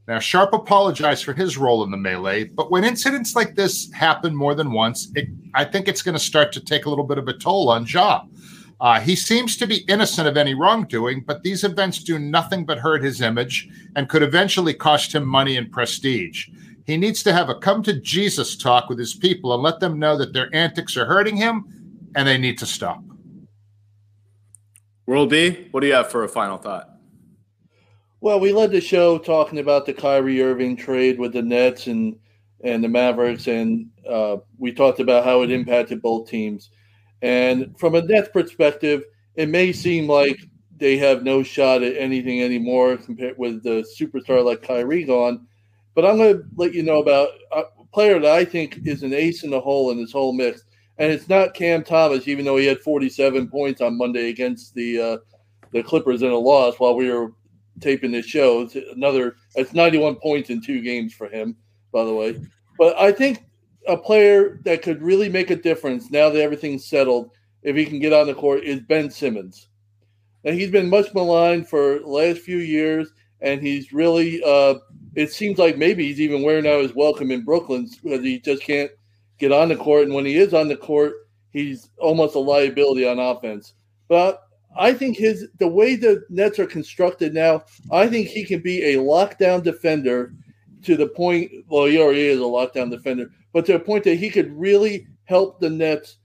Now, 0.06 0.18
Sharpe 0.18 0.52
apologized 0.52 1.24
for 1.24 1.32
his 1.32 1.56
role 1.56 1.82
in 1.82 1.90
the 1.90 1.96
melee, 1.96 2.44
but 2.44 2.70
when 2.70 2.84
incidents 2.84 3.36
like 3.36 3.54
this 3.54 3.90
happen 3.92 4.34
more 4.34 4.54
than 4.54 4.72
once, 4.72 5.10
it, 5.14 5.28
I 5.54 5.64
think 5.64 5.86
it's 5.86 6.02
going 6.02 6.14
to 6.14 6.18
start 6.18 6.52
to 6.52 6.60
take 6.64 6.86
a 6.86 6.90
little 6.90 7.04
bit 7.04 7.18
of 7.18 7.28
a 7.28 7.34
toll 7.34 7.70
on 7.70 7.86
Ja. 7.86 8.22
Uh, 8.80 9.00
he 9.00 9.16
seems 9.16 9.56
to 9.56 9.66
be 9.66 9.84
innocent 9.88 10.28
of 10.28 10.36
any 10.36 10.54
wrongdoing, 10.54 11.24
but 11.26 11.42
these 11.42 11.64
events 11.64 12.02
do 12.02 12.18
nothing 12.18 12.64
but 12.64 12.78
hurt 12.78 13.02
his 13.02 13.20
image 13.20 13.68
and 13.96 14.08
could 14.08 14.22
eventually 14.22 14.72
cost 14.72 15.14
him 15.14 15.26
money 15.26 15.56
and 15.56 15.72
prestige. 15.72 16.48
He 16.86 16.96
needs 16.96 17.22
to 17.24 17.32
have 17.32 17.48
a 17.48 17.56
come 17.56 17.82
to 17.82 18.00
Jesus 18.00 18.56
talk 18.56 18.88
with 18.88 18.98
his 18.98 19.14
people 19.14 19.52
and 19.52 19.62
let 19.62 19.80
them 19.80 19.98
know 19.98 20.16
that 20.16 20.32
their 20.32 20.48
antics 20.54 20.96
are 20.96 21.06
hurting 21.06 21.36
him 21.36 21.64
and 22.14 22.26
they 22.26 22.38
need 22.38 22.56
to 22.58 22.66
stop. 22.66 23.02
World 25.06 25.30
B, 25.30 25.68
what 25.70 25.80
do 25.80 25.86
you 25.86 25.94
have 25.94 26.10
for 26.10 26.24
a 26.24 26.28
final 26.28 26.58
thought? 26.58 26.90
Well, 28.20 28.40
we 28.40 28.52
led 28.52 28.72
the 28.72 28.80
show 28.80 29.18
talking 29.18 29.58
about 29.58 29.86
the 29.86 29.92
Kyrie 29.92 30.42
Irving 30.42 30.76
trade 30.76 31.18
with 31.18 31.32
the 31.32 31.42
Nets 31.42 31.86
and 31.86 32.18
and 32.64 32.82
the 32.82 32.88
Mavericks, 32.88 33.46
and 33.46 33.88
uh, 34.08 34.38
we 34.58 34.72
talked 34.72 34.98
about 34.98 35.24
how 35.24 35.42
it 35.42 35.52
impacted 35.52 36.02
both 36.02 36.28
teams. 36.28 36.70
And 37.22 37.78
from 37.78 37.94
a 37.94 38.02
Nets 38.02 38.28
perspective, 38.32 39.04
it 39.34 39.48
may 39.48 39.72
seem 39.72 40.08
like 40.08 40.38
they 40.76 40.96
have 40.98 41.24
no 41.24 41.42
shot 41.42 41.82
at 41.82 41.96
anything 41.96 42.42
anymore 42.42 42.96
compared 42.96 43.36
with 43.38 43.62
the 43.62 43.86
superstar 43.98 44.44
like 44.44 44.62
Kyrie 44.62 45.04
gone. 45.04 45.46
But 45.94 46.06
I'm 46.06 46.16
going 46.16 46.38
to 46.38 46.44
let 46.56 46.74
you 46.74 46.82
know 46.82 47.00
about 47.00 47.30
a 47.52 47.64
player 47.92 48.20
that 48.20 48.30
I 48.30 48.44
think 48.44 48.80
is 48.84 49.02
an 49.02 49.12
ace 49.12 49.42
in 49.42 49.50
the 49.50 49.60
hole 49.60 49.90
in 49.90 49.98
this 49.98 50.12
whole 50.12 50.32
mix, 50.32 50.64
and 50.98 51.10
it's 51.10 51.28
not 51.28 51.54
Cam 51.54 51.82
Thomas, 51.82 52.28
even 52.28 52.44
though 52.44 52.56
he 52.56 52.66
had 52.66 52.80
47 52.80 53.48
points 53.48 53.80
on 53.80 53.98
Monday 53.98 54.28
against 54.28 54.74
the 54.74 55.00
uh, 55.00 55.16
the 55.72 55.82
Clippers 55.82 56.22
in 56.22 56.30
a 56.30 56.36
loss 56.36 56.78
while 56.78 56.94
we 56.94 57.10
were 57.10 57.32
taping 57.80 58.12
this 58.12 58.26
show. 58.26 58.62
It's 58.62 58.76
another 58.76 59.36
it's 59.56 59.72
91 59.72 60.16
points 60.16 60.50
in 60.50 60.60
two 60.60 60.80
games 60.82 61.14
for 61.14 61.28
him, 61.28 61.56
by 61.92 62.04
the 62.04 62.14
way. 62.14 62.40
But 62.78 62.96
I 62.96 63.10
think 63.10 63.44
a 63.88 63.96
player 63.96 64.60
that 64.64 64.82
could 64.82 65.02
really 65.02 65.28
make 65.28 65.50
a 65.50 65.56
difference 65.56 66.10
now 66.10 66.30
that 66.30 66.40
everything's 66.40 66.86
settled, 66.86 67.30
if 67.62 67.74
he 67.74 67.86
can 67.86 67.98
get 67.98 68.12
on 68.12 68.26
the 68.26 68.34
court, 68.34 68.62
is 68.62 68.80
Ben 68.80 69.10
Simmons. 69.10 69.68
And 70.44 70.54
he's 70.54 70.70
been 70.70 70.88
much 70.88 71.12
maligned 71.14 71.68
for 71.68 71.98
the 71.98 72.06
last 72.06 72.40
few 72.40 72.58
years, 72.58 73.12
and 73.40 73.60
he's 73.60 73.92
really 73.92 74.42
uh, 74.44 74.74
it 75.14 75.32
seems 75.32 75.58
like 75.58 75.76
maybe 75.76 76.06
he's 76.06 76.20
even 76.20 76.42
wearing 76.42 76.66
out 76.66 76.82
his 76.82 76.94
welcome 76.94 77.30
in 77.30 77.44
Brooklyn 77.44 77.88
because 78.02 78.22
he 78.22 78.38
just 78.38 78.62
can't 78.62 78.90
get 79.38 79.50
on 79.50 79.68
the 79.68 79.76
court. 79.76 80.04
And 80.04 80.14
when 80.14 80.24
he 80.24 80.36
is 80.36 80.54
on 80.54 80.68
the 80.68 80.76
court, 80.76 81.14
he's 81.50 81.90
almost 81.98 82.36
a 82.36 82.38
liability 82.38 83.06
on 83.06 83.18
offense. 83.18 83.74
But 84.08 84.42
I 84.78 84.92
think 84.92 85.16
his 85.16 85.48
the 85.58 85.66
way 85.66 85.96
the 85.96 86.24
Nets 86.28 86.58
are 86.58 86.66
constructed 86.66 87.34
now, 87.34 87.64
I 87.90 88.06
think 88.06 88.28
he 88.28 88.44
can 88.44 88.60
be 88.60 88.94
a 88.94 88.96
lockdown 88.96 89.62
defender 89.62 90.34
to 90.82 90.96
the 90.96 91.08
point. 91.08 91.50
Well, 91.68 91.86
he 91.86 92.00
already 92.00 92.26
is 92.26 92.38
a 92.38 92.42
lockdown 92.42 92.90
defender, 92.90 93.30
but 93.58 93.66
to 93.66 93.74
a 93.74 93.80
point 93.80 94.04
that 94.04 94.14
he 94.14 94.30
could 94.30 94.56
really 94.56 95.08
help 95.24 95.58
the 95.58 95.68
Nets 95.68 96.18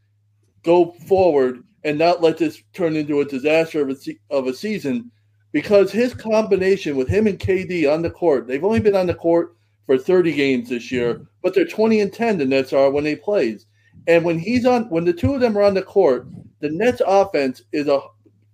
go 0.61 0.91
forward 1.07 1.63
and 1.83 1.97
not 1.97 2.21
let 2.21 2.37
this 2.37 2.61
turn 2.73 2.95
into 2.95 3.21
a 3.21 3.25
disaster 3.25 3.81
of 3.81 3.89
a, 3.89 3.95
of 4.29 4.45
a 4.45 4.53
season. 4.53 5.09
Because 5.51 5.91
his 5.91 6.13
combination 6.13 6.95
with 6.95 7.07
him 7.07 7.25
and 7.25 7.39
KD 7.39 7.91
on 7.91 8.03
the 8.03 8.11
court, 8.11 8.45
they've 8.45 8.63
only 8.63 8.81
been 8.81 8.95
on 8.95 9.07
the 9.07 9.15
court 9.15 9.57
for 9.87 9.97
30 9.97 10.31
games 10.33 10.69
this 10.69 10.91
year, 10.91 11.25
but 11.41 11.55
they're 11.55 11.65
20 11.65 12.01
and 12.01 12.13
10. 12.13 12.37
The 12.37 12.45
Nets 12.45 12.71
are 12.71 12.91
when 12.91 13.03
they 13.03 13.15
plays, 13.15 13.65
and 14.05 14.23
when 14.23 14.37
he's 14.37 14.67
on, 14.67 14.83
when 14.91 15.03
the 15.03 15.11
two 15.11 15.33
of 15.33 15.41
them 15.41 15.57
are 15.57 15.63
on 15.63 15.73
the 15.73 15.81
court, 15.81 16.27
the 16.59 16.69
Nets 16.69 17.01
offense 17.03 17.63
is 17.71 17.87
a 17.87 17.99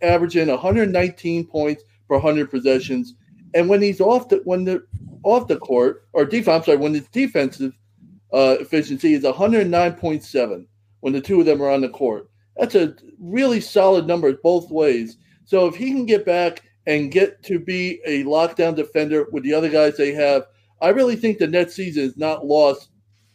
averaging 0.02 0.48
119 0.48 1.48
points 1.48 1.84
per 2.08 2.16
100 2.16 2.50
possessions. 2.50 3.14
And 3.54 3.68
when 3.68 3.82
he's 3.82 4.00
off 4.00 4.30
the 4.30 4.38
when 4.46 4.64
the 4.64 4.86
off 5.24 5.50
the 5.50 5.58
court 5.58 6.08
or 6.14 6.24
defense, 6.24 6.60
I'm 6.60 6.64
sorry, 6.64 6.78
when 6.78 6.94
his 6.94 7.10
defensive 7.10 7.74
uh, 8.34 8.58
efficiency 8.60 9.14
is 9.14 9.24
109.7 9.24 10.66
when 11.00 11.14
the 11.14 11.22
two 11.22 11.40
of 11.40 11.46
them 11.46 11.62
are 11.62 11.70
on 11.70 11.82
the 11.82 11.90
court. 11.90 12.30
That's 12.58 12.76
a 12.76 12.96
really 13.20 13.62
solid 13.62 14.06
number 14.06 14.34
both 14.34 14.70
ways. 14.70 15.18
So 15.46 15.66
if 15.66 15.76
he 15.76 15.92
can 15.92 16.06
get 16.06 16.26
back 16.26 16.64
and 16.86 17.12
get 17.12 17.42
to 17.44 17.60
be 17.60 18.02
a 18.06 18.24
lockdown 18.24 18.76
defender 18.76 19.28
with 19.32 19.44
the 19.44 19.54
other 19.54 19.70
guys 19.70 19.98
they 19.98 20.14
have, 20.14 20.44
I 20.82 20.90
really 20.90 21.16
think 21.16 21.38
the 21.38 21.48
next 21.48 21.74
season 21.76 22.04
is 22.04 22.18
not 22.18 22.46
lost, 22.46 22.90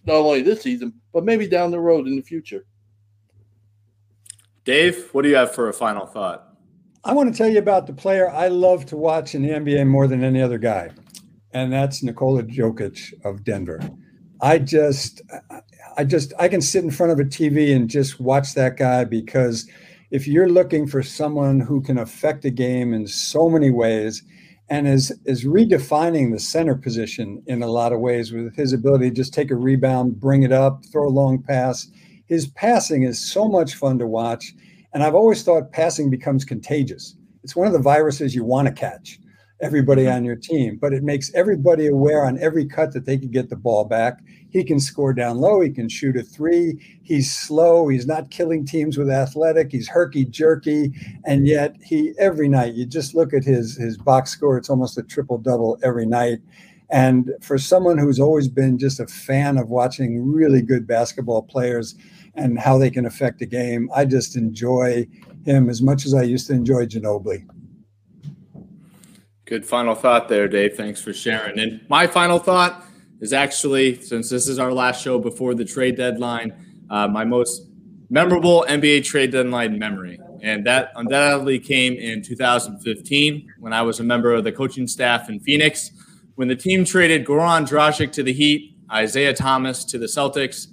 not 0.07 0.17
only 0.17 0.43
this 0.43 0.63
season, 0.63 0.93
but 1.13 1.25
maybe 1.25 1.49
down 1.49 1.71
the 1.71 1.81
road 1.81 2.07
in 2.07 2.17
the 2.17 2.23
future. 2.23 2.67
Dave, 4.65 5.09
what 5.13 5.23
do 5.23 5.29
you 5.29 5.37
have 5.37 5.55
for 5.55 5.69
a 5.69 5.75
final 5.75 6.07
thought? 6.07 6.57
I 7.05 7.13
want 7.13 7.31
to 7.31 7.37
tell 7.37 7.51
you 7.51 7.59
about 7.59 7.87
the 7.87 7.93
player 7.93 8.31
I 8.31 8.49
love 8.49 8.87
to 8.87 8.97
watch 8.97 9.35
in 9.35 9.43
the 9.43 9.51
NBA 9.51 9.87
more 9.87 10.07
than 10.07 10.25
any 10.25 10.41
other 10.41 10.57
guy, 10.57 10.91
and 11.53 11.71
that's 11.71 12.03
Nikola 12.03 12.45
Jokic 12.45 13.13
of 13.25 13.45
Denver. 13.45 13.81
I 14.45 14.59
just, 14.59 15.23
I 15.97 16.05
just, 16.05 16.35
I 16.39 16.49
can 16.49 16.61
sit 16.61 16.85
in 16.85 16.91
front 16.91 17.13
of 17.13 17.19
a 17.19 17.25
TV 17.25 17.75
and 17.75 17.89
just 17.89 18.21
watch 18.21 18.53
that 18.53 18.77
guy 18.77 19.05
because 19.05 19.67
if 20.11 20.29
you're 20.29 20.51
looking 20.51 20.87
for 20.87 21.03
someone 21.03 21.61
who 21.61 21.81
can 21.81 21.97
affect 21.97 22.43
the 22.43 22.51
game 22.51 22.93
in 22.93 23.07
so 23.07 23.49
many 23.49 23.71
ways 23.71 24.23
and 24.69 24.87
is 24.87 25.19
is 25.25 25.47
redefining 25.47 26.31
the 26.31 26.39
center 26.39 26.75
position 26.75 27.43
in 27.47 27.63
a 27.63 27.69
lot 27.69 27.95
of 27.95 28.01
ways 28.01 28.33
with 28.33 28.55
his 28.55 28.75
ability 28.75 29.09
to 29.09 29.17
just 29.17 29.33
take 29.33 29.51
a 29.51 29.57
rebound, 29.57 30.21
bring 30.21 30.43
it 30.43 30.53
up, 30.53 30.85
throw 30.93 31.09
a 31.09 31.09
long 31.09 31.43
pass. 31.43 31.91
His 32.27 32.47
passing 32.49 33.03
is 33.03 33.19
so 33.19 33.49
much 33.49 33.75
fun 33.75 33.99
to 33.99 34.07
watch 34.07 34.53
and 34.93 35.03
I've 35.03 35.15
always 35.15 35.43
thought 35.43 35.73
passing 35.73 36.11
becomes 36.11 36.45
contagious. 36.45 37.17
It's 37.45 37.57
one 37.57 37.67
of 37.67 37.73
the 37.73 37.79
viruses 37.79 38.35
you 38.35 38.45
want 38.45 38.69
to 38.69 38.75
catch 38.75 39.19
everybody 39.61 40.05
mm-hmm. 40.05 40.17
on 40.17 40.25
your 40.25 40.37
team, 40.37 40.79
but 40.81 40.93
it 40.93 41.03
makes 41.03 41.33
everybody 41.35 41.87
aware 41.87 42.25
on 42.25 42.39
every 42.41 42.67
cut 42.67 42.93
that 42.93 43.07
they 43.07 43.17
can 43.17 43.31
get 43.31 43.51
the 43.51 43.57
ball 43.57 43.85
back. 43.85 44.21
He 44.51 44.63
can 44.63 44.79
score 44.79 45.13
down 45.13 45.39
low. 45.39 45.61
He 45.61 45.71
can 45.71 45.89
shoot 45.89 46.17
a 46.17 46.23
three. 46.23 46.81
He's 47.03 47.33
slow. 47.33 47.89
He's 47.89 48.07
not 48.07 48.31
killing 48.31 48.65
teams 48.65 48.97
with 48.97 49.11
athletic. 49.11 49.73
He's 49.73 49.89
herky 49.89 50.25
jerky, 50.25 50.93
and 51.25 51.47
yet 51.47 51.77
he 51.83 52.15
every 52.19 52.49
night 52.49 52.75
you 52.75 52.87
just 52.87 53.15
look 53.15 53.33
at 53.33 53.45
his 53.45 53.77
his 53.77 53.97
box 53.97 54.31
score. 54.31 54.57
It's 54.57 54.71
almost 54.71 54.99
a 54.99 55.03
triple 55.03 55.39
double 55.39 55.79
every 55.83 56.07
night. 56.07 56.39
And 56.91 57.33
for 57.41 57.59
someone 57.59 57.99
who's 57.99 58.21
always 58.21 58.47
been 58.47 58.79
just 58.79 59.01
a 59.01 59.07
fan 59.07 59.57
of 59.59 59.71
watching 59.71 60.31
really 60.33 60.63
good 60.63 60.87
basketball 60.87 61.43
players, 61.43 61.97
and 62.37 62.59
how 62.59 62.79
they 62.79 62.91
can 62.91 63.07
affect 63.07 63.39
the 63.39 63.47
game. 63.47 63.89
I 63.95 64.05
just 64.05 64.37
enjoy 64.37 65.07
him 65.45 65.71
as 65.71 65.83
much 65.83 66.07
as 66.07 66.15
I 66.15 66.23
used 66.23 66.47
to 66.49 66.53
enjoy 66.53 66.87
Ginobili. 66.87 67.47
Good 69.47 69.67
final 69.67 69.95
thought 69.95 70.29
there, 70.29 70.49
Dave. 70.49 70.75
Thanks 70.75 71.03
for 71.03 71.13
sharing. 71.13 71.59
And 71.59 71.81
my 71.91 72.07
final 72.07 72.39
thought 72.39 72.85
is 73.21 73.33
actually, 73.35 74.01
since 74.01 74.31
this 74.31 74.49
is 74.49 74.59
our 74.59 74.73
last 74.73 75.03
show 75.03 75.19
before 75.19 75.55
the 75.55 75.67
trade 75.67 75.97
deadline, 75.97 76.53
uh, 76.89 77.09
my 77.09 77.25
most 77.25 77.69
memorable 78.09 78.65
NBA 78.69 79.05
trade 79.05 79.33
deadline 79.33 79.79
memory. 79.79 80.19
And 80.43 80.67
that 80.67 80.93
undoubtedly 80.95 81.59
came 81.59 81.95
in 81.95 82.23
2015 82.23 83.53
when 83.59 83.73
I 83.73 83.83
was 83.83 84.01
a 84.01 84.05
member 84.05 84.33
of 84.33 84.45
the 84.45 84.53
coaching 84.53 84.87
staff 84.87 85.29
in 85.29 85.41
Phoenix. 85.41 85.91
When 86.37 86.49
the 86.49 86.57
team 86.57 86.85
traded 86.85 87.27
Goran 87.27 87.69
Dragic 87.69 88.13
to 88.13 88.23
the 88.23 88.33
Heat, 88.33 88.77
Isaiah 88.91 89.35
Thomas 89.35 89.85
to 89.87 89.99
the 89.99 90.07
Celtics, 90.07 90.69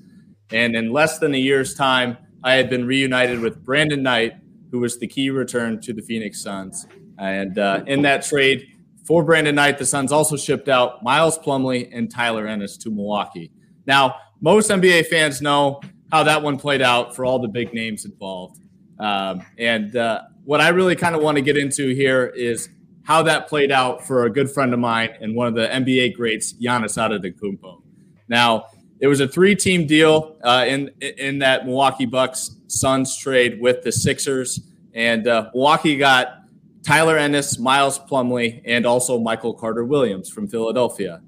and 0.52 0.76
in 0.76 0.92
less 0.92 1.20
than 1.20 1.34
a 1.34 1.38
year's 1.38 1.74
time, 1.74 2.18
I 2.44 2.54
had 2.54 2.70
been 2.70 2.86
reunited 2.86 3.40
with 3.40 3.64
Brandon 3.64 4.02
Knight, 4.02 4.34
who 4.72 4.80
was 4.80 4.98
the 4.98 5.08
key 5.08 5.30
return 5.30 5.80
to 5.82 5.94
the 5.94 6.02
Phoenix 6.02 6.42
Suns. 6.42 6.88
And 7.22 7.60
uh, 7.60 7.84
in 7.86 8.02
that 8.02 8.24
trade 8.24 8.68
for 9.06 9.24
Brandon 9.24 9.54
Knight, 9.54 9.78
the 9.78 9.86
Suns 9.86 10.12
also 10.12 10.36
shipped 10.36 10.68
out 10.68 11.04
Miles 11.04 11.38
Plumlee 11.38 11.88
and 11.94 12.10
Tyler 12.10 12.48
Ennis 12.48 12.78
to 12.78 12.90
Milwaukee. 12.90 13.52
Now, 13.86 14.16
most 14.42 14.72
NBA 14.72 15.06
fans 15.06 15.40
know 15.40 15.82
how 16.12 16.24
that 16.24 16.42
one 16.42 16.58
played 16.58 16.82
out 16.82 17.16
for 17.16 17.24
all 17.24 17.38
the 17.38 17.48
big 17.48 17.74
names 17.74 18.06
involved. 18.06 18.60
Um, 19.00 19.46
and 19.60 19.96
uh, 19.96 20.24
what 20.46 20.62
I 20.62 20.70
really 20.70 20.96
kind 20.96 21.16
of 21.16 21.22
want 21.22 21.36
to 21.38 21.44
get 21.44 21.58
into 21.58 21.94
here 21.94 22.26
is 22.26 22.70
how 23.04 23.22
that 23.24 23.48
played 23.48 23.72
out 23.72 24.06
for 24.06 24.26
a 24.26 24.30
good 24.30 24.50
friend 24.50 24.74
of 24.74 24.80
mine 24.80 25.12
and 25.22 25.36
one 25.36 25.48
of 25.48 25.54
the 25.54 25.68
NBA 25.68 26.16
greats, 26.16 26.54
Giannis 26.54 26.98
Antetokounmpo. 26.98 27.84
Now, 28.30 28.66
it 29.00 29.08
was 29.08 29.20
a 29.20 29.28
three-team 29.28 29.88
deal 29.88 30.38
uh, 30.44 30.66
in 30.68 30.92
in 31.00 31.40
that 31.40 31.66
Milwaukee 31.66 32.06
Bucks 32.06 32.56
Suns 32.68 33.18
trade 33.18 33.60
with 33.60 33.82
the 33.82 33.92
Sixers, 33.92 34.62
and 34.94 35.28
uh, 35.28 35.50
Milwaukee 35.54 35.98
got 35.98 36.41
Tyler 36.84 37.18
Ennis, 37.18 37.60
Miles 37.60 38.00
Plumlee, 38.00 38.62
and 38.66 38.86
also 38.86 39.20
Michael 39.20 39.54
Carter 39.54 39.84
Williams 39.84 40.30
from 40.30 40.48
Philadelphia. 40.48 41.22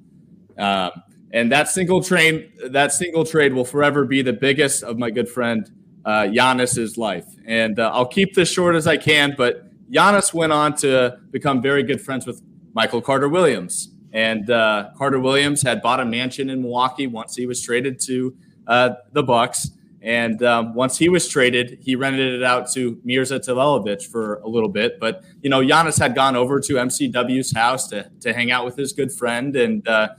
Um, 0.57 0.91
and 1.31 1.51
that 1.51 1.67
single 1.67 2.03
trade, 2.03 2.51
that 2.69 2.91
single 2.91 3.25
trade 3.25 3.53
will 3.53 3.65
forever 3.65 4.05
be 4.05 4.21
the 4.21 4.33
biggest 4.33 4.83
of 4.83 4.97
my 4.97 5.09
good 5.09 5.27
friend 5.29 5.69
uh, 6.05 6.23
Giannis's 6.23 6.97
life. 6.97 7.25
And 7.45 7.79
uh, 7.79 7.91
I'll 7.93 8.05
keep 8.05 8.35
this 8.35 8.51
short 8.51 8.75
as 8.75 8.87
I 8.87 8.97
can, 8.97 9.33
but 9.37 9.69
Giannis 9.91 10.33
went 10.33 10.51
on 10.51 10.75
to 10.77 11.17
become 11.31 11.61
very 11.61 11.83
good 11.83 12.01
friends 12.01 12.25
with 12.25 12.41
Michael 12.73 13.01
Carter 13.01 13.29
Williams. 13.29 13.89
And 14.11 14.49
uh, 14.49 14.89
Carter 14.95 15.19
Williams 15.19 15.63
had 15.63 15.81
bought 15.81 15.99
a 15.99 16.05
mansion 16.05 16.49
in 16.49 16.61
Milwaukee 16.61 17.07
once 17.07 17.35
he 17.35 17.47
was 17.47 17.61
traded 17.61 17.99
to 18.01 18.35
uh, 18.67 18.89
the 19.11 19.23
Bucks. 19.23 19.71
And 20.03 20.43
um, 20.43 20.73
once 20.75 20.97
he 20.97 21.07
was 21.07 21.29
traded, 21.29 21.79
he 21.81 21.95
rented 21.95 22.33
it 22.33 22.43
out 22.43 22.69
to 22.73 22.99
Mirza 23.05 23.39
Teletovic 23.39 24.05
for 24.05 24.35
a 24.39 24.49
little 24.49 24.67
bit. 24.67 24.99
But 24.99 25.23
you 25.41 25.49
know, 25.49 25.61
Giannis 25.61 25.97
had 25.97 26.13
gone 26.13 26.35
over 26.35 26.59
to 26.59 26.73
MCW's 26.73 27.55
house 27.55 27.87
to 27.87 28.11
to 28.19 28.33
hang 28.33 28.51
out 28.51 28.65
with 28.65 28.75
his 28.75 28.91
good 28.91 29.13
friend, 29.13 29.55
and 29.55 29.87
uh, 29.87 30.09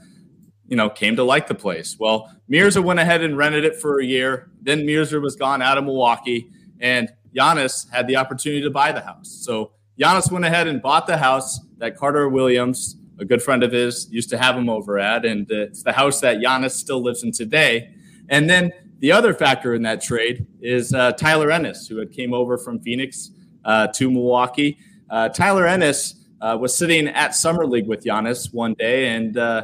you 0.67 0.75
know, 0.75 0.89
came 0.89 1.15
to 1.17 1.23
like 1.23 1.47
the 1.47 1.55
place. 1.55 1.97
Well, 1.99 2.35
Mirza 2.47 2.81
went 2.81 2.99
ahead 2.99 3.21
and 3.21 3.37
rented 3.37 3.63
it 3.63 3.75
for 3.79 3.99
a 3.99 4.05
year. 4.05 4.49
Then 4.59 4.87
Mirza 4.87 5.19
was 5.19 5.35
gone 5.35 5.61
out 5.61 5.77
of 5.77 5.83
Milwaukee, 5.83 6.49
and 6.79 7.13
Giannis 7.35 7.87
had 7.91 8.07
the 8.07 8.15
opportunity 8.15 8.63
to 8.63 8.71
buy 8.71 8.91
the 8.91 9.01
house. 9.01 9.29
So 9.29 9.73
Giannis 9.99 10.31
went 10.31 10.45
ahead 10.45 10.67
and 10.67 10.81
bought 10.81 11.05
the 11.05 11.17
house 11.17 11.59
that 11.77 11.95
Carter 11.95 12.27
Williams 12.27 12.97
a 13.19 13.25
good 13.25 13.41
friend 13.41 13.63
of 13.63 13.71
his 13.71 14.11
used 14.11 14.29
to 14.31 14.37
have 14.37 14.57
him 14.57 14.67
over 14.67 14.97
at, 14.97 15.25
and 15.25 15.49
it's 15.51 15.83
the 15.83 15.93
house 15.93 16.21
that 16.21 16.37
Giannis 16.37 16.71
still 16.71 17.03
lives 17.03 17.23
in 17.23 17.31
today. 17.31 17.91
And 18.29 18.49
then 18.49 18.71
the 18.99 19.11
other 19.11 19.33
factor 19.33 19.73
in 19.73 19.81
that 19.83 20.01
trade 20.01 20.47
is 20.61 20.93
uh, 20.93 21.11
Tyler 21.13 21.51
Ennis, 21.51 21.87
who 21.87 21.97
had 21.97 22.11
came 22.11 22.33
over 22.33 22.57
from 22.57 22.79
Phoenix 22.79 23.31
uh, 23.65 23.87
to 23.87 24.09
Milwaukee. 24.09 24.77
Uh, 25.09 25.29
Tyler 25.29 25.67
Ennis 25.67 26.25
uh, 26.41 26.57
was 26.59 26.75
sitting 26.75 27.07
at 27.07 27.35
Summer 27.35 27.65
League 27.65 27.87
with 27.87 28.03
Giannis 28.03 28.53
one 28.53 28.73
day, 28.75 29.09
and 29.09 29.37
uh, 29.37 29.63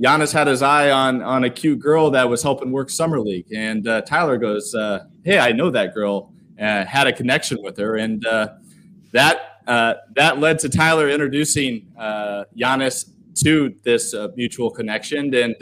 Giannis 0.00 0.32
had 0.32 0.46
his 0.46 0.62
eye 0.62 0.90
on 0.90 1.22
on 1.22 1.44
a 1.44 1.50
cute 1.50 1.78
girl 1.78 2.10
that 2.10 2.28
was 2.28 2.42
helping 2.42 2.72
work 2.72 2.90
Summer 2.90 3.20
League. 3.20 3.52
And 3.54 3.86
uh, 3.86 4.00
Tyler 4.02 4.38
goes, 4.38 4.74
Hey, 5.24 5.38
I 5.38 5.52
know 5.52 5.70
that 5.70 5.94
girl, 5.94 6.32
had 6.58 7.06
a 7.06 7.12
connection 7.12 7.58
with 7.62 7.76
her. 7.76 7.96
And 7.96 8.22
that 9.12 9.48
that 9.66 10.38
led 10.38 10.58
to 10.60 10.68
Tyler 10.68 11.08
introducing 11.08 11.86
Giannis 11.98 13.10
to 13.44 13.74
this 13.84 14.14
mutual 14.34 14.70
connection. 14.70 15.34
And 15.34 15.54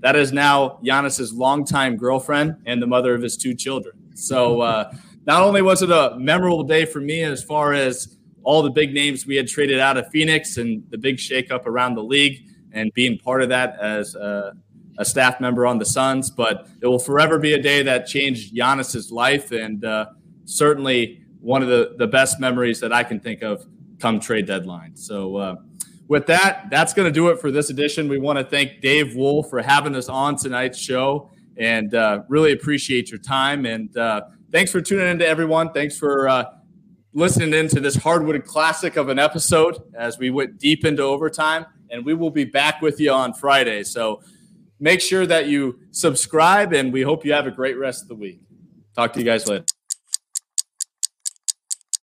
that 0.00 0.16
is 0.16 0.32
now 0.32 0.78
Giannis's 0.82 1.32
longtime 1.32 1.96
girlfriend 1.96 2.56
and 2.66 2.80
the 2.80 2.86
mother 2.86 3.14
of 3.14 3.22
his 3.22 3.36
two 3.36 3.54
children. 3.54 3.94
So 4.14 4.60
uh, 4.60 4.92
not 5.26 5.42
only 5.42 5.62
was 5.62 5.82
it 5.82 5.90
a 5.90 6.16
memorable 6.18 6.64
day 6.64 6.84
for 6.84 7.00
me 7.00 7.22
as 7.22 7.42
far 7.42 7.72
as 7.72 8.16
all 8.42 8.62
the 8.62 8.70
big 8.70 8.94
names 8.94 9.26
we 9.26 9.36
had 9.36 9.46
traded 9.46 9.78
out 9.78 9.96
of 9.96 10.08
Phoenix 10.10 10.56
and 10.56 10.82
the 10.90 10.98
big 10.98 11.16
shakeup 11.16 11.66
around 11.66 11.94
the 11.94 12.02
league 12.02 12.46
and 12.72 12.92
being 12.94 13.18
part 13.18 13.42
of 13.42 13.48
that 13.50 13.78
as 13.78 14.14
a, 14.14 14.54
a 14.98 15.04
staff 15.04 15.40
member 15.40 15.66
on 15.66 15.78
the 15.78 15.84
Suns, 15.84 16.30
but 16.30 16.68
it 16.80 16.86
will 16.86 16.98
forever 16.98 17.38
be 17.38 17.52
a 17.52 17.62
day 17.62 17.82
that 17.82 18.06
changed 18.06 18.54
Giannis's 18.54 19.12
life 19.12 19.52
and 19.52 19.84
uh, 19.84 20.06
certainly 20.44 21.22
one 21.40 21.62
of 21.62 21.68
the, 21.68 21.94
the 21.98 22.06
best 22.06 22.40
memories 22.40 22.80
that 22.80 22.92
I 22.92 23.02
can 23.04 23.20
think 23.20 23.42
of 23.42 23.66
come 23.98 24.20
trade 24.20 24.46
deadline. 24.46 24.96
So 24.96 25.36
uh, 25.36 25.56
with 26.10 26.26
that, 26.26 26.66
that's 26.70 26.92
going 26.92 27.06
to 27.06 27.12
do 27.12 27.28
it 27.28 27.40
for 27.40 27.52
this 27.52 27.70
edition. 27.70 28.08
We 28.08 28.18
want 28.18 28.36
to 28.36 28.44
thank 28.44 28.80
Dave 28.80 29.14
Wohl 29.14 29.44
for 29.44 29.62
having 29.62 29.94
us 29.94 30.08
on 30.08 30.34
tonight's 30.34 30.76
show 30.76 31.30
and 31.56 31.94
uh, 31.94 32.22
really 32.26 32.50
appreciate 32.50 33.12
your 33.12 33.20
time. 33.20 33.64
And 33.64 33.96
uh, 33.96 34.22
thanks 34.50 34.72
for 34.72 34.80
tuning 34.80 35.06
in 35.06 35.20
to 35.20 35.26
everyone. 35.28 35.72
Thanks 35.72 35.96
for 35.96 36.28
uh, 36.28 36.46
listening 37.12 37.54
into 37.54 37.78
this 37.78 37.94
hardwood 37.94 38.44
classic 38.44 38.96
of 38.96 39.08
an 39.08 39.20
episode 39.20 39.80
as 39.94 40.18
we 40.18 40.30
went 40.30 40.58
deep 40.58 40.84
into 40.84 41.04
overtime. 41.04 41.64
And 41.90 42.04
we 42.04 42.14
will 42.14 42.32
be 42.32 42.44
back 42.44 42.82
with 42.82 42.98
you 42.98 43.12
on 43.12 43.32
Friday. 43.32 43.84
So 43.84 44.20
make 44.80 45.00
sure 45.00 45.26
that 45.26 45.46
you 45.46 45.78
subscribe, 45.92 46.72
and 46.72 46.92
we 46.92 47.02
hope 47.02 47.24
you 47.24 47.32
have 47.34 47.46
a 47.46 47.52
great 47.52 47.78
rest 47.78 48.02
of 48.02 48.08
the 48.08 48.16
week. 48.16 48.40
Talk 48.96 49.12
to 49.12 49.20
you 49.20 49.24
guys 49.24 49.46
later. 49.46 49.64